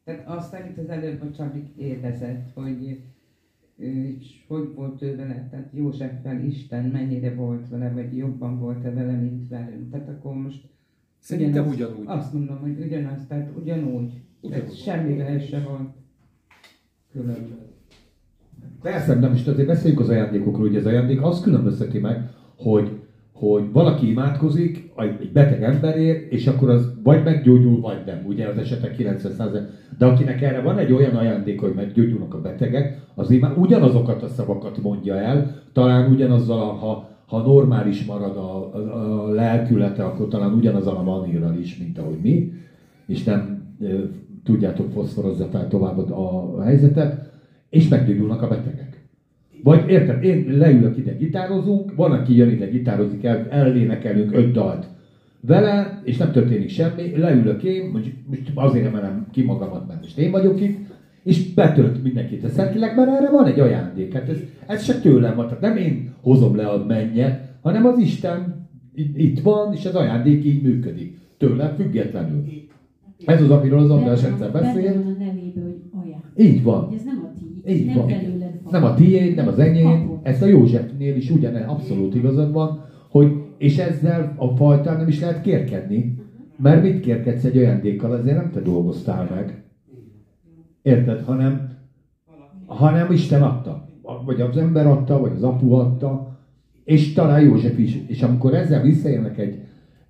Tehát 0.04 0.28
azt, 0.28 0.54
amit 0.54 0.78
az 0.78 0.90
előbb 0.90 1.22
a 1.22 1.32
Csabi 1.32 1.64
kérdezett, 1.78 2.52
hogy 2.54 3.02
és 3.82 4.44
hogy 4.48 4.72
volt 4.76 5.02
ő 5.02 5.16
vele, 5.16 5.48
tehát 5.52 5.70
Józseffel 5.74 6.44
Isten 6.44 6.86
mennyire 6.86 7.34
volt 7.34 7.70
vele, 7.70 7.90
vagy 7.90 8.18
jobban 8.18 8.60
volt-e 8.60 8.92
vele, 8.94 9.12
mint 9.14 9.48
velünk. 9.50 9.92
Tehát 9.92 10.10
akkor 10.10 10.34
most 10.36 10.70
Szerintem 11.20 11.68
ugyanaz- 11.68 11.74
ugyanúgy. 11.98 12.18
Azt 12.18 12.34
mondom, 12.34 12.58
hogy 12.58 12.80
ugyanaz, 12.86 13.26
tehát 13.28 13.52
ugyanúgy. 13.62 14.12
Tehát 14.42 14.58
Ugyanúgy. 14.58 14.76
semmivel 14.78 15.40
se 15.40 15.60
volt 15.60 15.90
külön. 17.12 17.60
Persze, 18.82 19.16
nem 19.16 19.34
is 19.34 19.46
azért 19.48 19.68
beszéljünk 19.68 20.02
az 20.02 20.10
ajándékokról, 20.10 20.68
hogy 20.68 20.76
az 20.76 20.86
ajándék 20.86 21.22
azt 21.22 21.44
különbözteti 21.44 22.00
meg, 22.00 22.30
hogy, 22.56 23.00
hogy 23.34 23.72
valaki 23.72 24.10
imádkozik 24.10 24.92
egy 24.98 25.32
beteg 25.32 25.64
emberért, 25.64 26.32
és 26.32 26.48
akkor 26.48 26.70
az 26.70 26.94
vagy 27.04 27.24
meggyógyul, 27.24 27.82
vagy 27.82 27.98
nem, 28.06 28.24
ugye 28.28 28.48
az 28.48 28.58
esetek 28.58 28.96
90 28.96 29.70
De 29.98 30.06
akinek 30.06 30.42
erre 30.42 30.62
van 30.62 30.78
egy 30.78 30.92
olyan 30.92 31.16
ajándék, 31.16 31.60
hogy 31.60 31.74
meggyógyulnak 31.76 32.34
a 32.34 32.42
betegek, 32.42 33.02
az 33.16 33.32
imá 33.32 33.54
ugyanazokat 33.56 34.24
a 34.24 34.28
szavakat 34.28 34.82
mondja 34.82 35.16
el, 35.16 35.62
talán 35.74 36.12
ugyanazzal, 36.12 36.76
ha, 36.76 37.10
ha 37.26 37.42
normális 37.42 38.06
marad 38.06 38.38
a, 38.38 38.76
a, 38.76 39.24
a 39.24 39.30
lelkülete, 39.30 40.04
akkor 40.04 40.28
talán 40.28 40.54
ugyanazzal 40.54 40.96
a 40.96 41.04
manírral 41.04 41.56
is, 41.56 41.78
mint 41.78 41.98
ahogy 41.98 42.18
mi, 42.22 42.52
és 43.08 43.24
nem 43.24 43.62
ö, 43.80 44.00
tudjátok 44.44 44.92
foszforozza 44.92 45.46
fel 45.46 45.68
tovább 45.68 45.98
a, 45.98 46.58
a 46.58 46.64
helyzetet, 46.64 47.32
és 47.70 47.88
meggyógyulnak 47.88 48.42
a 48.42 48.48
betegek. 48.48 48.81
Vagy 49.64 49.90
érted, 49.90 50.24
én 50.24 50.46
leülök 50.58 50.98
ide, 50.98 51.12
gitározunk, 51.14 51.96
van, 51.96 52.12
aki 52.12 52.36
jön 52.36 52.50
ide, 52.50 52.68
gitározik, 52.68 53.24
el, 53.24 53.48
elénekelünk 53.50 54.34
öt 54.36 54.52
dalt 54.52 54.86
vele, 55.42 56.02
és 56.04 56.18
nem 56.18 56.32
történik 56.32 56.70
semmi, 56.70 57.18
leülök 57.18 57.64
én, 57.64 57.90
mondjuk 57.92 58.14
most 58.28 58.42
azért 58.56 58.86
emelem 58.86 59.28
ki 59.32 59.44
magamat, 59.44 59.88
mert 59.88 60.02
most 60.02 60.18
én 60.18 60.32
vagyok 60.32 60.62
itt, 60.62 60.78
és 61.24 61.54
betölt 61.54 62.04
mindenkit 62.04 62.44
a 62.44 62.48
Szentlélek, 62.50 62.96
mert 62.96 63.10
erre 63.10 63.30
van 63.30 63.46
egy 63.46 63.60
ajándék. 63.60 64.14
Hát 64.14 64.30
ez, 64.30 64.38
ez 64.68 64.84
se 64.84 65.00
tőlem 65.00 65.36
van, 65.36 65.46
tehát 65.46 65.62
nem 65.62 65.78
én 65.78 66.14
hozom 66.22 66.56
le 66.56 66.68
a 66.68 66.86
mennyet, 66.86 67.42
hanem 67.62 67.86
az 67.86 67.98
Isten 68.00 68.68
itt 69.16 69.40
van, 69.40 69.74
és 69.74 69.86
az 69.86 69.96
ajándék 69.96 70.46
így 70.46 70.62
működik. 70.62 71.18
Tőlem 71.38 71.76
függetlenül. 71.76 72.44
Ez 73.26 73.42
az, 73.42 73.50
amiről 73.50 73.80
az 73.80 73.90
András 73.90 74.24
egyszer 74.24 74.52
Benne 74.52 74.74
beszél. 74.74 74.94
van 74.94 75.16
a 75.20 75.24
nevébe, 75.26 75.62
hogy 75.62 75.82
ajándék. 75.92 76.56
Így 76.56 76.64
van. 76.64 76.94
Ez 76.96 77.04
nem 77.04 77.22
a 77.26 77.38
ti, 77.40 77.74
Így 77.74 77.86
nem 77.86 77.96
van. 77.96 78.06
van. 78.08 78.41
Nem 78.72 78.84
a 78.84 78.94
tiéd, 78.94 79.36
nem 79.36 79.48
az 79.48 79.60
enyém, 79.60 80.20
ezt 80.24 80.42
a 80.42 80.46
Józsefnél 80.46 81.16
is 81.16 81.30
ugyanez, 81.30 81.68
abszolút 81.68 82.16
igazad 82.16 82.52
van, 82.52 82.86
hogy, 83.10 83.32
és 83.58 83.78
ezzel 83.78 84.34
a 84.38 84.48
fajtán 84.48 84.98
nem 84.98 85.08
is 85.08 85.20
lehet 85.20 85.42
kérkedni, 85.42 86.16
mert 86.58 86.84
mit 86.84 87.00
kérkedsz 87.00 87.44
egy 87.44 87.58
ajándékkal, 87.58 88.12
azért 88.12 88.36
nem 88.36 88.52
te 88.52 88.60
dolgoztál 88.60 89.28
meg. 89.36 89.64
Érted? 90.82 91.22
Hanem, 91.22 91.70
hanem 92.66 93.12
Isten 93.12 93.42
adta. 93.42 93.90
Vagy 94.26 94.42
az 94.42 94.58
ember 94.58 94.88
adta, 94.88 95.20
vagy 95.20 95.32
az 95.36 95.44
apu 95.44 95.72
adta, 95.74 96.40
és 96.84 97.14
talán 97.14 97.42
József 97.42 97.78
is. 97.78 97.98
És 98.08 98.22
amikor 98.22 98.54
ezzel 98.54 98.82
visszajönnek 98.82 99.38
egy, 99.38 99.60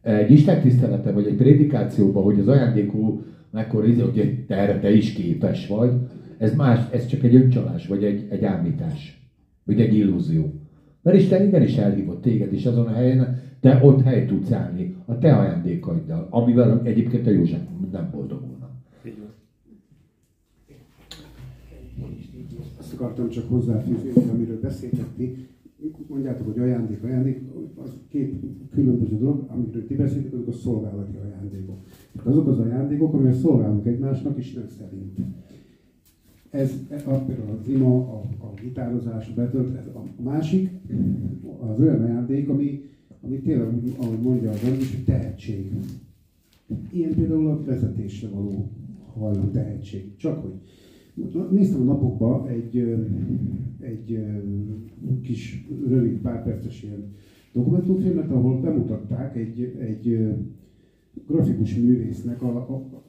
egy 0.02 0.32
Isten 0.32 0.62
tisztelete, 0.62 1.12
vagy 1.12 1.26
egy 1.26 1.36
prédikációba, 1.36 2.22
hogy 2.22 2.40
az 2.40 2.48
ajándékú 2.48 3.24
mekkora 3.52 3.86
izé, 3.86 4.02
hogy 4.02 4.46
te 4.48 4.56
erre 4.56 4.80
te 4.80 4.92
is 4.92 5.14
képes 5.14 5.68
vagy, 5.68 5.92
ez 6.42 6.56
más, 6.56 6.88
ez 6.92 7.06
csak 7.06 7.24
egy 7.24 7.36
öncsalás, 7.36 7.88
vagy 7.88 8.04
egy, 8.04 8.28
egy 8.30 8.44
ámítás, 8.44 9.30
vagy 9.64 9.82
egy 9.82 9.94
illúzió. 9.94 10.54
Mert 11.02 11.18
Isten 11.18 11.48
igenis 11.48 11.76
elhívott 11.78 12.22
téged 12.22 12.54
is 12.54 12.66
azon 12.66 12.88
a 12.88 12.92
helyen, 12.92 13.42
de 13.60 13.80
ott 13.84 14.02
helyt 14.02 14.28
tudsz 14.28 14.52
állni 14.52 14.96
a 15.06 15.18
te 15.18 15.36
ajándékaiddal, 15.36 16.28
amivel 16.30 16.82
egyébként 16.84 17.28
a 17.28 17.30
József 17.30 17.62
nem 17.92 18.10
boldogulna. 18.12 18.70
Azt 22.78 22.94
akartam 22.94 23.30
csak 23.30 23.50
hozzáfűzni, 23.50 24.12
amiről 24.32 24.60
beszéltek 24.60 25.06
ti, 25.18 25.48
mondjátok, 26.08 26.46
hogy 26.46 26.60
ajándék, 26.60 27.04
ajándék, 27.04 27.42
az 27.76 27.98
két 28.10 28.34
különböző 28.74 29.18
dolog, 29.18 29.46
amiről 29.48 29.86
ti 29.86 29.96
beszéltek, 29.96 30.34
azok 30.34 30.48
a 30.48 30.52
szolgálati 30.52 31.18
ajándékok. 31.24 31.78
Tehát 32.14 32.28
azok 32.28 32.48
az 32.48 32.60
ajándékok, 32.60 33.14
amelyek 33.14 33.36
szolgálnak 33.36 33.86
egymásnak 33.86 34.38
Isten 34.38 34.66
szerint. 34.78 35.20
Ez 36.52 36.74
a, 37.06 37.14
például 37.14 37.58
az 37.62 37.68
ima, 37.68 37.96
a, 37.96 38.24
a 38.40 38.54
gitározás, 38.62 39.30
a 39.30 39.34
betölt, 39.34 39.78
ez 39.78 39.88
a, 39.88 40.04
másik, 40.24 40.70
az 41.60 41.80
olyan 41.80 42.04
ajándék, 42.04 42.50
ami, 42.50 42.82
ami 43.22 43.40
tényleg, 43.40 43.74
úgy, 43.74 43.96
ahogy 43.98 44.20
mondja 44.20 44.50
az 44.50 44.64
ember, 44.64 44.78
hogy 44.78 45.04
tehetség. 45.06 45.72
Ilyen 46.92 47.16
például 47.16 47.48
a 47.48 47.64
vezetésre 47.64 48.30
való 48.30 48.70
hajlam 49.14 49.52
tehetség. 49.52 50.16
Csak 50.16 50.42
hogy 50.42 50.54
Néztem 51.52 51.82
a 51.82 51.84
napokban 51.84 52.48
egy, 52.48 52.78
egy 53.80 54.26
kis 55.22 55.68
rövid 55.88 56.18
pár 56.18 56.44
perces 56.44 56.84
ilyen 56.84 57.14
dokumentumfilmet, 57.54 58.32
ahol 58.32 58.62
bemutatták 58.62 59.36
egy, 59.36 59.76
egy 59.80 60.28
grafikus 61.28 61.76
művésznek 61.76 62.42
a, 62.42 62.58
a, 62.58 63.01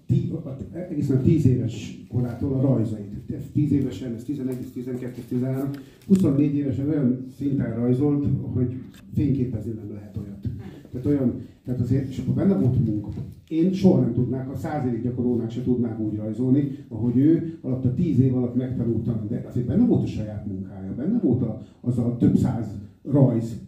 egészen 0.73 1.17
a 1.17 1.21
10 1.21 1.47
éves 1.47 2.05
korától 2.09 2.53
a 2.53 2.61
rajzait. 2.61 3.11
Ez 3.35 3.43
10 3.53 3.73
évesen, 3.73 4.15
ez 4.15 4.25
11, 4.25 4.57
ez 4.61 4.71
12, 4.73 5.15
ez 5.19 5.25
13, 5.29 5.71
24 6.07 6.55
évesen 6.55 6.89
olyan 6.89 7.27
szinten 7.37 7.75
rajzolt, 7.75 8.27
hogy 8.43 8.75
fényképezni 9.15 9.73
nem 9.73 9.93
lehet 9.93 10.17
olyat. 10.17 10.49
Tehát 10.91 11.07
olyan, 11.07 11.41
tehát 11.65 11.81
azért, 11.81 12.09
és 12.09 12.19
akkor 12.19 12.35
benne 12.35 12.59
volt 12.59 12.87
munka. 12.87 13.09
Én 13.49 13.73
soha 13.73 14.01
nem 14.01 14.13
tudnák, 14.13 14.51
a 14.51 14.57
száz 14.57 14.87
évig 14.87 15.03
gyakorolnák, 15.03 15.51
se 15.51 15.63
tudnák 15.63 16.01
úgy 16.01 16.17
rajzolni, 16.17 16.69
ahogy 16.89 17.17
ő 17.17 17.59
alatt 17.61 17.85
a 17.85 17.95
tíz 17.95 18.19
év 18.21 18.37
alatt 18.37 18.55
megtanultam, 18.55 19.27
de 19.29 19.45
azért 19.49 19.67
benne 19.67 19.87
volt 19.87 20.03
a 20.03 20.07
saját 20.07 20.47
munkája, 20.47 20.95
benne 20.95 21.19
volt 21.19 21.43
a, 21.43 21.63
az 21.81 21.99
a 21.99 22.17
több 22.17 22.37
száz 22.37 22.67
rajz. 23.03 23.61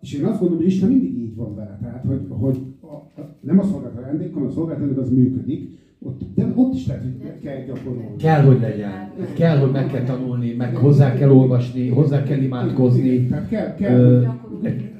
És 0.00 0.12
én 0.12 0.24
azt 0.24 0.38
gondolom, 0.38 0.62
hogy 0.62 0.72
Isten 0.72 0.88
mindig 0.88 1.18
így 1.18 1.34
van 1.34 1.54
vele. 1.54 1.78
Tehát, 1.82 2.04
hogy, 2.04 2.26
hogy 2.28 2.58
a, 2.80 3.20
a, 3.20 3.36
nem 3.40 3.58
a 3.58 3.64
szolgált 3.64 3.96
ajándék, 3.96 4.34
hanem 4.34 4.48
a 4.48 4.52
szolgált 4.52 4.98
az 4.98 5.10
működik, 5.10 5.78
ott, 6.02 6.20
de 6.34 6.52
ott 6.54 6.74
is 6.74 6.86
lehet, 6.86 7.02
hogy 7.02 7.40
kell 7.42 7.64
gyakorolni. 7.66 8.16
Kell, 8.18 8.42
hogy 8.42 8.60
legyen. 8.60 9.12
Kell, 9.34 9.58
hogy 9.58 9.70
meg 9.70 9.86
kell 9.86 10.02
tanulni, 10.02 10.54
meg 10.54 10.76
hozzá 10.76 11.14
kell 11.14 11.30
olvasni, 11.30 11.88
hozzá 11.88 12.22
kell 12.22 12.38
imádkozni. 12.38 13.26
Tehát 13.26 13.48
kell, 13.48 13.74
kell, 13.74 13.98
Ö, 13.98 14.22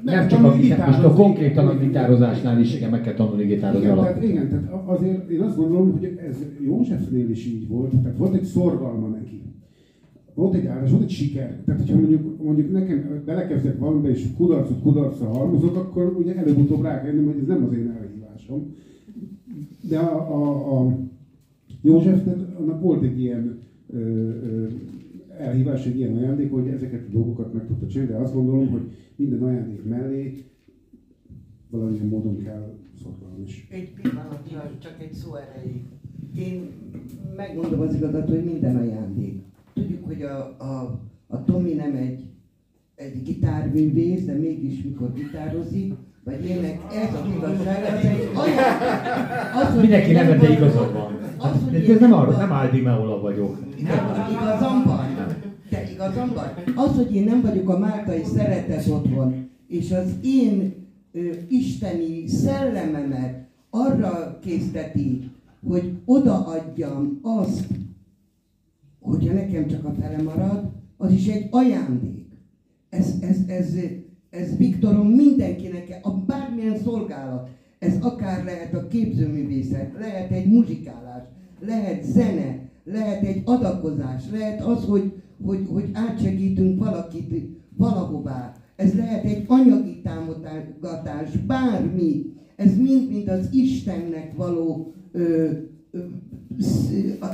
nem 0.05 0.29
csak 0.29 0.45
a 0.45 0.57
gitár, 0.57 0.87
most 0.87 1.05
a 1.05 1.13
konkrétan 1.13 1.67
a 1.67 1.79
gitározásnál 1.79 2.61
is 2.61 2.75
igen, 2.75 2.91
meg 2.91 3.01
kell 3.01 3.15
tanulni 3.15 3.45
gitározni 3.45 3.85
Igen, 3.85 3.97
tehát, 3.97 4.23
igen, 4.23 4.49
tehát 4.49 4.73
azért 4.87 5.29
én 5.31 5.41
azt 5.41 5.57
gondolom, 5.57 5.93
hogy 5.93 6.19
ez 6.29 6.37
Józsefnél 6.65 7.31
is 7.31 7.47
így 7.47 7.69
volt, 7.69 7.91
tehát 8.03 8.19
volt 8.19 8.35
egy 8.35 8.45
szorgalma 8.45 9.09
neki. 9.09 9.43
Volt 10.35 10.55
egy 10.55 10.67
állás, 10.67 10.91
volt 10.91 11.03
egy 11.03 11.11
siker. 11.11 11.63
Tehát, 11.65 11.81
hogyha 11.81 11.97
mondjuk, 11.97 12.43
mondjuk 12.43 12.73
nekem 12.73 13.23
belekezdek 13.25 13.79
valamibe, 13.79 14.11
és 14.11 14.27
kudarcot 14.37 14.83
kudarcra 14.83 15.27
halmozok, 15.27 15.77
akkor 15.77 16.17
ugye 16.19 16.37
előbb-utóbb 16.37 16.83
rá 16.83 17.03
kell 17.03 17.15
jönni, 17.15 17.27
hogy 17.27 17.39
ez 17.41 17.47
nem 17.47 17.65
az 17.65 17.73
én 17.73 17.97
elhívásom. 18.01 18.75
De 19.89 19.99
a, 19.99 20.35
a, 20.35 20.79
a 20.79 20.99
Józsefnek 21.81 22.59
annak 22.59 22.81
volt 22.81 23.03
egy 23.03 23.21
ilyen 23.21 23.59
ö, 23.91 23.99
ö, 23.99 24.67
elhívás, 25.39 25.87
egy 25.87 25.97
ilyen 25.97 26.17
ajándék, 26.17 26.51
hogy 26.51 26.69
ezeket 26.69 27.07
a 27.09 27.13
dolgokat 27.13 27.53
meg 27.53 27.67
tudta 27.67 27.87
csinálni, 27.87 28.13
de 28.13 28.19
azt 28.19 28.35
gondolom, 28.35 28.69
hogy 28.69 28.83
minden 29.17 29.43
ajándék 29.43 29.85
mellé 29.85 30.45
valamilyen 31.71 32.07
módon 32.07 32.39
kell 32.43 32.75
szorgalom 33.03 33.43
is. 33.45 33.67
Egy 33.71 33.93
pillanatra, 33.93 34.71
csak 34.79 34.97
egy 35.01 35.13
szó 35.13 35.35
erejéig. 35.35 35.83
Én 36.37 36.71
megmondom 37.37 37.81
az 37.81 37.95
igazat, 37.95 38.29
hogy 38.29 38.45
minden 38.45 38.77
ajándék. 38.77 39.43
Tudjuk, 39.73 40.05
hogy 40.05 40.23
a, 40.23 40.57
a, 40.59 41.01
a 41.27 41.45
Tomi 41.45 41.73
nem 41.73 41.95
egy, 41.95 42.25
egy 42.95 43.23
gitárművész, 43.23 44.25
de 44.25 44.33
mégis 44.33 44.83
mikor 44.83 45.13
gitározik, 45.13 45.95
vagy 46.29 46.45
ének, 46.49 46.81
ez 46.95 47.15
az 47.15 47.29
igazság, 47.37 47.83
az 47.85 48.05
egy. 48.05 48.29
Az, 49.63 49.71
hogy 49.73 49.81
Mindenki 49.81 50.13
nem, 50.13 50.27
vagyok- 50.27 50.57
igazad 50.57 50.93
van. 50.93 51.19
Az, 51.39 51.51
hogy 51.65 51.73
De 51.73 51.83
én 51.83 51.95
ez 51.95 52.01
nem, 52.01 52.13
arra, 52.13 52.37
nem 52.37 52.53
Aldi 52.53 52.81
Meola 52.81 53.21
vagyok. 53.21 53.59
nem, 53.83 54.27
igazam 54.31 54.83
van. 54.87 55.07
De 55.71 55.91
igazam 55.93 56.33
van. 56.35 56.47
Az, 56.87 56.97
hogy 56.97 57.15
én 57.15 57.25
nem 57.25 57.41
vagyok 57.41 57.69
a 57.69 57.79
Máltai 57.79 58.23
Szeretet 58.35 58.87
Otthon, 58.87 59.49
és 59.69 59.91
az 59.93 60.15
én 60.23 60.75
ö, 61.13 61.21
isteni 61.49 62.27
szellememet 62.29 63.47
arra 63.71 64.39
készteti, 64.43 65.31
hogy 65.69 65.93
odaadjam 66.05 67.19
azt, 67.23 67.67
hogyha 69.01 69.33
nekem 69.33 69.67
csak 69.67 69.85
a 69.85 69.93
fele 70.01 70.23
marad, 70.23 70.65
az 70.97 71.13
is 71.13 71.27
egy 71.27 71.47
ajándék. 71.51 72.27
Ez, 72.89 73.15
ez, 73.21 73.37
ez, 73.47 73.75
ez 74.31 74.57
Viktoron 74.57 75.07
mindenkinek, 75.07 76.01
a 76.03 76.11
bármilyen 76.11 76.79
szolgálat, 76.79 77.49
ez 77.79 77.97
akár 78.01 78.45
lehet 78.45 78.75
a 78.75 78.87
képzőművészet, 78.87 79.93
lehet 79.99 80.31
egy 80.31 80.47
muzsikálás, 80.47 81.23
lehet 81.61 82.05
zene, 82.05 82.59
lehet 82.85 83.23
egy 83.25 83.43
adakozás, 83.45 84.23
lehet 84.33 84.61
az, 84.61 84.85
hogy, 84.85 85.13
hogy, 85.45 85.67
hogy 85.73 85.91
átsegítünk 85.93 86.79
valakit 86.79 87.49
valahová. 87.77 88.55
Ez 88.77 88.95
lehet 88.95 89.25
egy 89.25 89.45
anyagi 89.47 90.01
támogatás, 90.03 91.37
bármi. 91.47 92.33
ez 92.57 92.77
mind-mind 92.77 93.29
az 93.29 93.49
Istennek 93.53 94.37
való, 94.37 94.93
ö, 95.13 95.51
ö, 95.91 95.99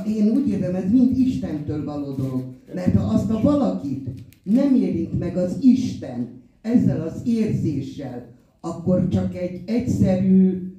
én 0.07 0.29
úgy 0.29 0.47
érzem, 0.47 0.75
ez 0.75 0.91
mind 0.91 1.17
Istentől 1.17 1.85
való 1.85 2.13
dolog. 2.13 2.43
Mert 2.73 2.95
ha 2.95 3.13
azt 3.13 3.29
a 3.29 3.41
valakit 3.41 4.09
nem 4.43 4.75
érint 4.75 5.19
meg 5.19 5.37
az 5.37 5.57
Isten 5.61 6.43
ezzel 6.65 7.01
az 7.01 7.21
érzéssel, 7.25 8.33
akkor 8.61 9.07
csak 9.07 9.35
egy 9.35 9.61
egyszerű, 9.65 10.69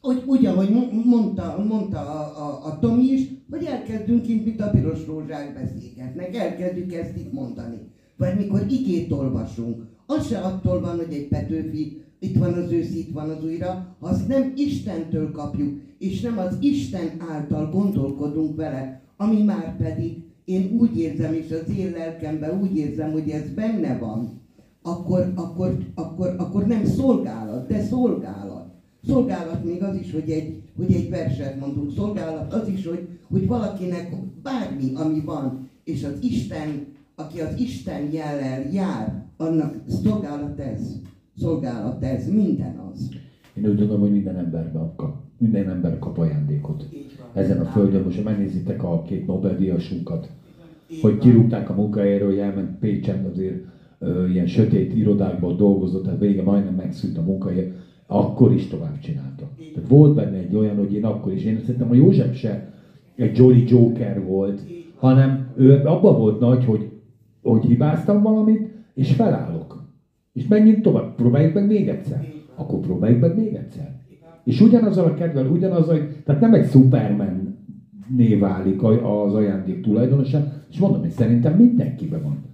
hogy 0.00 0.22
úgy, 0.26 0.46
ahogy 0.46 0.70
mondta, 1.04 1.64
mondta 1.68 1.98
a, 1.98 2.46
a, 2.46 2.66
a 2.66 2.78
Tomi 2.78 3.02
is, 3.02 3.28
hogy 3.50 3.64
elkezdünk 3.64 4.28
itt, 4.28 4.44
mint 4.44 4.60
a 4.60 4.70
piros 4.70 5.06
rózsák 5.06 5.54
beszélgetnek, 5.54 6.36
elkezdjük 6.36 6.92
ezt 6.92 7.16
itt 7.16 7.32
mondani. 7.32 7.78
Vagy 8.16 8.36
mikor 8.36 8.66
igét 8.68 9.12
olvasunk, 9.12 9.82
az 10.06 10.26
se 10.26 10.38
attól 10.38 10.80
van, 10.80 10.96
hogy 10.96 11.12
egy 11.12 11.28
Petőfi, 11.28 12.02
itt 12.18 12.36
van 12.36 12.52
az 12.52 12.72
ősz, 12.72 12.94
itt 12.94 13.12
van 13.12 13.30
az 13.30 13.44
újra, 13.44 13.96
azt 14.00 14.28
nem 14.28 14.52
Istentől 14.56 15.30
kapjuk, 15.30 15.80
és 15.98 16.20
nem 16.20 16.38
az 16.38 16.56
Isten 16.60 17.10
által 17.28 17.70
gondolkodunk 17.70 18.56
vele, 18.56 19.02
ami 19.16 19.42
már 19.42 19.76
pedig 19.76 20.22
én 20.44 20.76
úgy 20.78 20.98
érzem, 20.98 21.32
és 21.32 21.50
az 21.50 21.76
én 21.76 21.90
lelkemben 21.90 22.60
úgy 22.60 22.76
érzem, 22.76 23.12
hogy 23.12 23.30
ez 23.30 23.50
benne 23.54 23.98
van, 23.98 24.43
akkor, 24.86 25.32
akkor, 25.34 25.78
akkor, 25.94 26.34
akkor 26.38 26.66
nem 26.66 26.84
szolgálat, 26.84 27.66
de 27.66 27.82
szolgálat. 27.82 28.66
Szolgálat 29.06 29.64
még 29.64 29.82
az 29.82 29.96
is, 29.96 30.12
hogy 30.12 30.30
egy, 30.30 30.62
hogy 30.76 30.94
egy 30.94 31.10
verset 31.10 31.60
mondunk. 31.60 31.92
Szolgálat 31.92 32.52
az 32.52 32.68
is, 32.68 32.86
hogy, 32.86 33.08
hogy 33.30 33.46
valakinek 33.46 34.16
bármi, 34.42 34.92
ami 34.94 35.20
van, 35.20 35.68
és 35.84 36.04
az 36.04 36.18
Isten, 36.20 36.86
aki 37.14 37.40
az 37.40 37.58
Isten 37.58 38.12
jellel 38.12 38.72
jár, 38.72 39.24
annak 39.36 39.74
szolgálat 39.88 40.58
ez. 40.58 40.80
Szolgálat 41.38 42.04
ez, 42.04 42.28
minden 42.28 42.76
az. 42.92 43.08
Én 43.54 43.66
úgy 43.66 43.76
gondolom, 43.76 44.00
hogy 44.00 44.12
minden 44.12 44.36
emberben 44.36 44.92
kap, 44.96 45.14
minden 45.38 45.70
ember 45.70 45.98
kap 45.98 46.18
ajándékot. 46.18 46.88
Ezen 47.32 47.60
a 47.60 47.64
földön, 47.64 48.02
most 48.02 48.16
ha 48.16 48.22
megnézitek 48.22 48.82
a 48.82 49.02
két 49.02 49.26
Nobel-díjasunkat, 49.26 50.30
hogy 51.00 51.18
kirúgták 51.18 51.70
a 51.70 51.74
munkahelyéről, 51.74 52.28
hogy 52.28 52.38
elment 52.38 52.78
Pécsen 52.78 53.24
azért 53.24 53.72
ilyen 54.32 54.46
sötét 54.46 54.94
irodákban 54.94 55.56
dolgozott, 55.56 56.04
tehát 56.04 56.20
vége 56.20 56.42
majdnem 56.42 56.74
megszűnt 56.74 57.18
a 57.18 57.22
munkahely, 57.22 57.72
akkor 58.06 58.52
is 58.52 58.66
tovább 58.66 58.98
csinálta. 58.98 59.50
Tehát 59.74 59.88
volt 59.88 60.14
benne 60.14 60.36
egy 60.36 60.56
olyan, 60.56 60.76
hogy 60.76 60.94
én 60.94 61.04
akkor 61.04 61.32
is, 61.32 61.44
én 61.44 61.60
szerintem 61.60 61.90
a 61.90 61.94
József 61.94 62.36
se 62.36 62.72
egy 63.16 63.36
Jolly 63.36 63.64
Joker 63.66 64.24
volt, 64.24 64.60
hanem 64.96 65.52
ő 65.56 65.82
abban 65.84 66.18
volt 66.18 66.40
nagy, 66.40 66.64
hogy, 66.64 66.90
hogy 67.42 67.64
hibáztam 67.64 68.22
valamit, 68.22 68.68
és 68.94 69.12
felállok. 69.12 69.82
És 70.32 70.46
menjünk 70.46 70.80
tovább, 70.80 71.14
próbáljuk 71.14 71.54
meg 71.54 71.66
még 71.66 71.88
egyszer. 71.88 72.32
Akkor 72.54 72.80
próbáljuk 72.80 73.20
meg 73.20 73.36
még 73.36 73.54
egyszer. 73.54 73.94
És 74.44 74.60
ugyanazzal 74.60 75.04
a 75.04 75.14
kedvel, 75.14 75.46
ugyanazzal, 75.46 75.98
tehát 76.24 76.40
nem 76.40 76.54
egy 76.54 76.70
Superman 76.70 77.58
né 78.16 78.34
válik 78.34 78.82
az 78.82 79.34
ajándék 79.34 79.80
tulajdonosa, 79.80 80.52
és 80.70 80.78
mondom, 80.78 81.00
hogy 81.00 81.10
szerintem 81.10 81.56
mindenkiben 81.56 82.22
van. 82.22 82.53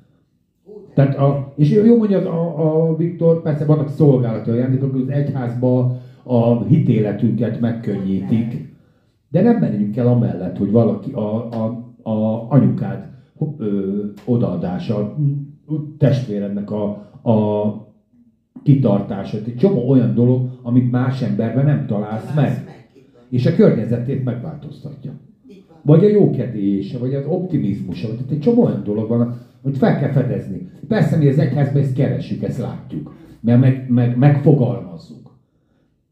Tehát 0.95 1.19
a, 1.19 1.53
és 1.57 1.71
jó 1.71 1.97
mondja 1.97 2.33
a, 2.33 2.89
a 2.89 2.97
Viktor, 2.97 3.43
persze 3.43 3.65
vannak 3.65 3.89
szolgálati 3.89 4.51
ajándékok, 4.51 4.95
az 4.95 5.09
egyházba 5.09 5.97
a 6.23 6.65
hitéletünket 6.65 7.61
megkönnyítik, 7.61 8.75
de 9.31 9.43
nem 9.43 9.57
menjünk 9.57 9.97
el 9.97 10.07
amellett, 10.07 10.57
hogy 10.57 10.71
valaki 10.71 11.13
a, 11.13 11.49
a, 11.49 11.65
a 12.11 12.47
anyukád 12.49 13.09
ö, 13.59 14.05
odaadása, 14.25 15.17
testvérednek 15.99 16.71
a, 16.71 16.85
a 17.31 17.89
kitartása, 18.63 19.37
egy 19.37 19.57
csomó 19.57 19.89
olyan 19.89 20.15
dolog, 20.15 20.51
amit 20.63 20.91
más 20.91 21.23
emberben 21.23 21.65
nem 21.65 21.87
találsz 21.87 22.35
meg. 22.35 22.65
És 23.29 23.47
a 23.47 23.55
környezetét 23.55 24.25
megváltoztatja. 24.25 25.13
Vagy 25.83 26.05
a 26.05 26.09
jókedése, 26.09 26.99
vagy 26.99 27.15
az 27.15 27.25
optimizmusa, 27.27 28.09
vagy 28.09 28.19
egy 28.31 28.41
csomó 28.41 28.65
olyan 28.65 28.83
dolog 28.85 29.09
van, 29.09 29.37
hogy 29.63 29.77
fel 29.77 29.99
kell 29.99 30.11
fedezni. 30.11 30.69
Persze 30.89 31.17
mi 31.17 31.29
az 31.29 31.39
egyházban 31.39 31.83
ezt 31.83 31.95
keresjük, 31.95 32.43
ezt 32.43 32.59
látjuk, 32.59 33.15
mert 33.41 33.61
meg, 33.61 33.87
meg, 33.89 34.17
megfogalmazzuk. 34.19 35.39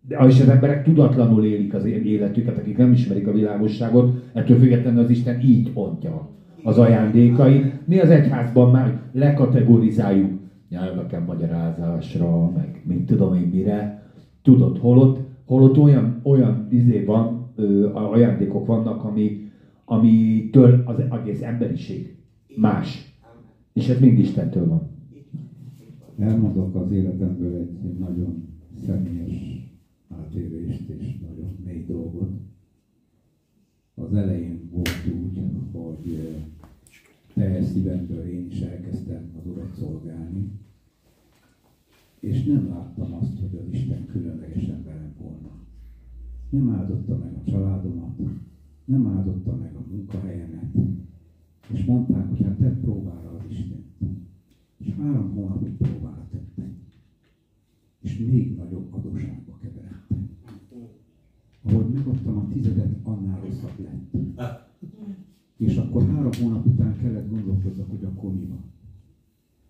De 0.09 0.25
és 0.27 0.41
az 0.41 0.49
emberek 0.49 0.85
tudatlanul 0.85 1.45
élik 1.45 1.75
az 1.75 1.85
életüket, 1.85 2.59
akik 2.59 2.77
nem 2.77 2.93
ismerik 2.93 3.27
a 3.27 3.33
világosságot, 3.33 4.23
ettől 4.33 4.59
függetlenül 4.59 5.03
az 5.03 5.11
Isten 5.11 5.41
így 5.41 5.71
ontja 5.75 6.29
az 6.63 6.79
ajándékai. 6.79 7.73
Mi 7.85 7.99
az 7.99 8.11
egyházban 8.11 8.71
már 8.71 9.01
lekategorizáljuk 9.13 10.31
nyelveken 10.69 11.23
magyarázásra, 11.23 12.51
meg 12.51 12.83
mit 12.85 13.07
tudom 13.07 13.35
én 13.35 13.51
mire. 13.53 14.03
Tudod, 14.43 14.79
holott, 14.79 15.19
holott 15.47 15.79
olyan, 15.79 16.21
olyan 16.23 16.67
izé 16.71 17.05
van, 17.05 17.53
ö, 17.57 17.93
ajándékok 17.93 18.67
vannak, 18.67 19.05
ami, 19.05 19.51
amitől 19.85 20.83
az 20.85 20.97
egész 21.11 21.43
emberiség 21.43 22.17
más. 22.57 23.08
És 23.79 23.89
ez 23.89 24.01
mind 24.01 24.19
Istentől 24.19 24.69
van. 24.69 24.89
Elmondok 26.19 26.75
az 26.75 26.91
életemből 26.91 27.55
egy 27.83 27.99
nagyon 27.99 28.49
személyes 28.87 29.71
átérést 30.09 30.89
és 30.89 31.19
nagyon 31.19 31.57
mély 31.65 31.85
dolgot. 31.85 32.31
Az 33.95 34.15
elején 34.15 34.71
volt 34.71 35.07
úgy, 35.23 35.41
hogy 35.73 36.29
teljes 37.35 37.65
szívemből 37.65 38.25
én 38.25 38.47
is 38.47 38.61
elkezdtem 38.61 39.31
az 39.39 39.47
Urat 39.51 39.75
szolgálni, 39.79 40.51
és 42.21 42.45
nem 42.45 42.69
láttam 42.69 43.15
azt, 43.15 43.41
hogy 43.41 43.61
az 43.61 43.75
Isten 43.75 44.07
különlegesen 44.07 44.85
velem 44.85 45.15
volna. 45.21 45.51
Nem 46.51 46.71
áldotta 46.71 47.17
meg 47.17 47.35
a 47.35 47.51
családomat, 47.51 48.19
nem 48.85 49.07
áldotta 49.07 49.57
meg 49.57 49.75
a 49.75 49.85
munkahelyemet, 49.91 50.75
és 51.73 51.85
mondták, 51.85 52.29
hogy 52.29 52.43
hát 52.43 52.57
te 52.57 52.71
Isten. 52.71 53.28
És 54.89 54.95
három 54.95 55.35
hónapig 55.35 55.77
próbára 55.77 56.27
tettek. 56.31 56.71
És 58.01 58.19
még 58.19 58.57
nagyobb 58.57 58.95
adóságba 58.95 59.59
keveredtek. 59.63 60.19
Ahogy 61.63 61.89
megadtam 61.93 62.37
a 62.37 62.49
tizedet, 62.49 62.97
annál 63.03 63.41
rosszabb 63.41 63.79
lett. 63.79 64.17
És 65.57 65.77
akkor 65.77 66.07
három 66.07 66.31
hónap 66.41 66.67
után 66.67 66.99
kellett 66.99 67.31
gondolkozzak, 67.31 67.91
hogy 67.91 68.05
akkor 68.05 68.35
mi 68.35 68.45
van. 68.45 68.65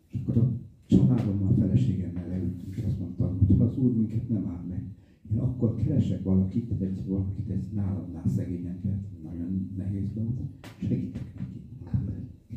És 0.07 0.21
akkor 0.21 0.37
a 0.37 0.53
családommal, 0.87 1.49
a 1.49 1.55
feleségemmel 1.55 2.29
leültünk, 2.29 2.77
és 2.77 2.83
azt 2.83 2.99
mondtam, 2.99 3.39
hogy 3.39 3.57
ha 3.57 3.65
az 3.65 3.77
Úr 3.77 3.97
minket 3.97 4.29
nem 4.29 4.47
áll 4.47 4.65
meg, 4.69 4.85
én 5.33 5.39
akkor 5.39 5.75
keresek 5.75 6.23
valakit, 6.23 6.81
egy 6.81 7.07
valakit, 7.07 7.49
egy 7.49 7.73
nálamnál 7.73 8.29
szegényeket, 8.29 9.23
nagyon 9.23 9.73
nehéz 9.77 10.13
dolog, 10.15 10.39
segítek 10.77 11.35
neki. 11.35 11.63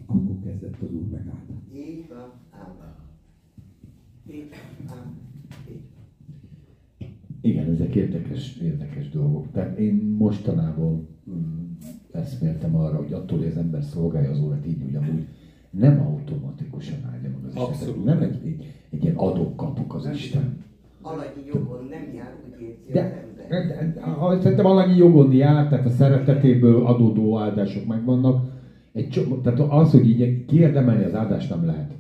Akkor 0.06 0.40
kezdett 0.40 0.82
az 0.82 0.94
Úr 0.94 1.08
megállni. 1.10 1.62
Így 1.74 2.08
van, 2.10 2.32
ámen. 2.50 2.72
Így 2.72 2.78
van, 2.80 2.80
ámen. 2.80 2.96
Igen, 7.42 7.70
ezek 7.72 7.96
érdekes, 7.96 8.58
érdekes 8.58 9.10
dolgok. 9.10 9.52
Tehát 9.52 9.78
én 9.78 10.16
mostanában 10.18 11.08
mm, 11.30 11.72
eszméltem 12.12 12.76
arra, 12.76 12.98
hogy 12.98 13.14
attól, 13.14 13.38
hogy 13.38 13.48
az 13.48 13.58
ember 13.58 13.84
szolgálja 13.84 14.30
az 14.30 14.40
órát 14.40 14.68
így, 14.68 14.82
hogy 14.84 14.96
amúgy 14.96 15.26
nem 15.70 16.00
automatikusan 16.02 16.98
áldja 17.12 17.30
meg 17.30 17.46
az 17.46 17.56
Abszolút. 17.56 17.98
Isten. 17.98 18.16
Nem 18.16 18.22
egy, 18.22 18.40
egy, 18.46 18.74
egy 18.90 19.04
ilyen 19.04 19.16
adok-kapok 19.16 19.96
az 19.96 20.10
Isten. 20.14 20.64
Alanyi 21.02 21.46
jogon 21.54 21.88
nem 21.90 22.14
jár, 22.14 22.36
úgy 22.46 22.62
érzi 22.62 22.92
De, 22.92 23.02
az 23.02 23.50
ember. 23.50 24.36
de, 24.36 24.42
szerintem 24.42 24.66
valamennyi 24.66 24.98
jogon 24.98 25.34
jár, 25.34 25.70
tehát 25.70 25.86
a 25.86 25.90
szeretetéből 25.90 26.86
adódó 26.86 27.38
áldások 27.38 27.86
megvannak, 27.86 28.50
egy 28.92 29.10
csomó, 29.10 29.36
tehát 29.36 29.60
az, 29.60 29.92
hogy 29.92 30.10
így 30.10 30.46
kiérdemelni 30.46 31.04
az 31.04 31.14
áldást 31.16 31.50
nem 31.50 31.66
lehet. 31.66 31.94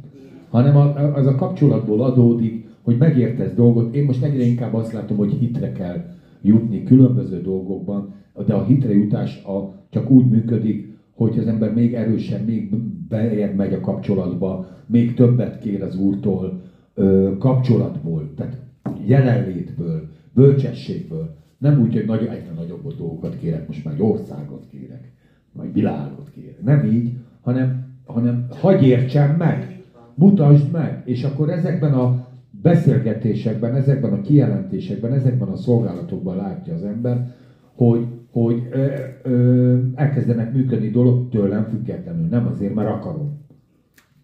Hanem 0.51 0.75
az 1.13 1.25
a 1.25 1.35
kapcsolatból 1.35 2.01
adódik, 2.01 2.65
hogy 2.81 2.97
megértesz 2.97 3.53
dolgot. 3.53 3.95
Én 3.95 4.05
most 4.05 4.23
egyre 4.23 4.43
inkább 4.43 4.73
azt 4.73 4.91
látom, 4.91 5.17
hogy 5.17 5.31
hitre 5.31 5.71
kell 5.71 6.05
jutni 6.41 6.83
különböző 6.83 7.41
dolgokban, 7.41 8.13
de 8.45 8.53
a 8.53 8.63
hitre 8.63 8.91
jutás 8.91 9.43
a, 9.43 9.73
csak 9.89 10.09
úgy 10.09 10.29
működik, 10.29 10.89
hogy 11.15 11.37
az 11.37 11.47
ember 11.47 11.73
még 11.73 11.93
erősen, 11.93 12.41
még 12.41 12.75
bejebb 13.07 13.55
megy 13.55 13.73
a 13.73 13.79
kapcsolatba, 13.79 14.65
még 14.85 15.13
többet 15.13 15.59
kér 15.59 15.81
az 15.81 15.95
Úrtól 15.95 16.59
ö, 16.93 17.29
kapcsolatból, 17.39 18.33
tehát 18.35 18.57
jelenlétből, 19.05 20.05
bölcsességből. 20.33 21.29
Nem 21.57 21.79
úgy, 21.79 21.93
hogy 21.93 22.05
nagy, 22.05 22.23
egyre 22.23 22.51
nagyobb 22.55 22.93
dolgokat 22.95 23.35
kérek, 23.35 23.67
most 23.67 23.83
már 23.83 23.93
egy 23.93 24.01
országot 24.01 24.65
kérek, 24.65 25.11
vagy 25.53 25.73
világot 25.73 26.29
kérek. 26.29 26.63
Nem 26.63 26.83
így, 26.83 27.11
hanem, 27.41 27.85
hanem 28.05 28.45
hagyj 28.49 28.85
értsem 28.85 29.35
meg, 29.37 29.80
mutasd 30.22 30.72
meg, 30.72 31.02
és 31.06 31.23
akkor 31.23 31.49
ezekben 31.49 31.93
a 31.93 32.27
beszélgetésekben, 32.61 33.76
ezekben 33.76 34.14
a 34.14 34.22
kijelentésekben, 34.22 35.14
ezekben 35.14 35.48
a 35.48 35.56
szolgálatokban 35.56 36.35
látja 36.35 36.73
az 36.73 36.84
ember, 36.84 37.35
hogy, 37.76 38.06
hogy 38.31 38.68
ö, 38.72 38.85
ö, 39.23 39.77
elkezdenek 39.95 40.53
működni 40.53 40.89
dolog 40.89 41.30
tőlem 41.30 41.64
függetlenül, 41.69 42.27
nem 42.27 42.48
azért, 42.48 42.73
mert 42.73 42.89
akarom. 42.89 43.39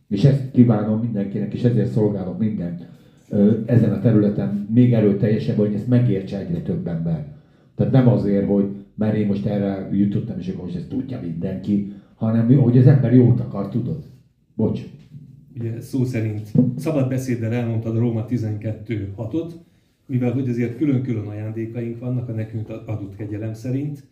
És 0.08 0.24
ezt 0.24 0.52
kívánom 0.52 1.00
mindenkinek, 1.00 1.54
és 1.54 1.64
ezért 1.64 1.92
szolgálok 1.92 2.40
minden 2.40 2.80
ö, 3.30 3.52
ezen 3.66 3.94
a 3.94 4.00
területen 4.00 4.68
még 4.74 4.94
erőteljesebb, 4.94 5.58
hogy 5.58 5.74
ezt 5.74 5.88
megértse 5.88 6.40
egyre 6.40 6.62
több 6.62 6.88
ember. 6.88 7.26
Tehát 7.76 7.94
nem 7.94 8.08
azért, 8.08 8.48
hogy 8.48 8.66
mert 8.96 9.16
én 9.16 9.28
most 9.28 9.46
erre 9.46 9.90
jutottam, 9.92 10.38
és 10.40 10.48
akkor 10.48 10.64
most 10.64 10.76
ezt 10.76 10.90
tudja 10.90 11.20
mindenki, 11.22 11.94
hanem 12.16 12.58
hogy 12.58 12.78
az 12.78 12.88
ember 12.88 13.14
jót 13.14 13.40
akar, 13.40 13.70
tudod? 13.70 14.04
Bocs. 14.56 14.82
Ugye 15.60 15.82
szó 15.82 16.06
szerint 16.06 16.52
szabad 16.78 17.10
beszéddel 17.10 17.54
elmondtad 17.54 17.96
a 17.96 18.00
Róma 18.00 18.26
12.6-ot, 18.30 19.52
mivel 20.06 20.32
hogy 20.32 20.50
azért 20.50 20.78
külön-külön 20.78 21.28
ajándékaink 21.28 22.00
vannak 22.00 22.30
a 22.30 22.32
nekünk 22.32 22.70
adott 22.70 23.16
kegyelem 23.16 23.54
szerint, 23.54 24.04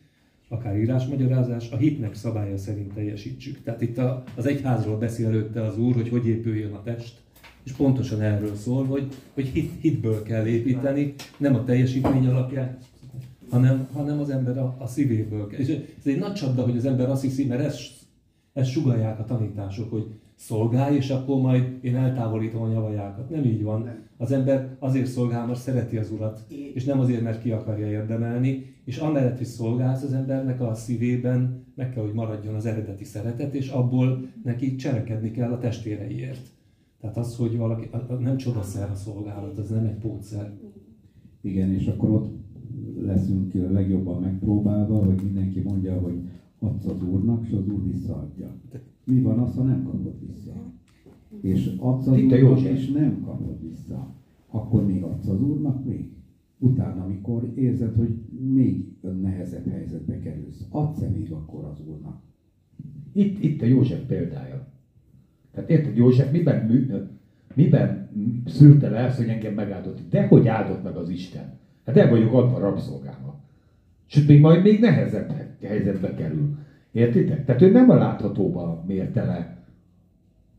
akár 0.47 0.77
írásmagyarázás, 0.77 1.71
a 1.71 1.77
hitnek 1.77 2.15
szabálya 2.15 2.57
szerint 2.57 2.93
teljesítsük. 2.93 3.63
Tehát 3.63 3.81
itt 3.81 3.97
a, 3.97 4.23
az 4.35 4.45
egyházról 4.45 4.97
beszél 4.97 5.27
előtte 5.27 5.63
az 5.63 5.77
Úr, 5.77 5.93
hogy 5.93 6.09
hogy 6.09 6.27
épüljön 6.27 6.73
a 6.73 6.83
test, 6.83 7.21
és 7.63 7.71
pontosan 7.71 8.21
erről 8.21 8.55
szól, 8.55 8.85
hogy, 8.85 9.07
hogy 9.33 9.45
hit, 9.45 9.71
hitből 9.79 10.23
kell 10.23 10.45
építeni, 10.45 11.13
nem 11.37 11.55
a 11.55 11.63
teljesítmény 11.63 12.27
alapján, 12.27 12.77
hanem, 13.49 13.87
hanem 13.93 14.19
az 14.19 14.29
ember 14.29 14.57
a, 14.57 14.75
a 14.79 14.87
szívéből 14.87 15.47
kell. 15.47 15.59
És 15.59 15.67
ez 15.67 16.11
egy 16.11 16.19
nagy 16.19 16.33
csapda, 16.33 16.63
hogy 16.63 16.77
az 16.77 16.85
ember 16.85 17.09
azt 17.09 17.21
hiszi, 17.21 17.45
mert 17.45 17.61
ezt, 17.61 17.91
ezt 18.53 18.69
sugalják 18.69 19.19
a 19.19 19.25
tanítások, 19.25 19.91
hogy 19.91 20.05
szolgálj, 20.35 20.95
és 20.95 21.09
akkor 21.09 21.41
majd 21.41 21.77
én 21.81 21.95
eltávolítom 21.95 22.61
a 22.61 22.67
nyavajákat. 22.67 23.29
Nem 23.29 23.43
így 23.43 23.63
van. 23.63 23.89
Az 24.17 24.31
ember 24.31 24.75
azért 24.79 25.05
szolgál, 25.05 25.45
mert 25.45 25.59
szereti 25.59 25.97
az 25.97 26.11
Urat, 26.11 26.45
és 26.73 26.85
nem 26.85 26.99
azért, 26.99 27.21
mert 27.21 27.41
ki 27.41 27.51
akarja 27.51 27.87
érdemelni, 27.87 28.73
és 28.85 28.97
amellett, 28.97 29.37
hogy 29.37 29.45
szolgálsz 29.45 30.03
az 30.03 30.13
embernek 30.13 30.61
a 30.61 30.73
szívében, 30.73 31.63
meg 31.75 31.93
kell, 31.93 32.03
hogy 32.03 32.13
maradjon 32.13 32.55
az 32.55 32.65
eredeti 32.65 33.03
szeretet, 33.03 33.53
és 33.53 33.69
abból 33.69 34.27
neki 34.43 34.75
cselekedni 34.75 35.31
kell 35.31 35.51
a 35.51 35.57
testvéreiért. 35.57 36.47
Tehát 37.01 37.17
az, 37.17 37.35
hogy 37.35 37.57
valaki, 37.57 37.89
nem 38.19 38.37
csodaszer 38.37 38.89
a 38.89 38.95
szolgálat, 38.95 39.57
az 39.57 39.69
nem 39.69 39.85
egy 39.85 39.97
pótszer. 39.97 40.53
Igen, 41.41 41.73
és 41.73 41.87
akkor 41.87 42.09
ott 42.09 42.33
leszünk 43.01 43.53
legjobban 43.53 44.21
megpróbálva, 44.21 45.05
hogy 45.05 45.19
mindenki 45.23 45.59
mondja, 45.59 45.99
hogy 45.99 46.21
adsz 46.59 46.85
az 46.85 47.03
Úrnak, 47.03 47.45
és 47.47 47.53
az 47.53 47.67
Úr 47.67 47.83
visszaadja. 47.83 48.55
Mi 49.05 49.21
van 49.21 49.39
az, 49.39 49.55
ha 49.55 49.63
nem 49.63 49.83
kapod 49.83 50.19
vissza? 50.27 50.73
És 51.41 51.75
adsz 51.77 52.07
az 52.07 52.17
Itt 52.17 52.31
a 52.31 52.35
Úrnak, 52.35 52.59
és 52.59 52.91
nem 52.91 53.21
kapod 53.21 53.61
vissza. 53.61 54.13
Akkor 54.47 54.85
még 54.85 55.03
adsz 55.03 55.27
az 55.27 55.41
Úrnak 55.41 55.85
még? 55.85 56.13
Utána, 56.57 57.03
amikor 57.03 57.51
érzed, 57.55 57.95
hogy 57.95 58.15
még 58.53 58.93
nehezebb 59.21 59.67
helyzetbe 59.67 60.19
kerülsz, 60.19 60.67
adsz-e 60.69 61.09
még 61.09 61.31
akkor 61.31 61.63
az 61.63 61.81
Úrnak? 61.87 62.21
Itt, 63.13 63.43
itt 63.43 63.61
a 63.61 63.65
József 63.65 64.05
példája. 64.05 64.67
Tehát 65.51 65.69
érted, 65.69 65.95
József 65.95 66.31
miben, 66.31 66.65
mű, 66.65 66.93
miben 67.53 68.09
szűrte 68.45 68.89
le 68.89 68.97
ezt, 68.97 69.17
hogy 69.17 69.27
engem 69.27 69.53
megáldott? 69.53 69.99
De 70.09 70.27
hogy 70.27 70.47
áldott 70.47 70.83
meg 70.83 70.95
az 70.95 71.09
Isten? 71.09 71.59
Hát 71.85 71.97
el 71.97 72.09
vagyok 72.09 72.33
adva 72.33 72.59
rabszolgába. 72.59 73.43
Sőt, 74.05 74.27
még 74.27 74.39
majd 74.39 74.63
még 74.63 74.79
nehezebb 74.79 75.33
helyzetbe 75.61 76.13
kerül. 76.13 76.57
Értitek? 76.95 77.45
Tehát 77.45 77.61
ő 77.61 77.71
nem 77.71 77.89
a 77.89 77.95
láthatóba 77.95 78.83
mérte 78.87 79.23
le. 79.23 79.57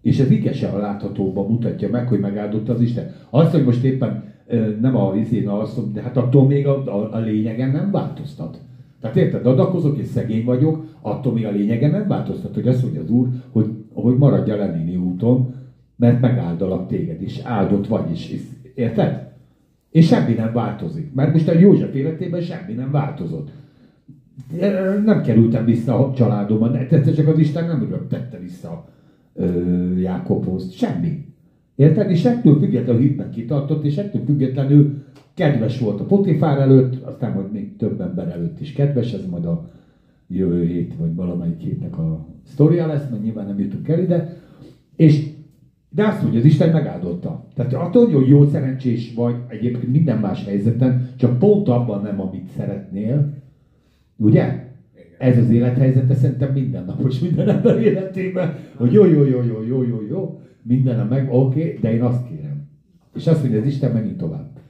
És 0.02 0.18
ez 0.18 0.30
ige 0.30 0.68
a 0.68 0.78
láthatóba 0.78 1.48
mutatja 1.48 1.88
meg, 1.90 2.08
hogy 2.08 2.20
megáldott 2.20 2.68
az 2.68 2.80
Isten. 2.80 3.12
Azt, 3.30 3.50
hogy 3.50 3.64
most 3.64 3.84
éppen 3.84 4.24
nem 4.80 4.96
a 4.96 5.14
izén 5.14 5.48
alszom, 5.48 5.92
de 5.92 6.02
hát 6.02 6.16
attól 6.16 6.46
még 6.46 6.66
a, 6.66 6.84
a, 6.84 7.12
a 7.12 7.18
lényegen 7.18 7.70
nem 7.70 7.90
változtat. 7.90 8.58
Tehát 9.00 9.16
érted, 9.16 9.46
adakozok 9.46 9.98
és 9.98 10.06
szegény 10.06 10.44
vagyok, 10.44 10.84
attól 11.00 11.32
még 11.32 11.46
a 11.46 11.50
lényegen 11.50 11.90
nem 11.90 12.08
változtat, 12.08 12.54
hogy 12.54 12.68
azt 12.68 12.82
mondja 12.82 13.00
az 13.00 13.10
Úr, 13.10 13.28
hogy, 13.50 13.70
hogy 13.92 14.16
maradj 14.16 14.50
a 14.50 14.56
Lenini 14.56 14.96
úton, 14.96 15.54
mert 15.96 16.20
megáldalak 16.20 16.88
téged, 16.88 17.22
és 17.22 17.40
áldott 17.44 17.86
vagy 17.86 18.10
is. 18.10 18.32
Érted? 18.74 19.32
És 19.90 20.06
semmi 20.06 20.32
nem 20.32 20.52
változik. 20.52 21.14
Mert 21.14 21.32
most 21.32 21.48
a 21.48 21.58
József 21.58 21.94
életében 21.94 22.40
semmi 22.40 22.72
nem 22.72 22.90
változott. 22.90 23.50
Nem 25.04 25.22
kerültem 25.22 25.64
vissza 25.64 26.06
a 26.08 26.14
családomban, 26.14 26.72
de 26.72 26.86
tetszett 26.86 27.14
csak 27.14 27.28
az 27.28 27.38
Isten 27.38 27.66
nem 27.66 27.88
röptette 27.90 28.38
vissza 28.38 28.88
ö, 29.34 29.98
Jákobhoz. 29.98 30.72
Semmi. 30.72 31.24
Érted? 31.74 32.10
És 32.10 32.24
ettől 32.24 32.58
függetlenül 32.58 33.00
hitben 33.02 33.30
kitartott, 33.30 33.84
és 33.84 33.96
ettől 33.96 34.22
függetlenül 34.24 35.04
kedves 35.34 35.80
volt 35.80 36.00
a 36.00 36.04
Potifár 36.04 36.58
előtt, 36.58 37.04
aztán 37.04 37.32
majd 37.32 37.52
még 37.52 37.76
több 37.76 38.00
ember 38.00 38.28
előtt 38.28 38.60
is 38.60 38.72
kedves, 38.72 39.12
ez 39.12 39.26
majd 39.30 39.44
a 39.44 39.70
jövő 40.28 40.64
hét, 40.64 40.94
vagy 40.98 41.14
valamelyik 41.14 41.60
hétnek 41.60 41.98
a 41.98 42.26
sztoria 42.46 42.86
lesz, 42.86 43.10
mert 43.10 43.22
nyilván 43.22 43.46
nem 43.46 43.60
jutunk 43.60 43.88
el 43.88 43.98
ide. 43.98 44.36
És 44.96 45.34
de 45.90 46.06
azt 46.06 46.22
mondja, 46.22 46.40
az 46.40 46.46
Isten 46.46 46.72
megáldotta. 46.72 47.46
Tehát 47.54 47.72
attól, 47.72 48.10
hogy 48.10 48.28
jó 48.28 48.44
szerencsés 48.44 49.14
vagy 49.14 49.34
egyébként 49.48 49.92
minden 49.92 50.18
más 50.18 50.44
helyzeten, 50.44 51.08
csak 51.16 51.38
pont 51.38 51.68
abban 51.68 52.02
nem, 52.02 52.20
amit 52.20 52.48
szeretnél, 52.56 53.34
ugye? 54.16 54.64
Ez 55.18 55.38
az 55.38 55.50
élethelyzete 55.50 56.14
szerintem 56.14 56.52
mindennapos 56.52 57.20
minden 57.20 57.48
ember 57.48 57.82
életében, 57.82 58.54
hogy 58.76 58.92
jó, 58.92 59.04
jó, 59.04 59.24
jó, 59.24 59.42
jó, 59.42 59.62
jó, 59.62 59.82
jó, 59.82 60.02
jó, 60.08 60.40
mindenem 60.62 61.08
meg, 61.08 61.32
oké, 61.32 61.60
okay, 61.60 61.78
de 61.80 61.92
én 61.92 62.02
azt 62.02 62.28
kérem. 62.28 62.68
És 63.14 63.26
azt 63.26 63.40
mondja, 63.40 63.60
az 63.60 63.66
Isten 63.66 63.92
menjünk 63.92 64.16
tovább. 64.16 64.60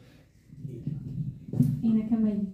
Én 1.82 1.92
nekem 1.92 2.24
egy 2.24 2.46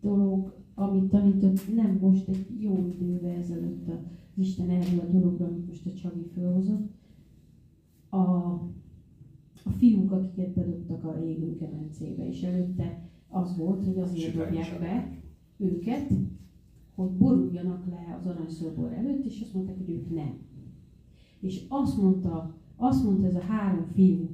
dolog, 0.00 0.54
amit 0.74 1.10
tanított, 1.10 1.74
nem 1.74 1.98
most, 2.00 2.28
egy 2.28 2.46
jó 2.58 2.92
idővel 2.92 3.36
ezelőtt 3.36 3.88
az 3.88 3.98
Isten 4.34 4.70
erről 4.70 5.00
a 5.00 5.12
dologról, 5.12 5.48
amit 5.48 5.66
most 5.66 5.86
a 5.86 5.92
Csabi 5.92 6.30
felhozott. 6.34 6.90
A, 8.08 8.18
a 9.64 9.70
fiúk, 9.78 10.12
akiket 10.12 10.54
bedobtak 10.54 11.04
a 11.04 11.22
égő 11.24 11.56
kemencébe, 11.56 12.28
és 12.28 12.42
előtte 12.42 13.08
az 13.28 13.56
volt, 13.56 13.84
hogy 13.84 13.98
azért 13.98 14.36
dobják 14.36 14.78
be 14.80 15.08
őket, 15.56 16.10
hogy 17.00 17.10
boruljanak 17.10 17.86
le 17.90 18.16
az 18.20 18.26
aranyszobor 18.26 18.92
előtt, 18.92 19.24
és 19.24 19.40
azt 19.40 19.54
mondták, 19.54 19.76
hogy 19.76 19.90
ők 19.90 20.14
nem. 20.14 20.38
És 21.40 21.64
azt 21.68 22.02
mondta, 22.02 22.54
azt 22.76 23.04
mondta 23.04 23.26
ez 23.26 23.34
a 23.34 23.40
három 23.40 23.84
fiú, 23.94 24.28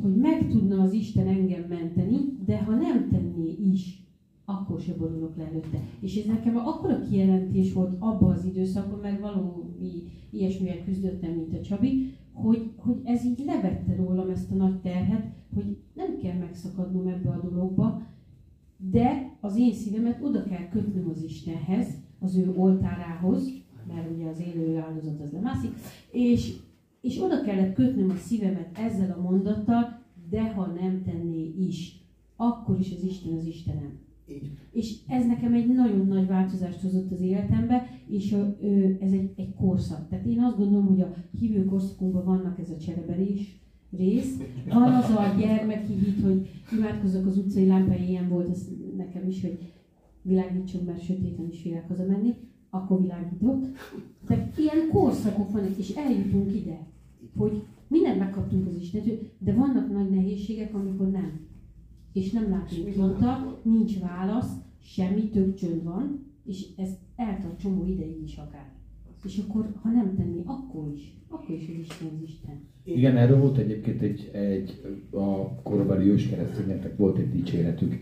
hogy 0.00 0.16
meg 0.16 0.48
tudna 0.48 0.82
az 0.82 0.92
Isten 0.92 1.26
engem 1.26 1.64
menteni, 1.68 2.16
de 2.44 2.62
ha 2.62 2.74
nem 2.74 3.08
tenné 3.08 3.50
is, 3.50 4.06
akkor 4.44 4.80
se 4.80 4.94
borulok 4.94 5.36
le 5.36 5.44
előtte. 5.44 5.78
És 6.00 6.16
ez 6.16 6.26
nekem 6.26 6.56
akkora 6.56 7.00
kijelentés 7.00 7.72
volt 7.72 7.96
abban 7.98 8.30
az 8.30 8.44
időszakban, 8.44 8.98
mert 8.98 9.20
valami 9.20 9.50
ilyesmivel 10.30 10.84
küzdöttem, 10.84 11.32
mint 11.32 11.54
a 11.54 11.60
Csabi, 11.60 12.12
hogy, 12.32 12.72
hogy 12.76 13.00
ez 13.04 13.24
így 13.24 13.42
levette 13.46 13.96
rólam 13.96 14.30
ezt 14.30 14.52
a 14.52 14.54
nagy 14.54 14.80
terhet, 14.80 15.26
hogy 15.54 15.76
nem 15.94 16.18
kell 16.18 16.38
megszakadnom 16.38 17.06
ebbe 17.06 17.28
a 17.30 17.48
dologba, 17.48 18.02
de 18.78 19.36
az 19.40 19.56
én 19.56 19.72
szívemet 19.72 20.22
oda 20.22 20.42
kell 20.42 20.68
kötnöm 20.68 21.08
az 21.08 21.22
Istenhez, 21.22 21.86
az 22.18 22.36
ő 22.36 22.52
oltárához, 22.56 23.50
mert 23.86 24.10
ugye 24.10 24.28
az 24.28 24.40
élő 24.40 24.76
áldozat 24.76 25.20
az 25.20 25.30
nem 25.30 25.42
mászik, 25.42 25.70
és, 26.10 26.56
és 27.00 27.20
oda 27.22 27.42
kellett 27.42 27.74
kötnöm 27.74 28.10
a 28.10 28.16
szívemet 28.16 28.78
ezzel 28.78 29.16
a 29.18 29.22
mondattal, 29.22 30.02
de 30.30 30.52
ha 30.52 30.66
nem 30.66 31.02
tenné 31.02 31.54
is, 31.58 32.02
akkor 32.36 32.78
is 32.78 32.92
az 32.92 33.02
Isten 33.02 33.34
az 33.34 33.46
Istenem. 33.46 33.98
És 34.72 34.96
ez 35.06 35.26
nekem 35.26 35.54
egy 35.54 35.74
nagyon 35.74 36.06
nagy 36.06 36.26
változást 36.26 36.80
hozott 36.80 37.12
az 37.12 37.20
életembe, 37.20 37.86
és 38.08 38.32
ö, 38.32 38.44
ez 39.00 39.12
egy, 39.12 39.32
egy 39.36 39.54
korszak. 39.54 40.08
Tehát 40.08 40.26
én 40.26 40.40
azt 40.40 40.56
gondolom, 40.56 40.86
hogy 40.86 41.00
a 41.00 41.14
hívő 41.38 41.64
korszakunkban 41.64 42.24
vannak 42.24 42.58
ez 42.58 42.70
a 42.70 42.76
csereberés 42.76 43.60
rész. 43.90 44.36
Van 44.68 44.92
az 44.92 45.10
a 45.10 45.34
gyermeki 45.38 45.92
hit, 45.92 46.22
hogy 46.22 46.50
imádkozok 46.72 47.26
az 47.26 47.36
utcai 47.36 47.66
lámpái, 47.66 48.08
ilyen 48.08 48.28
volt 48.28 48.48
ez 48.48 48.68
nekem 48.96 49.28
is, 49.28 49.40
hogy 49.40 49.58
világítson, 50.22 50.84
mert 50.84 51.04
sötéten 51.04 51.48
is 51.50 51.60
félek 51.60 51.88
hazamenni, 51.88 52.34
akkor 52.70 53.00
világított. 53.00 53.66
Tehát 54.26 54.58
ilyen 54.58 54.88
korszakok 54.92 55.50
vannak, 55.50 55.78
és 55.78 55.90
eljutunk 55.90 56.54
ide, 56.54 56.86
hogy 57.36 57.62
mindent 57.88 58.18
megkaptunk 58.18 58.66
az 58.66 58.76
Istentől, 58.76 59.18
de 59.38 59.52
vannak 59.52 59.92
nagy 59.92 60.10
nehézségek, 60.10 60.74
amikor 60.74 61.10
nem. 61.10 61.46
És 62.12 62.30
nem 62.30 62.50
látunk 62.50 62.96
mondta, 62.96 63.60
nincs 63.62 63.98
válasz, 63.98 64.52
semmi, 64.80 65.28
tök 65.28 65.54
csönd 65.54 65.84
van, 65.84 66.26
és 66.44 66.66
ez 66.76 66.88
eltart 67.16 67.60
csomó 67.60 67.84
ideig 67.84 68.22
is 68.22 68.36
akár. 68.36 68.72
És 69.24 69.38
akkor, 69.38 69.72
ha 69.82 69.90
nem 69.90 70.14
tenni, 70.14 70.42
akkor 70.44 70.92
is. 70.94 71.16
Akkor 71.28 71.54
is 71.54 71.68
az 71.68 71.74
Isten 71.78 72.08
az 72.16 72.22
Isten. 72.22 72.60
Igen, 72.94 73.16
erről 73.16 73.38
volt 73.38 73.56
egyébként 73.56 74.02
egy, 74.02 74.30
egy 74.32 74.80
a 75.10 75.62
korabeli 75.62 76.10
ős 76.10 76.28
keresztényeknek 76.28 76.96
volt 76.96 77.18
egy 77.18 77.30
dicséretük, 77.30 77.98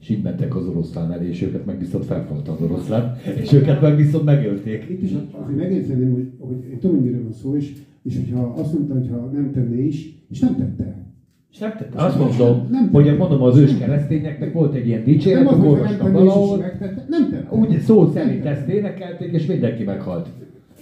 és 0.00 0.08
így 0.08 0.22
mentek 0.22 0.56
az 0.56 0.66
oroszlán 0.66 1.12
elé, 1.12 1.28
és 1.28 1.42
őket 1.42 1.66
meg 1.66 1.78
viszont 1.78 2.04
felfalta 2.04 2.52
az 2.52 2.62
oroszlán, 2.62 3.16
és 3.40 3.52
őket 3.52 3.80
meg 3.80 3.96
viszont 3.96 4.24
megölték. 4.24 4.86
Itt 4.88 5.02
is 5.02 5.10
azért 5.32 5.56
megjegyzeném, 5.56 6.12
hogy, 6.12 6.30
hogy 6.38 6.70
én 6.70 6.78
tudom, 6.78 6.96
hogy 6.96 7.04
miről 7.04 7.22
van 7.22 7.32
szó, 7.32 7.56
és, 7.56 7.72
és 8.02 8.16
hogyha 8.16 8.54
azt 8.56 8.72
mondta, 8.72 8.94
hogy 8.94 9.08
ha 9.08 9.30
nem 9.32 9.50
tenné 9.52 9.86
is, 9.86 10.24
és 10.30 10.38
nem 10.38 10.56
tette. 10.56 11.08
És 11.52 11.58
nem 11.58 11.72
tette. 11.78 12.04
Azt 12.04 12.18
mondom, 12.18 12.68
hogy 12.92 13.16
mondom, 13.16 13.42
az 13.42 13.56
ős 13.56 13.78
keresztényeknek 13.78 14.52
volt 14.52 14.74
egy 14.74 14.86
ilyen 14.86 15.04
dicséret, 15.04 15.44
Nem 15.44 15.58
nem 15.58 15.68
olvastam 15.68 16.12
tenné 16.12 16.18
is, 16.18 16.22
és 16.22 16.34
valahol, 16.34 16.58
megtette. 16.58 17.04
Nem 17.08 17.30
tette. 17.30 17.56
úgy 17.56 17.80
szó 17.80 18.10
szerint 18.10 18.44
ezt 18.44 18.68
énekelték, 18.68 19.32
és 19.32 19.46
mindenki 19.46 19.84
meghalt. 19.84 20.28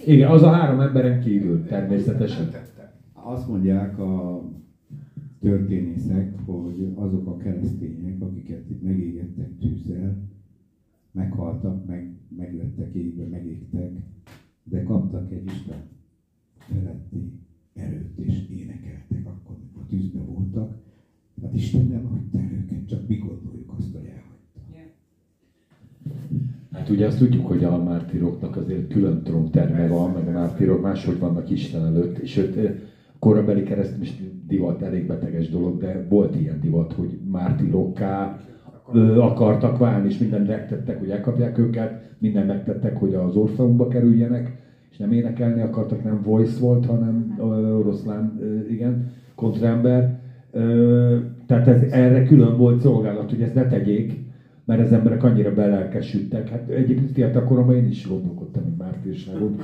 Igen, 0.05 0.29
az 0.29 0.43
a 0.43 0.49
három 0.49 0.79
emberen 0.79 1.21
kívül 1.21 1.65
természetesen. 1.65 2.49
Azt 3.29 3.47
mondják 3.47 3.99
a 3.99 4.43
történészek, 5.39 6.39
hogy 6.45 6.91
azok 6.95 7.27
a 7.27 7.37
keresztények, 7.37 8.21
akiket 8.21 8.69
itt 8.69 8.83
megégettek 8.83 9.57
tűzzel, 9.57 10.17
meghaltak, 11.11 11.85
meg, 11.85 12.13
meglettek 12.37 12.93
égve, 12.93 13.27
megégtek, 13.27 13.91
de 14.63 14.83
kaptak 14.83 15.31
egy 15.31 15.45
Isten 15.45 15.81
feletti 16.57 17.31
erőt, 17.73 18.17
és 18.17 18.49
énekeltek 18.49 19.25
akkor, 19.25 19.55
amikor 19.61 19.83
tűzbe 19.87 20.19
voltak. 20.19 20.77
Hát 21.41 21.53
Isten 21.53 21.85
nem 21.85 22.05
hagyta 22.05 22.39
el 22.39 22.51
őket, 22.51 22.87
csak 22.87 23.07
mi 23.07 23.15
gondoljuk 23.15 23.73
azt, 23.77 23.91
hogy 23.95 24.05
elhagyta. 24.05 24.59
Hát 26.71 26.89
ugye 26.89 27.05
azt 27.05 27.17
tudjuk, 27.17 27.45
hogy 27.45 27.63
a 27.63 27.83
mártíroknak 27.83 28.55
azért 28.55 28.87
külön 28.87 29.23
trónterme 29.23 29.87
van, 29.87 30.11
meg 30.11 30.27
a 30.27 30.31
mártírok 30.31 30.81
máshogy 30.81 31.19
vannak 31.19 31.49
Isten 31.49 31.85
előtt, 31.85 32.17
és 32.17 32.37
őt 32.37 32.55
korabeli 33.19 33.63
keresztény 33.63 34.41
divat 34.47 34.81
elég 34.81 35.07
beteges 35.07 35.49
dolog, 35.49 35.77
de 35.77 36.05
volt 36.09 36.35
ilyen 36.35 36.59
divat, 36.59 36.93
hogy 36.93 37.17
mártírokká 37.31 38.37
akartak 39.17 39.77
válni, 39.77 40.07
és 40.07 40.17
mindent 40.17 40.47
megtettek, 40.47 40.99
hogy 40.99 41.09
elkapják 41.09 41.57
őket, 41.57 42.15
mindent 42.17 42.47
megtettek, 42.47 42.97
hogy 42.97 43.13
az 43.13 43.35
orfeumba 43.35 43.87
kerüljenek, 43.87 44.57
és 44.91 44.97
nem 44.97 45.11
énekelni 45.11 45.61
akartak, 45.61 46.03
nem 46.03 46.21
voice 46.21 46.59
volt, 46.59 46.85
hanem 46.85 47.35
oroszlán, 47.79 48.39
igen, 48.69 49.05
kontraember. 49.35 50.19
Tehát 51.45 51.67
ez, 51.67 51.81
erre 51.81 52.23
külön 52.23 52.57
volt 52.57 52.79
szolgálat, 52.79 53.29
hogy 53.29 53.41
ezt 53.41 53.53
ne 53.53 53.67
tegyék, 53.67 54.13
mert 54.65 54.81
az 54.81 54.91
emberek 54.91 55.23
annyira 55.23 55.53
belelkesültek. 55.53 56.49
Hát 56.49 56.69
egyébként 56.69 57.11
fiatal 57.11 57.43
koromban 57.43 57.75
én 57.75 57.85
is 57.85 58.07
gondolkodtam 58.07 58.63
egy 58.65 58.77
mártírságon. 58.77 59.55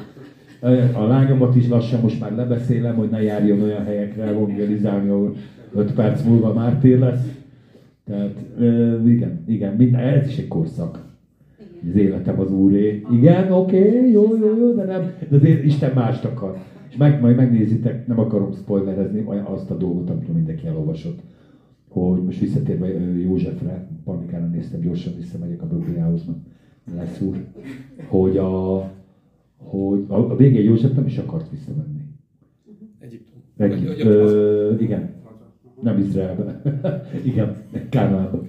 A 0.94 1.08
lányomat 1.08 1.56
is 1.56 1.68
lassan 1.68 2.02
most 2.02 2.20
már 2.20 2.36
lebeszélem, 2.36 2.96
hogy 2.96 3.10
ne 3.10 3.22
járjon 3.22 3.62
olyan 3.62 3.84
helyekre 3.84 4.24
evangelizálni, 4.24 5.10
ahol 5.10 5.36
5 5.74 5.94
perc 5.94 6.24
múlva 6.24 6.54
mártír 6.54 7.00
lesz. 7.00 7.24
Tehát 8.06 8.36
igen, 9.06 9.44
igen, 9.48 9.76
minden, 9.76 10.02
ez 10.02 10.28
is 10.28 10.38
egy 10.38 10.48
korszak. 10.48 11.04
Az 11.90 11.96
életem 11.96 12.40
az 12.40 12.52
úré. 12.52 13.04
Igen, 13.12 13.52
oké, 13.52 13.88
okay, 13.88 14.12
jó, 14.12 14.36
jó, 14.38 14.58
jó, 14.60 14.74
de 14.74 14.84
nem, 14.84 15.12
de 15.30 15.36
azért 15.36 15.64
Isten 15.64 15.92
mást 15.96 16.26
akar. 16.26 16.58
És 16.90 16.98
meg, 16.98 17.22
majd 17.22 17.36
megnézitek, 17.36 18.08
nem 18.08 18.20
akarom 18.20 18.54
spoilerezni 18.54 19.26
azt 19.44 19.72
a 19.72 19.78
dolgot, 19.78 20.10
amit 20.10 20.34
mindenki 20.34 20.68
elolvasott 20.68 21.20
hogy 22.02 22.24
most 22.24 22.40
visszatérve 22.40 22.88
Józsefre, 23.20 23.88
panikára 24.04 24.46
néztem, 24.46 24.80
gyorsan 24.80 25.14
visszamegyek 25.16 25.62
a 25.62 25.68
Bibliához, 25.68 26.26
lesz 26.96 27.22
úr, 27.22 27.44
hogy 28.08 28.38
a, 28.38 28.76
hogy 29.66 30.06
a, 30.08 30.32
a 30.32 30.36
végén 30.36 30.64
József 30.64 30.96
nem 30.96 31.06
is 31.06 31.18
akart 31.18 31.50
visszamenni. 31.50 32.02
Egyiptom. 33.00 33.42
Egyip, 33.58 34.06
ö, 34.06 34.76
igen. 34.80 35.14
Nem 35.82 35.98
Izraelbe. 35.98 36.62
igen, 37.32 37.56
Kánálba. 37.90 38.42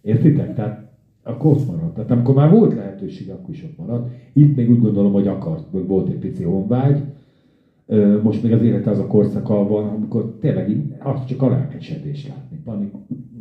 Értitek? 0.00 0.54
Tehát 0.54 0.90
akkor 1.22 1.50
ott 1.50 1.66
maradt. 1.66 1.94
Tehát 1.94 2.10
amikor 2.10 2.34
már 2.34 2.50
volt 2.50 2.74
lehetőség, 2.74 3.30
akkor 3.30 3.54
is 3.54 3.64
ott 3.64 3.78
maradt. 3.78 4.10
Itt 4.32 4.56
még 4.56 4.70
úgy 4.70 4.80
gondolom, 4.80 5.12
hogy 5.12 5.26
akart, 5.26 5.70
hogy 5.70 5.86
volt 5.86 6.08
egy 6.08 6.18
pici 6.18 6.42
honvágy. 6.42 7.02
Most 8.22 8.42
még 8.42 8.52
az 8.52 8.62
élete 8.62 8.90
az 8.90 8.98
a 8.98 9.06
korszaka 9.06 9.68
van, 9.68 9.88
amikor 9.88 10.36
tényleg 10.40 10.96
azt 10.98 11.26
csak 11.26 11.42
a 11.42 11.48
lelkesedés 11.48 12.28
látni. 12.28 12.60
Panik. 12.64 12.92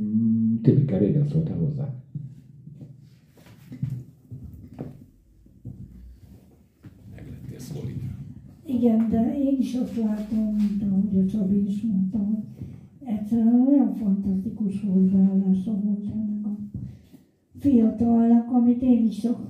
Mm, 0.01 0.61
Tibike 0.61 0.97
régen 0.97 1.27
szóltál 1.27 1.57
hozzá. 1.57 2.00
Igen, 8.73 9.09
de 9.09 9.37
én 9.37 9.57
is 9.59 9.75
azt 9.75 9.97
látom, 9.97 10.55
mint 10.55 10.83
ahogy 10.83 11.17
a 11.17 11.25
Csabi 11.25 11.65
is 11.67 11.81
mondta, 11.81 12.17
hogy 12.17 12.43
egyszerűen 13.03 13.67
olyan 13.67 13.95
fantasztikus 13.95 14.81
hozzáállása 14.81 15.79
volt 15.81 16.05
ennek 16.13 16.45
a 16.45 16.57
fiatalnak, 17.59 18.51
amit 18.51 18.81
én 18.81 19.05
is 19.05 19.19
csak 19.19 19.49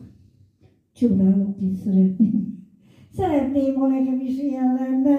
csodálok 0.93 1.61
és 1.61 1.77
szeretném. 1.77 2.59
Szeretném, 3.13 3.75
ha 3.75 3.87
nekem 3.87 4.19
is 4.19 4.37
ilyen 4.37 4.73
lenne, 4.73 5.17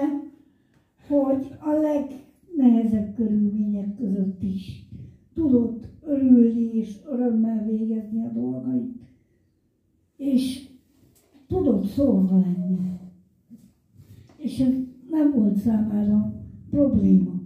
hogy 1.07 1.47
a 1.59 1.71
legnehezebb 1.71 3.15
körülmények 3.15 3.95
között 3.95 4.43
is 4.43 4.87
tudott 5.33 5.87
örülni 6.05 6.69
és 6.73 6.95
örömmel 7.05 7.65
végezni 7.65 8.25
a 8.25 8.31
dolgait. 8.33 9.01
És 10.17 10.67
tudott 11.47 11.85
szolga 11.85 12.39
lenni 12.39 13.01
és 14.43 14.59
ez 14.59 14.73
nem 15.09 15.31
volt 15.35 15.55
számára 15.55 16.33
probléma. 16.69 17.41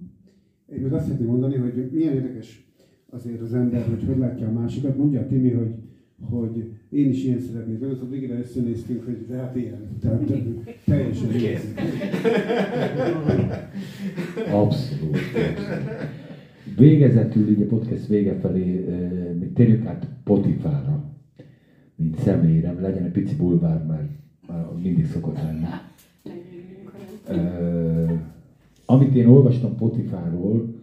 Én 0.74 0.82
még 0.82 0.94
azt 0.94 1.06
szeretném 1.06 1.28
mondani, 1.28 1.56
hogy 1.56 1.90
milyen 1.91 2.14
érdekes 2.14 2.65
azért 3.10 3.41
az 3.41 3.53
ember, 3.53 3.88
hogy 3.88 4.03
hogy 4.03 4.18
látja 4.18 4.48
a 4.48 4.52
másikat. 4.52 4.98
Mondja 4.98 5.19
a 5.19 5.28
Timi, 5.28 5.52
hogy, 5.52 5.76
hogy 6.22 6.72
én 6.90 7.10
is 7.10 7.24
ilyen 7.24 7.40
szeretnék 7.40 7.80
lenni, 7.80 7.94
szóval 7.94 8.10
végre 8.10 8.38
összenéztünk, 8.38 9.03
hogy 9.03 9.26
de 9.28 9.36
hát 9.36 9.56
ilyen. 9.56 9.98
Tehát 9.99 10.32
teljesen 10.86 11.34
ilyen. 11.36 11.61
Abszolút. 14.52 15.18
Végezetül, 16.78 17.49
így 17.49 17.61
a 17.61 17.65
podcast 17.65 18.07
vége 18.07 18.34
felé, 18.34 18.86
még 19.40 19.53
térjük 19.53 19.86
át 19.86 20.07
Potifára, 20.24 21.14
mint 21.95 22.19
személyre, 22.19 22.72
legyen 22.72 23.03
egy 23.03 23.11
pici 23.11 23.36
bulvár, 23.36 23.86
mert 23.86 24.10
mindig 24.82 25.06
szokott 25.06 25.36
lenni. 25.36 25.65
Amit 28.86 29.16
én 29.16 29.28
olvastam 29.28 29.76
Potifáról, 29.76 30.76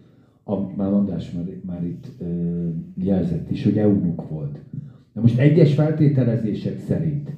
amit 0.44 0.76
már 0.76 0.92
András 0.92 1.32
már, 1.32 1.44
már 1.66 1.84
itt 1.84 2.06
uh, 2.18 2.28
jelzett 2.94 3.50
is, 3.50 3.64
hogy 3.64 3.78
eunuk 3.78 4.28
volt. 4.28 4.60
Na 5.12 5.20
most 5.20 5.38
egyes 5.38 5.74
feltételezések 5.74 6.78
szerint 6.78 7.34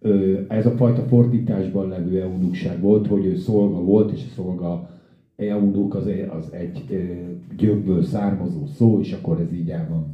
uh, 0.00 0.44
ez 0.48 0.66
a 0.66 0.70
fajta 0.70 1.02
fordításban 1.02 1.88
levő 1.88 2.20
eunukság 2.20 2.80
volt, 2.80 3.06
hogy 3.06 3.24
ő 3.24 3.36
szolga 3.36 3.80
volt, 3.80 4.12
és 4.12 4.24
a 4.30 4.34
szolga 4.34 4.90
eunuk 5.36 5.94
az, 5.94 6.10
az 6.30 6.52
egy 6.52 6.84
uh, 6.90 7.56
gyömből 7.56 8.02
származó 8.02 8.66
szó, 8.66 9.00
és 9.00 9.12
akkor 9.12 9.40
ez 9.40 9.52
így 9.52 9.70
el 9.70 9.86
van 9.90 10.06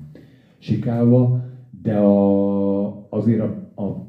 sikálva, 0.59 1.45
de 1.83 1.97
a, 1.97 3.07
azért 3.09 3.41
a, 3.41 3.83
a 3.83 4.04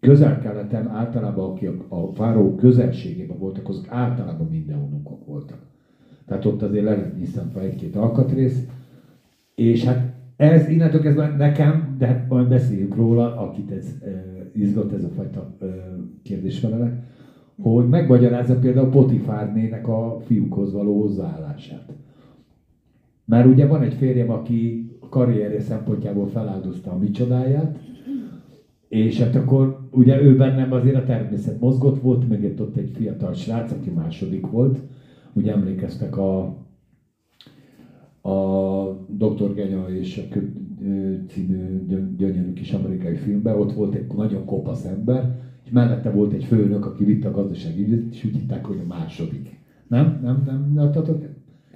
közel-keleten 0.00 0.88
általában, 0.88 1.50
akik 1.50 1.70
a 1.88 2.06
fáró 2.06 2.54
közelségében 2.54 3.38
voltak, 3.38 3.68
azok 3.68 3.86
általában 3.88 4.46
minden 4.46 4.78
unokok 4.78 5.26
voltak. 5.26 5.58
Tehát 6.26 6.44
ott 6.44 6.62
azért 6.62 6.84
le 6.84 6.96
lett 6.96 7.52
fel 7.52 7.62
egy-két 7.62 7.96
alkatrész, 7.96 8.66
és 9.54 9.84
hát 9.84 10.14
ez 10.36 10.68
innentől 10.68 11.00
kezdve 11.00 11.36
nekem, 11.36 11.94
de 11.98 12.06
hát 12.06 12.28
majd 12.28 12.48
beszéljük 12.48 12.94
róla, 12.94 13.36
akit 13.36 13.70
ez 13.70 13.94
e, 14.02 14.08
izgat, 14.54 14.92
ez 14.92 15.04
a 15.04 15.08
fajta 15.08 15.56
e, 15.60 15.66
kérdésfelelek, 16.22 17.02
hogy 17.62 17.88
megmagyarázza 17.88 18.58
például 18.58 18.90
Potifárnének 18.90 19.88
a 19.88 20.18
fiúkhoz 20.24 20.72
való 20.72 21.00
hozzáállását. 21.00 21.92
Mert 23.24 23.46
ugye 23.46 23.66
van 23.66 23.82
egy 23.82 23.94
férjem, 23.94 24.30
aki 24.30 24.90
a 25.00 25.08
karrierje 25.08 25.60
szempontjából 25.60 26.26
feláldozta 26.26 26.90
a 26.90 26.98
micsodáját, 26.98 27.78
és 28.88 29.18
hát 29.20 29.34
akkor 29.34 29.88
ugye 29.90 30.20
ő 30.20 30.36
bennem 30.36 30.72
azért 30.72 30.96
a 30.96 31.02
természet 31.02 31.60
mozgott 31.60 31.98
volt, 31.98 32.28
meg 32.28 32.42
itt 32.42 32.60
ott 32.60 32.76
egy 32.76 32.90
fiatal 32.90 33.32
srác, 33.32 33.70
aki 33.72 33.90
második 33.90 34.46
volt. 34.46 34.82
Ugye 35.32 35.52
emlékeztek 35.52 36.16
a, 36.16 36.38
a 38.20 38.86
Dr. 39.06 39.54
Genya 39.54 39.88
és 39.88 40.18
a 40.18 40.28
Kö, 40.28 40.40
című 41.26 41.84
gyönyörű 42.16 42.52
kis 42.52 42.72
amerikai 42.72 43.14
filmben, 43.14 43.54
ott 43.54 43.72
volt 43.72 43.94
egy 43.94 44.12
nagyon 44.14 44.44
kopasz 44.44 44.84
ember, 44.84 45.36
és 45.64 45.70
mellette 45.70 46.10
volt 46.10 46.32
egy 46.32 46.44
főnök, 46.44 46.86
aki 46.86 47.04
vitte 47.04 47.28
a 47.28 47.30
gazdasági 47.30 48.06
és 48.10 48.24
úgy 48.24 48.36
hitták, 48.36 48.66
hogy 48.66 48.78
a 48.78 48.86
második. 48.86 49.60
Nem? 49.86 50.18
Nem? 50.22 50.42
Nem? 50.44 50.72
Adtatok? 50.76 51.24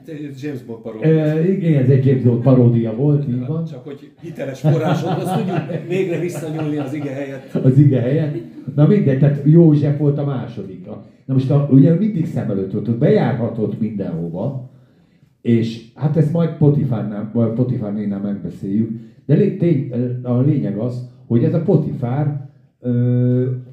Ez 0.07 0.43
James 0.43 0.63
Bond 0.63 0.83
paródia. 0.83 1.09
E, 1.09 1.49
igen, 1.51 1.83
ez 1.83 1.89
egy 1.89 2.07
James 2.07 2.23
Bond 2.23 2.43
paródia 2.43 2.97
volt, 2.97 3.29
így 3.29 3.47
van. 3.47 3.65
Csak 3.65 3.85
hogy 3.85 4.11
hiteles 4.21 4.61
forrásokhoz 4.61 5.31
tudjuk 5.31 5.89
végre 5.89 6.19
visszanyúlni 6.19 6.77
az 6.77 6.95
ige 6.95 7.11
helyett. 7.11 7.55
Az 7.55 7.79
ige 7.79 8.01
helyett. 8.01 8.37
Na 8.75 8.87
mindegy, 8.87 9.19
tehát 9.19 9.43
József 9.45 9.99
volt 9.99 10.19
a 10.19 10.25
második. 10.25 10.87
Na 11.27 11.35
most 11.35 11.51
a, 11.51 11.69
ugye 11.71 11.95
mindig 11.95 12.27
szem 12.27 12.51
előtt 12.51 12.73
volt, 12.73 12.99
bejárhatott 12.99 13.81
mindenhova, 13.81 14.71
és 15.41 15.93
hát 15.95 16.17
ezt 16.17 16.33
majd 16.33 16.51
Potifárnál, 16.57 17.31
vagy 17.33 17.53
Potifárnénál 17.53 18.21
megbeszéljük, 18.21 18.91
de 19.27 19.57
tény, 19.57 19.93
a 20.23 20.41
lényeg 20.41 20.77
az, 20.77 21.09
hogy 21.27 21.45
ez 21.45 21.55
a 21.55 21.63
Potifár, 21.63 22.51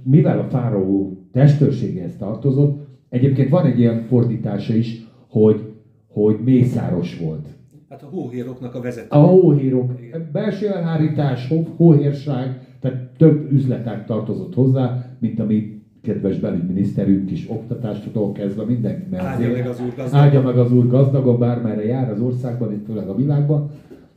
mivel 0.03 0.39
a 0.39 0.43
fáraó 0.43 1.18
testőrségéhez 1.31 2.15
tartozott, 2.18 2.88
egyébként 3.10 3.49
van 3.49 3.65
egy 3.65 3.80
ilyen 3.80 4.06
fordítása 4.07 4.73
is, 4.73 5.07
hogy 5.27 5.69
hogy 6.10 6.38
mészáros 6.44 7.19
volt. 7.19 7.48
Hát 7.90 8.03
a 8.03 8.07
hóhéroknak 8.11 8.76
a 8.76 8.81
vezető. 8.81 9.07
A 9.10 9.18
hóhérok. 9.18 9.91
Belső 10.31 10.68
elhárítás, 10.68 11.53
hóhérság, 11.76 12.68
tehát 12.80 12.98
több 13.18 13.52
üzletek 13.52 14.06
tartozott 14.06 14.53
hozzá, 14.53 15.06
mint 15.19 15.40
ami 15.40 15.81
kedves 16.02 16.38
belügyminiszterünk 16.40 17.31
is 17.31 17.49
oktatástól 17.49 18.31
kezdve 18.31 18.64
mindenki 18.64 19.15
Áldja 19.15 19.52
meg 19.52 19.68
az 19.68 19.81
Úr 19.81 19.94
gazdagon. 19.95 20.19
Áldja 20.19 20.41
meg 20.41 20.57
az 20.57 20.73
Úr 20.73 20.88
gazdagon, 20.88 21.40
bármerre 21.40 21.86
jár 21.86 22.11
az 22.11 22.22
országban, 22.22 22.73
itt 22.73 22.86
főleg 22.86 23.07
a 23.07 23.15
világban. 23.15 23.69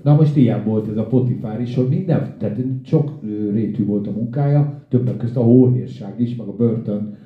Na 0.02 0.14
most 0.14 0.36
ilyen 0.36 0.64
volt 0.64 0.88
ez 0.88 0.96
a 0.96 1.06
Potifár 1.06 1.60
is, 1.60 1.74
hogy 1.74 1.88
minden, 1.88 2.34
tehát 2.38 2.58
sok 2.84 3.10
rétű 3.52 3.86
volt 3.86 4.06
a 4.06 4.10
munkája, 4.10 4.84
többek 4.88 5.16
között 5.16 5.36
a 5.36 5.42
hóhírság 5.42 6.20
is, 6.20 6.36
meg 6.36 6.46
a 6.46 6.56
börtön 6.56 7.16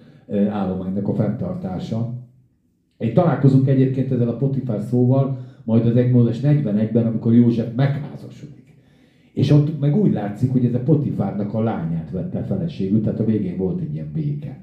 állománynak 0.50 1.08
a 1.08 1.14
fenntartása. 1.14 2.14
Egy 2.98 3.12
találkozunk 3.12 3.68
egyébként 3.68 4.12
ezzel 4.12 4.28
a 4.28 4.36
Potifár 4.36 4.80
szóval, 4.80 5.38
majd 5.64 5.86
az 5.86 5.96
1 5.96 6.10
Mózes 6.10 6.40
41-ben, 6.42 7.06
amikor 7.06 7.34
József 7.34 7.74
megházasodik. 7.76 8.76
És 9.32 9.50
ott 9.50 9.80
meg 9.80 9.96
úgy 9.96 10.12
látszik, 10.12 10.52
hogy 10.52 10.64
ez 10.64 10.74
a 10.74 10.82
Potifárnak 10.82 11.54
a 11.54 11.62
lányát 11.62 12.10
vette 12.10 12.42
feleségül, 12.42 13.00
tehát 13.00 13.20
a 13.20 13.24
végén 13.24 13.56
volt 13.56 13.80
egy 13.80 13.94
ilyen 13.94 14.10
béke. 14.12 14.60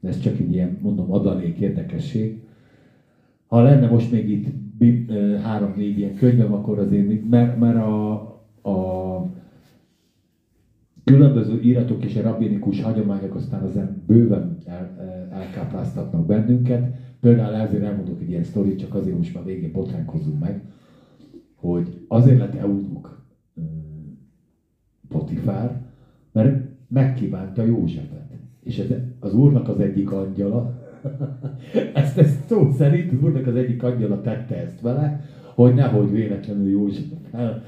De 0.00 0.08
ez 0.08 0.20
csak 0.20 0.38
egy 0.38 0.52
ilyen, 0.52 0.78
mondom, 0.82 1.12
adalék 1.12 1.58
érdekesség. 1.58 2.42
Ha 3.46 3.62
lenne 3.62 3.88
most 3.88 4.12
még 4.12 4.30
itt 4.30 4.46
három-négy 5.42 5.98
ilyen 5.98 6.14
könyvem, 6.14 6.52
akkor 6.52 6.78
azért, 6.78 7.28
mert, 7.30 7.58
mert 7.58 7.76
a, 7.76 8.12
a 8.62 9.26
különböző 11.04 11.60
íratok 11.60 12.04
és 12.04 12.16
a 12.16 12.22
rabbinikus 12.22 12.82
hagyományok 12.82 13.34
aztán 13.34 13.64
ezen 13.64 14.02
bőven 14.06 14.58
el- 14.66 15.28
elkápráztatnak 15.32 16.26
bennünket. 16.26 16.94
Például 17.24 17.54
ezért 17.54 17.82
elmondok 17.82 18.20
egy 18.20 18.28
ilyen 18.28 18.44
sztorit, 18.44 18.78
csak 18.78 18.94
azért 18.94 19.16
most 19.16 19.34
már 19.34 19.44
végén 19.44 19.72
botránkozunk 19.72 20.40
meg, 20.40 20.62
hogy 21.54 22.04
azért 22.08 22.38
lett 22.38 22.54
euduk 22.54 23.24
ö, 23.56 23.60
Potifár, 25.08 25.80
mert 26.32 26.64
megkívánta 26.88 27.62
Józsefet. 27.64 28.30
És 28.62 28.78
ez 28.78 28.86
az 29.20 29.34
úrnak 29.34 29.68
az 29.68 29.80
egyik 29.80 30.12
angyala, 30.12 30.80
ezt, 31.94 32.18
ezt 32.18 32.46
szó 32.46 32.70
szerint 32.70 33.12
az 33.12 33.22
úrnak 33.22 33.46
az 33.46 33.56
egyik 33.56 33.82
angyala 33.82 34.20
tette 34.20 34.56
ezt 34.56 34.80
vele, 34.80 35.24
hogy 35.54 35.74
nehogy 35.74 36.10
véletlenül 36.10 36.70
József 36.70 37.04
fel. 37.30 37.62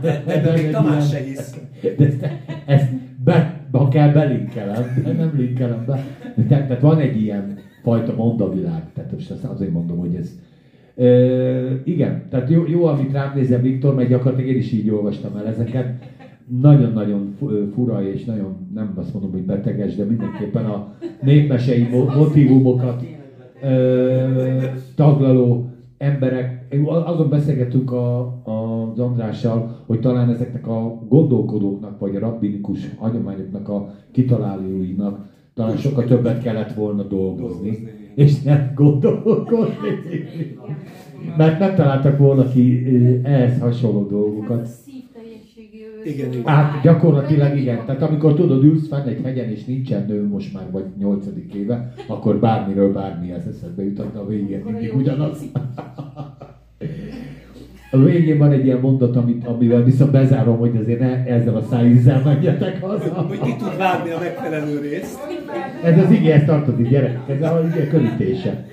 De- 0.00 0.22
de 0.26 0.52
még 0.52 0.70
Tamás 0.70 1.08
se 1.08 1.18
hisz. 1.18 1.60
De 1.82 2.04
ezt, 2.04 2.26
ezt 2.66 2.92
be, 3.24 3.66
ha 3.70 3.88
kell 3.88 4.12
belinkelem, 4.12 5.02
de 5.04 5.12
nem 5.12 5.32
linkelem 5.36 5.84
be. 5.86 6.04
De 6.36 6.42
tehát, 6.42 6.66
tehát 6.66 6.82
van 6.82 6.98
egy 6.98 7.22
ilyen 7.22 7.64
fajta 7.86 8.14
mondavilág, 8.14 8.92
tehát 8.92 9.12
most 9.12 9.30
azt 9.30 9.44
azért 9.44 9.72
mondom, 9.72 9.98
hogy 9.98 10.14
ez 10.14 10.38
Ö, 10.98 11.72
igen, 11.84 12.26
tehát 12.30 12.50
jó, 12.50 12.66
jó, 12.66 12.84
amit 12.84 13.12
rám 13.12 13.32
nézem 13.34 13.60
Viktor, 13.60 13.94
mert 13.94 14.08
gyakorlatilag 14.08 14.50
én 14.50 14.56
is 14.56 14.72
így 14.72 14.90
olvastam 14.90 15.36
el 15.36 15.46
ezeket. 15.46 15.86
Nagyon-nagyon 16.60 17.34
fura 17.72 18.02
és 18.02 18.24
nagyon, 18.24 18.68
nem 18.74 18.92
azt 18.96 19.12
mondom, 19.12 19.32
hogy 19.32 19.42
beteges, 19.42 19.94
de 19.94 20.04
mindenképpen 20.04 20.66
a 20.66 20.88
népmesei 21.22 21.82
mo- 21.92 22.14
motivumokat 22.14 23.02
ö, 23.62 24.62
taglaló 24.94 25.68
emberek. 25.98 26.76
Azon 26.86 27.28
beszélgetünk 27.28 27.92
a, 27.92 28.18
a, 28.44 28.92
Andrással, 28.96 29.70
hogy 29.86 30.00
talán 30.00 30.30
ezeknek 30.30 30.66
a 30.66 30.98
gondolkodóknak, 31.08 31.98
vagy 31.98 32.16
a 32.16 32.18
rabbinikus 32.18 32.94
hagyományoknak 32.96 33.68
a 33.68 33.88
kitalálóinak 34.10 35.34
talán 35.56 35.76
sokkal 35.76 36.04
többet 36.04 36.42
kellett 36.42 36.72
volna 36.72 37.02
dolgozni, 37.02 37.88
és 38.14 38.42
nem 38.42 38.72
gondolkodni. 38.74 39.88
Mert 41.36 41.58
nem 41.58 41.74
találtak 41.74 42.18
volna 42.18 42.48
ki 42.48 42.84
ehhez 43.22 43.60
hasonló 43.60 44.06
dolgokat. 44.06 44.68
Igen, 46.04 46.32
igen. 46.32 46.46
Hát 46.46 46.82
gyakorlatilag 46.82 47.56
igen. 47.56 47.84
Tehát 47.86 48.02
amikor 48.02 48.34
tudod, 48.34 48.64
ülsz 48.64 48.88
fenn 48.88 49.06
egy 49.06 49.20
hegyen, 49.22 49.50
és 49.50 49.64
nincsen 49.64 50.04
nő 50.08 50.26
most 50.26 50.52
már 50.52 50.70
vagy 50.70 50.84
nyolcadik 50.98 51.54
éve, 51.54 51.92
akkor 52.06 52.38
bármiről 52.38 52.92
bármi 52.92 53.32
az 53.32 53.46
eszedbe 53.46 53.84
jutott, 53.84 54.16
a 54.16 54.26
végén 54.26 54.62
mindig 54.64 54.96
ugyanaz. 54.96 55.42
A 57.90 57.98
végén 57.98 58.38
van 58.38 58.52
egy 58.52 58.64
ilyen 58.64 58.80
mondat, 58.80 59.16
amit, 59.16 59.46
amivel 59.46 59.82
viszont 59.82 60.10
bezárom, 60.10 60.58
hogy 60.58 60.76
azért 60.76 60.98
ne 60.98 61.24
ezzel 61.24 61.56
a 61.56 61.62
szájízzel 61.70 62.22
menjetek 62.24 62.80
haza. 62.80 63.12
Hogy 63.12 63.40
ki 63.40 63.56
tud 63.56 63.76
várni 63.76 64.10
a 64.10 64.18
megfelelő 64.18 64.80
részt. 64.80 65.35
Ez 65.84 65.98
az 65.98 66.10
igéhez 66.10 66.44
tartozik, 66.44 66.88
gyerekek, 66.88 67.28
ez 67.28 67.42
a 67.42 67.60
ige 67.66 67.88
körítése. 67.88 68.66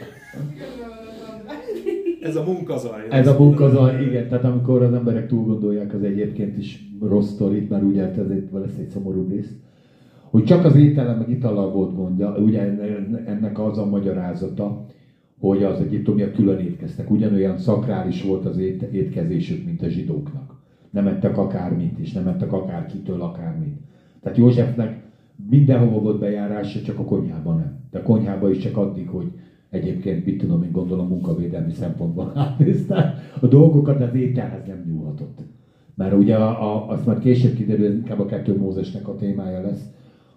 Ez 2.22 2.36
a 2.36 2.44
munkazaj. 2.44 3.02
Ez 3.10 3.28
a 3.28 3.36
munkazaj, 3.40 4.04
igen, 4.04 4.28
tehát 4.28 4.44
amikor 4.44 4.84
az 4.84 4.94
emberek 4.94 5.28
túl 5.28 5.45
gondolják 5.45 5.94
az 5.94 6.04
egyébként 6.04 6.58
is 6.58 6.90
rossz 7.02 7.30
sztorit, 7.30 7.70
mert 7.70 7.84
ugye 7.84 8.02
ez 8.02 8.30
egy, 8.30 8.50
lesz 8.54 8.78
egy 8.80 8.90
szomorú 8.90 9.28
rész, 9.30 9.52
hogy 10.30 10.44
csak 10.44 10.66
az 10.66 10.76
étellel 10.76 11.18
meg 11.18 11.30
itallal 11.30 11.72
volt 11.72 11.95
gondja, 11.95 12.36
ugye 12.38 12.62
ennek 13.26 13.60
az 13.60 13.78
a 13.78 13.86
magyarázata, 13.86 14.86
hogy 15.40 15.64
az 15.64 15.80
egyiptomiak 15.80 16.34
külön 16.34 16.60
étkeztek. 16.60 17.12
Ugyanolyan 17.12 17.58
szakrális 17.58 18.24
volt 18.24 18.45
az 18.45 18.58
ét, 18.58 18.82
étkezésük, 18.82 19.66
mint 19.66 19.82
a 19.82 19.88
zsidóknak. 19.88 20.56
Nem 20.90 21.08
ettek 21.08 21.38
akármit, 21.38 22.00
és 22.00 22.12
nem 22.12 22.28
ettek 22.28 22.54
akárkitől 22.54 23.22
akármit. 23.22 23.78
Tehát 24.22 24.38
Józsefnek 24.38 25.02
mindenhova 25.49 25.99
volt 25.99 26.18
bejárása, 26.18 26.81
csak 26.81 26.99
a 26.99 27.03
konyhában 27.03 27.55
nem. 27.55 27.80
De 27.91 27.99
a 27.99 28.01
konyhában 28.01 28.49
is 28.49 28.57
csak 28.57 28.77
addig, 28.77 29.07
hogy 29.07 29.31
egyébként, 29.69 30.26
mit 30.26 30.38
tudom 30.38 30.64
én 30.64 30.72
gondolom, 30.72 31.07
munkavédelmi 31.07 31.73
szempontból 31.73 32.31
átnézte 32.35 33.15
a 33.39 33.47
dolgokat, 33.47 33.97
de 33.97 34.03
az 34.05 34.15
ételhez 34.15 34.68
nem 34.68 34.84
nyúlhatott. 34.88 35.39
Mert 35.95 36.14
ugye 36.14 36.35
a, 36.35 36.73
a, 36.73 36.89
azt 36.89 37.05
már 37.05 37.19
később 37.19 37.53
kiderül, 37.53 37.93
inkább 37.93 38.19
a 38.19 38.26
kettő 38.26 38.57
Mózesnek 38.57 39.07
a 39.07 39.15
témája 39.15 39.61
lesz, 39.61 39.89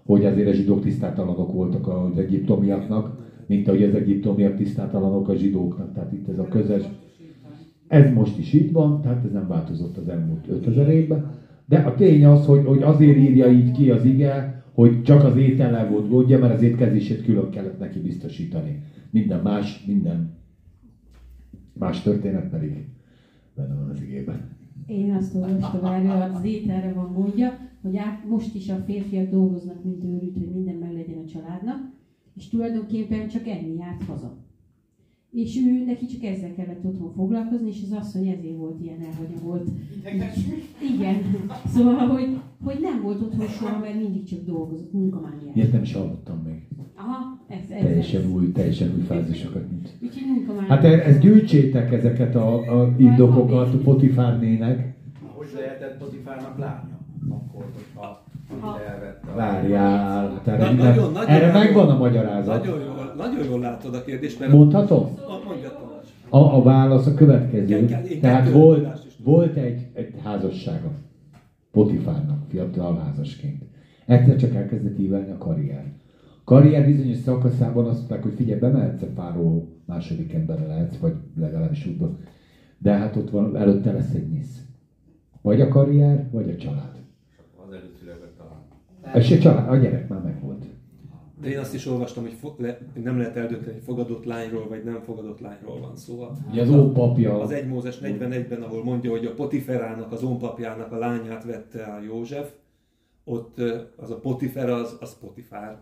hogy 0.04 0.24
azért 0.24 0.48
a 0.48 0.52
zsidók 0.52 0.80
tisztátalanok 0.80 1.52
voltak 1.52 1.88
az 1.88 2.18
egyiptomiaknak, 2.18 3.16
mint 3.46 3.68
ahogy 3.68 3.82
az 3.82 3.94
egyiptomiak 3.94 4.56
tisztátalanok 4.56 5.28
a 5.28 5.34
zsidóknak. 5.34 5.92
Tehát 5.92 6.12
itt 6.12 6.28
ez 6.28 6.38
a 6.38 6.48
közös. 6.48 6.82
Ez 7.88 8.12
most 8.12 8.38
is 8.38 8.52
így 8.52 8.72
van, 8.72 9.00
tehát 9.00 9.24
ez 9.24 9.32
nem 9.32 9.48
változott 9.48 9.96
az 9.96 10.08
elmúlt 10.08 10.48
5000 10.48 10.88
évben. 10.88 11.30
De 11.66 11.78
a 11.78 11.94
tény 11.94 12.24
az, 12.24 12.46
hogy, 12.46 12.64
hogy 12.64 12.82
azért 12.82 13.16
írja 13.16 13.50
így 13.50 13.70
ki 13.70 13.90
az 13.90 14.04
ige, 14.04 14.55
hogy 14.76 15.02
csak 15.02 15.24
az 15.24 15.36
étellel 15.36 15.90
volt 15.90 16.08
gondja, 16.08 16.38
mert 16.38 16.54
az 16.54 16.62
étkezését 16.62 17.24
külön 17.24 17.50
kellett 17.50 17.78
neki 17.78 17.98
biztosítani. 17.98 18.82
Minden 19.10 19.42
más, 19.42 19.84
minden 19.86 20.34
más 21.72 22.02
történet 22.02 22.50
pedig 22.50 22.86
benne 23.54 23.74
van 23.74 23.90
az 23.90 24.02
igében. 24.02 24.56
Én 24.86 25.14
azt 25.14 25.34
olvastam 25.34 25.84
erről, 25.84 26.34
az 26.34 26.44
ételre 26.44 26.92
van 26.92 27.12
gondja, 27.12 27.58
hogy 27.82 27.96
át, 27.96 28.28
most 28.28 28.54
is 28.54 28.68
a 28.68 28.76
férfiak 28.86 29.30
dolgoznak, 29.30 29.84
mint 29.84 30.04
őrült, 30.04 30.36
hogy 30.38 30.50
minden 30.50 30.74
meg 30.74 30.92
legyen 30.92 31.18
a 31.18 31.28
családnak, 31.28 31.78
és 32.34 32.48
tulajdonképpen 32.48 33.28
csak 33.28 33.46
enni 33.46 33.74
járt 33.78 34.02
haza. 34.02 34.36
És 35.30 35.56
ő 35.56 35.84
neki 35.84 36.06
csak 36.06 36.24
ezzel 36.24 36.54
kellett 36.54 36.84
otthon 36.84 37.12
foglalkozni, 37.12 37.68
és 37.68 37.82
az 37.82 37.92
asszony 37.92 38.28
ezért 38.28 38.56
volt 38.56 38.80
ilyen 38.80 39.00
elhanyagolt. 39.00 39.68
Igen. 40.94 41.16
Szóval, 41.66 41.94
hogy, 41.94 42.38
hogy 42.66 42.78
nem 42.80 43.02
volt 43.02 43.20
otthon 43.20 43.46
soha, 43.46 43.78
mert 43.78 43.94
mindig 43.94 44.24
csak 44.24 44.38
dolgozott, 44.44 44.92
munkamániás. 44.92 45.54
Ilyet 45.54 45.72
nem 45.72 45.82
is 45.82 45.92
hallottam 45.92 46.42
még. 46.46 46.62
Aha, 46.96 47.38
ez, 47.48 47.70
ez 47.70 47.82
Teljesen 47.82 48.30
új, 48.32 48.52
teljesen 48.52 48.92
új 48.96 49.02
fázisokat. 49.02 49.62
Mint. 49.70 49.88
Úgyhogy 50.02 50.22
munkamániás. 50.34 50.68
Hát 50.68 50.84
ez 50.84 51.18
gyűjtsétek 51.18 51.92
ezeket 51.92 52.34
a, 52.34 52.80
a 52.82 52.88
indokokat 52.96 53.76
Potifárnének. 53.76 54.94
Hogy 55.34 55.46
lehetett 55.54 55.98
Potifárnak 55.98 56.58
lánya? 56.58 56.98
Akkor, 57.28 57.64
hogyha 57.74 58.24
a- 58.66 58.80
Várjál, 59.36 60.42
erre, 60.46 60.56
Na, 60.64 60.68
minden, 60.70 60.86
nagyon, 60.88 61.12
nagyon, 61.12 61.28
erre 61.28 61.46
nagyon- 61.46 61.62
megvan 61.64 61.88
a 61.88 61.98
magyarázat. 61.98 62.64
Nagyon 62.64 62.80
jól, 62.80 63.14
nagyon 63.16 63.44
jól 63.44 63.60
látod 63.60 63.94
a 63.94 64.04
kérdést, 64.04 64.38
mert... 64.38 64.52
Mondhatom? 64.52 65.02
A, 65.02 65.48
mondja. 65.48 65.68
A, 66.28 66.56
a 66.56 66.62
válasz 66.62 67.06
a 67.06 67.14
következő. 67.14 67.78
Igen, 67.78 68.20
Tehát 68.20 68.52
volt, 68.52 69.06
volt 69.24 69.56
egy, 69.56 69.86
egy 69.92 70.14
házassága. 70.24 70.90
Potifárnak, 71.76 72.44
fiatal 72.48 72.98
házasként. 72.98 73.62
Egyszer 74.06 74.36
csak 74.36 74.54
elkezdett 74.54 74.98
ívelni 74.98 75.30
a 75.30 75.38
karrier. 75.38 75.92
Karrier 76.44 76.86
bizonyos 76.86 77.16
szakaszában 77.16 77.86
azt 77.86 77.98
mondták, 77.98 78.22
hogy 78.22 78.34
figyelj, 78.34 78.60
bemehetsz 78.60 79.02
a 79.02 79.12
páró 79.14 79.68
második 79.86 80.32
emberre 80.32 80.66
lehetsz, 80.66 80.96
vagy 80.96 81.14
legalábbis 81.36 81.86
útba. 81.86 82.16
De 82.78 82.92
hát 82.92 83.16
ott 83.16 83.30
van, 83.30 83.56
előtte 83.56 83.92
lesz 83.92 84.14
egy 84.14 84.28
misz. 84.28 84.62
Vagy 85.42 85.60
a 85.60 85.68
karrier, 85.68 86.28
vagy 86.30 86.50
a 86.50 86.56
család. 86.56 86.96
Az 87.66 87.72
előtt 87.72 87.96
született 87.98 88.36
talán. 88.36 89.14
És 89.14 89.30
a 89.30 89.38
család, 89.38 89.68
a 89.68 89.76
gyerek 89.76 90.08
már 90.08 90.22
megvolt. 90.22 90.55
De 91.40 91.48
én 91.48 91.58
azt 91.58 91.74
is 91.74 91.86
olvastam, 91.86 92.22
hogy 92.22 92.32
fo- 92.40 92.60
le, 92.60 92.78
nem 93.02 93.18
lehet 93.18 93.36
eldönteni, 93.36 93.72
hogy 93.72 93.82
fogadott 93.84 94.24
lányról 94.24 94.68
vagy 94.68 94.84
nem 94.84 95.00
fogadott 95.04 95.40
lányról 95.40 95.80
van 95.80 95.96
szó. 95.96 96.20
A- 96.20 96.36
Ugye 96.50 96.62
az 96.62 96.70
ópapja- 96.70 97.40
Az 97.40 97.50
1 97.50 97.66
Mózes 97.68 97.98
41-ben, 98.02 98.62
ahol 98.62 98.84
mondja, 98.84 99.10
hogy 99.10 99.24
a 99.24 99.34
Potiferának, 99.34 100.12
az 100.12 100.22
ópapjának 100.22 100.92
a 100.92 100.98
lányát 100.98 101.44
vette 101.44 101.86
el 101.86 102.02
József, 102.02 102.50
ott 103.24 103.60
az 103.96 104.10
a 104.10 104.16
Potifer, 104.18 104.70
az, 104.70 104.96
az 105.00 105.16
Potifár. 105.20 105.76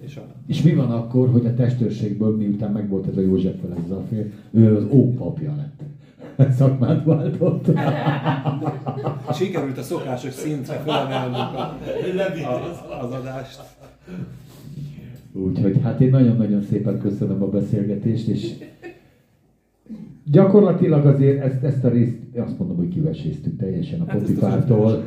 És 0.00 0.16
a, 0.16 0.22
És 0.46 0.62
mi 0.62 0.74
van 0.74 0.90
akkor, 0.90 1.28
hogy 1.30 1.46
a 1.46 1.54
testőrségből, 1.54 2.36
miután 2.36 2.72
megvolt 2.72 3.06
ez 3.08 3.16
a 3.16 3.20
József 3.20 3.54
ez 3.84 3.90
a 3.90 4.02
fél, 4.08 4.26
ő 4.50 4.76
az 4.76 4.84
ópapja 4.90 5.54
lett. 5.56 5.80
Szakmát 6.58 7.04
váltott. 7.04 7.66
sikerült 9.38 9.78
a 9.78 9.82
szokásos 9.82 10.32
szintre 10.32 10.74
felemelnünk 10.74 11.54
a, 11.54 11.76
a, 12.52 13.04
az 13.04 13.12
adást. 13.12 13.60
Úgyhogy 15.46 15.80
hát 15.82 16.00
én 16.00 16.10
nagyon-nagyon 16.10 16.62
szépen 16.62 16.98
köszönöm 16.98 17.42
a 17.42 17.48
beszélgetést, 17.48 18.28
és 18.28 18.52
gyakorlatilag 20.30 21.06
azért 21.06 21.42
ezt, 21.44 21.62
ezt 21.62 21.84
a 21.84 21.88
részt, 21.88 22.16
azt 22.36 22.58
mondom, 22.58 22.76
hogy 22.76 22.88
kiveséztük 22.88 23.56
teljesen 23.56 24.00
a 24.00 24.04
Hát 24.06 24.18
Potifártól. 24.18 25.02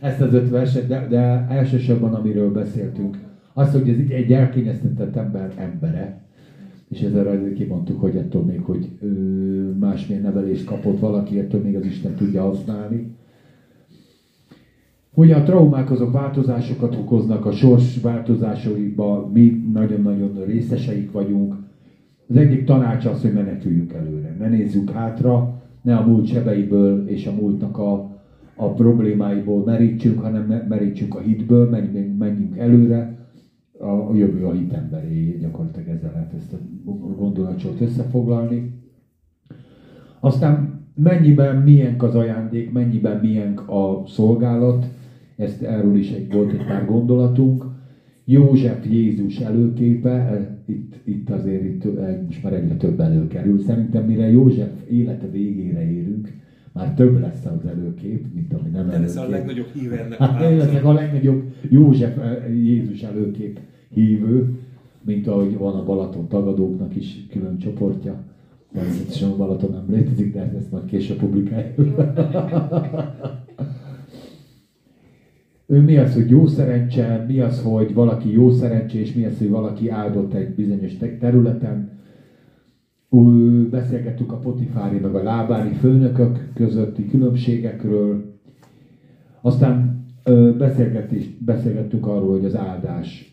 Ezt 0.00 0.20
az 0.20 0.34
öt 0.34 0.50
verset, 0.50 0.86
de, 0.86 1.06
de 1.10 1.46
elsősorban 1.50 2.14
amiről 2.14 2.52
beszéltünk, 2.52 3.18
az, 3.52 3.72
hogy 3.72 3.88
ez 3.88 3.96
egy- 3.98 4.10
egy 4.10 4.32
elkényeztetett 4.32 5.16
ember 5.16 5.52
embere, 5.56 6.20
és 6.88 7.00
ezzel 7.00 7.52
kimondtuk, 7.52 8.00
hogy 8.00 8.16
ettől 8.16 8.42
még, 8.42 8.60
hogy 8.60 8.88
ö, 9.02 9.06
másmilyen 9.78 10.22
nevelést 10.22 10.64
kapott 10.64 10.98
valaki, 10.98 11.38
ettől 11.38 11.60
még 11.62 11.76
az 11.76 11.84
Isten 11.84 12.14
tudja 12.14 12.42
használni. 12.42 13.06
Ugye 15.20 15.36
a 15.36 15.42
traumák 15.42 15.90
azok 15.90 16.12
változásokat 16.12 16.96
okoznak, 16.96 17.46
a 17.46 17.52
sors 17.52 18.00
változásaiba 18.00 19.30
mi 19.32 19.64
nagyon-nagyon 19.72 20.44
részeseik 20.44 21.12
vagyunk. 21.12 21.56
Az 22.28 22.36
egyik 22.36 22.64
tanács 22.64 23.04
az, 23.06 23.22
hogy 23.22 23.32
meneküljünk 23.32 23.92
előre, 23.92 24.36
ne 24.38 24.48
nézzük 24.48 24.90
hátra, 24.90 25.62
ne 25.82 25.96
a 25.96 26.06
múlt 26.06 26.26
sebeiből 26.26 27.08
és 27.08 27.26
a 27.26 27.32
múltnak 27.32 27.78
a, 27.78 27.92
a 28.56 28.68
problémáiból 28.72 29.64
merítsünk, 29.64 30.20
hanem 30.20 30.46
me- 30.46 30.68
merítsünk 30.68 31.14
a 31.14 31.20
hitből, 31.20 31.68
menjünk, 31.70 32.18
menjünk 32.18 32.56
előre, 32.56 33.18
a, 33.78 34.10
a 34.10 34.14
jövő 34.14 34.44
a 34.44 34.52
hit 34.52 34.72
emberé, 34.72 35.38
gyakorlatilag 35.40 35.88
ezzel 35.88 36.12
lehet 36.12 36.32
ezt 36.32 36.52
a 36.52 36.90
gondolatot 37.16 37.80
összefoglalni. 37.80 38.72
Aztán 40.20 40.80
mennyiben 40.94 41.56
milyenk 41.56 42.02
az 42.02 42.14
ajándék, 42.14 42.72
mennyiben 42.72 43.20
milyenk 43.20 43.68
a 43.68 44.02
szolgálat, 44.06 44.86
ezt 45.40 45.62
erről 45.62 45.96
is 45.96 46.10
egy, 46.10 46.32
volt 46.32 46.52
egy 46.52 46.66
pár 46.66 46.86
gondolatunk. 46.86 47.64
József 48.24 48.86
Jézus 48.90 49.36
előképe, 49.38 50.10
e, 50.10 50.58
itt, 50.66 50.94
itt 51.04 51.30
azért 51.30 51.64
itt, 51.64 51.98
e, 51.98 52.22
most 52.26 52.42
már 52.42 52.52
egyre 52.52 52.76
több 52.76 53.00
előkerül. 53.00 53.60
Szerintem 53.60 54.04
mire 54.04 54.30
József 54.30 54.70
élete 54.90 55.30
végére 55.30 55.90
érünk, 55.90 56.32
már 56.72 56.94
több 56.94 57.20
lesz 57.20 57.44
az 57.44 57.66
előkép, 57.66 58.24
mint 58.34 58.52
ami 58.52 58.68
nem 58.72 58.88
Te 58.88 58.98
leszel 58.98 59.22
a 59.22 59.26
előkép. 59.26 59.46
legnagyobb 59.46 59.72
híve 59.74 60.04
ennek 60.04 60.20
a 60.20 60.24
Hát 60.24 60.50
én 60.50 60.56
leszek 60.56 60.84
a 60.84 60.92
legnagyobb 60.92 61.42
József 61.68 62.18
eh, 62.18 62.56
Jézus 62.64 63.02
előkép 63.02 63.60
hívő, 63.88 64.58
mint 65.04 65.26
ahogy 65.26 65.56
van 65.58 65.74
a 65.74 65.84
Balaton 65.84 66.28
tagadóknak 66.28 66.96
is 66.96 67.26
külön 67.30 67.58
csoportja. 67.58 68.22
Természetesen 68.72 69.30
a 69.30 69.36
Balaton 69.36 69.70
nem 69.70 69.96
létezik, 69.96 70.32
de 70.32 70.52
ezt 70.56 70.70
majd 70.70 70.84
később 70.84 71.16
publikáljuk. 71.16 71.78
Ő 75.70 75.80
mi 75.80 75.96
az, 75.96 76.14
hogy 76.14 76.30
jó 76.30 76.46
szerencse, 76.46 77.24
mi 77.28 77.40
az, 77.40 77.62
hogy 77.62 77.94
valaki 77.94 78.32
jó 78.32 78.50
szerencsés, 78.50 79.12
mi 79.12 79.24
az, 79.24 79.38
hogy 79.38 79.48
valaki 79.48 79.88
áldott 79.88 80.32
egy 80.32 80.54
bizonyos 80.54 80.96
te- 80.96 81.16
területen. 81.16 81.90
Úgy 83.08 83.68
beszélgettük 83.68 84.32
a 84.32 84.36
Potifári 84.36 84.98
meg 84.98 85.14
a 85.14 85.22
Lábári 85.22 85.72
főnökök 85.72 86.50
közötti 86.54 87.08
különbségekről. 87.08 88.38
Aztán 89.40 90.04
ö, 90.24 90.56
beszélgettünk 91.38 92.06
arról, 92.06 92.30
hogy 92.30 92.44
az 92.44 92.56
áldásnak 92.56 93.30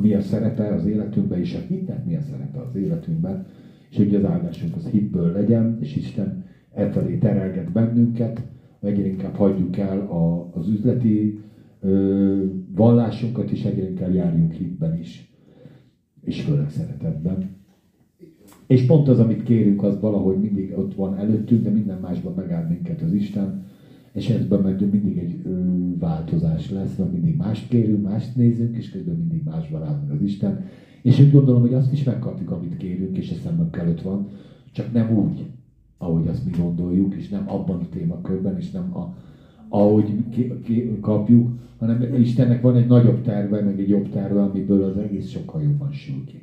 mi 0.00 0.14
a 0.14 0.20
szerepe 0.20 0.74
az 0.74 0.86
életünkben, 0.86 1.38
és 1.38 1.54
a 1.54 1.66
hitnek 1.68 2.04
mi 2.04 2.16
a 2.16 2.20
szerepe 2.20 2.60
az 2.60 2.76
életünkben, 2.76 3.46
és 3.90 3.96
hogy 3.96 4.14
az 4.14 4.24
áldásunk 4.24 4.76
az 4.76 4.86
hitből 4.86 5.32
legyen, 5.32 5.76
és 5.80 5.96
Isten 5.96 6.44
elfelé 6.74 7.16
terelget 7.16 7.72
bennünket, 7.72 8.42
egyre 8.80 9.06
inkább 9.06 9.34
hagyjuk 9.34 9.76
el 9.76 10.00
a, 10.00 10.50
az 10.54 10.68
üzleti 10.68 11.40
ö, 11.80 12.44
vallásunkat, 12.74 13.50
és 13.50 13.64
egyre 13.64 13.88
inkább 13.88 14.14
járjunk 14.14 14.52
hitben 14.52 14.98
is, 14.98 15.34
és 16.24 16.40
főleg 16.40 16.70
szeretetben. 16.70 17.58
És 18.66 18.86
pont 18.86 19.08
az, 19.08 19.18
amit 19.18 19.42
kérünk, 19.42 19.82
az 19.82 20.00
valahogy 20.00 20.40
mindig 20.40 20.78
ott 20.78 20.94
van 20.94 21.16
előttünk, 21.18 21.62
de 21.62 21.70
minden 21.70 21.98
másban 22.00 22.34
megáll 22.34 22.66
minket 22.68 23.02
az 23.02 23.12
Isten, 23.12 23.64
és 24.12 24.28
ebben 24.28 24.60
meg 24.60 24.90
mindig 24.90 25.18
egy 25.18 25.40
ö, 25.44 25.60
változás 25.98 26.70
lesz, 26.70 26.96
mert 26.96 27.12
mindig 27.12 27.36
mást 27.36 27.68
kérünk, 27.68 28.02
mást 28.02 28.36
nézünk, 28.36 28.76
és 28.76 28.90
közben 28.90 29.16
mindig 29.16 29.42
másban 29.44 29.82
áll 29.82 30.00
meg 30.06 30.16
az 30.16 30.22
Isten. 30.22 30.64
És 31.02 31.20
úgy 31.20 31.30
gondolom, 31.30 31.60
hogy 31.60 31.74
azt 31.74 31.92
is 31.92 32.04
megkapjuk, 32.04 32.50
amit 32.50 32.76
kérünk, 32.76 33.16
és 33.16 33.30
a 33.30 33.34
szemünk 33.34 33.76
előtt 33.76 34.02
van, 34.02 34.28
csak 34.72 34.92
nem 34.92 35.16
úgy, 35.16 35.46
ahogy 36.02 36.26
azt 36.28 36.44
mi 36.44 36.50
gondoljuk, 36.58 37.14
és 37.14 37.28
nem 37.28 37.44
abban 37.46 37.80
a 37.80 37.88
témakörben, 37.88 38.56
és 38.56 38.70
nem 38.70 38.96
a, 38.96 39.14
ahogy 39.68 40.28
ki, 40.30 40.52
ki, 40.64 40.98
kapjuk, 41.00 41.48
hanem 41.78 42.14
Istennek 42.14 42.62
van 42.62 42.76
egy 42.76 42.86
nagyobb 42.86 43.22
terve, 43.22 43.60
meg 43.60 43.80
egy 43.80 43.88
jobb 43.88 44.08
terve, 44.08 44.42
amiből 44.42 44.84
az 44.84 44.96
egész 44.96 45.28
sokkal 45.28 45.62
jobban 45.62 45.92
sül 45.92 46.24
ki. 46.24 46.42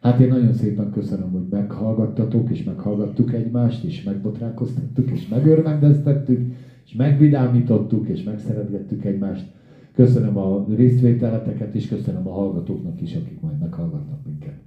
Hát 0.00 0.20
én 0.20 0.28
nagyon 0.28 0.52
szépen 0.52 0.90
köszönöm, 0.90 1.30
hogy 1.30 1.46
meghallgattatok, 1.50 2.50
és 2.50 2.64
meghallgattuk 2.64 3.32
egymást, 3.32 3.84
és 3.84 4.02
megbotránkoztattuk, 4.02 5.10
és 5.10 5.28
megörvendeztettük, 5.28 6.54
és 6.84 6.94
megvidámítottuk, 6.94 8.08
és 8.08 8.22
megszeretgettük 8.22 9.04
egymást. 9.04 9.46
Köszönöm 9.92 10.36
a 10.36 10.66
résztvételeteket, 10.76 11.74
és 11.74 11.88
köszönöm 11.88 12.28
a 12.28 12.32
hallgatóknak 12.32 13.00
is, 13.00 13.14
akik 13.14 13.40
majd 13.40 13.58
meghallgatnak 13.58 14.18
minket. 14.26 14.65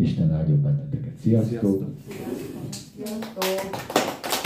Isten 0.00 0.32
áldjon 0.32 0.62
benneteket. 0.62 1.12
Sziasztok! 1.22 1.50
Sziasztok! 1.50 1.84
Sziasztok! 2.96 4.37